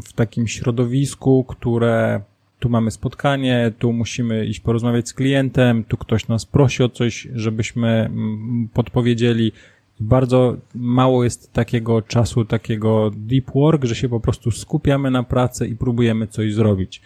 w 0.06 0.14
takim 0.14 0.48
środowisku, 0.48 1.44
które 1.44 2.22
tu 2.62 2.70
mamy 2.70 2.92
spotkanie, 2.92 3.72
tu 3.80 3.94
musimy 3.94 4.46
iść 4.46 4.60
porozmawiać 4.60 5.10
z 5.10 5.14
klientem, 5.14 5.84
tu 5.84 5.98
ktoś 5.98 6.28
nas 6.28 6.46
prosi 6.46 6.84
o 6.84 6.90
coś, 6.90 7.28
żebyśmy 7.34 7.88
mm, 7.88 8.70
podpowiedzieli. 8.74 9.52
Bardzo 10.00 10.58
mało 10.76 11.24
jest 11.24 11.54
takiego 11.54 12.02
czasu, 12.02 12.46
takiego 12.46 13.12
deep 13.16 13.52
work, 13.56 13.84
że 13.86 13.96
się 13.96 14.10
po 14.10 14.20
prostu 14.20 14.52
skupiamy 14.52 15.12
na 15.12 15.24
pracy 15.24 15.68
i 15.68 15.76
próbujemy 15.76 16.28
coś 16.28 16.54
zrobić. 16.54 17.02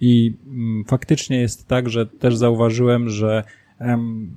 I 0.00 0.34
mm, 0.46 0.84
faktycznie 0.84 1.40
jest 1.40 1.68
tak, 1.68 1.88
że 1.88 2.06
też 2.06 2.36
zauważyłem, 2.36 3.08
że 3.08 3.44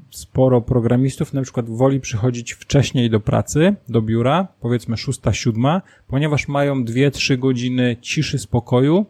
sporo 0.10 0.62
programistów 0.62 1.34
na 1.34 1.42
przykład 1.42 1.70
woli 1.70 2.00
przychodzić 2.00 2.54
wcześniej 2.54 3.10
do 3.10 3.20
pracy, 3.20 3.76
do 3.90 4.02
biura, 4.02 4.48
powiedzmy 4.62 4.98
szósta, 4.98 5.34
siódma, 5.34 5.82
ponieważ 6.08 6.48
mają 6.48 6.84
dwie, 6.84 7.12
trzy 7.12 7.38
godziny 7.38 7.98
ciszy, 8.02 8.40
spokoju, 8.40 9.06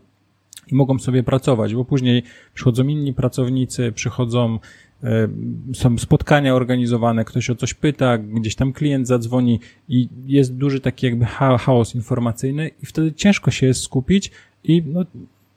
i 0.72 0.76
mogą 0.76 1.00
sobie 1.00 1.24
pracować, 1.24 1.76
bo 1.76 1.86
później 1.86 2.24
przychodzą 2.54 2.88
inni 2.88 3.14
pracownicy, 3.14 3.92
przychodzą, 3.92 4.60
e, 5.04 5.28
są 5.74 5.98
spotkania 5.98 6.56
organizowane, 6.56 7.26
ktoś 7.26 7.50
o 7.50 7.56
coś 7.56 7.74
pyta, 7.74 8.18
gdzieś 8.18 8.56
tam 8.56 8.74
klient 8.74 9.08
zadzwoni 9.08 9.60
i 9.90 10.10
jest 10.26 10.56
duży 10.56 10.80
taki 10.80 11.06
jakby 11.06 11.26
chaos 11.26 11.96
informacyjny 11.96 12.72
i 12.84 12.86
wtedy 12.86 13.14
ciężko 13.14 13.52
się 13.52 13.68
jest 13.68 13.82
skupić 13.82 14.32
i 14.64 14.84
no, 14.86 15.06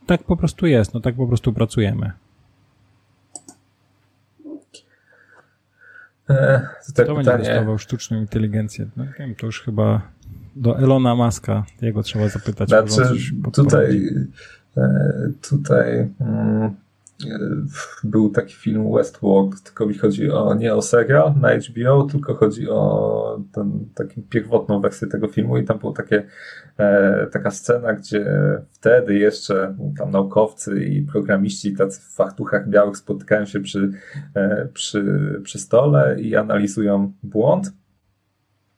tak 0.06 0.22
po 0.22 0.36
prostu 0.36 0.66
jest, 0.66 0.94
no 0.94 1.00
tak 1.00 1.14
po 1.14 1.26
prostu 1.26 1.52
pracujemy. 1.52 2.12
E, 6.30 6.60
to 6.86 6.92
Kto 6.92 7.02
pytanie... 7.02 7.14
będzie 7.14 7.50
testował 7.50 7.78
sztuczną 7.78 8.20
inteligencję? 8.20 8.88
No 8.96 9.04
wiem, 9.18 9.34
to 9.34 9.46
już 9.46 9.62
chyba 9.62 10.02
do 10.56 10.78
Elona 10.78 11.14
Muska, 11.14 11.64
jego 11.82 12.02
trzeba 12.02 12.28
zapytać. 12.28 12.68
Znaczy, 12.68 13.02
tutaj 13.52 14.10
tutaj 15.40 16.08
mm, 16.20 16.74
był 18.04 18.30
taki 18.30 18.54
film 18.54 18.92
Westworld, 18.92 19.62
tylko 19.62 19.86
mi 19.86 19.94
chodzi 19.94 20.30
o, 20.30 20.54
nie 20.54 20.74
o 20.74 20.82
serial 20.82 21.34
na 21.40 21.48
HBO, 21.56 22.02
tylko 22.02 22.34
chodzi 22.34 22.68
o 22.68 23.40
ten, 23.52 23.88
taką 23.94 24.22
pierwotną 24.30 24.80
wersję 24.80 25.08
tego 25.08 25.28
filmu 25.28 25.58
i 25.58 25.64
tam 25.64 25.78
była 25.78 25.92
takie, 25.92 26.26
e, 26.76 27.26
taka 27.26 27.50
scena, 27.50 27.92
gdzie 27.92 28.26
wtedy 28.70 29.14
jeszcze 29.14 29.74
tam 29.98 30.10
naukowcy 30.10 30.84
i 30.84 31.02
programiści 31.02 31.76
tacy 31.76 32.00
w 32.00 32.14
fartuchach 32.14 32.68
białych 32.68 32.96
spotykają 32.96 33.46
się 33.46 33.60
przy, 33.60 33.90
e, 34.34 34.68
przy, 34.74 35.04
przy 35.44 35.58
stole 35.58 36.20
i 36.20 36.36
analizują 36.36 37.12
błąd 37.22 37.72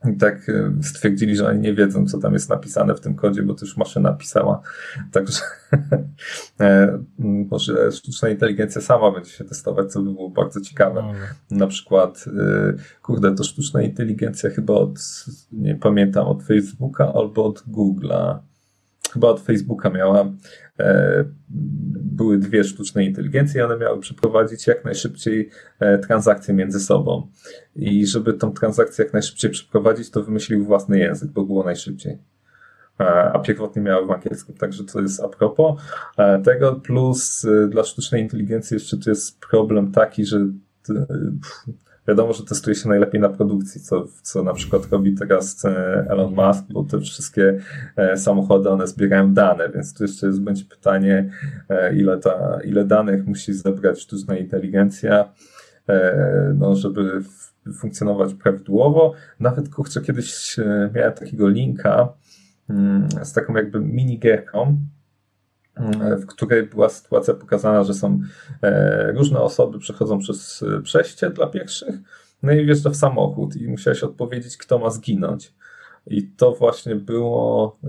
i 0.08 0.16
tak 0.16 0.48
e, 0.48 0.72
stwierdzili, 0.82 1.36
że 1.36 1.48
oni 1.48 1.60
nie 1.60 1.74
wiedzą, 1.74 2.06
co 2.06 2.18
tam 2.18 2.32
jest 2.32 2.50
napisane 2.50 2.94
w 2.94 3.00
tym 3.00 3.14
kodzie, 3.14 3.42
bo 3.42 3.54
to 3.54 3.64
już 3.64 3.76
maszyna 3.76 4.12
pisała. 4.12 4.60
Także 5.12 5.40
e, 6.60 6.98
może 7.18 7.92
sztuczna 7.92 8.28
inteligencja 8.28 8.80
sama 8.80 9.10
będzie 9.12 9.30
się 9.30 9.44
testować, 9.44 9.92
co 9.92 10.02
by 10.02 10.12
było 10.12 10.30
bardzo 10.30 10.60
ciekawe. 10.60 11.02
No. 11.50 11.56
Na 11.58 11.66
przykład, 11.66 12.24
e, 12.26 12.72
kurde, 13.02 13.34
to 13.34 13.44
sztuczna 13.44 13.82
inteligencja 13.82 14.50
chyba 14.50 14.74
od, 14.74 14.98
nie 15.52 15.76
pamiętam, 15.76 16.26
od 16.26 16.42
Facebooka 16.42 17.12
albo 17.14 17.44
od 17.44 17.64
Google'a 17.68 18.38
chyba 19.12 19.28
od 19.28 19.40
Facebooka 19.40 19.90
miała, 19.90 20.32
e, 20.80 21.24
były 22.00 22.38
dwie 22.38 22.64
sztuczne 22.64 23.04
inteligencje 23.04 23.60
i 23.60 23.64
one 23.64 23.76
miały 23.76 24.00
przeprowadzić 24.00 24.66
jak 24.66 24.84
najszybciej 24.84 25.50
e, 25.80 25.98
transakcje 25.98 26.54
między 26.54 26.80
sobą. 26.80 27.28
I 27.76 28.06
żeby 28.06 28.34
tą 28.34 28.52
transakcję 28.52 29.04
jak 29.04 29.12
najszybciej 29.12 29.50
przeprowadzić, 29.50 30.10
to 30.10 30.22
wymyślił 30.22 30.64
własny 30.64 30.98
język, 30.98 31.30
bo 31.30 31.44
było 31.44 31.64
najszybciej. 31.64 32.18
E, 33.00 33.04
a 33.32 33.38
pierwotnie 33.38 33.82
miały 33.82 34.06
w 34.06 34.10
angielskim, 34.10 34.56
także 34.56 34.84
to 34.84 35.00
jest 35.00 35.20
a 35.20 35.28
propos 35.28 35.80
tego, 36.44 36.72
plus 36.72 37.46
dla 37.68 37.84
sztucznej 37.84 38.22
inteligencji 38.22 38.74
jeszcze 38.74 38.96
tu 38.96 39.10
jest 39.10 39.40
problem 39.40 39.92
taki, 39.92 40.24
że 40.24 40.46
Wiadomo, 42.08 42.32
że 42.32 42.44
testuje 42.44 42.76
się 42.76 42.88
najlepiej 42.88 43.20
na 43.20 43.28
produkcji, 43.28 43.80
co, 43.80 44.06
co 44.22 44.42
na 44.42 44.54
przykład 44.54 44.82
robi 44.90 45.14
teraz 45.14 45.64
e, 45.64 46.06
Elon 46.08 46.34
Musk, 46.34 46.64
bo 46.70 46.84
te 46.84 47.00
wszystkie 47.00 47.58
e, 47.96 48.16
samochody, 48.16 48.70
one 48.70 48.86
zbierają 48.86 49.34
dane, 49.34 49.68
więc 49.68 49.94
tu 49.94 50.04
jeszcze 50.04 50.26
jest, 50.26 50.40
będzie 50.42 50.64
pytanie, 50.64 51.30
e, 51.68 51.94
ile, 51.94 52.18
ta, 52.18 52.58
ile 52.64 52.84
danych 52.84 53.26
musi 53.26 53.52
zebrać 53.52 54.00
sztuczna 54.00 54.36
inteligencja, 54.36 55.32
no, 56.54 56.76
żeby 56.76 57.20
funkcjonować 57.78 58.34
prawidłowo. 58.34 59.14
Nawet, 59.40 59.68
kurczę, 59.68 60.00
kiedyś 60.00 60.56
miałem 60.94 61.12
takiego 61.12 61.48
linka 61.48 62.12
mm, 62.68 63.08
z 63.22 63.32
taką 63.32 63.54
jakby 63.54 63.80
minigierką, 63.80 64.78
w 66.22 66.26
której 66.26 66.62
była 66.62 66.88
sytuacja 66.88 67.34
pokazana, 67.34 67.84
że 67.84 67.94
są 67.94 68.20
e, 68.62 69.12
różne 69.12 69.40
osoby 69.40 69.78
przechodzą 69.78 70.18
przez 70.18 70.62
e, 70.62 70.82
przejście 70.82 71.30
dla 71.30 71.46
pierwszych, 71.46 71.94
no 72.42 72.52
i 72.52 72.66
wjeżdża 72.66 72.90
w 72.90 72.96
samochód 72.96 73.56
i 73.56 73.68
musiałeś 73.68 74.02
odpowiedzieć, 74.02 74.56
kto 74.56 74.78
ma 74.78 74.90
zginąć. 74.90 75.52
I 76.06 76.22
to 76.22 76.52
właśnie 76.52 76.96
było 76.96 77.78
e, 77.84 77.88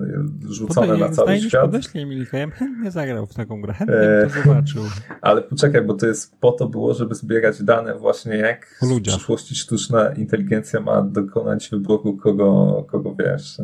rzucone 0.49 0.87
Podaj, 0.87 0.99
na 0.99 1.09
cały 1.09 1.39
świat. 1.39 1.61
Podeślij 1.61 2.05
mi 2.05 2.17
ja 2.33 2.47
bym 2.47 2.51
chętnie 2.51 2.91
zagrał 2.91 3.25
w 3.25 3.33
taką 3.33 3.61
grę, 3.61 3.73
chętnie 3.73 3.95
e, 3.95 4.27
to 4.27 4.41
zobaczył. 4.43 4.83
Ale 5.21 5.41
poczekaj, 5.41 5.81
bo 5.81 5.93
to 5.93 6.07
jest 6.07 6.39
po 6.39 6.51
to 6.51 6.69
było, 6.69 6.93
żeby 6.93 7.15
zbierać 7.15 7.63
dane 7.63 7.95
właśnie 7.95 8.35
jak 8.35 8.81
w 8.81 9.01
przyszłości 9.01 9.55
sztuczna 9.55 10.13
inteligencja 10.13 10.79
ma 10.79 11.01
dokonać 11.01 11.69
wyboru, 11.69 12.17
kogo, 12.17 12.85
kogo 12.89 13.15
wiesz, 13.19 13.57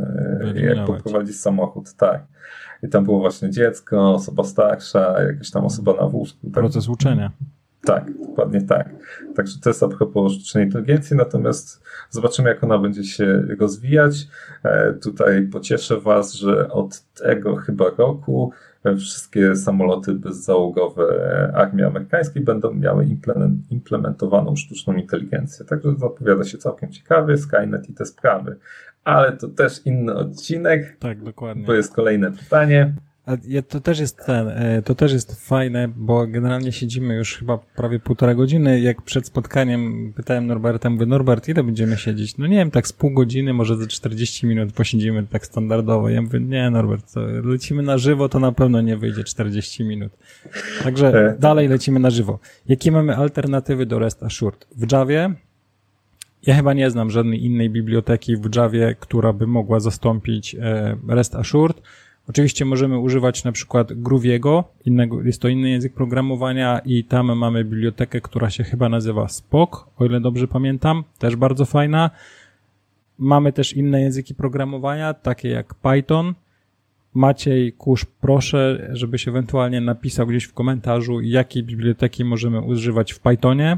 jak 0.56 0.86
poprowadzić 0.86 1.40
samochód, 1.40 1.94
tak. 1.94 2.26
I 2.84 2.90
tam 2.90 3.06
było 3.06 3.20
właśnie 3.20 3.50
dziecko, 3.50 4.14
osoba 4.14 4.44
starsza, 4.44 5.22
jakaś 5.22 5.52
tam 5.52 5.66
osoba 5.66 5.94
na 5.94 6.08
wózku. 6.08 6.40
Tak? 6.44 6.54
Proces 6.54 6.90
uczenia. 6.90 7.32
Tak, 7.88 8.18
dokładnie 8.28 8.62
tak. 8.62 8.90
Także 9.36 9.60
to 9.64 9.70
jest 9.70 9.84
a 9.84 9.88
propos 9.88 10.34
sztucznej 10.34 10.66
inteligencji, 10.66 11.18
natomiast 11.18 11.84
zobaczymy, 12.10 12.50
jak 12.50 12.64
ona 12.64 12.78
będzie 12.78 13.04
się 13.04 13.44
rozwijać. 13.60 14.28
E, 14.64 14.94
tutaj 14.94 15.48
pocieszę 15.48 16.00
Was, 16.00 16.34
że 16.34 16.70
od 16.72 17.02
tego 17.14 17.56
chyba 17.56 17.86
roku 17.98 18.52
wszystkie 18.98 19.56
samoloty 19.56 20.14
bezzałogowe 20.14 21.52
armii 21.56 21.84
amerykańskiej 21.84 22.44
będą 22.44 22.74
miały 22.74 23.08
implementowaną 23.70 24.56
sztuczną 24.56 24.94
inteligencję. 24.94 25.66
Także 25.66 25.96
zapowiada 25.98 26.44
się 26.44 26.58
całkiem 26.58 26.92
ciekawie, 26.92 27.38
Skynet 27.38 27.90
i 27.90 27.94
te 27.94 28.06
sprawy 28.06 28.56
ale 29.08 29.38
to 29.38 29.48
też 29.48 29.86
inny 29.86 30.16
odcinek. 30.16 30.98
Tak, 31.00 31.24
dokładnie. 31.24 31.66
To 31.66 31.74
jest 31.74 31.96
kolejne 31.96 32.32
pytanie. 32.32 32.94
To 33.70 33.80
też 33.80 34.00
jest 34.00 34.26
ten, 34.26 34.48
e, 34.48 34.82
to 34.82 34.96
też 34.96 35.14
jest 35.14 35.48
fajne, 35.48 35.88
bo 35.96 36.28
generalnie 36.28 36.72
siedzimy 36.72 37.16
już 37.16 37.38
chyba 37.38 37.58
prawie 37.58 38.00
półtora 38.00 38.36
godziny. 38.36 38.80
Jak 38.80 39.02
przed 39.02 39.28
spotkaniem 39.28 40.14
pytałem 40.16 40.48
Norberta, 40.48 40.90
mówię, 40.90 41.06
Norbert, 41.06 41.48
ile 41.48 41.64
będziemy 41.64 41.98
siedzieć? 41.98 42.38
No 42.38 42.48
nie 42.48 42.58
wiem, 42.58 42.72
tak 42.72 42.88
z 42.88 42.94
pół 42.94 43.12
godziny, 43.12 43.54
może 43.54 43.78
ze 43.78 43.88
40 43.88 44.48
minut 44.48 44.74
posiedzimy 44.74 45.28
tak 45.28 45.46
standardowo. 45.46 46.10
Ja 46.10 46.22
mówię, 46.22 46.40
nie 46.40 46.70
Norbert, 46.70 47.14
to 47.14 47.20
lecimy 47.44 47.84
na 47.84 47.98
żywo, 47.98 48.30
to 48.30 48.40
na 48.40 48.52
pewno 48.52 48.82
nie 48.82 48.98
wyjdzie 48.98 49.24
40 49.24 49.84
minut. 49.84 50.12
Także 50.84 51.08
e. 51.08 51.40
dalej 51.40 51.68
lecimy 51.68 52.00
na 52.00 52.10
żywo. 52.10 52.40
Jakie 52.68 52.92
mamy 52.92 53.16
alternatywy 53.16 53.86
do 53.86 54.00
REST 54.00 54.24
Assured? 54.24 54.68
W 54.76 54.92
Javie 54.92 55.36
ja 56.48 56.56
chyba 56.56 56.74
nie 56.74 56.92
znam 56.92 57.10
żadnej 57.10 57.46
innej 57.46 57.70
biblioteki 57.70 58.38
w 58.38 58.56
Javie, 58.56 58.96
która 59.00 59.34
by 59.34 59.48
mogła 59.48 59.80
zastąpić 59.80 60.56
e, 60.56 60.98
REST 61.08 61.36
Assured. 61.36 61.82
Oczywiście 62.30 62.66
możemy 62.66 63.00
używać 63.00 63.44
na 63.44 63.52
przykład 63.52 63.94
Grooviego, 63.94 64.64
innego, 64.86 65.22
jest 65.24 65.42
to 65.42 65.48
inny 65.48 65.70
język 65.70 65.94
programowania 65.94 66.82
i 66.86 67.04
tam 67.04 67.38
mamy 67.38 67.64
bibliotekę, 67.64 68.22
która 68.22 68.50
się 68.50 68.64
chyba 68.64 68.90
nazywa 68.90 69.28
Spock, 69.28 69.88
o 69.98 70.06
ile 70.06 70.20
dobrze 70.22 70.48
pamiętam, 70.48 71.04
też 71.20 71.36
bardzo 71.36 71.66
fajna. 71.66 72.10
Mamy 73.20 73.54
też 73.54 73.74
inne 73.74 74.02
języki 74.02 74.36
programowania, 74.36 75.14
takie 75.14 75.50
jak 75.50 75.74
Python. 75.74 76.34
Maciej 77.14 77.74
Kusz, 77.74 78.06
proszę, 78.06 78.90
żebyś 78.94 79.28
ewentualnie 79.28 79.82
napisał 79.82 80.28
gdzieś 80.28 80.44
w 80.44 80.54
komentarzu, 80.54 81.22
jakiej 81.22 81.64
biblioteki 81.64 82.26
możemy 82.26 82.62
używać 82.62 83.14
w 83.14 83.20
Pythonie 83.20 83.78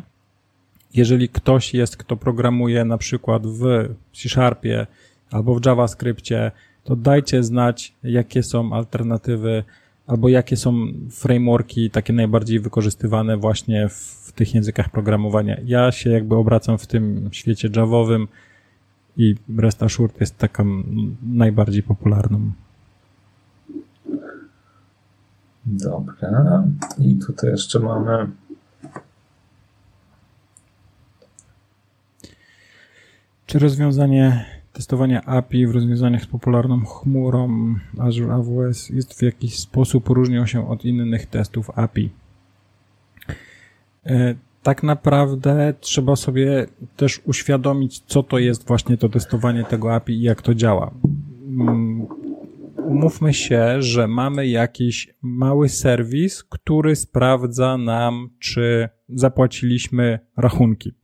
jeżeli 0.93 1.29
ktoś 1.29 1.73
jest, 1.73 1.97
kto 1.97 2.17
programuje 2.17 2.85
na 2.85 2.97
przykład 2.97 3.47
w 3.47 3.89
C-Sharpie 4.13 4.87
albo 5.31 5.55
w 5.55 5.65
JavaScriptie, 5.65 6.51
to 6.83 6.95
dajcie 6.95 7.43
znać, 7.43 7.93
jakie 8.03 8.43
są 8.43 8.73
alternatywy 8.73 9.63
albo 10.07 10.29
jakie 10.29 10.57
są 10.57 10.73
frameworki 11.11 11.89
takie 11.89 12.13
najbardziej 12.13 12.59
wykorzystywane 12.59 13.37
właśnie 13.37 13.89
w 13.89 14.31
tych 14.35 14.55
językach 14.55 14.89
programowania. 14.89 15.57
Ja 15.65 15.91
się 15.91 16.09
jakby 16.09 16.35
obracam 16.35 16.77
w 16.77 16.87
tym 16.87 17.29
świecie 17.31 17.69
javowym 17.75 18.27
i 19.17 19.35
REST 19.57 19.83
Assured 19.83 20.21
jest 20.21 20.37
taką 20.37 20.83
najbardziej 21.23 21.83
popularną. 21.83 22.51
Dobra. 25.65 26.63
I 26.99 27.15
tutaj 27.15 27.49
jeszcze 27.49 27.79
mamy 27.79 28.27
Czy 33.49 33.59
rozwiązanie 33.59 34.45
testowania 34.79 35.21
API 35.25 35.67
w 35.67 35.71
rozwiązaniach 35.71 36.23
z 36.23 36.27
popularną 36.27 36.85
chmurą 36.85 37.75
Azure 37.97 38.33
AWS 38.33 38.89
jest 38.89 39.19
w 39.19 39.21
jakiś 39.21 39.59
sposób 39.59 40.09
różnią 40.09 40.45
się 40.45 40.69
od 40.69 40.85
innych 40.85 41.25
testów 41.25 41.69
API? 41.75 42.09
E, 44.05 44.35
tak 44.63 44.83
naprawdę 44.83 45.73
trzeba 45.79 46.15
sobie 46.15 46.67
też 46.97 47.21
uświadomić, 47.25 47.99
co 47.99 48.23
to 48.23 48.39
jest 48.39 48.67
właśnie 48.67 48.97
to 48.97 49.09
testowanie 49.09 49.63
tego 49.63 49.95
API 49.95 50.13
i 50.13 50.21
jak 50.21 50.41
to 50.41 50.55
działa. 50.55 50.91
Mm, 51.47 52.07
umówmy 52.77 53.33
się, 53.33 53.81
że 53.81 54.07
mamy 54.07 54.47
jakiś 54.47 55.13
mały 55.21 55.69
serwis, 55.69 56.43
który 56.43 56.95
sprawdza 56.95 57.77
nam, 57.77 58.29
czy 58.39 58.89
zapłaciliśmy 59.09 60.19
rachunki. 60.37 60.98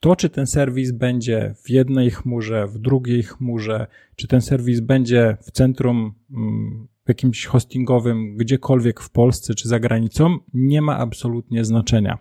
To, 0.00 0.16
czy 0.16 0.30
ten 0.30 0.46
serwis 0.46 0.92
będzie 0.92 1.54
w 1.64 1.70
jednej 1.70 2.10
chmurze, 2.10 2.66
w 2.66 2.78
drugiej 2.78 3.22
chmurze, 3.22 3.86
czy 4.16 4.28
ten 4.28 4.40
serwis 4.40 4.80
będzie 4.80 5.36
w 5.42 5.50
centrum 5.50 6.14
mm, 6.30 6.88
jakimś 7.08 7.46
hostingowym, 7.46 8.36
gdziekolwiek 8.36 9.00
w 9.00 9.10
Polsce 9.10 9.54
czy 9.54 9.68
za 9.68 9.80
granicą, 9.80 10.38
nie 10.54 10.82
ma 10.82 10.98
absolutnie 10.98 11.64
znaczenia. 11.64 12.18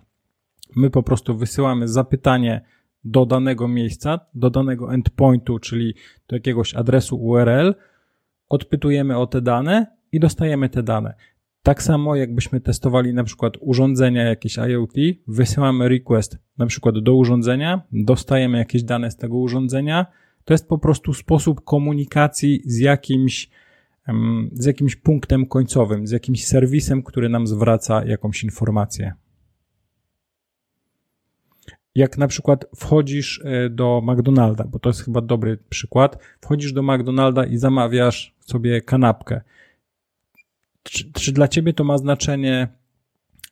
My 0.76 0.90
po 0.90 1.04
prostu 1.04 1.38
wysyłamy 1.38 1.88
zapytanie 1.88 2.62
do 3.04 3.26
danego 3.26 3.68
miejsca, 3.68 4.20
do 4.34 4.50
danego 4.50 4.94
endpointu, 4.94 5.60
czyli 5.60 5.94
do 6.28 6.36
jakiegoś 6.36 6.74
adresu 6.74 7.18
URL, 7.18 7.76
odpytujemy 8.50 9.18
o 9.18 9.28
te 9.28 9.42
dane 9.42 9.88
i 10.12 10.20
dostajemy 10.20 10.70
te 10.70 10.84
dane. 10.84 11.14
Tak 11.64 11.84
samo 11.84 12.16
jakbyśmy 12.16 12.62
testowali 12.62 13.14
na 13.14 13.24
przykład 13.24 13.54
urządzenia 13.60 14.24
jakieś 14.24 14.58
IoT, 14.58 14.94
wysyłamy 15.28 15.90
request 15.90 16.38
na 16.58 16.66
przykład 16.66 17.00
do 17.00 17.16
urządzenia, 17.16 17.82
dostajemy 17.92 18.58
jakieś 18.58 18.84
dane 18.84 19.12
z 19.12 19.18
tego 19.18 19.38
urządzenia. 19.38 20.06
To 20.46 20.54
jest 20.54 20.68
po 20.68 20.78
prostu 20.78 21.14
sposób 21.14 21.64
komunikacji 21.64 22.62
z 22.66 22.78
jakimś 22.78 23.50
z 24.54 24.66
jakimś 24.66 24.96
punktem 24.96 25.46
końcowym, 25.46 26.08
z 26.08 26.12
jakimś 26.12 26.46
serwisem, 26.46 27.04
który 27.04 27.30
nam 27.30 27.48
zwraca 27.48 28.06
jakąś 28.06 28.44
informację. 28.44 29.14
Jak 31.96 32.18
na 32.18 32.28
przykład 32.28 32.66
wchodzisz 32.76 33.42
e, 33.46 33.70
do 33.70 34.02
McDonalda, 34.06 34.64
bo 34.64 34.80
to 34.80 34.90
jest 34.90 35.06
chyba 35.06 35.22
dobry 35.22 35.58
przykład, 35.70 36.18
wchodzisz 36.42 36.74
do 36.74 36.84
McDonalda 36.84 37.46
i 37.46 37.58
zamawiasz 37.58 38.36
sobie 38.40 38.82
kanapkę. 38.82 39.42
Czy, 40.84 41.12
czy 41.14 41.32
dla 41.32 41.48
ciebie 41.48 41.74
to 41.74 41.84
ma 41.84 41.98
znaczenie, 41.98 42.68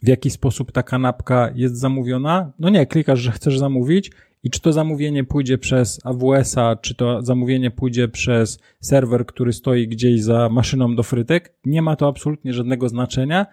w 0.01 0.07
jaki 0.07 0.29
sposób 0.29 0.71
ta 0.71 0.83
kanapka 0.83 1.51
jest 1.55 1.75
zamówiona? 1.79 2.51
No 2.59 2.69
nie, 2.69 2.85
klikasz, 2.85 3.19
że 3.19 3.31
chcesz 3.31 3.59
zamówić 3.59 4.11
i 4.43 4.49
czy 4.49 4.61
to 4.61 4.73
zamówienie 4.73 5.23
pójdzie 5.23 5.57
przez 5.57 5.99
AWS-a, 6.05 6.75
czy 6.75 6.95
to 6.95 7.21
zamówienie 7.21 7.71
pójdzie 7.71 8.07
przez 8.07 8.59
serwer, 8.79 9.25
który 9.25 9.53
stoi 9.53 9.87
gdzieś 9.87 10.23
za 10.23 10.49
maszyną 10.49 10.95
do 10.95 11.03
frytek, 11.03 11.53
nie 11.65 11.81
ma 11.81 11.95
to 11.95 12.07
absolutnie 12.07 12.53
żadnego 12.53 12.89
znaczenia. 12.89 13.45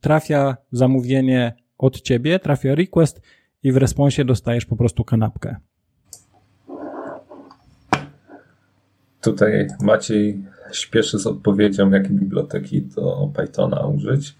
Trafia 0.00 0.56
zamówienie 0.72 1.54
od 1.78 2.00
ciebie, 2.00 2.38
trafia 2.38 2.74
request 2.74 3.20
i 3.62 3.72
w 3.72 3.76
responsie 3.76 4.24
dostajesz 4.24 4.66
po 4.66 4.76
prostu 4.76 5.04
kanapkę. 5.04 5.56
Tutaj 9.20 9.68
Maciej 9.80 10.44
śpieszy 10.72 11.18
z 11.18 11.26
odpowiedzią, 11.26 11.90
jakie 11.90 12.08
biblioteki 12.08 12.82
do 12.82 13.30
Pythona 13.34 13.86
użyć. 13.86 14.34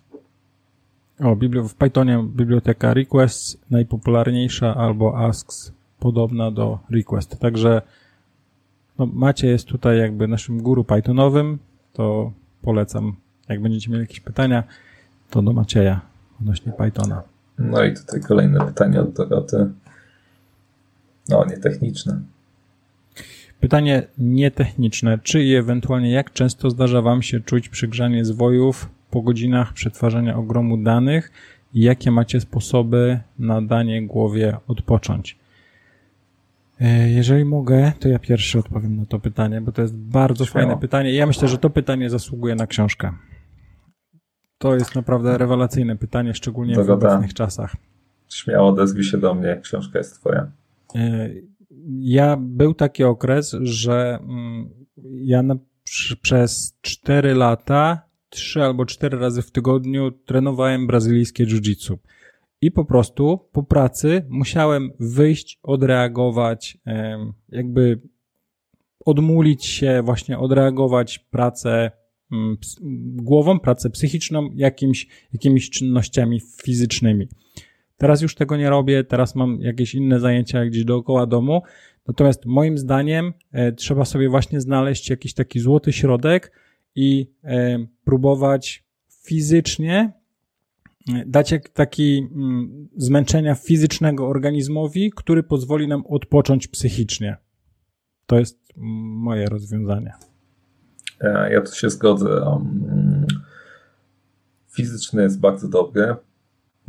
O, 1.21 1.37
w 1.69 1.75
Pythonie 1.75 2.25
biblioteka 2.37 2.95
requests 2.95 3.59
najpopularniejsza 3.71 4.75
albo 4.75 5.19
asks 5.19 5.73
podobna 6.01 6.51
do 6.51 6.79
request. 6.91 7.39
Także 7.39 7.83
no, 8.99 9.07
Macie 9.07 9.49
jest 9.49 9.67
tutaj 9.67 9.99
jakby 9.99 10.29
naszym 10.29 10.63
guru 10.63 10.85
Pythonowym, 10.85 11.59
to 11.93 12.33
polecam. 12.63 13.17
Jak 13.49 13.63
będziecie 13.63 13.91
mieli 13.91 14.03
jakieś 14.03 14.21
pytania, 14.21 14.65
to 15.31 15.43
do 15.43 15.53
Macieja 15.53 16.01
odnośnie 16.41 16.73
Pythona. 16.73 17.23
No 17.59 17.85
i 17.85 17.95
tutaj 17.95 18.21
kolejne 18.21 18.67
pytanie 18.67 19.01
od 19.01 19.13
Doroty. 19.13 19.71
No, 21.29 21.45
nietechniczne. 21.45 22.21
Pytanie 23.61 24.03
nietechniczne. 24.19 25.19
Czy 25.23 25.43
i 25.45 25.55
ewentualnie 25.55 26.11
jak 26.11 26.33
często 26.33 26.71
zdarza 26.71 27.03
Wam 27.03 27.23
się 27.23 27.41
czuć 27.41 27.69
przygrzanie 27.69 28.25
zwojów 28.25 28.89
po 29.11 29.23
godzinach 29.23 29.73
przetwarzania 29.73 30.37
ogromu 30.37 30.77
danych 30.77 31.33
i 31.75 31.81
jakie 31.81 32.11
macie 32.11 32.41
sposoby 32.41 33.21
na 33.39 33.63
danie 33.63 34.07
głowie 34.07 34.57
odpocząć? 34.69 35.39
E, 36.81 37.11
jeżeli 37.11 37.45
mogę, 37.45 37.93
to 38.01 38.09
ja 38.09 38.19
pierwszy 38.19 38.59
odpowiem 38.59 38.97
na 38.97 39.07
to 39.07 39.19
pytanie, 39.19 39.61
bo 39.61 39.73
to 39.73 39.83
jest 39.83 39.97
bardzo 39.97 40.45
Śmiało. 40.45 40.67
fajne 40.67 40.81
pytanie. 40.81 41.15
Ja 41.15 41.27
myślę, 41.27 41.49
że 41.49 41.59
to 41.59 41.71
pytanie 41.71 42.11
zasługuje 42.11 42.55
na 42.55 42.67
książkę. 42.67 43.13
To 44.59 44.75
jest 44.75 44.95
naprawdę 44.95 45.39
rewelacyjne 45.39 45.97
pytanie, 45.97 46.35
szczególnie 46.35 46.75
w 46.75 46.91
obecnych 46.91 47.35
czasach. 47.35 47.77
Śmiało 48.29 48.69
odezwij 48.69 49.05
się 49.05 49.19
do 49.19 49.35
mnie, 49.35 49.61
książka 49.63 49.99
jest 49.99 50.21
twoja. 50.21 50.51
Ja 51.89 52.37
był 52.37 52.75
taki 52.75 53.05
okres, 53.05 53.57
że 53.61 54.19
mm, 54.23 54.71
ja 55.05 55.43
na, 55.43 55.57
przez 56.23 56.79
4 56.81 57.35
lata, 57.35 58.03
3 58.29 58.63
albo 58.63 58.87
4 58.87 59.19
razy 59.19 59.43
w 59.43 59.51
tygodniu 59.51 60.11
trenowałem 60.11 60.87
brazylijskie 60.87 61.47
jiu-jitsu. 61.47 61.97
I 62.61 62.71
po 62.71 62.85
prostu 62.85 63.49
po 63.53 63.63
pracy 63.63 64.27
musiałem 64.29 64.91
wyjść, 65.01 65.61
odreagować, 65.63 66.79
jakby 67.49 68.01
odmulić 69.05 69.67
się, 69.67 70.03
właśnie 70.05 70.39
odreagować 70.39 71.19
pracę 71.19 71.91
Mm, 72.33 72.57
głową, 73.17 73.61
pracę 73.61 73.91
psychiczną, 73.91 74.51
jakimś, 74.55 75.07
jakimiś 75.33 75.71
czynnościami 75.71 76.41
fizycznymi. 76.65 77.29
Teraz 77.99 78.23
już 78.23 78.35
tego 78.35 78.57
nie 78.57 78.71
robię, 78.71 79.05
teraz 79.05 79.35
mam 79.35 79.61
jakieś 79.61 79.95
inne 79.95 80.21
zajęcia 80.21 80.65
gdzieś 80.65 80.85
dookoła 80.85 81.27
domu. 81.27 81.63
Natomiast 82.09 82.47
moim 82.47 82.79
zdaniem 82.79 83.33
e, 83.53 83.73
trzeba 83.73 84.05
sobie 84.05 84.29
właśnie 84.29 84.61
znaleźć 84.61 85.11
jakiś 85.11 85.35
taki 85.35 85.61
złoty 85.61 85.93
środek 85.93 86.53
i 86.95 87.31
e, 87.45 87.79
próbować 88.05 88.85
fizycznie 89.25 90.13
e, 91.15 91.25
dać 91.27 91.55
taki 91.73 92.29
mm, 92.35 92.89
zmęczenia 92.97 93.55
fizycznego 93.55 94.29
organizmowi, 94.29 95.13
który 95.17 95.43
pozwoli 95.43 95.89
nam 95.89 96.03
odpocząć 96.07 96.69
psychicznie. 96.69 97.37
To 98.27 98.39
jest 98.39 98.59
moje 98.77 99.47
rozwiązanie. 99.47 100.13
Ja 101.51 101.61
tu 101.61 101.75
się 101.75 101.91
zgodzę. 101.91 102.41
Um, 102.41 103.27
fizyczny 104.77 105.23
jest 105.23 105.41
bardzo 105.41 105.69
dobry 105.69 106.17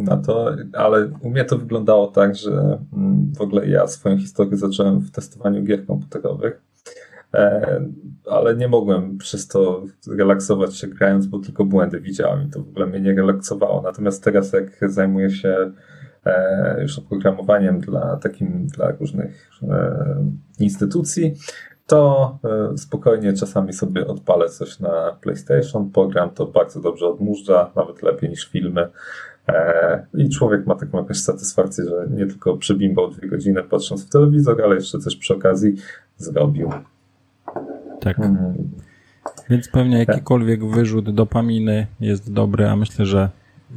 na 0.04 0.18
to, 0.18 0.56
ale 0.74 1.10
u 1.22 1.30
mnie 1.30 1.46
to 1.46 1.58
wyglądało 1.58 2.08
tak, 2.08 2.36
że 2.36 2.80
mm, 2.94 3.34
w 3.38 3.42
ogóle 3.42 3.68
ja 3.68 3.88
swoją 3.88 4.18
historię 4.18 4.58
zacząłem 4.58 5.00
w 5.00 5.12
testowaniu 5.12 5.64
gier 5.64 5.86
komputerowych, 5.86 6.62
e, 7.34 7.82
ale 8.32 8.56
nie 8.56 8.68
mogłem 8.68 9.18
przez 9.18 9.48
to 9.48 9.84
relaksować 10.08 10.76
się 10.76 10.88
grając, 10.88 11.28
bo 11.28 11.40
tylko 11.40 11.66
błędy 11.66 12.02
widziałem 12.02 12.48
i 12.48 12.50
to 12.50 12.64
w 12.64 12.70
ogóle 12.70 12.86
mnie 12.86 13.02
nie 13.02 13.16
relaksowało. 13.16 13.82
Natomiast 13.82 14.24
teraz 14.24 14.54
jak 14.54 14.92
zajmuję 14.92 15.30
się 15.30 15.72
e, 16.26 16.82
już 16.82 17.00
oprogramowaniem 17.00 17.80
dla 17.80 18.18
takim, 18.18 18.68
dla 18.68 18.92
różnych 18.92 19.50
instytucji, 20.60 21.36
to 21.90 22.38
e, 22.44 22.78
spokojnie 22.78 23.34
czasami 23.34 23.74
sobie 23.74 24.08
odpalę 24.08 24.50
coś 24.50 24.80
na 24.80 25.18
PlayStation, 25.22 25.92
program 25.92 26.30
to 26.30 26.46
bardzo 26.46 26.82
dobrze 26.82 27.08
odmurza, 27.08 27.72
nawet 27.76 28.04
lepiej 28.04 28.30
niż 28.30 28.50
filmy. 28.50 28.90
E, 29.50 30.06
I 30.14 30.30
człowiek 30.30 30.66
ma 30.66 30.76
taką 30.76 30.98
jakąś 30.98 31.20
satysfakcję, 31.20 31.86
że 31.86 32.08
nie 32.10 32.26
tylko 32.26 32.58
przebimbał 32.58 33.12
dwie 33.12 33.28
godziny 33.28 33.64
patrząc 33.64 34.06
w 34.06 34.10
telewizor, 34.10 34.62
ale 34.62 34.76
jeszcze 34.76 35.00
coś 35.00 35.16
przy 35.16 35.34
okazji 35.34 35.76
zrobił. 36.18 36.70
Tak. 38.00 38.18
Hmm. 38.18 38.54
Więc 39.50 39.68
pewnie 39.68 40.06
jakikolwiek 40.06 40.66
wyrzut 40.66 41.10
dopaminy 41.10 41.88
jest 42.00 42.34
dobry, 42.34 42.68
a 42.68 42.76
myślę, 42.76 43.06
że 43.06 43.30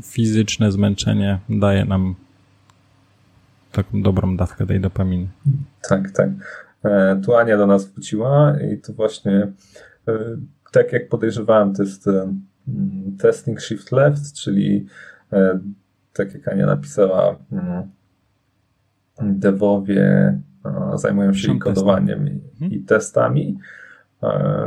fizyczne 0.03 0.73
zmęczenie 0.73 1.39
daje 1.49 1.85
nam 1.85 2.15
taką 3.73 4.03
dobrą 4.03 4.37
dawkę 4.37 4.67
tej 4.67 4.81
dopaminy. 4.81 5.29
Tak, 5.89 6.11
tak. 6.11 6.29
E, 6.85 7.21
tu 7.25 7.37
Ania 7.37 7.57
do 7.57 7.67
nas 7.67 7.89
wróciła 7.89 8.55
i 8.73 8.79
to 8.79 8.93
właśnie 8.93 9.53
e, 10.09 10.19
tak 10.73 10.93
jak 10.93 11.09
podejrzewałem, 11.09 11.75
to 11.75 11.83
jest 11.83 12.09
e, 12.09 12.35
testing 13.19 13.61
shift 13.61 13.93
left, 13.93 14.33
czyli 14.33 14.87
tak 16.13 16.35
jak 16.35 16.49
Ania 16.49 16.67
napisała, 16.67 17.39
devowie 19.23 20.39
zajmują 20.95 21.33
się 21.33 21.59
kodowaniem 21.59 22.29
i, 22.29 22.31
i, 22.31 22.65
mhm. 22.65 22.85
testami, 22.85 23.59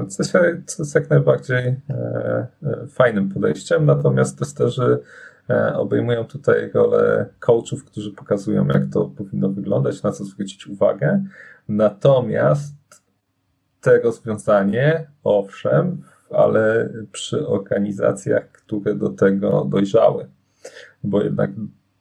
co, 0.08 0.24
się, 0.24 0.62
co 0.66 0.84
jest 0.84 0.96
jak 0.96 1.10
najbardziej 1.10 1.76
fajnym 2.90 3.30
podejściem, 3.30 3.86
natomiast 3.86 4.40
testerzy 4.40 5.00
obejmują 5.76 6.24
tutaj 6.26 6.72
rolę 6.74 7.26
coachów, 7.40 7.86
którzy 7.86 8.12
pokazują, 8.12 8.68
jak 8.68 8.86
to 8.94 9.06
powinno 9.06 9.50
wyglądać, 9.50 10.04
na 10.04 10.12
co 10.12 10.24
zwrócić 10.24 10.68
uwagę, 10.68 11.24
Natomiast 11.68 12.76
te 13.82 14.00
rozwiązanie, 14.00 15.08
owszem, 15.24 16.02
ale 16.30 16.90
przy 17.12 17.48
organizacjach, 17.48 18.52
które 18.52 18.96
do 18.96 19.10
tego 19.10 19.66
dojrzały. 19.70 20.28
Bo 21.06 21.24
jednak 21.24 21.52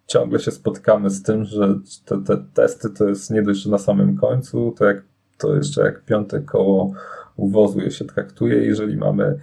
ciągle 0.07 0.39
się 0.39 0.51
spotykamy 0.51 1.11
z 1.11 1.23
tym, 1.23 1.45
że 1.45 1.75
te, 2.05 2.23
te 2.23 2.45
testy 2.55 2.91
to 2.91 3.09
jest 3.09 3.31
nie 3.31 3.43
dość, 3.43 3.63
że 3.63 3.71
na 3.71 3.79
samym 3.79 4.17
końcu, 4.17 4.75
to, 4.79 4.85
jak, 4.85 5.05
to 5.39 5.57
jeszcze 5.57 5.83
jak 5.83 6.05
piąte 6.05 6.41
koło 6.41 6.93
uwozu 7.37 7.81
je 7.81 7.91
się 7.91 8.05
traktuje. 8.05 8.57
Jeżeli 8.67 8.97
mamy 8.97 9.39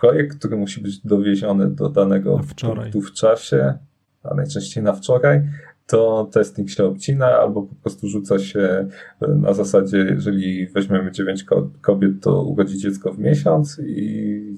projekt, 0.00 0.38
który 0.38 0.56
musi 0.56 0.80
być 0.80 0.98
dowieziony 0.98 1.70
do 1.70 1.88
danego 1.88 2.40
punktu 2.60 3.00
w 3.00 3.12
czasie, 3.12 3.78
a 4.22 4.34
najczęściej 4.34 4.82
na 4.84 4.92
wczoraj, 4.92 5.42
to 5.86 6.28
testing 6.32 6.70
się 6.70 6.84
obcina, 6.84 7.26
albo 7.26 7.62
po 7.62 7.74
prostu 7.74 8.08
rzuca 8.08 8.38
się 8.38 8.88
e, 9.20 9.28
na 9.28 9.54
zasadzie, 9.54 9.96
jeżeli 9.98 10.66
weźmiemy 10.66 11.12
9 11.12 11.44
kobiet, 11.80 12.12
to 12.22 12.42
urodzi 12.42 12.78
dziecko 12.78 13.12
w 13.12 13.18
miesiąc 13.18 13.80
i 13.86 14.56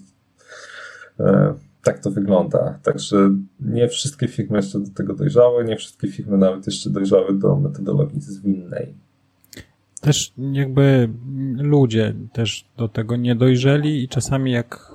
e, 1.21 1.55
tak 1.87 1.99
to 1.99 2.11
wygląda. 2.11 2.79
Także 2.83 3.31
nie 3.61 3.89
wszystkie 3.89 4.29
firmy 4.29 4.57
jeszcze 4.57 4.81
do 4.81 4.91
tego 4.91 5.15
dojrzały, 5.15 5.65
nie 5.65 5.77
wszystkie 5.77 6.09
firmy 6.09 6.39
nawet 6.39 6.67
jeszcze 6.67 6.91
dojrzały 6.91 7.39
do 7.39 7.57
metodologii 7.57 8.21
zwinnej. 8.21 8.95
Też 10.01 10.33
jakby 10.53 11.09
ludzie 11.57 12.15
też 12.33 12.69
do 12.77 12.89
tego 12.89 13.17
nie 13.17 13.35
dojrzeli 13.35 14.05
i 14.05 14.09
czasami 14.09 14.53
jak, 14.53 14.93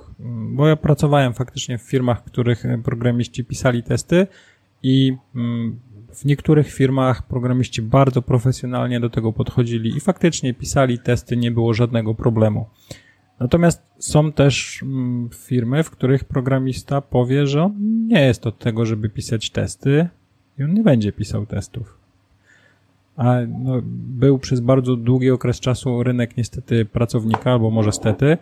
bo 0.54 0.68
ja 0.68 0.76
pracowałem 0.76 1.34
faktycznie 1.34 1.78
w 1.78 1.82
firmach, 1.82 2.20
w 2.20 2.24
których 2.24 2.64
programiści 2.84 3.44
pisali 3.44 3.82
testy 3.82 4.26
i 4.82 5.16
mm, 5.34 5.80
w 6.14 6.24
niektórych 6.24 6.72
firmach 6.72 7.26
programiści 7.26 7.82
bardzo 7.82 8.22
profesjonalnie 8.22 9.00
do 9.00 9.10
tego 9.10 9.32
podchodzili 9.32 9.96
i 9.96 10.00
faktycznie 10.00 10.54
pisali 10.54 10.98
testy, 10.98 11.36
nie 11.36 11.50
było 11.50 11.74
żadnego 11.74 12.14
problemu. 12.14 12.66
Natomiast 13.42 13.82
są 13.98 14.32
też 14.32 14.82
mm, 14.82 15.30
firmy, 15.34 15.82
w 15.82 15.90
których 15.90 16.24
programista 16.24 17.00
powie, 17.00 17.46
że 17.46 17.62
on 17.62 18.06
nie 18.06 18.20
jest 18.20 18.46
od 18.46 18.58
tego, 18.58 18.86
żeby 18.86 19.08
pisać 19.08 19.50
testy 19.50 20.08
i 20.58 20.62
on 20.62 20.74
nie 20.74 20.82
będzie 20.82 21.12
pisał 21.12 21.46
testów. 21.46 21.98
A 23.16 23.36
no, 23.58 23.80
był 24.18 24.38
przez 24.38 24.60
bardzo 24.60 24.96
długi 24.96 25.30
okres 25.30 25.60
czasu 25.60 26.02
rynek 26.02 26.36
niestety 26.36 26.84
pracownika, 26.84 27.52
albo 27.52 27.70
może 27.70 27.92
stety, 27.92 28.38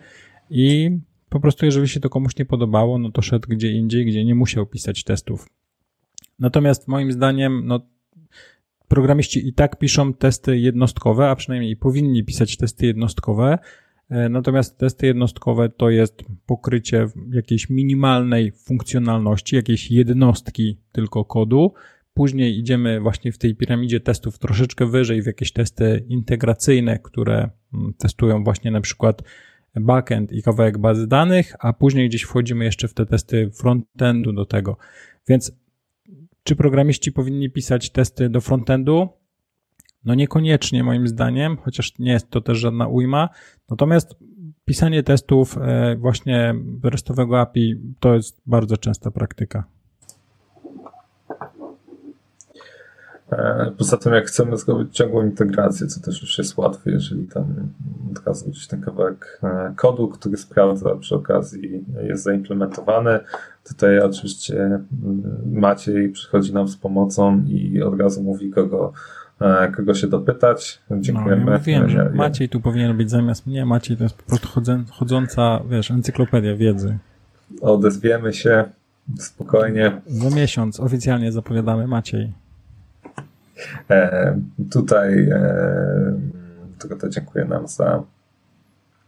i 0.49 0.97
po 1.29 1.39
prostu 1.39 1.65
jeżeli 1.65 1.87
się 1.87 1.99
to 1.99 2.09
komuś 2.09 2.37
nie 2.37 2.45
podobało, 2.45 2.97
no 2.97 3.11
to 3.11 3.21
szedł 3.21 3.47
gdzie 3.49 3.71
indziej, 3.71 4.05
gdzie 4.05 4.25
nie 4.25 4.35
musiał 4.35 4.65
pisać 4.65 5.03
testów. 5.03 5.49
Natomiast 6.39 6.87
moim 6.87 7.11
zdaniem, 7.11 7.61
no, 7.65 7.79
programiści 8.87 9.47
i 9.47 9.53
tak 9.53 9.79
piszą 9.79 10.13
testy 10.13 10.59
jednostkowe, 10.59 11.29
a 11.29 11.35
przynajmniej 11.35 11.77
powinni 11.77 12.23
pisać 12.23 12.57
testy 12.57 12.85
jednostkowe. 12.85 13.57
E, 14.11 14.29
natomiast 14.29 14.77
testy 14.77 15.05
jednostkowe 15.07 15.69
to 15.69 15.89
jest 15.89 16.23
pokrycie 16.45 17.07
jakiejś 17.33 17.69
minimalnej 17.69 18.51
funkcjonalności, 18.51 19.55
jakiejś 19.55 19.91
jednostki 19.91 20.77
tylko 20.91 21.25
kodu. 21.25 21.73
Później 22.13 22.59
idziemy 22.59 22.99
właśnie 22.99 23.31
w 23.31 23.37
tej 23.37 23.55
piramidzie 23.55 23.99
testów 23.99 24.39
troszeczkę 24.39 24.85
wyżej 24.85 25.21
w 25.21 25.25
jakieś 25.25 25.51
testy 25.51 26.05
integracyjne, 26.07 26.99
które 26.99 27.49
mm, 27.73 27.93
testują 27.97 28.43
właśnie 28.43 28.71
na 28.71 28.81
przykład 28.81 29.21
backend 29.75 30.31
i 30.31 30.43
kawałek 30.43 30.77
bazy 30.77 31.07
danych, 31.07 31.55
a 31.59 31.73
później 31.73 32.09
gdzieś 32.09 32.21
wchodzimy 32.21 32.65
jeszcze 32.65 32.87
w 32.87 32.93
te 32.93 33.05
testy 33.05 33.51
frontendu 33.51 34.33
do 34.33 34.45
tego. 34.45 34.77
Więc 35.27 35.51
czy 36.43 36.55
programiści 36.55 37.11
powinni 37.11 37.49
pisać 37.49 37.89
testy 37.89 38.29
do 38.29 38.41
frontendu? 38.41 39.09
No 40.05 40.15
niekoniecznie 40.15 40.83
moim 40.83 41.07
zdaniem, 41.07 41.57
chociaż 41.57 41.99
nie 41.99 42.11
jest 42.11 42.29
to 42.29 42.41
też 42.41 42.57
żadna 42.57 42.87
ujma. 42.87 43.29
Natomiast 43.69 44.15
pisanie 44.65 45.03
testów 45.03 45.57
e, 45.57 45.95
właśnie 45.95 46.55
restowego 46.83 47.39
API 47.39 47.75
to 47.99 48.13
jest 48.13 48.41
bardzo 48.45 48.77
częsta 48.77 49.11
praktyka. 49.11 49.63
E, 53.31 53.71
poza 53.77 53.97
tym, 53.97 54.13
jak 54.13 54.25
chcemy 54.25 54.57
zrobić 54.57 54.95
ciągłą 54.95 55.25
integrację, 55.25 55.87
co 55.87 56.01
też 56.01 56.21
już 56.21 56.37
jest 56.37 56.57
łatwe, 56.57 56.91
jeżeli 56.91 57.27
tam 57.27 57.69
od 58.27 58.43
gdzieś 58.47 58.67
ten 58.67 58.81
kawałek 58.81 59.39
e, 59.43 59.73
kodu, 59.75 60.07
który 60.07 60.37
sprawdza 60.37 60.95
przy 60.95 61.15
okazji 61.15 61.85
jest 62.03 62.23
zaimplementowany. 62.23 63.19
Tutaj 63.63 63.99
oczywiście 63.99 64.55
mm, 64.55 64.81
Maciej 65.45 66.09
przychodzi 66.09 66.53
nam 66.53 66.67
z 66.67 66.77
pomocą 66.77 67.43
i 67.47 67.81
od 67.81 67.99
razu 67.99 68.23
mówi, 68.23 68.49
kogo, 68.49 68.93
kogo 69.75 69.93
się 69.93 70.07
dopytać. 70.07 70.81
Dziękujemy. 70.91 71.45
No, 71.45 71.51
ja 71.51 71.59
wiem, 71.59 71.89
że 71.89 72.11
Maciej 72.13 72.49
tu 72.49 72.61
powinien 72.61 72.97
być 72.97 73.09
zamiast 73.09 73.47
mnie. 73.47 73.65
Maciej 73.65 73.97
to 73.97 74.03
jest 74.03 74.15
po 74.15 74.23
prostu 74.23 74.47
chodząca, 74.91 75.59
wiesz, 75.69 75.91
encyklopedia 75.91 76.55
wiedzy. 76.55 76.97
Odezwiemy 77.61 78.33
się 78.33 78.63
spokojnie. 79.19 80.01
Za 80.07 80.35
miesiąc 80.35 80.79
oficjalnie 80.79 81.31
zapowiadamy 81.31 81.87
Maciej. 81.87 82.33
E, 83.89 84.39
tutaj 84.71 85.29
e, 85.29 86.97
to 86.99 87.09
dziękuję 87.09 87.45
nam 87.45 87.67
za. 87.67 88.03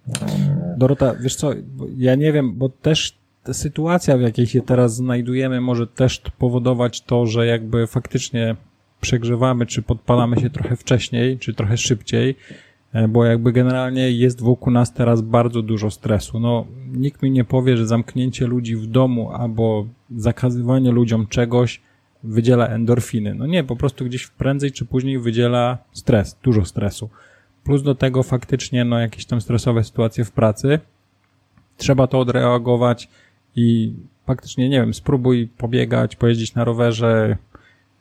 E, 0.07 0.75
Dorota, 0.77 1.15
wiesz 1.19 1.35
co, 1.35 1.51
ja 1.97 2.15
nie 2.15 2.33
wiem, 2.33 2.53
bo 2.55 2.69
też 2.69 3.17
ta 3.43 3.53
sytuacja, 3.53 4.17
w 4.17 4.21
jakiej 4.21 4.47
się 4.47 4.61
teraz 4.61 4.95
znajdujemy, 4.95 5.61
może 5.61 5.87
też 5.87 6.21
powodować 6.37 7.01
to, 7.01 7.25
że 7.25 7.45
jakby 7.45 7.87
faktycznie 7.87 8.55
przegrzewamy, 9.03 9.65
czy 9.65 9.81
podpalamy 9.81 10.39
się 10.41 10.49
trochę 10.49 10.75
wcześniej, 10.75 11.37
czy 11.39 11.53
trochę 11.53 11.77
szybciej, 11.77 12.35
e, 12.93 13.07
bo 13.07 13.25
jakby 13.25 13.51
generalnie 13.51 14.11
jest 14.11 14.41
wokół 14.41 14.73
nas 14.73 14.93
teraz 14.93 15.21
bardzo 15.21 15.61
dużo 15.61 15.91
stresu. 15.91 16.39
No, 16.39 16.65
nikt 16.91 17.21
mi 17.21 17.31
nie 17.31 17.43
powie, 17.43 17.77
że 17.77 17.87
zamknięcie 17.87 18.47
ludzi 18.47 18.75
w 18.75 18.87
domu 18.87 19.31
albo 19.31 19.85
zakazywanie 20.15 20.91
ludziom 20.91 21.27
czegoś 21.27 21.81
wydziela 22.23 22.67
endorfiny. 22.67 23.35
No 23.35 23.45
nie, 23.45 23.63
po 23.63 23.75
prostu 23.75 24.05
gdzieś 24.05 24.27
prędzej 24.27 24.71
czy 24.71 24.85
później 24.85 25.19
wydziela 25.19 25.77
stres, 25.91 26.37
dużo 26.43 26.65
stresu. 26.65 27.09
Plus 27.63 27.83
do 27.83 27.95
tego 27.95 28.23
faktycznie 28.23 28.85
no, 28.85 28.99
jakieś 28.99 29.25
tam 29.25 29.41
stresowe 29.41 29.83
sytuacje 29.83 30.25
w 30.25 30.31
pracy. 30.31 30.79
Trzeba 31.77 32.07
to 32.07 32.19
odreagować 32.19 33.09
i 33.55 33.93
faktycznie, 34.25 34.69
nie 34.69 34.79
wiem, 34.79 34.93
spróbuj 34.93 35.47
pobiegać, 35.47 36.15
pojeździć 36.15 36.55
na 36.55 36.63
rowerze, 36.63 37.37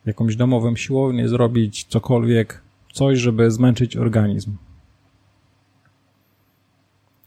jakąś 0.05 0.35
domową 0.35 0.75
siłownię 0.75 1.27
zrobić, 1.29 1.83
cokolwiek, 1.83 2.61
coś, 2.93 3.19
żeby 3.19 3.51
zmęczyć 3.51 3.97
organizm. 3.97 4.55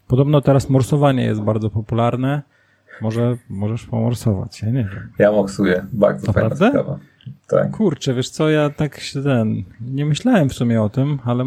Podobno 0.07 0.41
teraz 0.41 0.69
morsowanie 0.69 1.23
jest 1.23 1.41
bardzo 1.41 1.69
popularne. 1.69 2.41
Może 3.01 3.37
możesz 3.49 3.85
pomorsować, 3.85 4.61
ja 4.61 4.67
nie 4.67 4.89
wiem. 4.93 5.11
Ja 5.19 5.31
moksuję, 5.31 5.85
bardzo 5.93 6.33
fajna 6.33 6.55
sprawa. 6.55 6.99
Tak. 7.47 7.71
Kurczę, 7.71 8.13
wiesz 8.13 8.29
co, 8.29 8.49
ja 8.49 8.69
tak 8.69 8.99
się 8.99 9.23
ten, 9.23 9.63
nie 9.81 10.05
myślałem 10.05 10.49
w 10.49 10.53
sumie 10.53 10.81
o 10.81 10.89
tym, 10.89 11.19
ale 11.25 11.45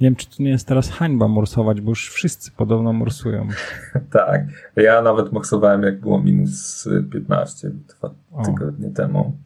nie 0.00 0.06
wiem, 0.06 0.16
czy 0.16 0.26
to 0.26 0.42
nie 0.42 0.50
jest 0.50 0.66
teraz 0.66 0.90
hańba 0.90 1.28
morsować, 1.28 1.80
bo 1.80 1.90
już 1.90 2.10
wszyscy 2.10 2.50
podobno 2.50 2.92
morsują. 2.92 3.48
tak, 4.10 4.42
ja 4.76 5.02
nawet 5.02 5.32
morsowałem 5.32 5.82
jak 5.82 6.00
było 6.00 6.22
minus 6.22 6.88
15 7.12 7.70
dwa 7.70 8.10
o. 8.32 8.44
tygodnie 8.44 8.90
temu 8.90 9.36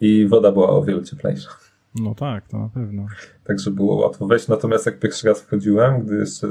i 0.00 0.26
woda 0.26 0.52
była 0.52 0.70
o 0.70 0.82
wiele 0.82 1.02
cieplejsza. 1.02 1.50
No 1.94 2.14
tak, 2.14 2.48
to 2.48 2.58
na 2.58 2.68
pewno. 2.68 3.06
Także 3.44 3.70
było 3.70 3.96
łatwo 3.96 4.26
wejść, 4.26 4.48
natomiast 4.48 4.86
jak 4.86 4.98
pierwszy 4.98 5.28
raz 5.28 5.40
wchodziłem, 5.42 6.02
gdy 6.02 6.16
jeszcze 6.16 6.48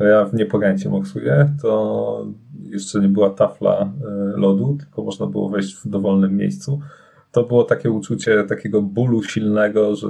ja 0.00 0.24
w 0.24 0.34
niepogęcie 0.34 0.88
moksuję, 0.88 1.54
to 1.62 2.26
jeszcze 2.62 3.00
nie 3.00 3.08
była 3.08 3.30
tafla 3.30 3.80
e, 3.80 4.36
lodu, 4.36 4.76
tylko 4.80 5.02
można 5.02 5.26
było 5.26 5.48
wejść 5.48 5.76
w 5.76 5.88
dowolnym 5.88 6.36
miejscu. 6.36 6.80
To 7.32 7.42
było 7.44 7.64
takie 7.64 7.90
uczucie 7.90 8.44
takiego 8.44 8.82
bólu 8.82 9.22
silnego, 9.22 9.96
że 9.96 10.08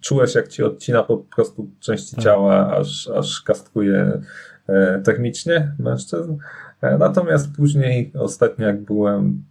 czułeś 0.00 0.34
jak 0.34 0.48
ci 0.48 0.62
odcina 0.62 1.02
po 1.02 1.16
prostu 1.16 1.70
części 1.80 2.16
tak. 2.16 2.24
ciała, 2.24 2.76
aż, 2.76 3.08
aż 3.08 3.42
kastkuje 3.42 4.20
e, 4.66 5.00
technicznie 5.04 5.72
mężczyzn. 5.78 6.36
E, 6.80 6.98
natomiast 6.98 7.56
później, 7.56 8.12
ostatnio 8.14 8.66
jak 8.66 8.82
byłem, 8.82 9.42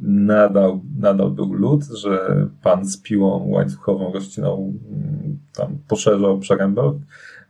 nadal, 0.00 0.80
nadal 0.98 1.30
był 1.30 1.52
lód, 1.52 1.84
że 1.84 2.46
pan 2.62 2.84
z 2.84 3.02
piłą 3.02 3.48
łańcuchową 3.48 4.12
rozcinał, 4.12 4.72
mm, 4.90 5.38
tam 5.52 5.78
poszerzał 5.88 6.38
przerębel 6.38 6.92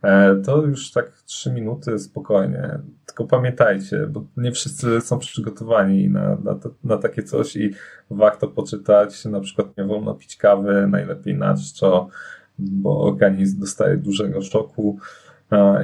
E, 0.05 0.35
to 0.35 0.61
już 0.61 0.91
tak 0.91 1.11
trzy 1.25 1.51
minuty 1.51 1.99
spokojnie. 1.99 2.79
Tylko 3.05 3.25
pamiętajcie, 3.25 4.07
bo 4.07 4.25
nie 4.37 4.51
wszyscy 4.51 5.01
są 5.01 5.19
przygotowani 5.19 6.09
na, 6.09 6.37
na, 6.43 6.59
na 6.83 6.97
takie 6.97 7.23
coś 7.23 7.55
i 7.55 7.73
warto 8.09 8.47
poczytać, 8.47 9.25
na 9.25 9.39
przykład 9.39 9.77
nie 9.77 9.83
wolno 9.83 10.15
pić 10.15 10.37
kawy, 10.37 10.87
najlepiej 10.87 11.35
na 11.35 11.55
czczo, 11.55 12.09
bo 12.59 13.01
organizm 13.01 13.59
dostaje 13.59 13.97
dużego 13.97 14.41
szoku. 14.41 14.99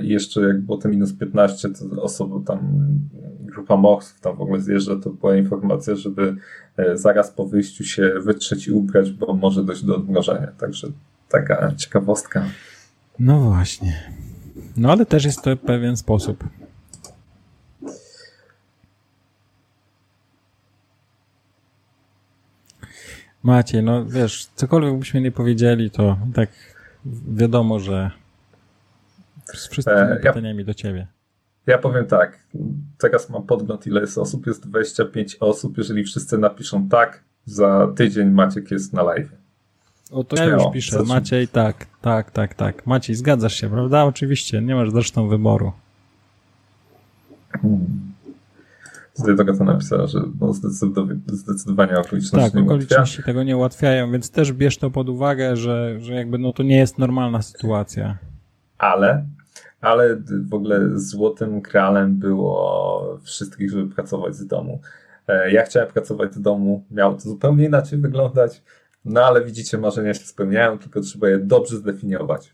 I 0.04 0.08
jeszcze 0.10 0.42
jak 0.42 0.62
było 0.62 0.78
to 0.78 0.90
minus 0.90 1.14
15, 1.14 1.70
to 1.70 2.02
osoba 2.02 2.36
tam, 2.46 2.60
grupa 3.40 3.78
morsów 3.78 4.20
tam 4.20 4.38
w 4.38 4.42
ogóle 4.42 4.62
zjeżdża, 4.62 4.96
to 4.96 5.10
była 5.10 5.38
informacja, 5.38 5.96
żeby 5.96 6.36
e, 6.78 6.98
zaraz 6.98 7.32
po 7.32 7.46
wyjściu 7.46 7.84
się 7.84 8.14
wytrzeć 8.20 8.68
i 8.68 8.72
ubrać, 8.72 9.12
bo 9.12 9.34
może 9.34 9.64
dojść 9.64 9.84
do 9.84 9.96
odmrożenia. 9.96 10.48
Także 10.48 10.88
taka 11.30 11.76
ciekawostka. 11.76 12.46
No 13.20 13.40
właśnie. 13.40 14.04
No 14.78 14.92
ale 14.92 15.06
też 15.06 15.26
jest 15.26 15.42
to 15.42 15.58
pewien 15.58 15.98
sposób. 15.98 16.44
Maciej, 23.44 23.84
no 23.84 24.06
wiesz, 24.06 24.50
cokolwiek 24.56 25.00
byśmy 25.00 25.22
nie 25.22 25.32
powiedzieli, 25.32 25.92
to 25.92 26.18
tak 26.34 26.50
wiadomo, 27.28 27.80
że 27.80 28.12
z 29.58 29.68
wszystkimi 29.68 30.00
e, 30.00 30.20
ja, 30.24 30.34
pytaniami 30.34 30.66
do 30.66 30.74
ciebie. 30.74 31.08
Ja 31.68 31.78
powiem 31.78 32.06
tak, 32.06 32.40
teraz 32.98 33.30
mam 33.30 33.44
podgląd 33.44 33.88
ile 33.88 34.02
jest 34.02 34.18
osób, 34.18 34.48
jest 34.48 34.68
25 34.68 35.38
osób, 35.40 35.78
jeżeli 35.78 36.04
wszyscy 36.04 36.38
napiszą 36.38 36.90
tak, 36.90 37.24
za 37.46 37.88
tydzień 37.96 38.30
Maciek 38.30 38.72
jest 38.72 38.94
na 38.94 39.04
live. 39.04 39.32
O, 40.12 40.24
to 40.24 40.36
ja 40.36 40.46
już 40.46 40.64
piszę. 40.74 40.92
Zacznij. 40.92 41.16
Maciej, 41.16 41.48
tak, 41.48 41.86
tak, 42.02 42.32
tak, 42.32 42.54
tak. 42.54 42.88
Maciej, 42.88 43.16
zgadzasz 43.16 43.56
się, 43.56 43.70
prawda? 43.70 44.04
Oczywiście, 44.04 44.62
nie 44.62 44.76
masz 44.76 44.92
zresztą 44.92 45.28
wyboru. 45.28 45.72
Hmm. 47.62 48.12
Tutaj 49.18 49.38
tego 49.38 49.58
to 49.58 49.64
napisała, 49.64 50.08
że 50.08 50.20
no 50.42 50.54
zdecydowanie, 50.54 51.20
zdecydowanie 51.28 51.98
okoliczności 51.98 52.52
Tak, 52.52 52.64
okoliczności 52.64 53.24
tego 53.24 53.44
nie 53.44 53.58
ułatwiają, 53.58 54.12
więc 54.12 54.32
też 54.32 54.54
bierz 54.54 54.78
to 54.78 54.92
pod 54.92 55.10
uwagę, 55.10 55.58
że, 55.58 55.96
że 56.00 56.14
jakby 56.14 56.38
no 56.38 56.54
to 56.54 56.64
nie 56.64 56.78
jest 56.78 56.98
normalna 56.98 57.42
sytuacja. 57.42 58.18
Ale, 58.78 59.26
ale 59.82 60.22
w 60.50 60.54
ogóle 60.54 61.00
złotym 61.00 61.62
kralem 61.62 62.16
było 62.16 63.20
wszystkich, 63.24 63.72
żeby 63.72 63.96
pracować 63.96 64.36
z 64.36 64.48
domu. 64.48 64.82
E, 65.28 65.52
ja 65.52 65.64
chciałem 65.64 65.90
pracować 65.90 66.34
z 66.34 66.42
domu, 66.42 66.84
miało 66.92 67.14
to 67.14 67.22
zupełnie 67.22 67.66
inaczej 67.66 68.00
wyglądać 68.00 68.62
no 69.06 69.22
ale 69.22 69.46
widzicie, 69.46 69.78
marzenia 69.78 70.14
się 70.14 70.26
spełniają, 70.26 70.78
tylko 70.78 71.02
trzeba 71.02 71.30
je 71.30 71.40
dobrze 71.40 71.78
zdefiniować. 71.78 72.54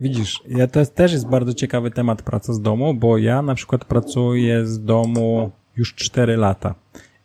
Widzisz, 0.00 0.40
ja 0.48 0.66
to 0.66 0.78
jest, 0.78 0.94
też 0.94 1.12
jest 1.12 1.28
bardzo 1.28 1.54
ciekawy 1.54 1.90
temat 1.90 2.22
praca 2.22 2.52
z 2.52 2.60
domu, 2.60 2.94
bo 2.94 3.18
ja 3.18 3.42
na 3.42 3.54
przykład 3.54 3.84
pracuję 3.84 4.66
z 4.66 4.84
domu 4.84 5.50
już 5.76 5.94
4 5.94 6.36
lata 6.36 6.74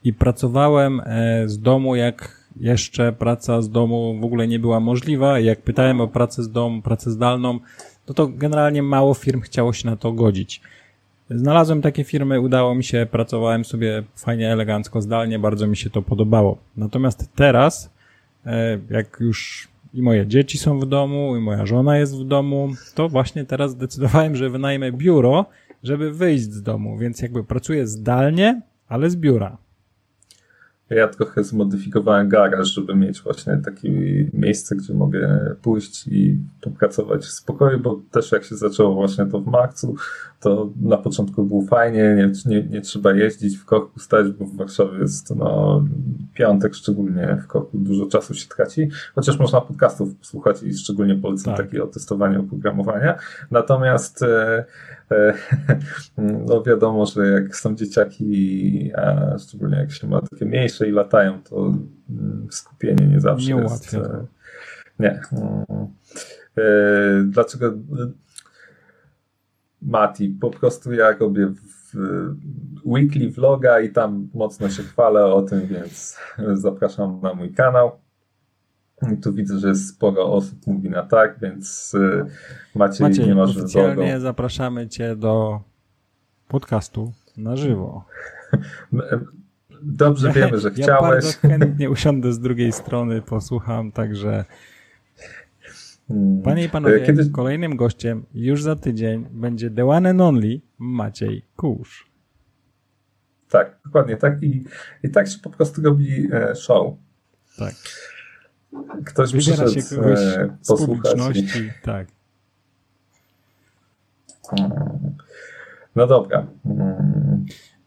i 0.04 0.14
pracowałem 0.14 1.02
e, 1.06 1.44
z 1.50 1.60
domu, 1.60 1.96
jak 1.96 2.46
jeszcze 2.60 3.14
praca 3.14 3.62
z 3.62 3.70
domu 3.70 4.20
w 4.22 4.24
ogóle 4.24 4.48
nie 4.48 4.60
była 4.60 4.80
możliwa. 4.80 5.40
Jak 5.40 5.62
pytałem 5.62 6.02
o 6.02 6.08
pracę 6.08 6.44
z 6.44 6.52
domu, 6.52 6.82
pracę 6.82 7.12
zdalną, 7.12 7.60
no 8.08 8.14
to 8.14 8.28
generalnie 8.28 8.84
mało 8.84 9.14
firm 9.14 9.42
chciało 9.42 9.74
się 9.74 9.90
na 9.90 9.96
to 9.96 10.12
godzić. 10.12 10.62
Znalazłem 11.30 11.82
takie 11.82 12.04
firmy, 12.04 12.40
udało 12.40 12.76
mi 12.76 12.84
się, 12.84 13.08
pracowałem 13.12 13.66
sobie 13.66 14.04
fajnie, 14.16 14.52
elegancko, 14.52 15.02
zdalnie, 15.02 15.40
bardzo 15.40 15.68
mi 15.68 15.78
się 15.78 15.90
to 15.90 16.02
podobało. 16.02 16.58
Natomiast 16.78 17.30
teraz, 17.36 17.90
e, 18.46 18.80
jak 18.90 19.18
już 19.20 19.68
i 19.94 20.02
moje 20.02 20.28
dzieci 20.28 20.58
są 20.58 20.80
w 20.80 20.86
domu, 20.86 21.38
i 21.38 21.40
moja 21.40 21.66
żona 21.66 21.98
jest 21.98 22.18
w 22.20 22.24
domu, 22.24 22.70
to 22.96 23.10
właśnie 23.10 23.46
teraz 23.46 23.72
zdecydowałem, 23.72 24.36
że 24.36 24.50
wynajmę 24.50 24.92
biuro, 24.92 25.46
żeby 25.84 26.12
wyjść 26.12 26.44
z 26.44 26.62
domu, 26.62 26.98
więc 26.98 27.22
jakby 27.22 27.44
pracuję 27.44 27.88
zdalnie, 27.88 28.62
ale 28.88 29.10
z 29.10 29.16
biura. 29.16 29.58
Ja 30.90 31.08
trochę 31.08 31.44
zmodyfikowałem 31.44 32.30
garaż, 32.30 32.68
żeby 32.68 32.96
mieć 32.96 33.22
właśnie 33.22 33.58
takie 33.66 33.90
miejsce, 34.34 34.76
gdzie 34.76 34.94
mogę 34.94 35.56
pójść 35.62 36.08
i 36.08 36.40
popracować 36.62 37.22
w 37.22 37.32
spokoju, 37.32 37.80
bo 37.80 38.02
też 38.12 38.32
jak 38.32 38.44
się 38.44 38.56
zaczęło 38.56 38.94
właśnie 38.94 39.26
to 39.26 39.40
w 39.40 39.48
marcu, 39.48 39.96
to 40.46 40.70
na 40.82 40.98
początku 40.98 41.44
było 41.44 41.66
fajnie, 41.66 42.16
nie, 42.16 42.32
nie, 42.46 42.64
nie 42.64 42.82
trzeba 42.82 43.14
jeździć 43.14 43.58
w 43.58 43.66
korku 43.66 44.00
stać, 44.00 44.32
bo 44.32 44.46
w 44.46 44.56
Warszawie 44.56 45.00
jest 45.00 45.36
no, 45.36 45.84
piątek 46.34 46.76
szczególnie 46.76 47.38
w 47.44 47.48
korku 47.48 47.78
dużo 47.78 48.06
czasu 48.06 48.34
się 48.34 48.48
traci, 48.48 48.90
chociaż 49.16 49.40
można 49.40 49.62
podcastów 49.62 50.10
słuchać 50.22 50.64
i 50.64 50.74
szczególnie 50.74 51.16
polecam 51.16 51.56
tak. 51.56 51.66
takie 51.66 51.84
o 51.84 51.88
testowaniu 51.88 52.42
oprogramowania. 52.42 53.18
Natomiast 53.52 54.24
e, 54.24 54.66
e, 55.12 55.34
no 56.48 56.64
wiadomo, 56.64 57.06
że 57.06 57.28
jak 57.28 57.56
są 57.56 57.76
dzieciaki, 57.76 58.92
a 58.96 59.38
szczególnie 59.38 59.78
jak 59.78 59.92
się 59.92 60.08
ma 60.08 60.22
takie 60.22 60.46
mniejsze 60.46 60.88
i 60.88 60.92
latają, 60.92 61.44
to 61.44 61.74
mm, 62.10 62.48
skupienie 62.52 63.08
nie 63.08 63.20
zawsze 63.20 63.54
nie 63.54 63.62
jest... 63.62 63.94
E, 63.94 64.26
nie. 65.00 65.20
Mm. 65.32 65.88
Dlaczego 67.32 67.74
Mati, 69.86 70.30
po 70.30 70.50
prostu 70.50 70.94
ja 70.94 71.12
robię 71.18 71.48
w 71.48 71.96
weekly 72.86 73.30
vloga 73.32 73.80
i 73.80 73.92
tam 73.92 74.30
mocno 74.34 74.70
się 74.70 74.84
chwalę 74.84 75.26
o 75.26 75.42
tym, 75.42 75.68
więc 75.68 76.18
zapraszam 76.54 77.20
na 77.22 77.34
mój 77.34 77.54
kanał. 77.54 77.92
Tu 79.24 79.34
widzę, 79.34 79.60
że 79.60 79.68
jest 79.68 79.88
sporo 79.90 80.34
osób 80.34 80.68
mówi 80.68 80.90
na 80.90 81.04
tak, 81.04 81.40
więc 81.42 81.94
y, 81.94 82.26
Maciej, 82.76 83.08
Maciej 83.08 83.28
nie 83.28 83.36
masz 83.36 83.58
oficjalnie 83.58 83.96
wyboru. 83.96 84.20
zapraszamy 84.20 84.88
Cię 84.88 85.16
do 85.16 85.62
podcastu 86.48 87.12
na 87.38 87.56
żywo. 87.56 88.06
Dobrze 89.82 90.32
wiemy, 90.32 90.60
że 90.60 90.70
ja 90.70 90.74
chciałeś. 90.84 91.26
Ja 91.26 91.42
bardzo 91.42 91.48
chętnie 91.48 91.90
usiądę 91.90 92.34
z 92.34 92.40
drugiej 92.40 92.72
strony, 92.72 93.22
posłucham, 93.22 93.92
także. 93.92 94.46
Panie 96.44 96.64
i 96.64 96.70
panowie, 96.70 97.02
Kiedy... 97.02 97.30
kolejnym 97.30 97.76
gościem 97.76 98.26
już 98.34 98.64
za 98.64 98.76
tydzień 98.76 99.26
będzie 99.32 99.70
the 99.70 99.86
one 99.86 100.10
and 100.10 100.22
only 100.22 100.62
Maciej 100.78 101.46
Kusz. 101.56 102.10
Tak, 103.50 103.80
dokładnie 103.86 104.18
tak 104.18 104.44
i, 104.44 104.66
i 105.04 105.10
tak 105.10 105.28
się 105.28 105.40
po 105.40 105.50
prostu 105.50 105.82
robi 105.82 106.28
e, 106.34 106.56
show. 106.56 106.94
Tak. 107.58 107.76
Ktoś 109.06 109.32
Wybiera 109.32 109.66
przyszedł 109.66 109.88
się 109.88 109.96
kogoś 109.96 110.20
e, 110.20 110.58
z 110.62 110.86
publiczności, 110.86 111.60
i... 111.60 111.72
tak. 111.84 112.08
Hmm. 114.50 115.16
No 115.96 116.08
dobra. 116.08 116.48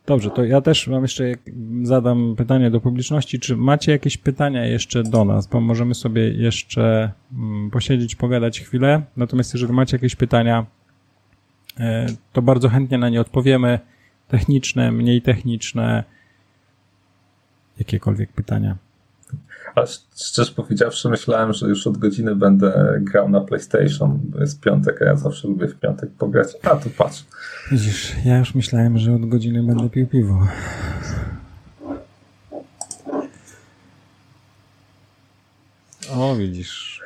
Dobrze, 0.09 0.31
to 0.31 0.45
ja 0.45 0.61
też 0.61 0.87
mam 0.87 1.03
jeszcze, 1.03 1.25
zadam 1.83 2.35
pytanie 2.37 2.71
do 2.71 2.81
publiczności, 2.81 3.41
czy 3.41 3.57
macie 3.57 3.93
jakieś 3.93 4.17
pytania 4.17 4.67
jeszcze 4.67 5.03
do 5.03 5.25
nas, 5.25 5.47
bo 5.47 5.61
możemy 5.61 5.95
sobie 5.95 6.29
jeszcze 6.29 7.13
mm, 7.33 7.71
posiedzieć, 7.71 8.17
pogadać 8.17 8.61
chwilę, 8.61 9.03
natomiast 9.17 9.55
jeżeli 9.55 9.73
macie 9.73 9.97
jakieś 9.97 10.17
pytania, 10.17 10.67
e, 11.81 12.07
to 12.33 12.43
bardzo 12.43 12.69
chętnie 12.69 12.99
na 12.99 13.09
nie 13.09 13.21
odpowiemy, 13.21 13.79
techniczne, 14.29 14.93
mniej 14.93 15.23
techniczne, 15.23 16.05
jakiekolwiek 17.79 18.33
pytania. 18.33 18.77
Szczerze 20.17 20.53
powiedziawszy, 20.53 21.09
myślałem, 21.09 21.53
że 21.53 21.69
już 21.69 21.87
od 21.87 21.99
godziny 21.99 22.37
będę 22.37 22.99
grał 23.01 23.29
na 23.29 23.41
PlayStation, 23.41 24.21
bo 24.23 24.41
jest 24.41 24.61
piątek, 24.61 25.03
a 25.03 25.05
ja 25.05 25.17
zawsze 25.17 25.49
lubię 25.49 25.69
w 25.69 25.75
piątek 25.75 26.11
pograć. 26.11 26.49
A 26.63 26.77
tu 26.77 26.91
patrz. 26.91 27.25
Widzisz, 27.71 28.13
ja 28.25 28.39
już 28.39 28.55
myślałem, 28.55 28.99
że 28.99 29.15
od 29.15 29.29
godziny 29.29 29.63
będę 29.63 29.91
pił 29.91 30.07
piwo. 30.07 30.47
O, 36.17 36.37
widzisz. 36.37 37.03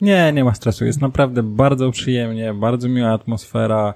Nie, 0.00 0.32
nie 0.32 0.44
ma 0.44 0.54
stresu. 0.54 0.84
Jest 0.84 1.00
naprawdę 1.00 1.42
bardzo 1.42 1.90
przyjemnie, 1.90 2.54
bardzo 2.54 2.88
miła 2.88 3.12
atmosfera. 3.12 3.94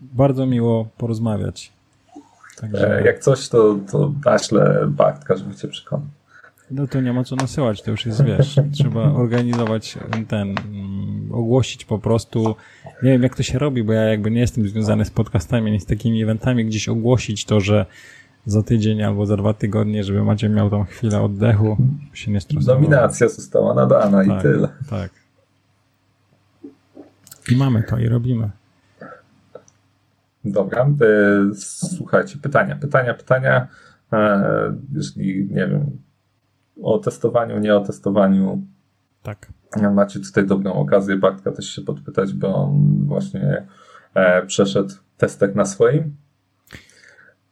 Bardzo 0.00 0.46
miło 0.46 0.88
porozmawiać. 0.98 1.72
Także... 2.60 2.98
E, 2.98 3.04
jak 3.04 3.18
coś, 3.18 3.48
to, 3.48 3.78
to 3.90 4.12
naślę 4.24 4.86
Bartka, 4.88 5.36
żeby 5.36 5.54
cię 5.54 5.68
przekonał. 5.68 6.06
No 6.70 6.86
to 6.86 7.00
nie 7.00 7.12
ma 7.12 7.24
co 7.24 7.36
nasyłać, 7.36 7.82
to 7.82 7.90
już 7.90 8.06
jest, 8.06 8.24
wiesz, 8.24 8.56
trzeba 8.78 9.02
organizować 9.12 9.98
ten, 10.28 10.54
mm, 10.58 11.32
ogłosić 11.32 11.84
po 11.84 11.98
prostu, 11.98 12.56
nie 13.02 13.10
wiem 13.10 13.22
jak 13.22 13.36
to 13.36 13.42
się 13.42 13.58
robi, 13.58 13.82
bo 13.82 13.92
ja 13.92 14.02
jakby 14.02 14.30
nie 14.30 14.40
jestem 14.40 14.68
związany 14.68 15.04
z 15.04 15.10
podcastami, 15.10 15.72
nie 15.72 15.80
z 15.80 15.86
takimi 15.86 16.22
eventami, 16.22 16.64
gdzieś 16.64 16.88
ogłosić 16.88 17.44
to, 17.44 17.60
że 17.60 17.86
za 18.46 18.62
tydzień 18.62 19.02
albo 19.02 19.26
za 19.26 19.36
dwa 19.36 19.54
tygodnie, 19.54 20.04
żeby 20.04 20.24
Macie 20.24 20.48
miał 20.48 20.70
tą 20.70 20.84
chwilę 20.84 21.22
oddechu, 21.22 21.76
się 22.14 22.30
nie 22.30 22.40
stresował. 22.40 22.76
Dominacja 22.76 23.28
została 23.28 23.74
nadana 23.74 24.24
tak, 24.24 24.38
i 24.38 24.42
tyle. 24.42 24.68
Tak. 24.90 25.10
I 27.50 27.56
mamy 27.56 27.82
to 27.82 27.98
i 27.98 28.08
robimy. 28.08 28.50
Dobra, 30.44 30.82
e, 30.82 31.54
słuchajcie, 31.54 32.38
pytania, 32.42 32.76
pytania, 32.76 33.14
pytania. 33.14 33.68
E, 34.12 34.76
jeśli, 34.94 35.48
nie 35.50 35.66
wiem, 35.66 35.98
o 36.82 36.98
testowaniu, 36.98 37.58
nie 37.58 37.76
o 37.76 37.80
testowaniu. 37.80 38.62
Tak. 39.22 39.52
Macie 39.94 40.20
tutaj 40.20 40.46
dobrą 40.46 40.72
okazję 40.72 41.16
Bartka 41.16 41.52
też 41.52 41.70
się 41.70 41.82
podpytać, 41.82 42.32
bo 42.32 42.54
on 42.54 43.04
właśnie 43.06 43.66
e, 44.14 44.46
przeszedł 44.46 44.94
testek 45.16 45.54
na 45.54 45.64
swoim. 45.64 46.16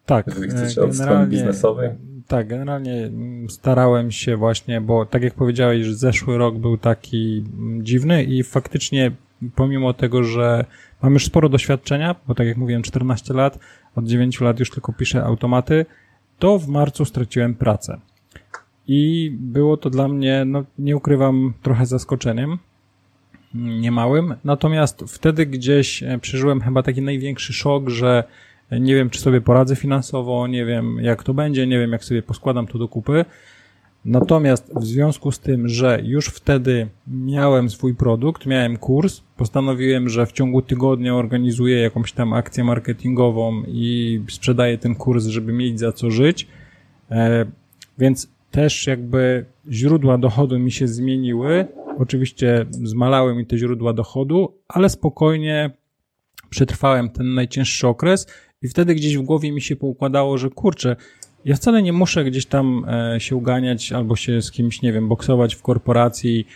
Tak. 0.07 0.27
Jeżeli 0.27 0.49
chcecie 0.49 0.83
od 0.83 0.95
strony 0.95 1.27
biznesowej. 1.27 1.91
Tak, 2.29 2.49
generalnie 2.49 3.11
starałem 3.49 4.11
się 4.11 4.37
właśnie, 4.37 4.81
bo 4.81 5.07
tak 5.07 5.23
jak 5.23 5.35
powiedziałeś, 5.35 5.87
zeszły 5.87 6.39
rok 6.39 6.59
był 6.59 6.79
taki 6.79 7.45
dziwny 7.83 8.25
i 8.25 8.43
faktycznie 8.43 9.13
pomimo 9.55 9.95
tego, 9.95 10.25
że 10.25 10.65
mam 11.03 11.15
już 11.15 11.25
sporo 11.25 11.49
doświadczenia, 11.49 12.15
bo 12.29 12.35
tak 12.35 12.47
jak 12.47 12.57
mówiłem, 12.57 12.83
14 12.83 13.35
lat, 13.35 13.59
od 13.97 14.05
9 14.05 14.41
lat 14.41 14.61
już 14.61 14.71
tylko 14.71 14.93
piszę 14.93 15.25
automaty, 15.25 15.87
to 16.39 16.59
w 16.59 16.69
marcu 16.69 17.05
straciłem 17.05 17.55
pracę. 17.55 18.01
I 18.89 19.31
było 19.41 19.77
to 19.77 19.91
dla 19.91 20.09
mnie, 20.09 20.45
no 20.47 20.65
nie 20.79 20.97
ukrywam, 20.97 21.55
trochę 21.63 21.87
zaskoczeniem, 21.87 22.59
niemałym. 23.55 24.35
Natomiast 24.45 25.05
wtedy 25.09 25.47
gdzieś 25.47 26.03
e, 26.03 26.19
przeżyłem 26.19 26.61
chyba 26.61 26.83
taki 26.83 27.03
największy 27.03 27.53
szok, 27.53 27.89
że 27.89 28.25
nie 28.71 28.95
wiem, 28.95 29.11
czy 29.11 29.21
sobie 29.21 29.41
poradzę 29.41 29.77
finansowo, 29.77 30.47
nie 30.47 30.65
wiem, 30.65 30.99
jak 31.01 31.23
to 31.23 31.35
będzie, 31.35 31.67
nie 31.67 31.79
wiem, 31.79 31.93
jak 31.93 32.05
sobie 32.05 32.23
poskładam 32.23 32.67
to 32.67 32.79
do 32.79 32.89
kupy. 32.89 33.25
Natomiast 34.05 34.73
w 34.77 34.85
związku 34.85 35.33
z 35.33 35.39
tym, 35.39 35.69
że 35.69 36.01
już 36.05 36.27
wtedy 36.27 36.89
miałem 37.07 37.71
swój 37.71 37.95
produkt, 37.95 38.47
miałem 38.47 38.77
kurs, 38.77 39.23
postanowiłem, 39.37 40.09
że 40.09 40.27
w 40.27 40.33
ciągu 40.33 40.63
tygodnia 40.63 41.15
organizuję 41.15 41.81
jakąś 41.81 42.13
tam 42.13 42.33
akcję 42.33 42.65
marketingową 42.65 43.63
i 43.69 44.21
sprzedaję 44.29 44.79
ten 44.79 44.95
kurs, 44.95 45.27
żeby 45.27 45.53
mieć 45.53 45.79
za 45.79 45.93
co 45.93 46.11
żyć. 46.11 46.47
E, 47.11 47.47
więc 47.99 48.29
też 48.51 48.87
jakby 48.87 49.45
źródła 49.71 50.19
dochodu 50.19 50.59
mi 50.59 50.73
się 50.73 50.89
zmieniły. 50.89 51.67
Oczywiście 51.99 52.67
zmalały 52.71 53.35
mi 53.35 53.47
te 53.47 53.59
źródła 53.59 53.93
dochodu, 53.93 54.53
ale 54.69 54.89
spokojnie 54.89 55.71
przetrwałem 56.51 57.11
ten 57.11 57.35
najcięższy 57.35 57.89
okres 57.89 58.27
i 58.63 58.69
wtedy 58.69 58.95
gdzieś 58.95 59.17
w 59.19 59.23
głowie 59.23 59.53
mi 59.53 59.61
się 59.61 59.77
poukładało, 59.77 60.39
że 60.39 60.51
kurczę, 60.51 60.97
ja 61.45 61.57
wcale 61.57 61.83
nie 61.83 61.93
muszę 61.93 62.25
gdzieś 62.25 62.47
tam 62.47 62.85
e, 62.89 63.21
się 63.21 63.37
uganiać 63.37 63.93
albo 63.93 64.17
się 64.17 64.43
z 64.43 64.51
kimś, 64.51 64.83
nie 64.83 64.93
wiem, 64.93 65.09
boksować 65.09 65.55
w 65.55 65.63
korporacji, 65.63 66.47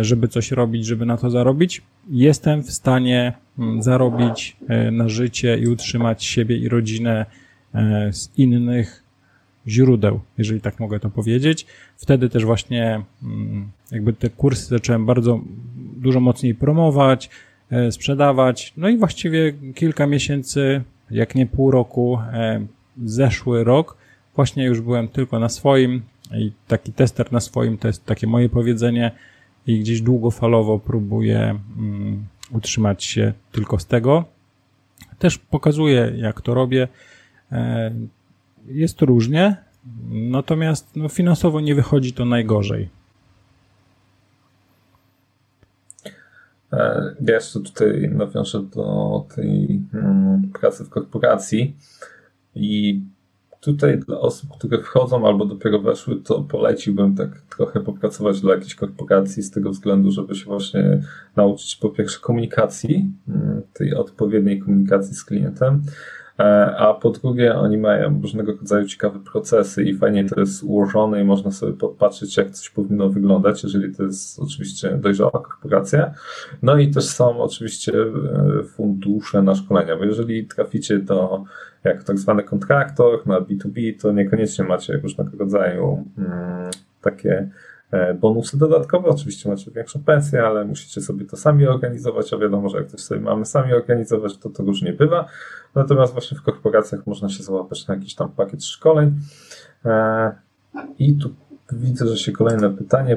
żeby 0.00 0.28
coś 0.28 0.50
robić, 0.50 0.86
żeby 0.86 1.06
na 1.06 1.16
to 1.16 1.30
zarobić. 1.30 1.82
Jestem 2.10 2.62
w 2.62 2.70
stanie 2.70 3.32
mm, 3.58 3.82
zarobić 3.82 4.56
e, 4.68 4.90
na 4.90 5.08
życie 5.08 5.58
i 5.58 5.68
utrzymać 5.68 6.24
siebie 6.24 6.56
i 6.56 6.68
rodzinę 6.68 7.26
z 8.12 8.38
innych 8.38 9.04
źródeł, 9.68 10.20
jeżeli 10.38 10.60
tak 10.60 10.80
mogę 10.80 11.00
to 11.00 11.10
powiedzieć. 11.10 11.66
Wtedy 11.96 12.28
też 12.28 12.44
właśnie 12.44 13.02
mm, 13.22 13.70
jakby 13.90 14.12
te 14.12 14.30
kursy 14.30 14.66
zacząłem 14.66 15.06
bardzo 15.06 15.40
dużo 15.96 16.20
mocniej 16.20 16.54
promować, 16.54 17.30
e, 17.70 17.92
sprzedawać. 17.92 18.72
No 18.76 18.88
i 18.88 18.98
właściwie 18.98 19.52
kilka 19.74 20.06
miesięcy, 20.06 20.82
jak 21.10 21.34
nie 21.34 21.46
pół 21.46 21.70
roku, 21.70 22.18
e, 22.32 22.66
zeszły 23.04 23.64
rok, 23.64 23.96
właśnie 24.36 24.64
już 24.64 24.80
byłem 24.80 25.08
tylko 25.08 25.38
na 25.38 25.48
swoim 25.48 26.02
i 26.32 26.52
taki 26.68 26.92
tester 26.92 27.32
na 27.32 27.40
swoim, 27.40 27.78
to 27.78 27.88
jest 27.88 28.06
takie 28.06 28.26
moje 28.26 28.48
powiedzenie 28.48 29.10
i 29.66 29.80
gdzieś 29.80 30.00
długofalowo 30.00 30.78
próbuję 30.78 31.58
um, 31.76 32.26
utrzymać 32.50 33.04
się 33.04 33.32
tylko 33.52 33.78
z 33.78 33.86
tego. 33.86 34.24
Też 35.18 35.38
pokazuję, 35.38 36.12
jak 36.16 36.40
to 36.40 36.54
robię. 36.54 36.88
E, 37.52 37.94
jest 38.66 39.02
różnie, 39.02 39.56
natomiast 40.10 40.96
no, 40.96 41.08
finansowo 41.08 41.60
nie 41.60 41.74
wychodzi 41.74 42.12
to 42.12 42.24
najgorzej. 42.24 42.88
E, 46.72 47.14
ja 47.26 47.34
jeszcze 47.34 47.60
tutaj 47.60 48.10
nawiążę 48.12 48.62
do 48.62 49.26
tej 49.34 49.82
hmm, 49.92 50.50
pracy 50.60 50.84
w 50.84 50.88
korporacji 50.88 51.76
i 52.54 53.00
tutaj 53.64 53.98
dla 53.98 54.20
osób, 54.20 54.50
które 54.58 54.78
wchodzą 54.82 55.26
albo 55.26 55.44
dopiero 55.44 55.78
weszły, 55.78 56.16
to 56.16 56.42
poleciłbym 56.42 57.16
tak 57.16 57.40
trochę 57.56 57.80
popracować 57.80 58.40
dla 58.40 58.54
jakiejś 58.54 58.74
korporacji 58.74 59.42
z 59.42 59.50
tego 59.50 59.70
względu, 59.70 60.10
żeby 60.10 60.34
się 60.34 60.44
właśnie 60.44 61.02
nauczyć 61.36 61.76
po 61.76 61.88
pierwsze 61.88 62.20
komunikacji, 62.20 63.10
hmm, 63.26 63.62
tej 63.72 63.94
odpowiedniej 63.94 64.60
komunikacji 64.60 65.14
z 65.14 65.24
klientem, 65.24 65.82
E, 66.38 66.76
a 66.76 66.94
po 66.94 67.10
drugie 67.10 67.54
oni 67.54 67.78
mają 67.78 68.20
różnego 68.22 68.52
rodzaju 68.52 68.86
ciekawe 68.86 69.20
procesy 69.32 69.84
i 69.84 69.94
fajnie 69.94 70.24
to 70.24 70.40
jest 70.40 70.62
ułożone 70.62 71.20
i 71.20 71.24
można 71.24 71.50
sobie 71.50 71.72
popatrzeć, 71.72 72.36
jak 72.36 72.50
coś 72.50 72.70
powinno 72.70 73.08
wyglądać, 73.08 73.62
jeżeli 73.62 73.94
to 73.94 74.02
jest 74.02 74.40
oczywiście 74.40 74.90
dojrzała 74.90 75.30
korporacja. 75.30 76.14
No 76.62 76.78
i 76.78 76.90
też 76.90 77.04
są 77.04 77.42
oczywiście 77.42 77.92
e, 77.92 78.64
fundusze 78.64 79.42
na 79.42 79.54
szkolenia, 79.54 79.96
bo 79.96 80.04
jeżeli 80.04 80.46
traficie 80.46 80.98
do 80.98 81.44
jak 81.84 82.04
tak 82.04 82.18
zwany 82.18 82.42
kontraktor 82.42 83.26
na 83.26 83.40
B2B, 83.40 84.00
to 84.00 84.12
niekoniecznie 84.12 84.64
macie 84.64 84.96
różnego 84.96 85.38
rodzaju 85.38 86.04
mm, 86.18 86.70
takie 87.00 87.48
E, 87.94 88.14
bonusy 88.14 88.58
dodatkowe. 88.58 89.08
Oczywiście 89.08 89.48
macie 89.48 89.70
większą 89.70 90.02
pensję, 90.04 90.42
ale 90.42 90.64
musicie 90.64 91.00
sobie 91.00 91.24
to 91.24 91.36
sami 91.36 91.66
organizować, 91.66 92.32
a 92.32 92.38
wiadomo, 92.38 92.68
że 92.68 92.78
jak 92.78 92.86
coś 92.86 93.00
sobie 93.00 93.20
mamy 93.20 93.44
sami 93.44 93.72
organizować, 93.72 94.38
to 94.38 94.50
to 94.50 94.62
różnie 94.62 94.92
bywa. 94.92 95.28
Natomiast 95.74 96.12
właśnie 96.12 96.38
w 96.38 96.42
korporacjach 96.42 97.06
można 97.06 97.28
się 97.28 97.42
załapać 97.42 97.86
na 97.86 97.94
jakiś 97.94 98.14
tam 98.14 98.30
pakiet 98.30 98.64
szkoleń. 98.64 99.14
E, 99.84 100.32
I 100.98 101.16
tu 101.16 101.34
widzę, 101.72 102.06
że 102.06 102.16
się 102.16 102.32
kolejne 102.32 102.70
pytanie 102.70 103.16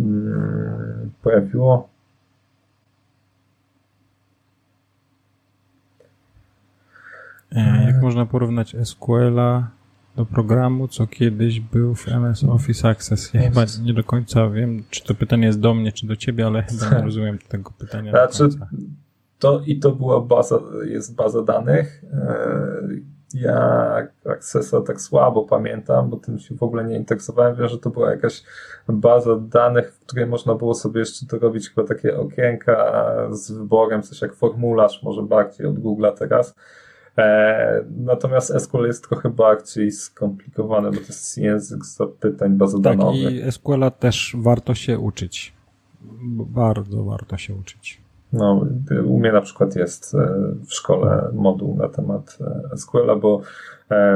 mm, 0.00 1.10
pojawiło. 1.22 1.88
Jak 7.86 8.02
można 8.02 8.26
porównać 8.26 8.76
SQL-a 8.84 9.68
do 10.16 10.26
programu, 10.26 10.88
co 10.88 11.06
kiedyś 11.06 11.60
był 11.60 11.94
w 11.94 12.08
MS 12.08 12.44
Office 12.44 12.88
Access. 12.88 13.34
Ja 13.34 13.40
chyba 13.40 13.64
nie 13.82 13.94
do 13.94 14.04
końca 14.04 14.50
wiem, 14.50 14.82
czy 14.90 15.04
to 15.04 15.14
pytanie 15.14 15.46
jest 15.46 15.60
do 15.60 15.74
mnie, 15.74 15.92
czy 15.92 16.06
do 16.06 16.16
ciebie, 16.16 16.46
ale 16.46 16.62
chyba 16.62 16.96
nie 16.96 17.04
rozumiem 17.10 17.38
tego 17.48 17.70
pytania. 17.78 18.10
Znaczy, 18.10 18.48
to 19.38 19.60
i 19.66 19.78
to 19.78 19.92
była 19.92 20.20
baza, 20.20 20.60
jest 20.84 21.14
baza 21.14 21.42
danych. 21.42 22.04
E, 22.12 22.88
ja 23.34 23.96
Accessa 24.26 24.80
tak 24.80 25.00
słabo 25.00 25.42
pamiętam, 25.42 26.10
bo 26.10 26.16
tym 26.16 26.38
się 26.38 26.54
w 26.54 26.62
ogóle 26.62 26.84
nie 26.84 26.96
interesowałem. 26.96 27.56
Wiem, 27.56 27.68
że 27.68 27.78
to 27.78 27.90
była 27.90 28.10
jakaś 28.10 28.42
baza 28.88 29.36
danych, 29.36 29.94
w 29.94 30.00
której 30.00 30.26
można 30.26 30.54
było 30.54 30.74
sobie 30.74 31.00
jeszcze 31.00 31.26
dorobić 31.26 31.70
chyba 31.70 31.86
takie 31.86 32.16
okienka 32.16 33.04
z 33.30 33.50
wyborem, 33.52 34.02
coś 34.02 34.22
jak 34.22 34.34
formularz, 34.34 35.02
może 35.02 35.22
bardziej 35.22 35.66
od 35.66 35.78
Google'a 35.78 36.12
teraz 36.18 36.54
E, 36.54 36.87
natomiast 37.96 38.52
SQL 38.60 38.86
jest 38.86 39.08
trochę 39.08 39.30
bardziej 39.30 39.92
skomplikowany, 39.92 40.90
bo 40.90 40.96
to 40.96 41.06
jest 41.06 41.38
język 41.38 41.84
zapytań 41.84 42.56
bazodanowych. 42.56 43.24
Tak, 43.24 43.48
i 43.48 43.52
SQL 43.52 43.84
też 43.98 44.36
warto 44.38 44.74
się 44.74 44.98
uczyć. 44.98 45.52
Bardzo 46.32 47.04
warto 47.04 47.36
się 47.36 47.54
uczyć. 47.54 48.00
No, 48.32 48.66
u 49.04 49.18
mnie 49.18 49.32
na 49.32 49.40
przykład 49.40 49.76
jest 49.76 50.14
e, 50.14 50.38
w 50.66 50.74
szkole 50.74 51.30
moduł 51.32 51.76
na 51.76 51.88
temat 51.88 52.38
e, 52.72 52.76
SQL-a, 52.76 53.16
bo 53.16 53.40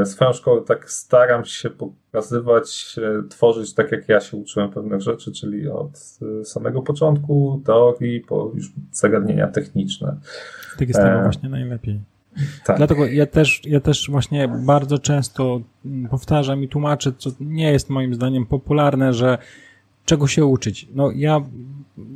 swoją 0.05 0.33
szkołę 0.33 0.63
tak 0.67 0.91
staram 0.91 1.45
się 1.45 1.71
pokazywać, 1.71 2.97
tworzyć 3.29 3.75
tak 3.75 3.93
jak 3.93 4.09
ja 4.09 4.21
się 4.21 4.37
uczyłem 4.37 4.71
pewnych 4.71 5.01
rzeczy, 5.01 5.33
czyli 5.33 5.69
od 5.69 6.19
samego 6.45 6.83
początku 6.83 7.63
teorii 7.65 8.21
po 8.21 8.51
już 8.55 8.73
zagadnienia 8.93 9.49
techniczne. 9.49 10.17
Tak 10.79 10.89
jest 10.89 11.01
tego 11.01 11.23
właśnie 11.23 11.49
najlepiej. 11.49 12.01
Tak. 12.65 12.77
Dlatego 12.77 13.07
ja 13.07 13.27
też, 13.27 13.61
ja 13.65 13.81
też 13.81 14.11
właśnie 14.11 14.49
bardzo 14.49 14.99
często 14.99 15.61
powtarzam 16.11 16.65
i 16.65 16.69
tłumaczę, 16.69 17.13
co 17.19 17.31
nie 17.41 17.73
jest 17.73 17.91
moim 17.91 18.15
zdaniem 18.15 18.47
popularne, 18.47 19.15
że 19.15 19.39
czego 20.05 20.27
się 20.27 20.45
uczyć. 20.45 20.89
No 20.95 21.11
ja, 21.11 21.41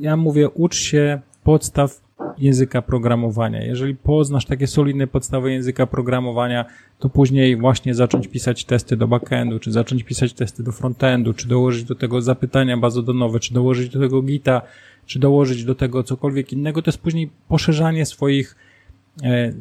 ja 0.00 0.16
mówię, 0.16 0.50
ucz 0.50 0.76
się 0.76 1.20
podstaw 1.44 2.06
języka 2.38 2.82
programowania. 2.82 3.64
Jeżeli 3.64 3.94
poznasz 3.94 4.46
takie 4.46 4.66
solidne 4.66 5.06
podstawy 5.06 5.52
języka 5.52 5.86
programowania, 5.86 6.64
to 6.98 7.08
później 7.08 7.56
właśnie 7.56 7.94
zacząć 7.94 8.28
pisać 8.28 8.64
testy 8.64 8.96
do 8.96 9.08
backendu, 9.08 9.58
czy 9.58 9.72
zacząć 9.72 10.02
pisać 10.02 10.32
testy 10.32 10.62
do 10.62 10.72
frontendu, 10.72 11.34
czy 11.34 11.48
dołożyć 11.48 11.84
do 11.84 11.94
tego 11.94 12.22
zapytania 12.22 12.76
bazodonowe, 12.76 13.40
czy 13.40 13.54
dołożyć 13.54 13.88
do 13.88 14.00
tego 14.00 14.22
gita, 14.22 14.62
czy 15.06 15.18
dołożyć 15.18 15.64
do 15.64 15.74
tego 15.74 16.02
cokolwiek 16.02 16.52
innego, 16.52 16.82
to 16.82 16.88
jest 16.88 16.98
później 16.98 17.30
poszerzanie 17.48 18.06
swoich 18.06 18.56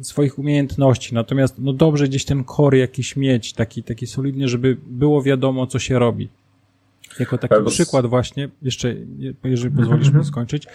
swoich 0.02 0.38
umiejętności. 0.38 1.14
Natomiast 1.14 1.58
no 1.58 1.72
dobrze 1.72 2.08
gdzieś 2.08 2.24
ten 2.24 2.44
core 2.44 2.78
jakiś 2.78 3.16
mieć, 3.16 3.52
taki, 3.52 3.82
taki 3.82 4.06
solidny, 4.06 4.48
żeby 4.48 4.76
było 4.86 5.22
wiadomo, 5.22 5.66
co 5.66 5.78
się 5.78 5.98
robi. 5.98 6.28
Jako 7.20 7.38
taki 7.38 7.54
Albo... 7.54 7.70
przykład 7.70 8.06
właśnie, 8.06 8.48
jeszcze, 8.62 8.94
jeżeli 9.44 9.76
pozwolisz 9.76 10.12
mi 10.12 10.24
skończyć, 10.24 10.66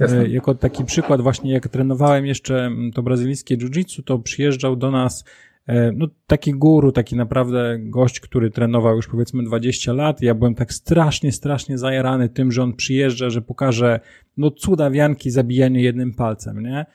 Jasne. 0.00 0.20
E, 0.20 0.28
jako 0.28 0.54
taki 0.54 0.84
przykład 0.84 1.20
właśnie, 1.20 1.52
jak 1.52 1.68
trenowałem 1.68 2.26
jeszcze 2.26 2.70
to 2.94 3.02
brazylijskie 3.02 3.56
jiu-jitsu, 3.56 4.02
to 4.04 4.18
przyjeżdżał 4.18 4.76
do 4.76 4.90
nas 4.90 5.24
e, 5.66 5.92
no, 5.92 6.06
taki 6.26 6.52
guru, 6.52 6.92
taki 6.92 7.16
naprawdę 7.16 7.78
gość, 7.78 8.20
który 8.20 8.50
trenował 8.50 8.96
już 8.96 9.08
powiedzmy 9.08 9.44
20 9.44 9.92
lat. 9.92 10.22
Ja 10.22 10.34
byłem 10.34 10.54
tak 10.54 10.72
strasznie, 10.72 11.32
strasznie 11.32 11.78
zajarany 11.78 12.28
tym, 12.28 12.52
że 12.52 12.62
on 12.62 12.72
przyjeżdża, 12.72 13.30
że 13.30 13.42
pokaże 13.42 14.00
no 14.36 14.50
cuda 14.50 14.90
wianki 14.90 15.30
zabijanie 15.30 15.82
jednym 15.82 16.14
palcem, 16.14 16.62
nie? 16.62 16.86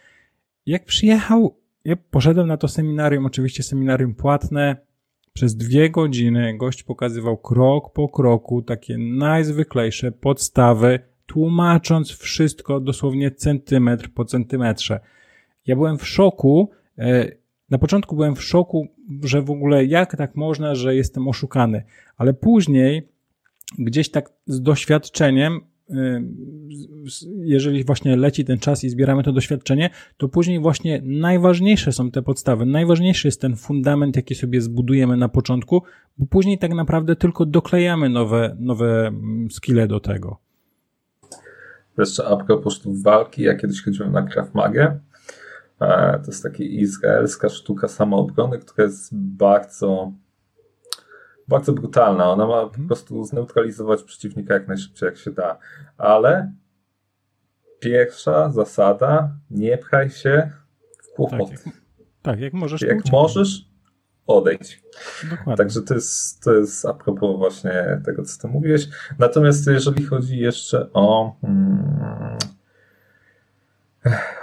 Jak 0.65 0.85
przyjechał, 0.85 1.57
ja 1.85 1.95
poszedłem 1.95 2.47
na 2.47 2.57
to 2.57 2.67
seminarium, 2.67 3.25
oczywiście 3.25 3.63
seminarium 3.63 4.15
płatne. 4.15 4.75
Przez 5.33 5.55
dwie 5.55 5.89
godziny 5.89 6.57
gość 6.57 6.83
pokazywał 6.83 7.37
krok 7.37 7.93
po 7.93 8.09
kroku 8.09 8.61
takie 8.61 8.97
najzwyklejsze 8.97 10.11
podstawy, 10.11 10.99
tłumacząc 11.25 12.11
wszystko 12.11 12.79
dosłownie 12.79 13.31
centymetr 13.31 14.09
po 14.13 14.25
centymetrze. 14.25 14.99
Ja 15.65 15.75
byłem 15.75 15.97
w 15.97 16.07
szoku. 16.07 16.69
E, 16.97 17.31
na 17.69 17.77
początku 17.77 18.15
byłem 18.15 18.35
w 18.35 18.43
szoku, 18.43 18.87
że 19.23 19.41
w 19.41 19.51
ogóle 19.51 19.85
jak 19.85 20.17
tak 20.17 20.35
można, 20.35 20.75
że 20.75 20.95
jestem 20.95 21.27
oszukany. 21.27 21.83
Ale 22.17 22.33
później, 22.33 23.09
gdzieś 23.79 24.11
tak 24.11 24.29
z 24.45 24.61
doświadczeniem, 24.61 25.59
jeżeli 27.37 27.83
właśnie 27.83 28.15
leci 28.15 28.45
ten 28.45 28.59
czas 28.59 28.83
i 28.83 28.89
zbieramy 28.89 29.23
to 29.23 29.31
doświadczenie, 29.31 29.89
to 30.17 30.29
później 30.29 30.59
właśnie 30.59 31.01
najważniejsze 31.03 31.91
są 31.91 32.11
te 32.11 32.21
podstawy. 32.21 32.65
Najważniejszy 32.65 33.27
jest 33.27 33.41
ten 33.41 33.55
fundament, 33.55 34.15
jaki 34.15 34.35
sobie 34.35 34.61
zbudujemy 34.61 35.17
na 35.17 35.29
początku, 35.29 35.83
bo 36.17 36.25
później 36.25 36.57
tak 36.57 36.73
naprawdę 36.73 37.15
tylko 37.15 37.45
doklejamy 37.45 38.09
nowe, 38.09 38.55
nowe 38.59 39.07
mm, 39.07 39.51
skille 39.51 39.87
do 39.87 39.99
tego. 39.99 40.37
Jeszcze 41.97 42.25
a 42.25 42.37
propos 42.37 42.81
walki, 43.03 43.43
ja 43.43 43.55
kiedyś 43.55 43.83
chodziłem 43.83 44.11
na 44.11 44.21
Krav 44.21 44.53
Maga. 44.53 44.99
E, 45.81 46.19
to 46.19 46.27
jest 46.27 46.43
taka 46.43 46.63
izraelska 46.63 47.49
sztuka 47.49 47.87
samoobrony, 47.87 48.59
która 48.59 48.85
jest 48.85 49.15
bardzo 49.15 50.11
bardzo 51.47 51.73
brutalna. 51.73 52.31
Ona 52.31 52.47
ma 52.47 52.61
po 52.61 52.67
mhm. 52.67 52.87
prostu 52.87 53.23
zneutralizować 53.23 54.03
przeciwnika 54.03 54.53
jak 54.53 54.67
najszybciej, 54.67 55.07
jak 55.07 55.17
się 55.17 55.31
da. 55.31 55.57
Ale 55.97 56.51
pierwsza 57.79 58.51
zasada, 58.51 59.31
nie 59.51 59.77
pchaj 59.77 60.09
się 60.09 60.51
w 61.03 61.15
kłopot. 61.15 61.49
Tak, 61.49 61.65
jak, 61.65 61.75
tak, 62.21 62.39
jak 62.39 62.53
możesz. 62.53 62.81
Jak 62.81 63.11
możesz, 63.11 63.69
odejdź. 64.27 64.83
Dokładnie. 65.29 65.55
Także 65.55 65.81
to 65.81 65.93
jest, 65.93 66.43
to 66.43 66.53
jest 66.53 66.85
a 66.85 66.93
propos 66.93 67.37
właśnie 67.37 68.01
tego, 68.05 68.23
co 68.23 68.41
ty 68.41 68.47
mówiłeś. 68.47 68.87
Natomiast 69.19 69.67
jeżeli 69.67 70.03
chodzi 70.03 70.39
jeszcze 70.39 70.93
o, 70.93 71.35
mm, 71.43 72.37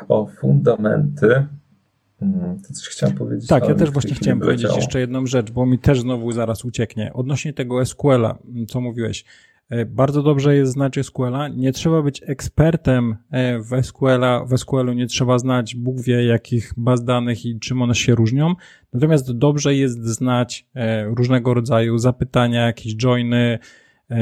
o 0.09 0.27
fundamenty, 0.27 1.47
to 2.69 2.75
coś 2.75 2.89
chciałem 2.89 3.17
powiedzieć. 3.17 3.49
Tak, 3.49 3.69
ja 3.69 3.75
też 3.75 3.91
właśnie 3.91 4.15
chciałem 4.15 4.41
powiedzieć 4.41 4.77
jeszcze 4.77 5.01
jedną 5.01 5.27
rzecz, 5.27 5.51
bo 5.51 5.67
mi 5.67 5.79
też 5.79 6.01
znowu 6.01 6.33
zaraz 6.33 6.65
ucieknie. 6.65 7.13
Odnośnie 7.13 7.53
tego 7.53 7.87
SQL-a, 7.87 8.39
co 8.69 8.81
mówiłeś. 8.81 9.25
E, 9.73 9.87
bardzo 9.87 10.23
dobrze 10.23 10.57
jest 10.57 10.73
znać 10.73 10.99
SQL-a. 11.03 11.49
Nie 11.49 11.73
trzeba 11.73 12.03
być 12.03 12.23
ekspertem 12.27 13.17
e, 13.31 13.59
w 13.59 13.87
SQL-a. 13.87 14.45
W 14.45 14.59
SQL-u 14.59 14.93
nie 14.93 15.07
trzeba 15.07 15.39
znać 15.39 15.75
Bóg 15.75 16.01
wie 16.01 16.25
jakich 16.27 16.73
baz 16.77 17.05
danych 17.05 17.47
i 17.47 17.59
czym 17.59 17.83
one 17.83 17.95
się 17.95 18.15
różnią. 18.15 18.55
Natomiast 18.93 19.33
dobrze 19.33 19.75
jest 19.75 20.05
znać 20.05 20.67
e, 20.75 21.05
różnego 21.05 21.55
rodzaju 21.55 21.99
zapytania, 21.99 22.67
jakieś 22.67 22.97
joiny, 22.97 23.59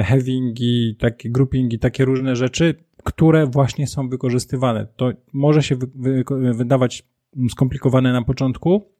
havingi, 0.05 0.97
takie 0.99 1.31
groupingi, 1.31 1.79
takie 1.79 2.05
różne 2.05 2.37
rzeczy, 2.37 2.75
które 3.05 3.47
właśnie 3.47 3.87
są 3.87 4.09
wykorzystywane. 4.09 4.87
To 4.97 5.13
może 5.33 5.63
się 5.63 5.77
wy, 5.77 5.87
wy, 5.95 6.25
wydawać 6.55 7.05
skomplikowane 7.51 8.13
na 8.13 8.23
początku, 8.23 8.93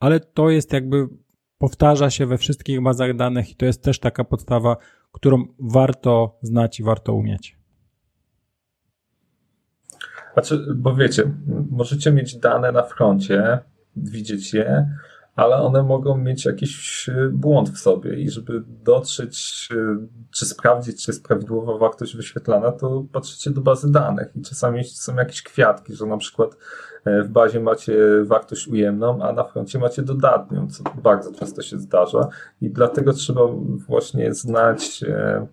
ale 0.00 0.20
to 0.20 0.50
jest 0.50 0.72
jakby 0.72 1.08
powtarza 1.58 2.10
się 2.10 2.26
we 2.26 2.38
wszystkich 2.38 2.82
bazach 2.82 3.16
danych 3.16 3.50
i 3.50 3.54
to 3.54 3.66
jest 3.66 3.82
też 3.82 3.98
taka 3.98 4.24
podstawa, 4.24 4.76
którą 5.12 5.44
warto 5.58 6.38
znać 6.42 6.80
i 6.80 6.82
warto 6.82 7.14
umieć. 7.14 7.58
Znaczy, 10.32 10.66
bo 10.76 10.94
wiecie, 10.94 11.22
możecie 11.70 12.12
mieć 12.12 12.36
dane 12.36 12.72
na 12.72 12.82
froncie, 12.82 13.58
widzieć 13.96 14.54
je, 14.54 14.88
ale 15.38 15.56
one 15.56 15.82
mogą 15.82 16.16
mieć 16.16 16.44
jakiś 16.44 17.08
y, 17.08 17.30
błąd 17.32 17.70
w 17.70 17.78
sobie 17.78 18.14
i 18.14 18.30
żeby 18.30 18.62
dotrzeć, 18.66 19.68
y, 19.72 19.76
czy 20.30 20.46
sprawdzić, 20.46 21.04
czy 21.04 21.10
jest 21.10 21.24
prawidłowa 21.24 21.78
wartość 21.78 22.16
wyświetlana, 22.16 22.72
to 22.72 23.04
patrzycie 23.12 23.50
do 23.50 23.60
bazy 23.60 23.92
danych 23.92 24.36
i 24.36 24.42
czasami 24.42 24.84
są 24.84 25.16
jakieś 25.16 25.42
kwiatki, 25.42 25.94
że 25.94 26.06
na 26.06 26.16
przykład 26.16 26.56
e, 27.04 27.22
w 27.22 27.28
bazie 27.28 27.60
macie 27.60 27.98
wartość 28.24 28.68
ujemną, 28.68 29.22
a 29.22 29.32
na 29.32 29.44
froncie 29.44 29.78
macie 29.78 30.02
dodatnią, 30.02 30.68
co 30.68 30.84
bardzo 31.02 31.32
często 31.32 31.62
się 31.62 31.78
zdarza. 31.78 32.28
I 32.60 32.70
dlatego 32.70 33.12
trzeba 33.12 33.40
właśnie 33.88 34.34
znać 34.34 35.04
e, 35.08 35.46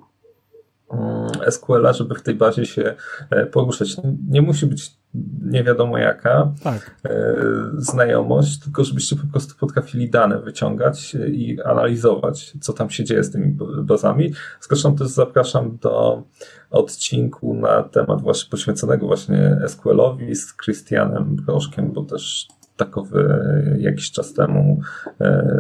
SQL-a, 1.50 1.94
żeby 1.94 2.16
w 2.16 2.22
tej 2.22 2.36
bazie 2.36 2.66
się 2.66 2.96
e, 3.30 3.46
poruszać. 3.46 3.98
Nie 4.30 4.42
musi 4.42 4.66
być 4.66 4.98
nie 5.42 5.64
wiadomo 5.64 5.98
jaka 5.98 6.52
tak. 6.64 6.96
E, 7.06 7.36
znajomość, 7.78 8.60
tylko 8.60 8.84
żebyście 8.84 9.16
po 9.16 9.28
prostu 9.32 9.56
potrafili 9.60 10.10
dane 10.10 10.40
wyciągać 10.40 11.16
i 11.16 11.62
analizować, 11.62 12.54
co 12.62 12.74
tam 12.74 12.90
się 12.90 13.04
dzieje 13.04 13.24
z 13.24 13.32
tymi 13.32 13.58
bazami. 13.84 14.34
Zresztą 14.62 14.96
też 14.96 15.08
zapraszam 15.08 15.78
do 15.82 16.24
odcinku 16.70 17.54
na 17.54 17.84
temat 17.84 18.22
właśnie 18.22 18.50
poświęconego 18.50 19.08
właśnie 19.08 19.58
SQL-owi 19.68 20.36
z 20.36 20.58
Christianem 20.58 21.36
Broszkiem, 21.36 21.92
bo 21.92 22.04
też 22.04 22.48
takowy 22.78 23.40
jakiś 23.80 24.12
czas 24.12 24.34
temu 24.34 24.80
e, 25.22 25.58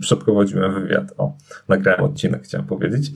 przeprowadziłem 0.00 0.74
wywiad. 0.74 1.12
O, 1.18 1.36
nagrałem 1.68 2.04
odcinek, 2.04 2.42
chciałem 2.42 2.66
powiedzieć. 2.66 3.12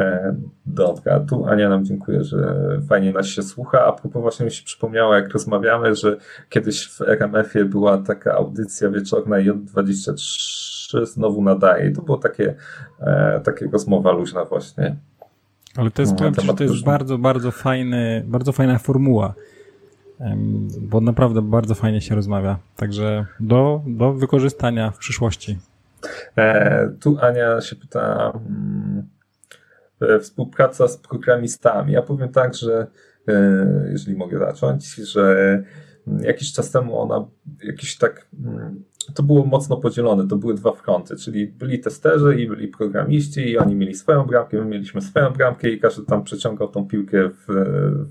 E, 0.00 0.36
dobra, 0.66 1.20
tu 1.20 1.46
Ania 1.46 1.68
nam 1.68 1.84
dziękuję, 1.84 2.24
że 2.24 2.56
fajnie 2.88 3.12
nas 3.12 3.26
się 3.26 3.42
słucha. 3.42 3.84
A 3.84 3.92
propos 3.92 4.22
właśnie 4.22 4.44
mi 4.44 4.52
się 4.52 4.64
przypomniało, 4.64 5.14
jak 5.14 5.32
rozmawiamy, 5.32 5.94
że 5.94 6.16
kiedyś 6.48 6.88
w 6.88 7.00
RMF-ie 7.00 7.64
była 7.64 7.98
taka 7.98 8.34
audycja 8.34 8.90
wieczorna 8.90 9.36
J23 9.36 11.06
znowu 11.06 11.42
nadaje. 11.42 11.90
I 11.90 11.92
to 11.92 12.02
było 12.02 12.18
takie, 12.18 12.54
e, 13.00 13.40
takie 13.44 13.68
rozmowa 13.72 14.12
luźna 14.12 14.44
właśnie. 14.44 14.96
Ale 15.76 15.90
to 15.90 16.02
jest, 16.02 16.14
powiem 16.16 16.34
ci, 16.34 16.48
to 16.48 16.64
jest 16.64 16.84
bardzo, 16.84 17.18
bardzo 17.18 17.50
fajny, 17.50 18.24
bardzo 18.26 18.52
fajna 18.52 18.78
formuła 18.78 19.34
bo 20.80 21.00
naprawdę 21.00 21.42
bardzo 21.42 21.74
fajnie 21.74 22.00
się 22.00 22.14
rozmawia. 22.14 22.58
Także 22.76 23.26
do, 23.40 23.82
do 23.86 24.12
wykorzystania 24.12 24.90
w 24.90 24.98
przyszłości. 24.98 25.58
E, 26.36 26.90
tu 27.00 27.18
Ania 27.20 27.60
się 27.60 27.76
pyta, 27.76 28.32
hmm, 28.32 29.08
E, 30.08 30.18
współpraca 30.20 30.88
z 30.88 30.96
programistami. 30.96 31.92
Ja 31.92 32.02
powiem 32.02 32.28
tak, 32.28 32.54
że 32.54 32.86
e, 33.28 33.88
jeżeli 33.90 34.16
mogę 34.16 34.38
zacząć, 34.38 34.94
że 34.94 35.62
jakiś 36.20 36.52
czas 36.52 36.70
temu 36.70 36.98
ona 37.00 37.28
jakiś 37.64 37.98
tak 37.98 38.26
mm, 38.44 38.84
to 39.14 39.22
było 39.22 39.44
mocno 39.44 39.76
podzielone, 39.76 40.28
to 40.28 40.36
były 40.36 40.54
dwa 40.54 40.72
fronty, 40.72 41.16
czyli 41.16 41.46
byli 41.46 41.80
testerzy 41.80 42.40
i 42.40 42.48
byli 42.48 42.68
programiści 42.68 43.40
i 43.40 43.58
oni 43.58 43.74
mieli 43.74 43.94
swoją 43.94 44.24
bramkę, 44.24 44.56
my 44.58 44.64
mieliśmy 44.64 45.00
swoją 45.00 45.30
bramkę 45.30 45.70
i 45.70 45.80
każdy 45.80 46.06
tam 46.06 46.24
przeciągał 46.24 46.68
tą 46.68 46.86
piłkę 46.86 47.28
w, 47.28 47.46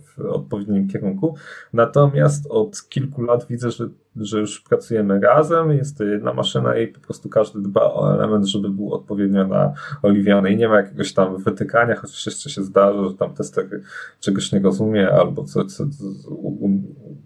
w 0.05 0.26
odpowiednim 0.26 0.88
kierunku. 0.88 1.35
Natomiast 1.73 2.47
od 2.49 2.89
kilku 2.89 3.22
lat 3.22 3.45
widzę, 3.49 3.72
że, 3.72 3.89
że 4.15 4.39
już 4.39 4.61
pracujemy 4.61 5.19
razem, 5.19 5.72
jest 5.72 5.97
to 5.97 6.03
jedna 6.03 6.34
maszyna 6.34 6.77
i 6.77 6.88
po 6.88 6.99
prostu 6.99 7.30
każdy 7.30 7.61
dba 7.61 7.93
o 7.93 8.13
element, 8.13 8.45
żeby 8.45 8.69
był 8.69 8.93
odpowiednio 8.93 9.47
naoliwiony 9.47 10.51
i 10.51 10.57
nie 10.57 10.68
ma 10.68 10.77
jakiegoś 10.77 11.13
tam 11.13 11.38
wytykania, 11.38 11.95
chociaż 11.95 12.26
jeszcze 12.26 12.49
się 12.49 12.63
zdarza, 12.63 13.03
że 13.03 13.13
tam 13.13 13.34
tester 13.34 13.81
czegoś 14.19 14.51
nie 14.51 14.59
rozumie 14.59 15.11
albo 15.11 15.43
co, 15.43 15.65
co, 15.65 15.85
co 15.88 16.03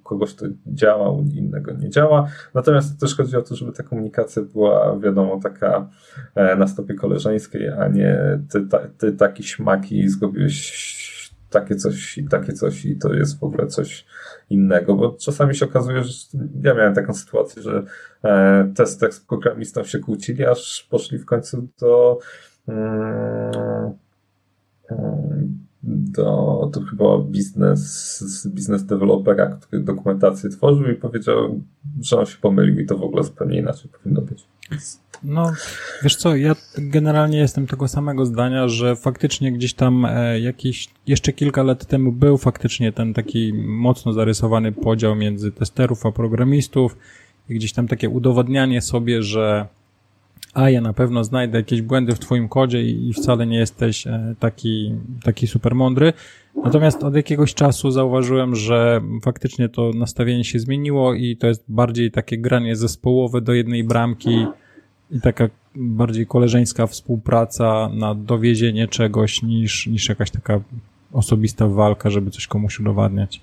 kogoś 0.06 0.36
to 0.36 0.46
działa, 0.68 1.12
u 1.12 1.22
innego 1.22 1.72
nie 1.72 1.90
działa. 1.90 2.28
Natomiast 2.54 3.00
też 3.00 3.16
chodzi 3.16 3.38
o 3.38 3.42
to, 3.42 3.56
żeby 3.56 3.72
ta 3.72 3.84
komunikacja 3.84 4.42
była, 4.42 5.00
wiadomo, 5.00 5.40
taka 5.44 5.90
e, 6.36 6.56
na 6.56 6.68
stopie 6.68 6.94
koleżeńskiej, 6.94 7.70
a 7.70 7.88
nie 7.88 8.40
ty, 8.52 8.68
ta, 8.68 8.80
ty 8.98 9.12
taki 9.12 9.44
śmaki 9.44 10.10
zrobiłeś 10.10 10.96
takie 11.50 11.76
coś 11.76 12.18
i 12.18 12.28
takie 12.28 12.54
coś 12.54 12.86
i 12.86 12.98
to 12.98 13.14
jest 13.14 13.40
w 13.40 13.44
ogóle 13.44 13.68
coś 13.68 14.06
innego, 14.50 14.96
bo 14.96 15.12
czasami 15.12 15.56
się 15.56 15.66
okazuje, 15.66 16.04
że 16.04 16.14
ja 16.64 16.74
miałem 16.74 16.94
taką 16.94 17.14
sytuację, 17.14 17.62
że 17.62 17.84
e, 18.24 18.72
tester 18.76 19.14
z 19.14 19.20
programistą 19.20 19.84
się 19.84 20.00
kłócili, 20.00 20.46
aż 20.46 20.88
poszli 20.90 21.18
w 21.18 21.26
końcu 21.26 21.68
do 21.80 22.20
mm, 22.68 23.94
mm, 24.90 25.65
do, 25.86 26.70
to 26.74 26.82
chyba 26.82 27.20
biznes, 27.20 28.48
biznes 28.48 28.86
dewelopera, 28.86 29.46
który 29.62 29.84
dokumentację 29.84 30.50
tworzył 30.50 30.92
i 30.92 30.96
powiedział, 30.96 31.62
że 32.02 32.20
on 32.20 32.26
się 32.26 32.38
pomylił 32.42 32.80
i 32.80 32.86
to 32.86 32.98
w 32.98 33.04
ogóle 33.04 33.24
zupełnie 33.24 33.60
inaczej 33.60 33.92
powinno 33.92 34.22
być. 34.22 34.46
No, 35.24 35.52
wiesz 36.04 36.16
co, 36.16 36.36
ja 36.36 36.56
generalnie 36.78 37.38
jestem 37.38 37.68
tego 37.68 37.88
samego 37.88 38.26
zdania, 38.26 38.68
że 38.68 38.96
faktycznie 38.96 39.52
gdzieś 39.52 39.74
tam 39.74 40.06
e, 40.06 40.40
jakiś, 40.40 40.90
jeszcze 41.08 41.34
kilka 41.34 41.64
lat 41.64 41.86
temu 41.86 42.12
był 42.12 42.38
faktycznie 42.38 42.92
ten 42.92 43.14
taki 43.14 43.54
mocno 43.54 44.14
zarysowany 44.14 44.72
podział 44.72 45.16
między 45.16 45.52
testerów 45.52 46.06
a 46.06 46.12
programistów 46.12 46.98
i 47.50 47.56
gdzieś 47.56 47.74
tam 47.74 47.88
takie 47.88 48.10
udowodnianie 48.10 48.82
sobie, 48.82 49.24
że 49.24 49.68
a 50.56 50.70
ja 50.70 50.82
na 50.82 50.94
pewno 50.94 51.24
znajdę 51.24 51.58
jakieś 51.58 51.82
błędy 51.82 52.16
w 52.16 52.20
twoim 52.20 52.50
kodzie 52.50 52.84
i, 52.84 53.14
wcale 53.14 53.48
nie 53.48 53.58
jesteś 53.58 54.08
e, 54.08 54.36
taki, 54.40 54.94
taki 55.24 55.48
super 55.48 55.76
mądry. 55.76 56.14
Natomiast 56.64 57.04
od 57.04 57.16
jakiegoś 57.16 57.54
czasu 57.54 57.92
zauważyłem, 57.92 58.56
że 58.56 59.02
faktycznie 59.24 59.70
to 59.70 59.92
nastawienie 59.96 60.44
się 60.44 60.60
zmieniło 60.60 61.14
i 61.14 61.38
to 61.38 61.48
jest 61.48 61.64
bardziej 61.68 62.12
takie 62.12 62.38
granie 62.38 62.76
zespołowe 62.76 63.42
do 63.42 63.54
jednej 63.54 63.84
bramki 63.84 64.48
i 65.12 65.22
taka 65.22 65.50
bardziej 65.76 66.28
koleżeńska 66.28 66.88
współpraca 66.88 67.90
na 67.94 68.16
dowiezienie 68.16 68.88
czegoś 68.88 69.42
niż, 69.44 69.88
niż 69.88 70.10
jakaś 70.10 70.32
taka 70.32 70.60
osobista 71.14 71.68
walka, 71.68 72.10
żeby 72.10 72.32
coś 72.32 72.48
komuś 72.48 72.80
udowadniać. 72.80 73.42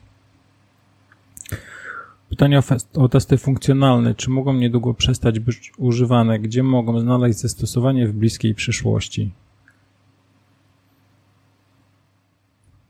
Pytanie 2.33 2.59
o, 2.59 2.63
o, 3.03 3.09
testy 3.09 3.39
funkcjonalne. 3.39 4.15
Czy 4.15 4.31
mogą 4.31 4.53
niedługo 4.53 4.95
przestać 4.95 5.41
być 5.41 5.73
używane? 5.79 6.39
Gdzie 6.39 6.63
mogą 6.63 7.01
znaleźć 7.01 7.39
zastosowanie 7.39 8.07
w 8.07 8.13
bliskiej 8.13 8.55
przyszłości? 8.55 9.35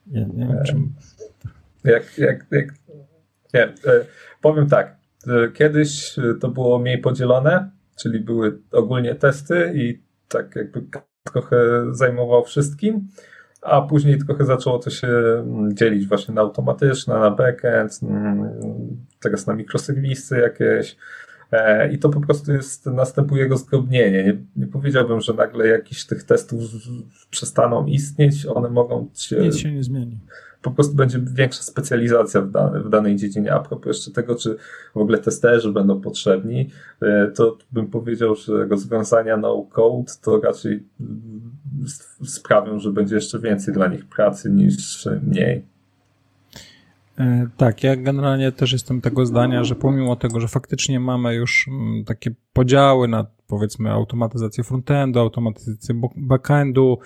Nie 0.07 0.29
wiem, 0.37 0.59
czym... 0.67 0.93
Jak, 1.85 2.19
jak, 2.19 2.47
jak, 2.51 2.75
nie, 3.55 3.63
e, 3.63 3.75
powiem 4.41 4.69
tak. 4.69 4.97
E, 5.27 5.53
kiedyś 5.53 6.17
to 6.41 6.49
było 6.49 6.79
mniej 6.79 6.99
podzielone, 6.99 7.71
czyli 7.97 8.21
były 8.21 8.59
ogólnie 8.73 9.15
testy 9.15 9.73
i 9.75 10.03
tak 10.29 10.57
jakby 10.57 10.83
trochę 11.33 11.57
zajmował 11.91 12.45
wszystkim 12.45 13.09
a 13.63 13.83
później 13.83 14.19
trochę 14.19 14.45
zaczęło 14.45 14.79
to 14.79 14.91
się 14.91 15.09
mm, 15.09 15.77
dzielić 15.77 16.07
właśnie 16.09 16.35
na 16.35 16.41
automatyczne, 16.41 17.15
na 17.15 17.31
backend, 17.31 18.01
mm, 18.03 18.51
teraz 19.21 19.47
na 19.47 19.55
mikroserwisy 19.55 20.39
jakieś. 20.39 20.97
E, 21.53 21.93
I 21.93 21.99
to 21.99 22.09
po 22.09 22.21
prostu 22.21 22.53
jest, 22.53 22.87
następuje 22.87 23.49
rozdrobnienie. 23.49 24.25
Nie, 24.25 24.37
nie 24.57 24.67
powiedziałbym, 24.67 25.21
że 25.21 25.33
nagle 25.33 25.67
jakiś 25.67 26.07
tych 26.07 26.23
testów 26.23 26.61
przestaną 27.31 27.87
istnieć, 27.87 28.47
one 28.47 28.69
mogą 28.69 29.09
się... 29.15 29.37
Nic 29.37 29.57
się 29.57 29.73
nie 29.73 29.83
zmieni 29.83 30.19
po 30.63 30.71
prostu 30.71 30.95
będzie 30.95 31.19
większa 31.35 31.63
specjalizacja 31.63 32.41
w, 32.41 32.51
dane, 32.51 32.81
w 32.81 32.89
danej 32.89 33.17
dziedzinie. 33.17 33.53
A 33.53 33.61
propos 33.61 33.87
jeszcze 33.87 34.11
tego, 34.11 34.35
czy 34.35 34.57
w 34.95 34.97
ogóle 34.97 35.19
testerzy 35.19 35.73
będą 35.73 36.01
potrzebni, 36.01 36.71
e, 37.03 37.31
to 37.35 37.59
bym 37.73 37.87
powiedział, 37.87 38.35
że 38.35 38.67
rozwiązania 38.67 39.37
no-code 39.37 40.13
to 40.23 40.41
raczej 40.41 40.83
mm, 41.01 41.51
sprawią, 42.25 42.79
że 42.79 42.93
będzie 42.93 43.15
jeszcze 43.15 43.39
więcej 43.39 43.75
dla 43.75 43.89
nich 43.89 44.07
pracy 44.07 44.51
niż 44.51 45.09
mniej. 45.23 45.73
E, 47.19 47.47
tak, 47.57 47.83
ja 47.83 47.97
generalnie 47.97 48.53
też 48.53 48.73
jestem 48.73 49.01
tego 49.01 49.27
zdania, 49.27 49.65
że 49.65 49.75
pomimo 49.75 50.17
tego, 50.17 50.41
że 50.41 50.49
faktycznie 50.49 51.01
mamy 51.01 51.35
już 51.35 51.69
mm, 51.69 52.05
takie 52.05 52.31
podziały 52.53 53.09
na 53.09 53.27
powiedzmy 53.47 53.91
automatyzację 53.91 54.65
frontendu, 54.65 55.21
automatyzację 55.21 56.01
backendu, 56.17 56.99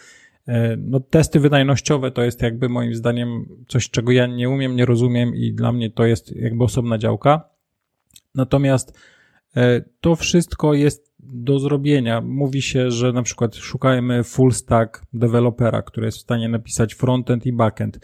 no 0.79 1.01
testy 1.01 1.41
wydajnościowe 1.41 2.11
to 2.11 2.23
jest 2.23 2.43
jakby 2.43 2.69
moim 2.69 2.95
zdaniem 2.95 3.47
coś, 3.69 3.91
czego 3.91 4.13
ja 4.13 4.27
nie 4.27 4.51
umiem, 4.51 4.77
nie 4.77 4.87
rozumiem 4.87 5.35
i 5.35 5.53
dla 5.53 5.73
mnie 5.73 5.91
to 5.91 6.05
jest 6.05 6.37
jakby 6.37 6.65
osobna 6.65 6.99
działka. 6.99 7.49
Natomiast 8.35 8.99
e, 9.57 9.83
to 10.01 10.17
wszystko 10.17 10.75
jest 10.75 11.15
do 11.19 11.59
zrobienia. 11.59 12.21
Mówi 12.21 12.63
się, 12.63 12.91
że 12.91 13.13
na 13.13 13.23
przykład 13.23 13.57
szukajmy 13.57 14.25
full 14.25 14.53
stack 14.53 15.03
dewelopera, 15.13 15.83
który 15.83 16.07
jest 16.07 16.19
w 16.19 16.21
stanie 16.21 16.49
napisać 16.49 16.95
frontend 16.95 17.47
i 17.47 17.53
backend. 17.53 18.01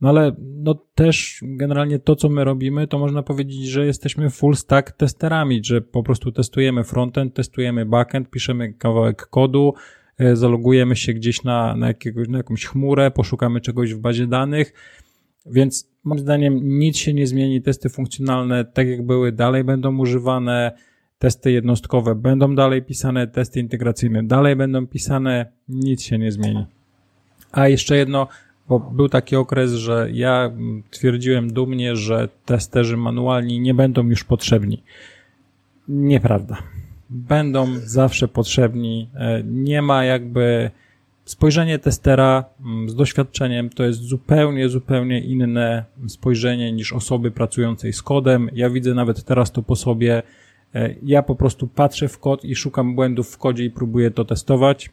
No 0.00 0.08
ale 0.08 0.36
no 0.38 0.74
też 0.94 1.40
generalnie 1.42 1.98
to, 1.98 2.16
co 2.16 2.28
my 2.28 2.44
robimy, 2.44 2.86
to 2.86 2.98
można 2.98 3.22
powiedzieć, 3.22 3.68
że 3.68 3.86
jesteśmy 3.86 4.30
full 4.30 4.56
stack 4.56 4.92
testerami, 4.92 5.60
że 5.64 5.80
po 5.80 6.02
prostu 6.02 6.32
testujemy 6.32 6.84
frontend, 6.84 7.34
testujemy 7.34 7.86
backend, 7.86 8.30
piszemy 8.30 8.72
kawałek 8.72 9.26
kodu, 9.26 9.74
e, 9.74 10.05
zalogujemy 10.32 10.96
się 10.96 11.12
gdzieś 11.12 11.42
na, 11.42 11.76
na, 11.76 11.86
jakiegoś, 11.86 12.28
na 12.28 12.38
jakąś 12.38 12.64
chmurę, 12.64 13.10
poszukamy 13.10 13.60
czegoś 13.60 13.94
w 13.94 13.98
bazie 13.98 14.26
danych, 14.26 14.72
więc 15.46 15.90
moim 16.04 16.18
zdaniem 16.18 16.78
nic 16.78 16.96
się 16.96 17.14
nie 17.14 17.26
zmieni, 17.26 17.62
testy 17.62 17.88
funkcjonalne 17.88 18.64
tak 18.64 18.88
jak 18.88 19.02
były 19.02 19.32
dalej 19.32 19.64
będą 19.64 19.98
używane, 19.98 20.72
testy 21.18 21.52
jednostkowe 21.52 22.14
będą 22.14 22.54
dalej 22.54 22.82
pisane, 22.82 23.26
testy 23.26 23.60
integracyjne 23.60 24.22
dalej 24.22 24.56
będą 24.56 24.86
pisane, 24.86 25.52
nic 25.68 26.02
się 26.02 26.18
nie 26.18 26.32
zmieni. 26.32 26.66
A 27.52 27.68
jeszcze 27.68 27.96
jedno, 27.96 28.28
bo 28.68 28.80
był 28.80 29.08
taki 29.08 29.36
okres, 29.36 29.72
że 29.72 30.08
ja 30.12 30.52
twierdziłem 30.90 31.52
dumnie, 31.52 31.96
że 31.96 32.28
testerzy 32.44 32.96
manualni 32.96 33.60
nie 33.60 33.74
będą 33.74 34.08
już 34.08 34.24
potrzebni. 34.24 34.82
Nieprawda. 35.88 36.62
Będą 37.10 37.66
zawsze 37.78 38.28
potrzebni. 38.28 39.08
E, 39.14 39.42
nie 39.44 39.82
ma 39.82 40.04
jakby 40.04 40.70
spojrzenie 41.24 41.78
testera 41.78 42.44
z 42.86 42.94
doświadczeniem 42.94 43.70
to 43.70 43.84
jest 43.84 44.00
zupełnie, 44.00 44.68
zupełnie 44.68 45.20
inne 45.20 45.84
spojrzenie 46.08 46.72
niż 46.72 46.92
osoby 46.92 47.30
pracującej 47.30 47.92
z 47.92 48.02
kodem. 48.02 48.50
Ja 48.52 48.70
widzę 48.70 48.94
nawet 48.94 49.24
teraz 49.24 49.52
to 49.52 49.62
po 49.62 49.76
sobie. 49.76 50.22
E, 50.74 50.94
ja 51.02 51.22
po 51.22 51.34
prostu 51.34 51.66
patrzę 51.66 52.08
w 52.08 52.18
kod 52.18 52.44
i 52.44 52.56
szukam 52.56 52.94
błędów 52.94 53.30
w 53.30 53.38
kodzie 53.38 53.64
i 53.64 53.70
próbuję 53.70 54.10
to 54.10 54.24
testować. 54.24 54.90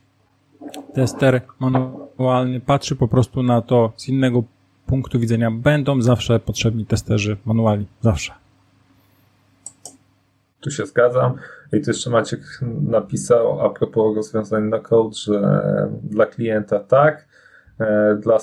Tester 0.93 1.41
manualny 1.59 2.59
patrzy 2.59 2.95
po 2.95 3.07
prostu 3.07 3.43
na 3.43 3.61
to 3.61 3.93
z 3.97 4.07
innego 4.07 4.43
punktu 4.85 5.19
widzenia. 5.19 5.51
Będą 5.51 6.01
zawsze 6.01 6.39
potrzebni 6.39 6.85
testerzy 6.85 7.37
manualni. 7.45 7.85
Zawsze. 8.01 8.33
Tu 10.59 10.71
się 10.71 10.85
zgadzam. 10.85 11.37
I 11.73 11.81
tu 11.81 11.89
jeszcze 11.89 12.09
Maciek 12.09 12.41
napisał 12.81 13.61
a 13.61 13.69
propos 13.69 14.15
rozwiązań 14.15 14.63
na 14.63 14.79
code, 14.79 15.15
że 15.15 15.41
dla 16.03 16.25
klienta 16.25 16.79
tak, 16.79 17.27
E, 17.79 18.15
dla, 18.21 18.37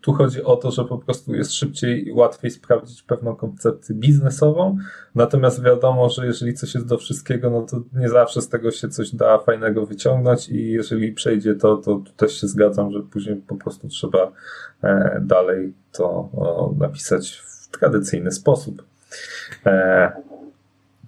tu 0.00 0.12
chodzi 0.12 0.42
o 0.42 0.56
to, 0.56 0.70
że 0.70 0.84
po 0.84 0.98
prostu 0.98 1.34
jest 1.34 1.52
szybciej 1.52 2.08
i 2.08 2.12
łatwiej 2.12 2.50
sprawdzić 2.50 3.02
pewną 3.02 3.36
koncepcję 3.36 3.94
biznesową, 3.94 4.76
natomiast 5.14 5.62
wiadomo, 5.62 6.08
że 6.08 6.26
jeżeli 6.26 6.54
coś 6.54 6.74
jest 6.74 6.86
do 6.86 6.98
wszystkiego, 6.98 7.50
no 7.50 7.62
to 7.62 7.80
nie 7.92 8.08
zawsze 8.08 8.42
z 8.42 8.48
tego 8.48 8.70
się 8.70 8.88
coś 8.88 9.14
da 9.14 9.38
fajnego 9.38 9.86
wyciągnąć 9.86 10.48
i 10.48 10.70
jeżeli 10.70 11.12
przejdzie 11.12 11.54
to, 11.54 11.76
to 11.76 12.02
też 12.16 12.40
się 12.40 12.46
zgadzam, 12.46 12.92
że 12.92 13.00
później 13.00 13.36
po 13.36 13.56
prostu 13.56 13.88
trzeba 13.88 14.32
e, 14.82 15.20
dalej 15.24 15.74
to 15.92 16.30
napisać 16.78 17.42
w 17.46 17.78
tradycyjny 17.78 18.32
sposób. 18.32 18.82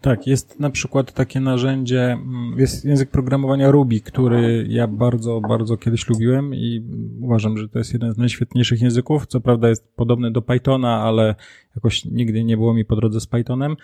Tak, 0.01 0.27
jest 0.27 0.61
na 0.61 0.71
przykład 0.71 1.13
takie 1.13 1.41
narzędzie, 1.41 2.03
mm, 2.03 2.59
jest 2.59 2.85
język 2.85 3.11
programowania 3.11 3.71
Ruby, 3.71 4.01
który 4.01 4.67
ja 4.69 4.87
bardzo, 4.87 5.41
bardzo 5.49 5.77
kiedyś 5.77 6.09
lubiłem 6.09 6.55
i 6.55 6.83
uważam, 7.21 7.59
że 7.59 7.69
to 7.69 7.79
jest 7.79 7.93
jeden 7.93 8.15
z 8.15 8.19
najświetniejszych 8.19 8.81
języków. 8.81 9.27
Co 9.27 9.41
prawda 9.41 9.69
jest 9.69 9.95
podobny 9.97 10.31
do 10.31 10.43
Pythona, 10.43 11.03
ale 11.03 11.35
jakoś 11.77 12.05
nigdy 12.05 12.45
nie 12.45 12.57
było 12.57 12.75
mi 12.75 12.85
po 12.85 12.97
drodze 12.97 13.21
z 13.21 13.27
Pythonem. 13.27 13.77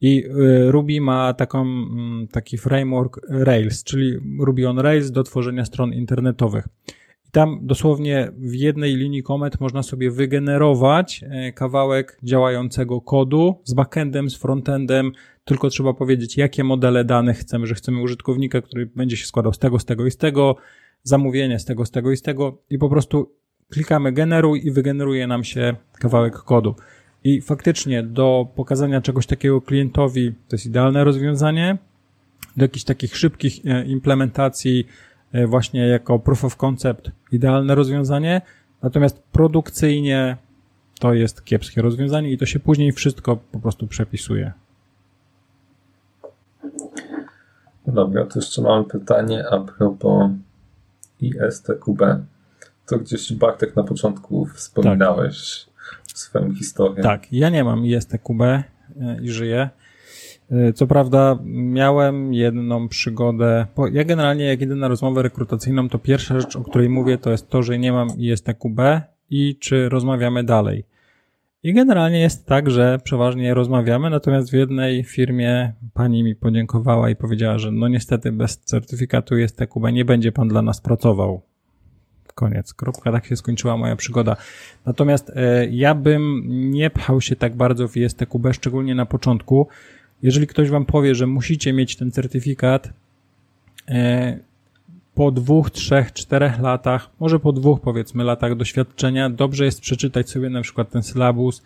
I 0.00 0.24
y, 0.24 0.70
Ruby 0.70 1.00
ma 1.00 1.34
taką, 1.34 1.62
mm, 1.62 2.28
taki 2.28 2.58
framework 2.58 3.20
Rails, 3.28 3.84
czyli 3.84 4.18
Ruby 4.40 4.68
on 4.68 4.78
Rails 4.78 5.10
do 5.10 5.22
tworzenia 5.22 5.64
stron 5.64 5.92
internetowych. 5.92 6.68
I 7.30 7.32
tam 7.32 7.58
dosłownie 7.62 8.32
w 8.38 8.54
jednej 8.54 8.96
linii 8.96 9.22
komet 9.22 9.60
można 9.60 9.82
sobie 9.82 10.10
wygenerować 10.10 11.24
e, 11.30 11.52
kawałek 11.52 12.18
działającego 12.22 13.00
kodu 13.00 13.60
z 13.64 13.74
backendem, 13.74 14.30
z 14.30 14.36
frontendem, 14.36 15.12
tylko 15.44 15.68
trzeba 15.68 15.94
powiedzieć, 15.94 16.36
jakie 16.36 16.64
modele 16.64 17.04
danych 17.04 17.38
chcemy, 17.38 17.66
że 17.66 17.74
chcemy 17.74 18.02
użytkownika, 18.02 18.62
który 18.62 18.86
będzie 18.86 19.16
się 19.16 19.26
składał 19.26 19.52
z 19.52 19.58
tego, 19.58 19.78
z 19.78 19.84
tego 19.84 20.06
i 20.06 20.10
z 20.10 20.16
tego, 20.16 20.56
zamówienie 21.02 21.58
z 21.58 21.64
tego, 21.64 21.86
z 21.86 21.90
tego 21.90 22.10
i 22.10 22.16
z 22.16 22.22
tego 22.22 22.58
i 22.70 22.78
po 22.78 22.88
prostu 22.88 23.34
klikamy 23.68 24.12
generuj 24.12 24.66
i 24.66 24.70
wygeneruje 24.70 25.26
nam 25.26 25.44
się 25.44 25.76
kawałek 25.98 26.36
kodu. 26.36 26.74
I 27.24 27.40
faktycznie 27.40 28.02
do 28.02 28.48
pokazania 28.56 29.00
czegoś 29.00 29.26
takiego 29.26 29.60
klientowi 29.60 30.32
to 30.48 30.56
jest 30.56 30.66
idealne 30.66 31.04
rozwiązanie. 31.04 31.78
Do 32.56 32.64
jakichś 32.64 32.84
takich 32.84 33.16
szybkich 33.16 33.66
e, 33.66 33.84
implementacji 33.86 34.86
właśnie 35.46 35.86
jako 35.86 36.18
proof 36.18 36.44
of 36.44 36.56
concept 36.56 37.10
idealne 37.32 37.74
rozwiązanie. 37.74 38.40
Natomiast 38.82 39.22
produkcyjnie 39.32 40.36
to 41.00 41.14
jest 41.14 41.44
kiepskie 41.44 41.82
rozwiązanie 41.82 42.32
i 42.32 42.38
to 42.38 42.46
się 42.46 42.60
później 42.60 42.92
wszystko 42.92 43.36
po 43.36 43.58
prostu 43.58 43.86
przepisuje. 43.86 44.52
Dobra, 47.86 48.26
to 48.26 48.38
jeszcze 48.38 48.62
mamy 48.62 48.84
pytanie 48.84 49.44
a 49.50 49.60
propos 49.60 50.30
ISTQB. 51.20 52.02
To 52.86 52.98
gdzieś 52.98 53.32
Bartek 53.32 53.76
na 53.76 53.84
początku 53.84 54.46
wspominałeś 54.46 55.66
tak. 56.08 56.18
swoją 56.18 56.54
historię. 56.54 57.02
Tak, 57.02 57.32
ja 57.32 57.50
nie 57.50 57.64
mam 57.64 57.86
ISTQB 57.86 58.40
e, 58.42 58.64
i 59.22 59.30
żyję. 59.30 59.70
E, 60.50 60.72
co 60.72 60.86
prawda 60.86 61.38
miałem 61.44 62.34
jedną 62.34 62.88
przygodę, 62.88 63.66
bo 63.76 63.88
ja 63.88 64.04
generalnie 64.04 64.44
jak 64.44 64.60
idę 64.60 64.74
na 64.74 64.88
rozmowę 64.88 65.22
rekrutacyjną, 65.22 65.88
to 65.88 65.98
pierwsza 65.98 66.40
rzecz, 66.40 66.56
o 66.56 66.64
której 66.64 66.88
mówię, 66.88 67.18
to 67.18 67.30
jest 67.30 67.48
to, 67.48 67.62
że 67.62 67.78
nie 67.78 67.92
mam 67.92 68.08
ISTQB 68.18 68.80
i 69.30 69.56
czy 69.60 69.88
rozmawiamy 69.88 70.44
dalej. 70.44 70.84
I 71.62 71.72
generalnie 71.72 72.20
jest 72.20 72.46
tak, 72.46 72.70
że 72.70 72.98
przeważnie 73.04 73.54
rozmawiamy, 73.54 74.10
natomiast 74.10 74.50
w 74.50 74.54
jednej 74.54 75.04
firmie 75.04 75.72
pani 75.94 76.22
mi 76.22 76.34
podziękowała 76.34 77.10
i 77.10 77.16
powiedziała, 77.16 77.58
że 77.58 77.72
no 77.72 77.88
niestety 77.88 78.32
bez 78.32 78.58
certyfikatu 78.58 79.36
jest 79.36 79.56
TQB 79.56 79.92
nie 79.92 80.04
będzie 80.04 80.32
pan 80.32 80.48
dla 80.48 80.62
nas 80.62 80.80
pracował. 80.80 81.42
Koniec, 82.34 82.74
kropka, 82.74 83.12
tak 83.12 83.26
się 83.26 83.36
skończyła 83.36 83.76
moja 83.76 83.96
przygoda. 83.96 84.36
Natomiast 84.86 85.30
e, 85.34 85.66
ja 85.66 85.94
bym 85.94 86.42
nie 86.70 86.90
pchał 86.90 87.20
się 87.20 87.36
tak 87.36 87.56
bardzo 87.56 87.88
w 87.88 87.96
ISTQB, 87.96 88.52
szczególnie 88.52 88.94
na 88.94 89.06
początku. 89.06 89.68
Jeżeli 90.22 90.46
ktoś 90.46 90.70
wam 90.70 90.84
powie, 90.84 91.14
że 91.14 91.26
musicie 91.26 91.72
mieć 91.72 91.96
ten 91.96 92.10
certyfikat, 92.10 92.92
e, 93.88 94.38
po 95.14 95.30
dwóch, 95.30 95.70
trzech, 95.70 96.12
czterech 96.12 96.60
latach, 96.60 97.10
może 97.20 97.40
po 97.40 97.52
dwóch 97.52 97.80
powiedzmy 97.80 98.24
latach 98.24 98.56
doświadczenia, 98.56 99.30
dobrze 99.30 99.64
jest 99.64 99.80
przeczytać 99.80 100.30
sobie 100.30 100.50
na 100.50 100.62
przykład 100.62 100.90
ten 100.90 101.02
syllabus, 101.02 101.62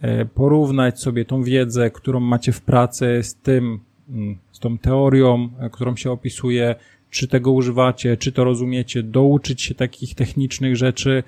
e, 0.00 0.24
porównać 0.24 1.00
sobie 1.00 1.24
tą 1.24 1.42
wiedzę, 1.42 1.90
którą 1.90 2.20
macie 2.20 2.52
w 2.52 2.60
pracy 2.60 3.20
z 3.22 3.34
tym, 3.34 3.80
mm, 4.08 4.38
z 4.52 4.58
tą 4.58 4.78
teorią, 4.78 5.48
e, 5.60 5.70
którą 5.70 5.96
się 5.96 6.10
opisuje, 6.10 6.74
czy 7.10 7.28
tego 7.28 7.52
używacie, 7.52 8.16
czy 8.16 8.32
to 8.32 8.44
rozumiecie, 8.44 9.02
douczyć 9.02 9.62
się 9.62 9.74
takich 9.74 10.14
technicznych 10.14 10.76
rzeczy, 10.76 11.22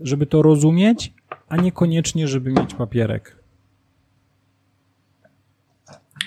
żeby 0.00 0.26
to 0.26 0.42
rozumieć, 0.42 1.12
a 1.48 1.56
niekoniecznie, 1.56 2.28
żeby 2.28 2.50
mieć 2.50 2.74
papierek. 2.74 3.41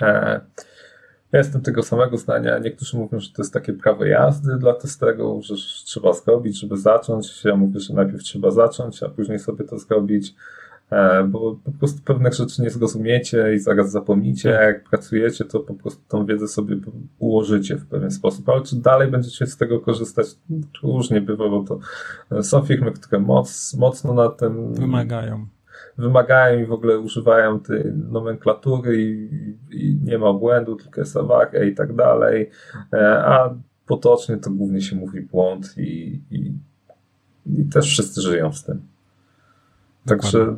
E 0.02 0.42
ja 1.36 1.40
jestem 1.40 1.62
tego 1.62 1.84
samego 1.84 2.18
zdania. 2.18 2.60
Niektórzy 2.60 2.98
mówią, 2.98 3.20
że 3.20 3.30
to 3.30 3.42
jest 3.42 3.54
takie 3.54 3.74
prawo 3.74 4.06
jazdy 4.06 4.58
dla 4.58 4.74
testerów, 4.74 5.46
że 5.46 5.56
trzeba 5.86 6.14
zrobić, 6.14 6.60
żeby 6.60 6.78
zacząć. 6.78 7.44
Ja 7.46 7.56
mówię, 7.56 7.80
że 7.80 7.94
najpierw 7.94 8.24
trzeba 8.24 8.52
zacząć, 8.52 9.04
a 9.04 9.10
później 9.10 9.40
sobie 9.40 9.66
to 9.66 9.80
zrobić, 9.80 10.36
e, 10.90 11.24
bo 11.24 11.56
po 11.64 11.72
prostu 11.72 12.02
pewnych 12.06 12.34
rzeczy 12.34 12.62
nie 12.62 12.70
zrozumiecie 12.70 13.54
i 13.56 13.60
zaraz 13.60 13.92
zapomnicie. 13.92 14.50
Jak 14.50 14.84
pracujecie, 14.90 15.46
to 15.46 15.60
po 15.60 15.74
prostu 15.74 16.02
tą 16.08 16.26
wiedzę 16.26 16.48
sobie 16.48 16.76
ułożycie 17.20 17.76
w 17.76 17.86
pewien 17.86 18.12
sposób. 18.12 18.50
Ale 18.50 18.62
czy 18.62 18.76
dalej 18.76 19.12
będziecie 19.12 19.48
z 19.48 19.58
tego 19.58 19.80
korzystać? 19.80 20.28
Różnie 20.84 21.22
bywa, 21.22 21.50
bo 21.50 21.64
to 21.64 21.80
są 22.44 22.62
firmy, 22.62 22.92
które 22.92 23.20
moc, 23.20 23.74
mocno 23.74 24.14
na 24.14 24.30
tym 24.30 24.74
wymagają 24.74 25.48
wymagają 25.98 26.60
i 26.60 26.66
w 26.66 26.72
ogóle 26.72 27.00
używają 27.00 27.60
tej 27.60 27.84
nomenklatury 28.12 29.02
i, 29.02 29.30
i 29.72 30.00
nie 30.04 30.18
ma 30.18 30.34
błędu, 30.34 30.76
tylko 30.76 31.02
jest 31.02 31.18
awaria 31.18 31.64
i 31.64 31.76
tak 31.76 31.96
dalej, 31.96 32.50
e, 32.94 33.26
a 33.26 33.56
potocznie 33.86 34.38
to 34.38 34.50
głównie 34.50 34.82
się 34.82 34.96
mówi 34.96 35.22
błąd 35.22 35.78
i, 35.78 36.22
i, 36.32 36.54
i 37.46 37.66
też 37.66 37.86
wszyscy 37.86 38.22
żyją 38.22 38.54
z 38.54 38.64
tym. 38.64 38.82
Także 40.06 40.56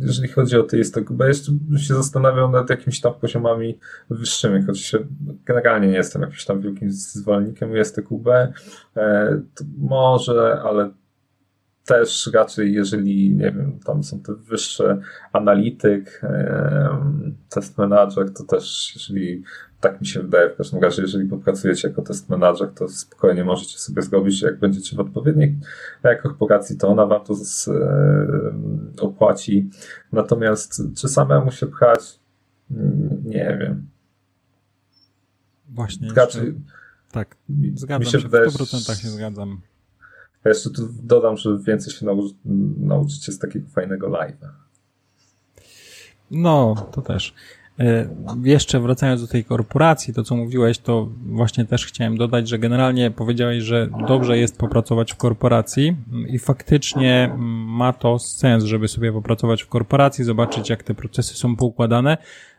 jeżeli 0.00 0.28
chodzi 0.28 0.56
o 0.56 0.62
teistę 0.62 1.04
Kubę, 1.04 1.28
jeszcze 1.28 1.52
się 1.76 1.94
zastanawiał 1.94 2.50
nad 2.50 2.70
jakimiś 2.70 3.00
tam 3.00 3.14
poziomami 3.14 3.78
wyższymi, 4.10 4.62
choć 4.62 4.80
się, 4.80 4.98
generalnie 5.44 5.88
nie 5.88 5.96
jestem 5.96 6.22
jakimś 6.22 6.44
tam 6.44 6.60
wielkim 6.60 6.90
zwolennikiem 6.90 7.76
jest 7.76 8.02
Kubę. 8.02 8.52
E, 8.96 9.40
może, 9.78 10.62
ale 10.64 10.90
też 11.84 12.30
raczej, 12.34 12.72
jeżeli, 12.72 13.34
nie 13.34 13.52
wiem, 13.52 13.78
tam 13.84 14.04
są 14.04 14.20
te 14.20 14.34
wyższe 14.34 15.00
analityk, 15.32 16.22
test 17.48 17.78
manager, 17.78 18.32
to 18.32 18.44
też, 18.44 18.92
jeżeli 18.94 19.42
tak 19.80 20.00
mi 20.00 20.06
się 20.06 20.22
wydaje, 20.22 20.50
w 20.50 20.56
każdym 20.56 20.82
razie, 20.82 21.02
jeżeli 21.02 21.28
popracujecie 21.28 21.88
jako 21.88 22.02
test 22.02 22.28
manager, 22.28 22.70
to 22.74 22.88
spokojnie 22.88 23.44
możecie 23.44 23.78
sobie 23.78 24.02
zrobić, 24.02 24.42
jak 24.42 24.58
będziecie 24.58 24.96
w 24.96 25.00
odpowiedniej 25.00 25.58
korporacji, 26.22 26.76
to 26.76 26.88
ona 26.88 27.06
wam 27.06 27.24
to 27.24 27.34
z, 27.34 27.70
opłaci. 29.00 29.70
Natomiast 30.12 30.82
czy 30.96 31.08
samemu 31.08 31.50
się 31.50 31.66
pchać? 31.66 32.20
Nie 33.24 33.56
wiem. 33.60 33.86
Właśnie. 35.68 36.08
Raczej, 36.14 36.54
tak, 37.12 37.36
zgadzam 37.74 38.00
mi 38.00 38.06
się, 38.06 38.20
się 38.20 38.28
w 38.28 38.32
100% 38.32 39.02
się 39.02 39.08
zgadzam. 39.08 39.60
Ja 40.44 40.48
jeszcze 40.48 40.70
tu 40.70 40.88
dodam, 41.02 41.36
że 41.36 41.58
więcej 41.58 41.92
się 41.92 42.06
nauczy, 42.06 42.34
nauczycie 42.80 43.32
z 43.32 43.38
takiego 43.38 43.68
fajnego 43.68 44.08
live'a. 44.08 44.48
No, 46.30 46.74
to 46.92 47.02
też. 47.02 47.34
E, 47.80 48.08
jeszcze 48.44 48.80
wracając 48.80 49.20
do 49.20 49.28
tej 49.28 49.44
korporacji, 49.44 50.14
to 50.14 50.22
co 50.22 50.36
mówiłeś, 50.36 50.78
to 50.78 51.08
właśnie 51.26 51.64
też 51.64 51.86
chciałem 51.86 52.16
dodać, 52.16 52.48
że 52.48 52.58
generalnie 52.58 53.10
powiedziałeś, 53.10 53.64
że 53.64 53.88
dobrze 54.08 54.38
jest 54.38 54.58
popracować 54.58 55.12
w 55.12 55.16
korporacji 55.16 55.96
i 56.28 56.38
faktycznie 56.38 57.34
ma 57.66 57.92
to 57.92 58.18
sens, 58.18 58.64
żeby 58.64 58.88
sobie 58.88 59.12
popracować 59.12 59.62
w 59.62 59.68
korporacji, 59.68 60.24
zobaczyć 60.24 60.70
jak 60.70 60.82
te 60.82 60.94
procesy 60.94 61.34
są 61.34 61.56
poukładane. 61.56 62.18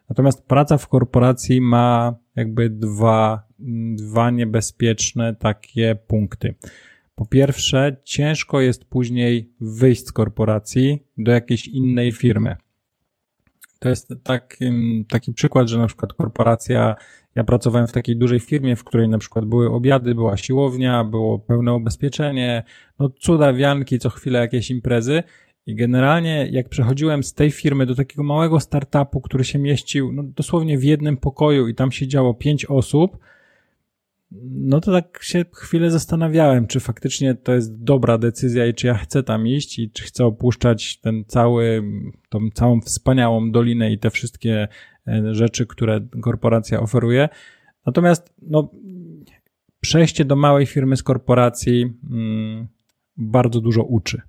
Natomiast 0.10 0.48
praca 0.48 0.78
w 0.78 0.88
korporacji 0.88 1.62
ma 1.62 2.16
jakby 2.36 2.70
dwa, 2.70 3.44
dwa 3.96 4.30
niebezpieczne 4.30 5.36
takie 5.36 5.96
punkty. 6.08 6.56
Po 7.16 7.26
pierwsze, 7.26 7.98
ciężko 8.04 8.62
jest 8.62 8.86
później 8.86 9.54
wyjść 9.62 10.08
z 10.08 10.12
korporacji 10.12 11.04
do 11.18 11.32
jakiejś 11.32 11.68
innej 11.68 12.12
firmy. 12.12 12.56
To 13.80 13.90
jest 13.90 14.14
taki, 14.24 14.66
taki 15.10 15.34
przykład, 15.34 15.70
że 15.70 15.78
na 15.78 15.88
przykład 15.88 16.14
korporacja, 16.14 16.96
ja 17.36 17.44
pracowałem 17.44 17.88
w 17.88 17.92
takiej 17.92 18.18
dużej 18.18 18.40
firmie, 18.40 18.76
w 18.76 18.84
której 18.84 19.10
na 19.10 19.18
przykład 19.18 19.46
były 19.46 19.70
obiady, 19.70 20.16
była 20.16 20.38
siłownia, 20.38 21.04
było 21.04 21.40
pełne 21.40 21.74
ubezpieczenie, 21.74 22.64
no 23.00 23.10
cuda, 23.10 23.54
wianki, 23.54 24.00
co 24.00 24.10
chwilę 24.10 24.40
jakieś 24.40 24.72
imprezy. 24.72 25.24
I 25.66 25.76
generalnie, 25.76 26.48
jak 26.52 26.70
przechodziłem 26.70 27.24
z 27.24 27.34
tej 27.34 27.52
firmy 27.52 27.86
do 27.86 27.96
takiego 27.96 28.24
małego 28.24 28.60
startupu, 28.60 29.22
który 29.22 29.44
się 29.44 29.60
mieścił 29.60 30.12
no, 30.14 30.24
dosłownie 30.24 30.78
w 30.78 30.84
jednym 30.84 31.18
pokoju 31.18 31.68
i 31.68 31.76
tam 31.76 31.92
siedziało 31.92 32.34
pięć 32.34 32.66
osób, 32.66 33.18
no 34.42 34.82
to 34.82 34.92
tak 34.92 35.20
się 35.24 35.46
chwilę 35.56 35.92
zastanawiałem, 35.92 36.68
czy 36.68 36.80
faktycznie 36.80 37.36
to 37.36 37.54
jest 37.54 37.84
dobra 37.84 38.18
decyzja 38.18 38.66
i 38.66 38.74
czy 38.74 38.88
ja 38.88 38.94
chcę 38.94 39.24
tam 39.24 39.48
iść 39.48 39.80
i 39.80 39.92
czy 39.92 40.04
chcę 40.04 40.26
opuszczać 40.26 41.00
ten 41.00 41.24
cały, 41.28 41.84
tą 42.30 42.40
całą 42.54 42.82
wspaniałą 42.82 43.52
dolinę 43.52 43.92
i 43.92 44.00
te 44.00 44.10
wszystkie 44.10 44.68
e, 45.08 45.36
rzeczy, 45.36 45.66
które 45.66 46.08
korporacja 46.22 46.80
oferuje. 46.80 47.30
Natomiast, 47.86 48.34
no, 48.42 48.72
przejście 49.80 50.26
do 50.26 50.36
małej 50.36 50.66
firmy 50.66 50.98
z 50.98 51.04
korporacji 51.04 51.94
mm, 52.12 52.68
bardzo 53.18 53.62
dużo 53.62 53.84
uczy. 53.84 54.22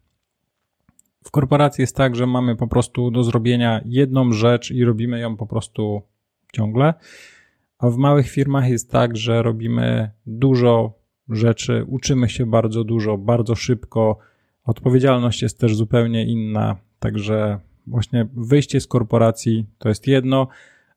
W 1.24 1.30
korporacji 1.30 1.82
jest 1.82 1.96
tak, 1.96 2.16
że 2.16 2.26
mamy 2.26 2.56
po 2.56 2.66
prostu 2.66 3.10
do 3.10 3.24
zrobienia 3.24 3.80
jedną 3.84 4.32
rzecz 4.32 4.70
i 4.70 4.84
robimy 4.84 5.20
ją 5.20 5.36
po 5.36 5.46
prostu 5.46 6.02
ciągle. 6.52 6.94
A 7.78 7.90
w 7.90 7.96
małych 7.96 8.30
firmach 8.30 8.68
jest 8.68 8.90
tak, 8.90 9.16
że 9.16 9.42
robimy 9.42 10.10
dużo 10.26 10.98
rzeczy, 11.28 11.84
uczymy 11.86 12.28
się 12.28 12.46
bardzo 12.46 12.84
dużo, 12.84 13.18
bardzo 13.18 13.54
szybko. 13.54 14.18
Odpowiedzialność 14.64 15.42
jest 15.42 15.60
też 15.60 15.76
zupełnie 15.76 16.24
inna, 16.24 16.76
także 16.98 17.58
właśnie 17.86 18.26
wyjście 18.36 18.80
z 18.80 18.86
korporacji 18.86 19.66
to 19.78 19.88
jest 19.88 20.06
jedno, 20.06 20.48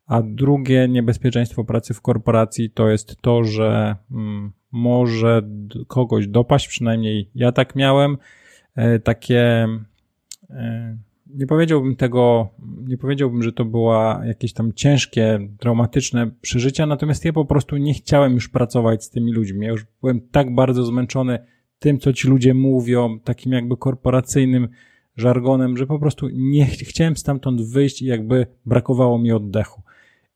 a 0.07 0.21
drugie 0.21 0.87
niebezpieczeństwo 0.87 1.63
pracy 1.63 1.93
w 1.93 2.01
korporacji 2.01 2.69
to 2.69 2.89
jest 2.89 3.21
to, 3.21 3.43
że 3.43 3.95
mm, 4.11 4.51
może 4.71 5.41
kogoś 5.87 6.27
dopaść, 6.27 6.67
przynajmniej 6.67 7.29
ja 7.35 7.51
tak 7.51 7.75
miałem. 7.75 8.17
E, 8.75 8.99
takie 8.99 9.67
e, 10.49 10.97
nie 11.35 11.47
powiedziałbym 11.47 11.95
tego, 11.95 12.49
nie 12.87 12.97
powiedziałbym, 12.97 13.43
że 13.43 13.51
to 13.51 13.65
była 13.65 14.21
jakieś 14.25 14.53
tam 14.53 14.73
ciężkie, 14.73 15.39
traumatyczne 15.59 16.31
przeżycia, 16.41 16.85
natomiast 16.85 17.25
ja 17.25 17.33
po 17.33 17.45
prostu 17.45 17.77
nie 17.77 17.93
chciałem 17.93 18.33
już 18.33 18.49
pracować 18.49 19.03
z 19.03 19.09
tymi 19.09 19.33
ludźmi. 19.33 19.65
Ja 19.65 19.71
już 19.71 19.85
byłem 20.01 20.21
tak 20.31 20.55
bardzo 20.55 20.83
zmęczony 20.83 21.39
tym, 21.79 21.99
co 21.99 22.13
ci 22.13 22.27
ludzie 22.27 22.53
mówią, 22.53 23.19
takim 23.19 23.51
jakby 23.51 23.77
korporacyjnym 23.77 24.67
żargonem, 25.15 25.77
że 25.77 25.87
po 25.87 25.99
prostu 25.99 26.27
nie 26.33 26.65
ch 26.65 26.69
chciałem 26.69 27.17
stamtąd 27.17 27.61
wyjść 27.61 28.01
i 28.01 28.05
jakby 28.05 28.47
brakowało 28.65 29.19
mi 29.19 29.31
oddechu. 29.31 29.81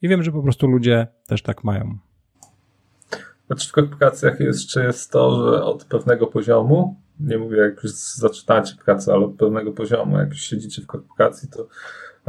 I 0.01 0.07
wiem, 0.07 0.23
że 0.23 0.31
po 0.31 0.43
prostu 0.43 0.67
ludzie 0.67 1.07
też 1.27 1.41
tak 1.41 1.63
mają. 1.63 1.97
Znaczy 3.47 3.69
w 3.69 3.71
korporacjach 3.71 4.39
jeszcze 4.39 4.85
jest 4.85 5.11
to, 5.11 5.51
że 5.51 5.63
od 5.63 5.85
pewnego 5.85 6.27
poziomu 6.27 6.95
nie 7.23 7.37
mówię 7.37 7.57
jak 7.57 7.83
już 7.83 7.91
zaczynacie 7.91 8.75
pracę, 8.85 9.13
ale 9.13 9.25
od 9.25 9.35
pewnego 9.35 9.71
poziomu, 9.71 10.17
jak 10.17 10.29
już 10.29 10.41
siedzicie 10.41 10.81
w 10.81 10.87
korporacji, 10.87 11.49
to 11.49 11.67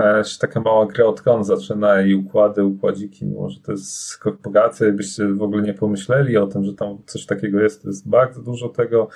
e, 0.05 0.25
się 0.25 0.39
taka 0.39 0.61
mała 0.61 0.87
gra 0.87 1.05
od 1.05 1.23
kon 1.23 1.45
zaczyna 1.45 2.03
i 2.03 2.15
układy, 2.15 2.65
układziki, 2.65 3.27
mimo 3.27 3.51
że 3.51 3.61
to 3.61 3.73
jest 3.73 4.19
korporacja 4.19 4.89
i 4.89 4.93
byście 4.93 5.29
w 5.29 5.43
ogóle 5.43 5.63
nie 5.63 5.75
pomyśleli 5.75 6.37
o 6.37 6.47
tym, 6.47 6.65
że 6.65 6.73
tam 6.73 6.99
coś 7.07 7.27
takiego 7.27 7.61
jest, 7.61 7.83
to 7.83 7.89
jest 7.89 8.09
bardzo 8.09 8.43
dużo 8.43 8.69
tego, 8.69 9.09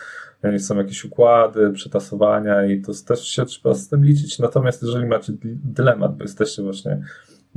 e, 0.43 0.59
są 0.59 0.77
jakieś 0.77 1.05
układy, 1.05 1.71
przetasowania 1.73 2.67
i 2.67 2.81
to 2.81 2.93
też 3.07 3.29
się 3.29 3.45
trzeba 3.45 3.75
z 3.75 3.89
tym 3.89 4.05
liczyć, 4.05 4.39
natomiast 4.39 4.83
jeżeli 4.83 5.07
macie 5.07 5.33
dylemat, 5.65 6.17
bo 6.17 6.25
jesteście 6.25 6.63
właśnie 6.63 7.03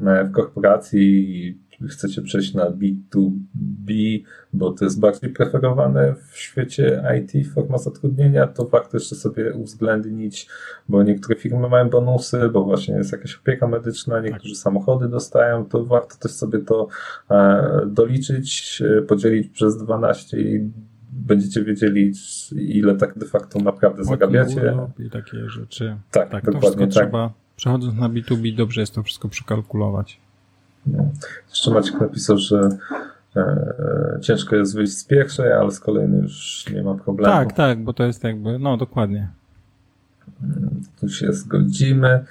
e, 0.05 0.23
w 0.23 0.31
korporacji 0.31 1.35
i 1.37 1.68
chcecie 1.87 2.21
przejść 2.21 2.53
na 2.53 2.71
B2B, 2.71 4.19
bo 4.53 4.71
to 4.71 4.85
jest 4.85 4.99
bardziej 4.99 5.29
preferowane 5.29 6.15
w 6.31 6.37
świecie 6.37 7.03
IT, 7.19 7.47
forma 7.53 7.77
zatrudnienia, 7.77 8.47
to 8.47 8.65
warto 8.65 8.97
jeszcze 8.97 9.15
sobie 9.15 9.53
uwzględnić, 9.53 10.47
bo 10.89 11.03
niektóre 11.03 11.39
firmy 11.39 11.69
mają 11.69 11.89
bonusy, 11.89 12.49
bo 12.53 12.63
właśnie 12.63 12.95
jest 12.95 13.11
jakaś 13.11 13.35
opieka 13.35 13.67
medyczna, 13.67 14.19
niektórzy 14.19 14.55
samochody 14.55 15.09
dostają, 15.09 15.65
to 15.65 15.85
warto 15.85 16.15
też 16.15 16.31
sobie 16.31 16.59
to 16.59 16.87
e, 17.31 17.81
doliczyć, 17.87 18.81
e, 18.97 19.01
podzielić 19.01 19.49
przez 19.49 19.77
12 19.77 20.39
i 20.39 20.71
będziecie 21.11 21.63
wiedzieli, 21.63 22.13
ile 22.51 22.95
tak 22.95 23.17
de 23.17 23.25
facto 23.25 23.59
naprawdę 23.59 24.03
zagabiacie. 24.03 24.77
I 24.99 25.09
takie 25.09 25.49
rzeczy. 25.49 25.97
Tak, 26.11 26.29
tak 26.29 26.45
dokładnie 26.45 26.87
to 26.87 26.93
tak. 26.93 27.03
trzeba, 27.03 27.33
przechodząc 27.55 27.95
na 27.95 28.09
B2B, 28.09 28.55
dobrze 28.55 28.81
jest 28.81 28.95
to 28.95 29.03
wszystko 29.03 29.29
przekalkulować. 29.29 30.19
No. 30.85 31.09
Jeszcze 31.49 31.71
Maciek 31.71 32.01
napisał, 32.01 32.37
że 32.37 32.69
e, 33.35 34.19
ciężko 34.21 34.55
jest 34.55 34.75
wyjść 34.75 34.97
z 34.97 35.05
pierwszej, 35.05 35.53
ale 35.53 35.71
z 35.71 35.79
kolejnej 35.79 36.21
już 36.21 36.65
nie 36.73 36.83
ma 36.83 36.95
problemu. 36.95 37.33
Tak, 37.33 37.53
tak, 37.53 37.83
bo 37.83 37.93
to 37.93 38.03
jest 38.03 38.23
jakby, 38.23 38.59
no 38.59 38.77
dokładnie. 38.77 39.29
Tu 40.99 41.09
się 41.09 41.33
zgodzimy. 41.33 42.25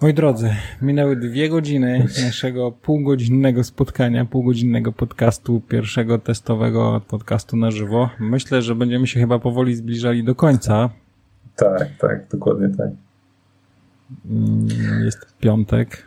Moi 0.00 0.14
drodzy, 0.14 0.50
minęły 0.82 1.16
dwie 1.16 1.48
godziny 1.48 2.06
naszego 2.26 2.72
półgodzinnego 2.72 3.64
spotkania, 3.64 4.24
półgodzinnego 4.24 4.92
podcastu, 4.92 5.60
pierwszego 5.60 6.18
testowego 6.18 7.00
podcastu 7.08 7.56
na 7.56 7.70
żywo. 7.70 8.10
Myślę, 8.20 8.62
że 8.62 8.74
będziemy 8.74 9.06
się 9.06 9.20
chyba 9.20 9.38
powoli 9.38 9.74
zbliżali 9.74 10.24
do 10.24 10.34
końca. 10.34 10.90
Tak, 11.56 11.88
tak, 11.98 12.28
dokładnie 12.28 12.68
tak. 12.68 12.90
Mm, 14.30 14.68
jest 15.04 15.26
piątek. 15.40 16.02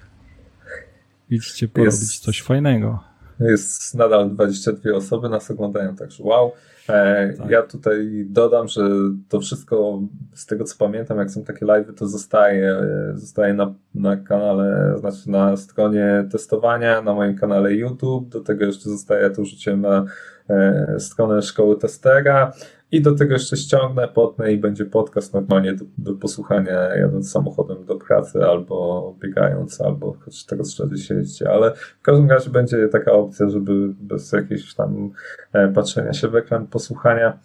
Idźcie 1.30 1.68
porobić 1.68 1.94
jest, 1.94 2.20
coś 2.20 2.42
fajnego. 2.42 3.04
Jest 3.40 3.96
nadal 3.96 4.30
22 4.30 4.96
osoby 4.96 5.30
nas 5.30 5.52
oglądają, 5.52 5.96
także 5.96 6.24
wow. 6.24 6.52
E, 6.90 7.34
tak. 7.34 7.50
Ja 7.50 7.62
tutaj 7.62 8.26
dodam, 8.30 8.68
że 8.68 8.82
to 9.30 9.40
wszystko 9.40 10.02
z 10.34 10.46
tego 10.46 10.64
co 10.64 10.76
pamiętam, 10.78 11.18
jak 11.18 11.32
są 11.32 11.44
takie 11.44 11.66
live, 11.66 11.96
to 11.96 12.08
zostaje, 12.08 12.76
zostaje 13.14 13.54
na, 13.54 13.74
na 13.96 14.18
kanale, 14.18 14.96
znaczy 15.00 15.30
na 15.30 15.58
stronie 15.58 16.28
testowania, 16.32 17.02
na 17.02 17.14
moim 17.14 17.36
kanale 17.36 17.74
YouTube. 17.74 18.30
Do 18.30 18.42
tego 18.42 18.66
jeszcze 18.66 18.90
zostaje 18.90 19.30
to 19.30 19.42
użycie 19.42 19.78
na 19.78 20.06
e, 20.50 20.96
stronę 21.00 21.42
szkoły 21.42 21.78
testera. 21.78 22.54
I 22.92 23.02
do 23.02 23.16
tego 23.16 23.34
jeszcze 23.34 23.58
ściągnę, 23.58 24.08
potnę 24.08 24.54
i 24.54 24.58
będzie 24.58 24.86
podcast 24.86 25.34
normalnie 25.34 25.74
do, 25.74 25.86
do 25.98 26.14
posłuchania 26.14 26.96
jadąc 26.96 27.32
samochodem 27.32 27.86
do 27.86 27.96
pracy 27.96 28.44
albo 28.46 29.16
biegając, 29.20 29.82
albo 29.82 30.14
choć 30.14 30.46
teraz 30.46 30.76
rzadziej 30.76 30.98
się 30.98 31.50
ale 31.50 31.74
w 31.76 32.02
każdym 32.02 32.30
razie 32.30 32.50
będzie 32.50 32.88
taka 32.88 33.12
opcja, 33.12 33.50
żeby 33.50 33.94
bez 34.00 34.32
jakiegoś 34.32 34.76
tam 34.76 35.12
e, 35.54 35.68
patrzenia 35.68 36.14
się 36.14 36.28
w 36.28 36.36
ekran, 36.36 36.68
posłuchania. 36.68 37.40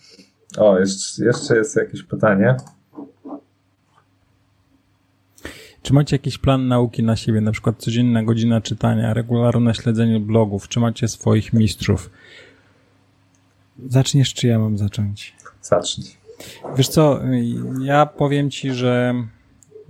O, 0.59 0.79
jeszcze, 0.79 1.25
jeszcze 1.25 1.57
jest 1.57 1.77
jakieś 1.77 2.03
pytanie. 2.03 2.57
Czy 5.83 5.93
macie 5.93 6.17
jakiś 6.17 6.39
plan 6.39 6.69
nauki 6.69 7.03
na 7.03 7.17
siebie, 7.17 7.41
na 7.41 7.53
przykład 7.53 7.77
codzienna 7.79 8.23
godzina 8.23 8.61
czytania, 8.61 9.15
regularne 9.15 9.75
śledzenie 9.75 10.21
blogów, 10.21 10.69
czy 10.69 10.81
macie 10.81 11.09
swoich 11.09 11.53
mistrzów? 11.53 12.11
Zaczniesz, 13.89 14.35
czy 14.35 14.47
ja 14.47 14.59
mam 14.59 14.79
zacząć? 14.79 15.35
Zacznij. 15.63 16.07
Wiesz 16.77 16.89
co, 16.89 17.21
ja 17.83 18.07
powiem 18.07 18.51
ci, 18.51 18.73
że 18.73 19.15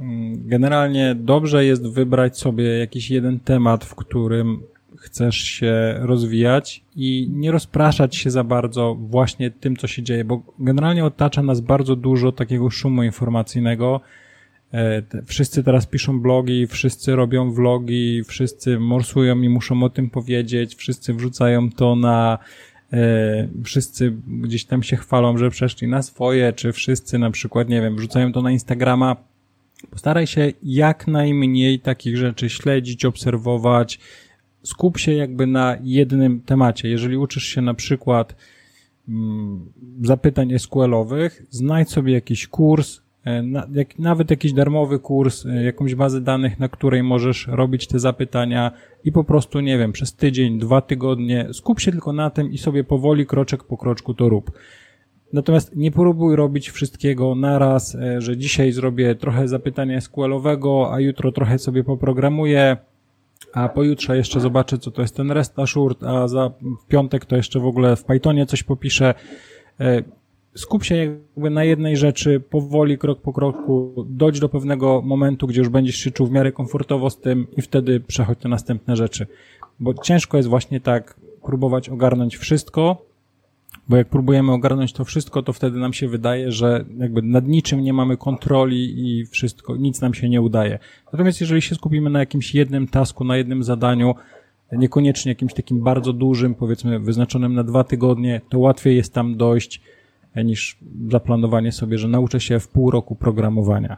mm, 0.01 0.49
generalnie 0.49 1.15
dobrze 1.15 1.65
jest 1.65 1.87
wybrać 1.87 2.39
sobie 2.39 2.79
jakiś 2.79 3.11
jeden 3.11 3.41
temat, 3.41 3.85
w 3.85 3.95
którym 3.95 4.63
chcesz 4.97 5.37
się 5.37 5.95
rozwijać 5.99 6.85
i 6.97 7.29
nie 7.31 7.53
rozpraszać 7.53 8.17
się 8.17 8.31
za 8.31 8.45
bardzo 8.45 8.95
właśnie 8.95 9.51
tym, 9.51 9.77
co 9.77 9.87
się 9.87 10.03
dzieje, 10.03 10.25
bo 10.25 10.43
generalnie 10.59 11.05
otacza 11.05 11.43
nas 11.43 11.61
bardzo 11.61 11.97
dużo 11.97 12.33
takiego 12.33 12.71
szumu 12.71 13.03
informacyjnego. 13.03 14.01
E, 14.75 15.03
wszyscy 15.27 15.65
teraz 15.65 15.87
piszą 15.87 16.21
blogi, 16.21 16.67
wszyscy 16.67 17.17
robią 17.17 17.53
vlogi, 17.53 18.25
wszyscy 18.25 18.79
morsują 18.79 19.43
i 19.43 19.49
muszą 19.49 19.83
o 19.83 19.91
tym 19.91 20.11
powiedzieć, 20.11 20.75
wszyscy 20.75 21.15
wrzucają 21.15 21.71
to 21.71 21.97
na 21.97 22.39
wszyscy 23.65 24.17
gdzieś 24.27 24.65
tam 24.65 24.83
się 24.83 24.97
chwalą, 24.97 25.39
że 25.39 25.51
przeszli 25.51 25.89
na 25.89 26.03
swoje, 26.03 26.53
czy 26.53 26.73
wszyscy 26.73 27.19
na 27.19 27.31
przykład, 27.31 27.69
nie 27.69 27.81
wiem, 27.81 27.97
wrzucają 27.97 28.33
to 28.33 28.43
na 28.43 28.51
Instagrama. 28.51 29.17
Postaraj 29.91 30.27
się 30.27 30.53
jak 30.63 31.07
najmniej 31.07 31.81
takich 31.81 32.17
rzeczy 32.17 32.51
śledzić, 32.51 33.05
obserwować, 33.05 34.01
skup 34.63 34.99
się 34.99 35.13
jakby 35.13 35.47
na 35.47 35.77
jednym 35.83 36.41
temacie. 36.41 36.89
Jeżeli 36.89 37.17
uczysz 37.17 37.45
się 37.45 37.63
na 37.63 37.75
przykład 37.75 38.37
mm, 39.09 39.73
zapytań 40.03 40.59
SQL-owych, 40.59 41.43
znajdź 41.51 41.91
sobie 41.91 42.13
jakiś 42.13 42.47
kurs, 42.49 43.01
e, 43.27 43.45
jak, 43.73 43.99
nawet 43.99 44.31
jakiś 44.31 44.53
darmowy 44.53 44.99
kurs, 44.99 45.47
e, 45.47 45.65
jakąś 45.65 45.95
bazę 45.95 46.21
danych, 46.21 46.59
na 46.59 46.69
której 46.69 47.03
możesz 47.03 47.47
robić 47.47 47.87
te 47.87 47.99
zapytania 47.99 48.73
i 49.05 49.13
po 49.13 49.25
prostu, 49.25 49.61
nie 49.61 49.79
wiem, 49.79 49.93
przez 49.93 50.15
tydzień, 50.15 50.59
dwa 50.59 50.81
tygodnie, 50.81 51.49
skup 51.53 51.81
się 51.81 51.91
tylko 51.91 52.13
na 52.13 52.31
tym 52.31 52.53
i 52.53 52.59
sobie 52.59 52.85
powoli, 52.85 53.27
kroczek 53.27 53.65
po 53.65 53.77
kroczku 53.77 54.15
to 54.15 54.29
rób. 54.29 54.51
Natomiast 55.33 55.77
nie 55.77 55.91
próbuj 55.91 56.37
robić 56.37 56.71
wszystkiego 56.71 57.35
naraz, 57.35 57.95
e, 57.95 58.21
że 58.21 58.37
dzisiaj 58.37 58.73
zrobię 58.73 59.15
trochę 59.15 59.49
zapytania 59.49 60.01
SQL-owego, 60.01 60.93
a 60.93 61.01
jutro 61.01 61.33
trochę 61.33 61.59
sobie 61.59 61.85
poprogramuję, 61.85 62.77
a 63.53 63.69
pojutrze 63.69 64.17
jeszcze 64.17 64.41
zobaczę, 64.41 64.79
co 64.79 64.91
to 64.91 65.03
jest 65.03 65.17
ten 65.17 65.31
rest 65.31 65.59
assured, 65.59 66.03
a 66.03 66.29
za 66.29 66.51
w 66.83 66.87
piątek 66.87 67.25
to 67.25 67.37
jeszcze 67.37 67.61
w 67.61 67.67
ogóle 67.67 67.97
w 67.97 68.05
Pythonie 68.05 68.47
coś 68.47 68.63
popiszę. 68.63 69.15
Skup 70.57 70.85
się 70.85 70.97
jakby 70.97 71.51
na 71.51 71.65
jednej 71.65 71.97
rzeczy, 71.97 72.41
powoli, 72.41 72.99
krok 72.99 73.21
po 73.21 73.33
kroku, 73.33 73.95
dojść 74.09 74.41
do 74.41 74.49
pewnego 74.49 75.03
momentu, 75.03 75.47
gdzie 75.47 75.61
już 75.61 75.69
będziesz 75.69 75.97
się 75.97 76.11
czuł 76.11 76.27
w 76.27 76.31
miarę 76.31 76.53
komfortowo 76.53 77.11
z 77.11 77.21
tym 77.21 77.47
i 77.57 77.63
wtedy 77.63 78.01
przechodź 78.01 78.43
na 78.45 78.51
następne 78.51 78.97
rzeczy. 78.97 79.27
Bo 79.81 79.95
ciężko 79.95 80.37
jest 80.37 80.49
właśnie 80.49 80.81
tak 80.81 81.17
próbować 81.43 81.89
ogarnąć 81.89 82.37
wszystko, 82.37 83.07
bo 83.89 83.97
jak 83.97 84.09
próbujemy 84.09 84.53
ogarnąć 84.53 84.93
to 84.93 85.05
wszystko, 85.05 85.43
to 85.43 85.53
wtedy 85.53 85.79
nam 85.79 85.93
się 85.93 86.09
wydaje, 86.09 86.53
że 86.53 86.85
jakby 86.99 87.23
nad 87.23 87.49
niczym 87.49 87.81
nie 87.81 87.93
mamy 87.93 88.17
kontroli 88.17 89.09
i 89.09 89.27
wszystko, 89.27 89.77
nic 89.77 90.01
nam 90.01 90.15
się 90.15 90.29
nie 90.29 90.41
udaje. 90.43 90.79
Natomiast 91.13 91.41
jeżeli 91.41 91.63
się 91.63 91.75
skupimy 91.75 92.11
na 92.11 92.19
jakimś 92.19 92.55
jednym 92.55 92.89
tasku, 92.89 93.25
na 93.25 93.37
jednym 93.37 93.65
zadaniu, 93.65 94.15
niekoniecznie 94.73 95.33
jakimś 95.33 95.55
takim 95.55 95.81
bardzo 95.81 96.13
dużym, 96.13 96.55
powiedzmy 96.55 97.01
wyznaczonym 97.01 97.55
na 97.55 97.65
dwa 97.65 97.85
tygodnie, 97.85 98.41
to 98.49 98.59
łatwiej 98.59 98.97
jest 98.97 99.13
tam 99.15 99.37
dojść 99.37 99.81
niż 100.43 100.79
zaplanowanie 101.11 101.73
sobie, 101.73 101.99
że 101.99 102.09
nauczę 102.09 102.41
się 102.41 102.61
w 102.61 102.69
pół 102.69 102.91
roku 102.91 103.17
programowania. 103.17 103.97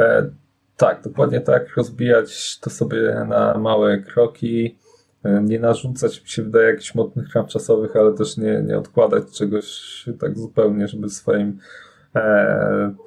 E, 0.00 0.30
tak, 0.76 1.02
dokładnie 1.02 1.40
tak. 1.40 1.76
Rozbijać 1.76 2.58
to 2.58 2.70
sobie 2.70 3.26
na 3.28 3.58
małe 3.58 3.98
kroki 3.98 4.76
E, 5.24 5.42
nie 5.42 5.58
narzucać, 5.58 6.22
mi 6.22 6.28
się 6.28 6.42
wydaje, 6.42 6.66
jakichś 6.66 6.94
mocnych 6.94 7.34
ram 7.34 7.46
czasowych, 7.46 7.96
ale 7.96 8.12
też 8.12 8.36
nie, 8.36 8.62
nie 8.66 8.78
odkładać 8.78 9.24
czegoś 9.38 10.04
tak 10.18 10.38
zupełnie, 10.38 10.88
żeby 10.88 11.08
swoim 11.08 11.58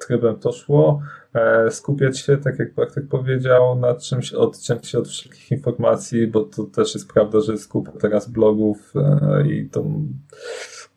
trybem 0.06 0.36
to 0.36 0.52
szło. 0.52 1.02
E, 1.34 1.70
skupiać 1.70 2.18
się, 2.18 2.36
tak 2.36 2.58
jak 2.58 2.74
Bartek 2.74 3.08
powiedział, 3.08 3.78
na 3.78 3.94
czymś, 3.94 4.32
odciąć 4.32 4.88
się 4.88 4.98
od 4.98 5.08
wszelkich 5.08 5.50
informacji, 5.50 6.26
bo 6.26 6.40
to 6.40 6.64
też 6.64 6.94
jest 6.94 7.12
prawda, 7.12 7.40
że 7.40 7.52
jest 7.52 7.68
kupa 7.68 7.92
teraz 7.92 8.28
blogów 8.28 8.92
e, 8.96 9.46
i 9.48 9.68
to 9.68 9.84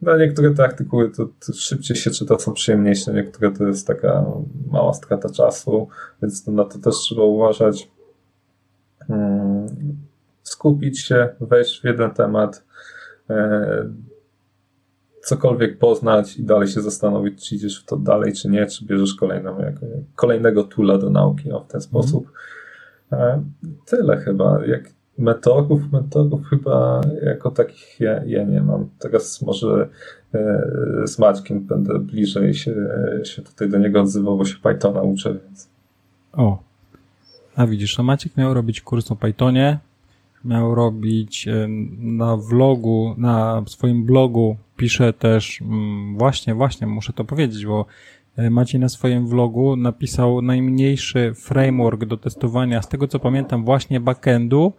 no 0.02 0.18
niektóre 0.18 0.52
te 0.52 0.64
artykuły 0.64 1.12
to, 1.12 1.26
to, 1.26 1.54
szybciej 1.54 1.98
się 1.98 2.12
czyta, 2.12 2.40
są 2.40 2.54
przyjemniejsze, 2.54 3.14
niektóre 3.14 3.52
to 3.52 3.68
jest 3.68 3.88
taka 3.88 4.26
mała 4.72 4.94
strata 4.94 5.30
czasu, 5.30 5.88
więc 6.22 6.44
to, 6.44 6.52
na 6.52 6.66
to 6.66 6.80
też 6.80 6.96
trzeba 6.96 7.24
uważać. 7.24 7.92
Hmm 9.08 9.68
skupić 10.50 11.02
się, 11.02 11.30
wejść 11.42 11.82
w 11.82 11.84
jeden 11.84 12.12
temat, 12.12 12.64
e, 13.30 13.90
cokolwiek 15.24 15.78
poznać 15.78 16.38
i 16.38 16.44
dalej 16.44 16.68
się 16.68 16.82
zastanowić, 16.82 17.50
czy 17.50 17.56
idziesz 17.56 17.82
w 17.82 17.86
to 17.86 17.98
dalej, 17.98 18.34
czy 18.34 18.50
nie, 18.50 18.66
czy 18.66 18.86
bierzesz 18.86 19.16
kolejną, 19.16 19.58
kolejnego 20.16 20.64
tula 20.64 20.98
do 20.98 21.10
nauki 21.10 21.52
o 21.52 21.60
w 21.60 21.68
ten 21.68 21.82
sposób. 21.82 22.32
E, 23.12 23.44
tyle 23.86 24.18
chyba. 24.18 24.66
Jak 24.66 24.90
mentorów, 25.18 25.92
mentorów 25.92 26.48
chyba 26.48 27.02
jako 27.24 27.52
takich 27.52 28.00
ja, 28.00 28.24
ja 28.26 28.44
nie 28.44 28.62
mam. 28.62 28.90
Teraz 29.00 29.42
może 29.42 29.90
e, 30.34 31.08
z 31.08 31.20
Maćkiem 31.20 31.60
będę 31.60 32.00
bliżej 32.00 32.54
się, 32.54 32.76
się 33.24 33.42
tutaj 33.42 33.70
do 33.70 33.78
niego 33.78 34.02
odzywał, 34.02 34.38
bo 34.38 34.46
się 34.46 34.58
Pythona 34.64 35.02
uczę, 35.02 35.34
więc. 35.34 35.70
O. 36.34 36.64
A 37.56 37.68
widzisz, 37.68 38.00
a 38.00 38.04
Maciek 38.04 38.38
miał 38.38 38.54
robić 38.54 38.82
kurs 38.82 39.12
o 39.12 39.16
Pythonie, 39.16 39.80
miał 40.46 40.76
robić 40.76 41.48
na 41.98 42.38
vlogu, 42.38 43.16
na 43.18 43.64
swoim 43.68 44.06
blogu 44.06 44.58
pisze 44.78 45.14
też, 45.14 45.62
mm, 45.62 46.18
właśnie, 46.18 46.56
właśnie, 46.56 46.88
muszę 46.88 47.14
to 47.14 47.24
powiedzieć, 47.24 47.66
bo 47.66 47.86
e, 48.38 48.50
Maciej 48.50 48.82
na 48.82 48.90
swoim 48.90 49.28
vlogu 49.28 49.76
napisał 49.76 50.42
najmniejszy 50.42 51.34
framework 51.36 52.06
do 52.06 52.18
testowania, 52.18 52.82
z 52.82 52.90
tego 52.90 53.08
co 53.08 53.20
pamiętam, 53.20 53.66
właśnie 53.66 54.00
backendu 54.00 54.74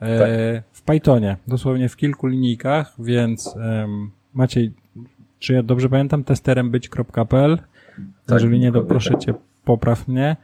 e, 0.00 0.18
tak. 0.18 0.30
w 0.72 0.82
Pythonie, 0.82 1.36
dosłownie 1.46 1.88
w 1.88 1.96
kilku 1.96 2.26
linijkach, 2.26 2.94
więc 2.98 3.54
Maciej, 4.34 4.72
czy 5.38 5.52
ja 5.52 5.62
dobrze 5.62 5.88
pamiętam, 5.88 6.24
testerem 6.24 6.70
być.pl? 6.70 7.56
Tak, 7.56 7.66
Jeżeli 8.28 8.60
nie, 8.60 8.72
to 8.72 8.82
proszę 8.82 9.18
cię, 9.18 9.34
popraw 9.64 10.08
mnie. 10.08 10.36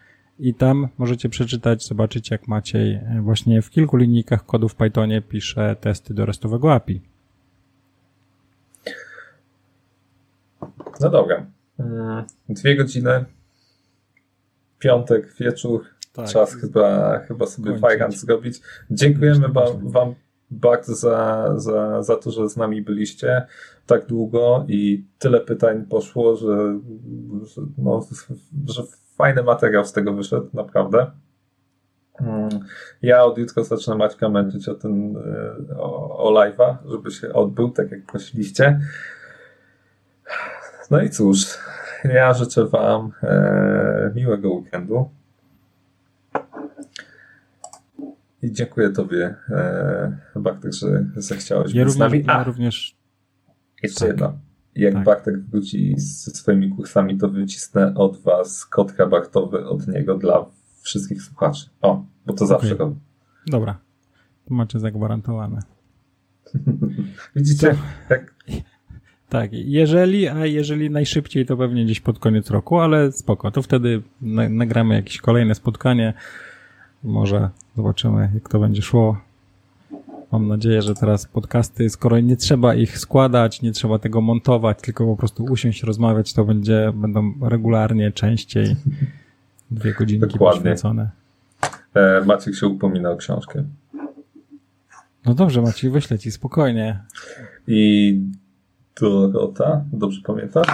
I 0.42 0.54
tam 0.54 0.88
możecie 0.98 1.28
przeczytać, 1.28 1.86
zobaczyć 1.86 2.30
jak 2.30 2.48
Maciej 2.48 2.94
e, 2.94 3.20
właśnie 3.22 3.62
w 3.62 3.70
kilku 3.70 3.96
linijkach 3.96 4.46
kodu 4.46 4.68
w 4.68 4.74
Pythonie 4.74 5.22
pisze 5.22 5.76
testy 5.80 6.14
do 6.14 6.26
restowego 6.26 6.72
API. 6.72 7.00
No 11.00 11.10
dobra. 11.10 11.46
Mm, 11.78 12.24
dwie 12.48 12.76
godziny. 12.76 13.24
Piątek, 14.78 15.34
wieczór. 15.40 15.84
Tak. 16.12 16.28
Czas 16.28 16.54
chyba, 16.54 17.18
chyba 17.18 17.46
sobie 17.46 17.78
fajrant 17.78 18.14
zrobić. 18.14 18.60
Dziękujemy 18.90 19.48
wam, 19.48 19.88
wam 19.90 20.14
bardzo 20.50 20.94
za, 20.94 21.48
za, 21.56 22.02
za 22.02 22.16
to, 22.16 22.30
że 22.30 22.48
z 22.48 22.56
nami 22.56 22.82
byliście 22.82 23.46
tak 23.86 24.06
długo 24.06 24.64
i 24.68 25.04
tyle 25.18 25.40
pytań 25.40 25.86
poszło, 25.86 26.36
że, 26.36 26.80
że, 27.42 27.62
no, 27.78 28.06
że 28.68 28.82
fajny 29.22 29.42
materiał 29.42 29.84
z 29.84 29.92
tego 29.92 30.12
wyszedł, 30.12 30.48
naprawdę. 30.54 31.10
Mm, 32.20 32.48
ja 33.02 33.24
od 33.24 33.38
jutra 33.38 33.64
zacznę 33.64 33.94
Maćka 33.96 34.28
męczyć 34.28 34.68
o 34.68 34.74
ten, 34.74 35.16
e, 35.70 35.76
o, 35.76 36.18
o 36.18 36.32
live'a, 36.32 36.76
żeby 36.84 37.10
się 37.10 37.32
odbył, 37.32 37.70
tak 37.70 37.90
jak 37.90 38.06
prosiliście. 38.06 38.80
No 40.90 41.02
i 41.02 41.10
cóż, 41.10 41.58
ja 42.04 42.34
życzę 42.34 42.66
Wam 42.66 43.12
e, 43.22 44.12
miłego 44.14 44.50
weekendu. 44.50 45.10
I 48.42 48.52
dziękuję 48.52 48.90
Tobie, 48.90 49.34
e, 49.50 50.18
Bartek, 50.36 50.72
że 50.72 51.04
zechciałeś 51.16 51.74
ja 51.74 51.84
być 51.84 51.94
z 51.94 51.98
nami. 51.98 52.24
A, 52.26 52.32
ja 52.32 52.44
również. 52.44 52.96
Jeszcze 53.82 54.00
tak. 54.00 54.08
jedno. 54.08 54.38
Jak 54.76 54.94
tak. 54.94 55.04
Bartek 55.04 55.40
wróci 55.40 55.94
ze 55.96 56.30
swoimi 56.30 56.70
kursami, 56.70 57.18
to 57.18 57.28
wycisnę 57.28 57.94
od 57.94 58.20
Was 58.20 58.66
kod 58.66 58.96
rabartowy 58.98 59.68
od 59.68 59.88
niego 59.88 60.18
dla 60.18 60.46
wszystkich 60.82 61.22
słuchaczy. 61.22 61.66
O, 61.82 62.04
bo 62.26 62.32
to 62.32 62.46
zawsze 62.46 62.74
okay. 62.74 62.78
robię. 62.78 62.96
Dobra. 63.46 63.78
To 64.48 64.54
macie 64.54 64.80
zagwarantowane. 64.80 65.62
Widzicie? 67.36 67.76
Tak. 68.08 68.34
Tak, 69.28 69.50
jeżeli, 69.52 70.28
a 70.28 70.46
jeżeli 70.46 70.90
najszybciej, 70.90 71.46
to 71.46 71.56
pewnie 71.56 71.84
gdzieś 71.84 72.00
pod 72.00 72.18
koniec 72.18 72.50
roku, 72.50 72.78
ale 72.78 73.12
spoko, 73.12 73.50
to 73.50 73.62
wtedy 73.62 74.02
nagramy 74.50 74.94
jakieś 74.94 75.18
kolejne 75.20 75.54
spotkanie. 75.54 76.14
Może 77.02 77.50
zobaczymy, 77.76 78.30
jak 78.34 78.48
to 78.48 78.58
będzie 78.58 78.82
szło. 78.82 79.20
Mam 80.32 80.48
nadzieję, 80.48 80.82
że 80.82 80.94
teraz 80.94 81.26
podcasty, 81.26 81.90
skoro 81.90 82.20
nie 82.20 82.36
trzeba 82.36 82.74
ich 82.74 82.98
składać, 82.98 83.62
nie 83.62 83.72
trzeba 83.72 83.98
tego 83.98 84.20
montować, 84.20 84.78
tylko 84.82 85.06
po 85.06 85.16
prostu 85.16 85.44
usiąść, 85.44 85.82
rozmawiać, 85.82 86.32
to 86.32 86.44
będzie, 86.44 86.92
będą 86.94 87.32
regularnie, 87.42 88.12
częściej. 88.12 88.76
Dwie 89.70 89.92
godzinki 89.94 90.26
Dokładnie. 90.28 90.60
poświęcone. 90.60 91.10
E, 91.94 92.24
Maciek 92.26 92.54
się 92.54 92.66
upomina 92.66 93.10
o 93.10 93.16
książkę. 93.16 93.64
No 95.26 95.34
dobrze, 95.34 95.62
Maciej, 95.62 95.90
wyślę 95.90 96.18
ci 96.18 96.30
spokojnie. 96.30 97.00
I 97.66 98.20
Dorota, 99.00 99.84
dobrze 99.92 100.20
pamiętasz? 100.24 100.66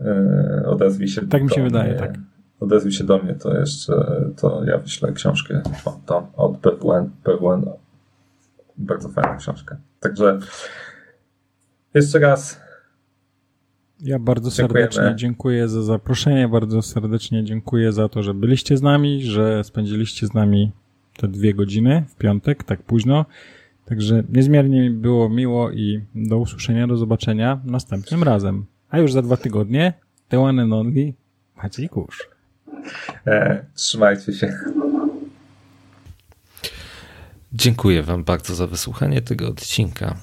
E, 0.00 0.62
odezwij 0.66 1.08
się 1.08 1.28
Tak 1.28 1.42
mi 1.42 1.50
się 1.50 1.60
mnie. 1.60 1.70
wydaje, 1.70 1.94
tak. 1.94 2.14
Odezwij 2.60 2.92
się 2.92 3.04
do 3.04 3.18
mnie, 3.18 3.34
to 3.34 3.58
jeszcze 3.58 3.92
to 4.36 4.64
ja 4.64 4.78
wyślę 4.78 5.12
książkę 5.12 5.62
tam 6.06 6.26
od 6.36 6.58
PWN. 6.58 7.10
PWN. 7.24 7.64
Bardzo 8.78 9.08
fajna 9.08 9.36
książka. 9.36 9.76
Także 10.00 10.38
jeszcze 11.94 12.18
raz 12.18 12.66
ja 14.00 14.18
bardzo 14.18 14.50
serdecznie 14.50 14.90
Dziękujemy. 14.90 15.16
dziękuję 15.16 15.68
za 15.68 15.82
zaproszenie, 15.82 16.48
bardzo 16.48 16.82
serdecznie 16.82 17.44
dziękuję 17.44 17.92
za 17.92 18.08
to, 18.08 18.22
że 18.22 18.34
byliście 18.34 18.76
z 18.76 18.82
nami, 18.82 19.22
że 19.24 19.64
spędziliście 19.64 20.26
z 20.26 20.34
nami 20.34 20.72
te 21.16 21.28
dwie 21.28 21.54
godziny 21.54 22.04
w 22.08 22.16
piątek, 22.16 22.64
tak 22.64 22.82
późno. 22.82 23.24
Także 23.84 24.22
niezmiernie 24.28 24.80
mi 24.80 24.90
było 24.90 25.28
miło 25.28 25.70
i 25.70 26.04
do 26.14 26.38
usłyszenia, 26.38 26.86
do 26.86 26.96
zobaczenia 26.96 27.60
następnym 27.64 28.22
razem. 28.22 28.66
A 28.90 28.98
już 28.98 29.12
za 29.12 29.22
dwa 29.22 29.36
tygodnie 29.36 29.92
The 30.28 30.40
One 30.40 30.62
and 30.62 30.72
Only 30.72 31.12
Maciej 31.62 31.88
Kusz. 31.88 32.28
E, 33.26 33.64
trzymajcie 33.74 34.32
się. 34.32 34.58
Dziękuję 37.58 38.02
Wam 38.02 38.24
bardzo 38.24 38.54
za 38.54 38.66
wysłuchanie 38.66 39.22
tego 39.22 39.48
odcinka. 39.48 40.16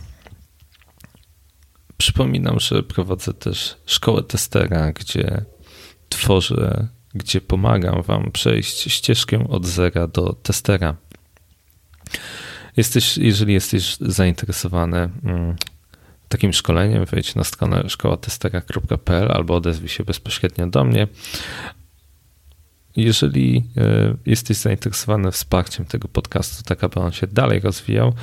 Przypominam, 1.98 2.60
że 2.60 2.84
prowadzę 2.84 3.34
też 3.34 3.78
szkołę 3.86 4.24
testera, 4.24 4.92
gdzie 4.92 5.46
tworzę, 6.10 6.88
gdzie 7.16 7.42
pomagam 7.42 8.02
Wam 8.02 8.32
przejść 8.32 8.94
ścieżkę 8.94 9.48
od 9.50 9.66
zera 9.66 10.08
do 10.08 10.34
testera. 10.34 10.96
Jesteś, 12.78 13.18
jeżeli 13.18 13.54
jesteś 13.54 13.98
zainteresowany 14.00 15.10
mm, 15.24 15.56
takim 16.30 16.54
szkoleniem, 16.54 17.06
wejdź 17.06 17.36
na 17.36 17.44
stronę 17.44 17.90
szkołatestera.pl 17.90 19.32
albo 19.32 19.56
odezwij 19.56 19.90
się 19.90 20.04
bezpośrednio 20.04 20.68
do 20.68 20.84
mnie. 20.84 21.08
Jeżeli 22.96 23.70
e, 23.78 24.16
jesteś 24.26 24.58
zainteresowany 24.58 25.32
wsparciem 25.32 25.86
tego 25.86 26.08
podcastu, 26.08 26.64
tak 26.64 26.84
aby 26.84 27.00
on 27.00 27.12
się 27.12 27.28
dalej 27.28 27.60
rozwijał, 27.60 28.14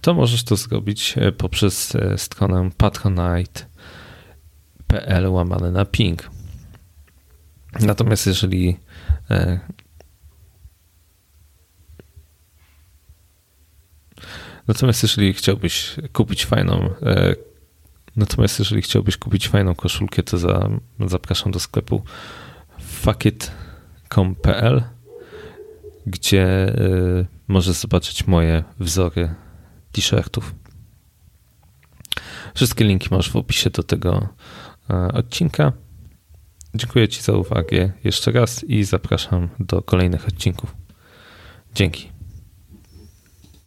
to 0.00 0.14
możesz 0.14 0.44
to 0.44 0.56
zrobić 0.56 1.14
e, 1.18 1.32
poprzez 1.32 1.94
e, 1.94 2.18
stronę 2.18 2.70
patronite.pl 2.76 3.68
łamane 5.28 5.70
na 5.70 5.84
ping. 5.84 6.30
Natomiast 7.80 8.26
jeżeli 8.26 8.76
Natomiast 14.68 15.02
jeżeli 15.02 15.34
chciałbyś 15.34 15.96
kupić 16.12 16.44
fajną 16.44 16.90
Natomiast 18.16 18.58
jeżeli 18.58 18.82
chciałbyś 18.82 19.16
kupić 19.16 19.48
fajną 19.48 19.74
koszulkę, 19.74 20.22
to 20.22 20.38
za, 20.38 20.68
zapraszam 21.06 21.52
do 21.52 21.60
sklepu 21.60 22.02
fuckit.com.pl, 24.10 24.82
gdzie 26.06 26.68
y, 26.68 27.26
możesz 27.48 27.76
zobaczyć 27.76 28.26
moje 28.26 28.64
wzory 28.80 29.34
t-shirtów. 29.92 30.54
Wszystkie 32.54 32.84
linki 32.84 33.08
masz 33.10 33.30
w 33.30 33.36
opisie 33.36 33.70
do 33.70 33.82
tego 33.82 34.28
y, 34.90 34.94
odcinka. 35.12 35.72
Dziękuję 36.74 37.08
Ci 37.08 37.22
za 37.22 37.32
uwagę 37.32 37.92
jeszcze 38.04 38.32
raz 38.32 38.64
i 38.64 38.84
zapraszam 38.84 39.48
do 39.58 39.82
kolejnych 39.82 40.28
odcinków. 40.28 40.76
Dzięki. 41.74 42.19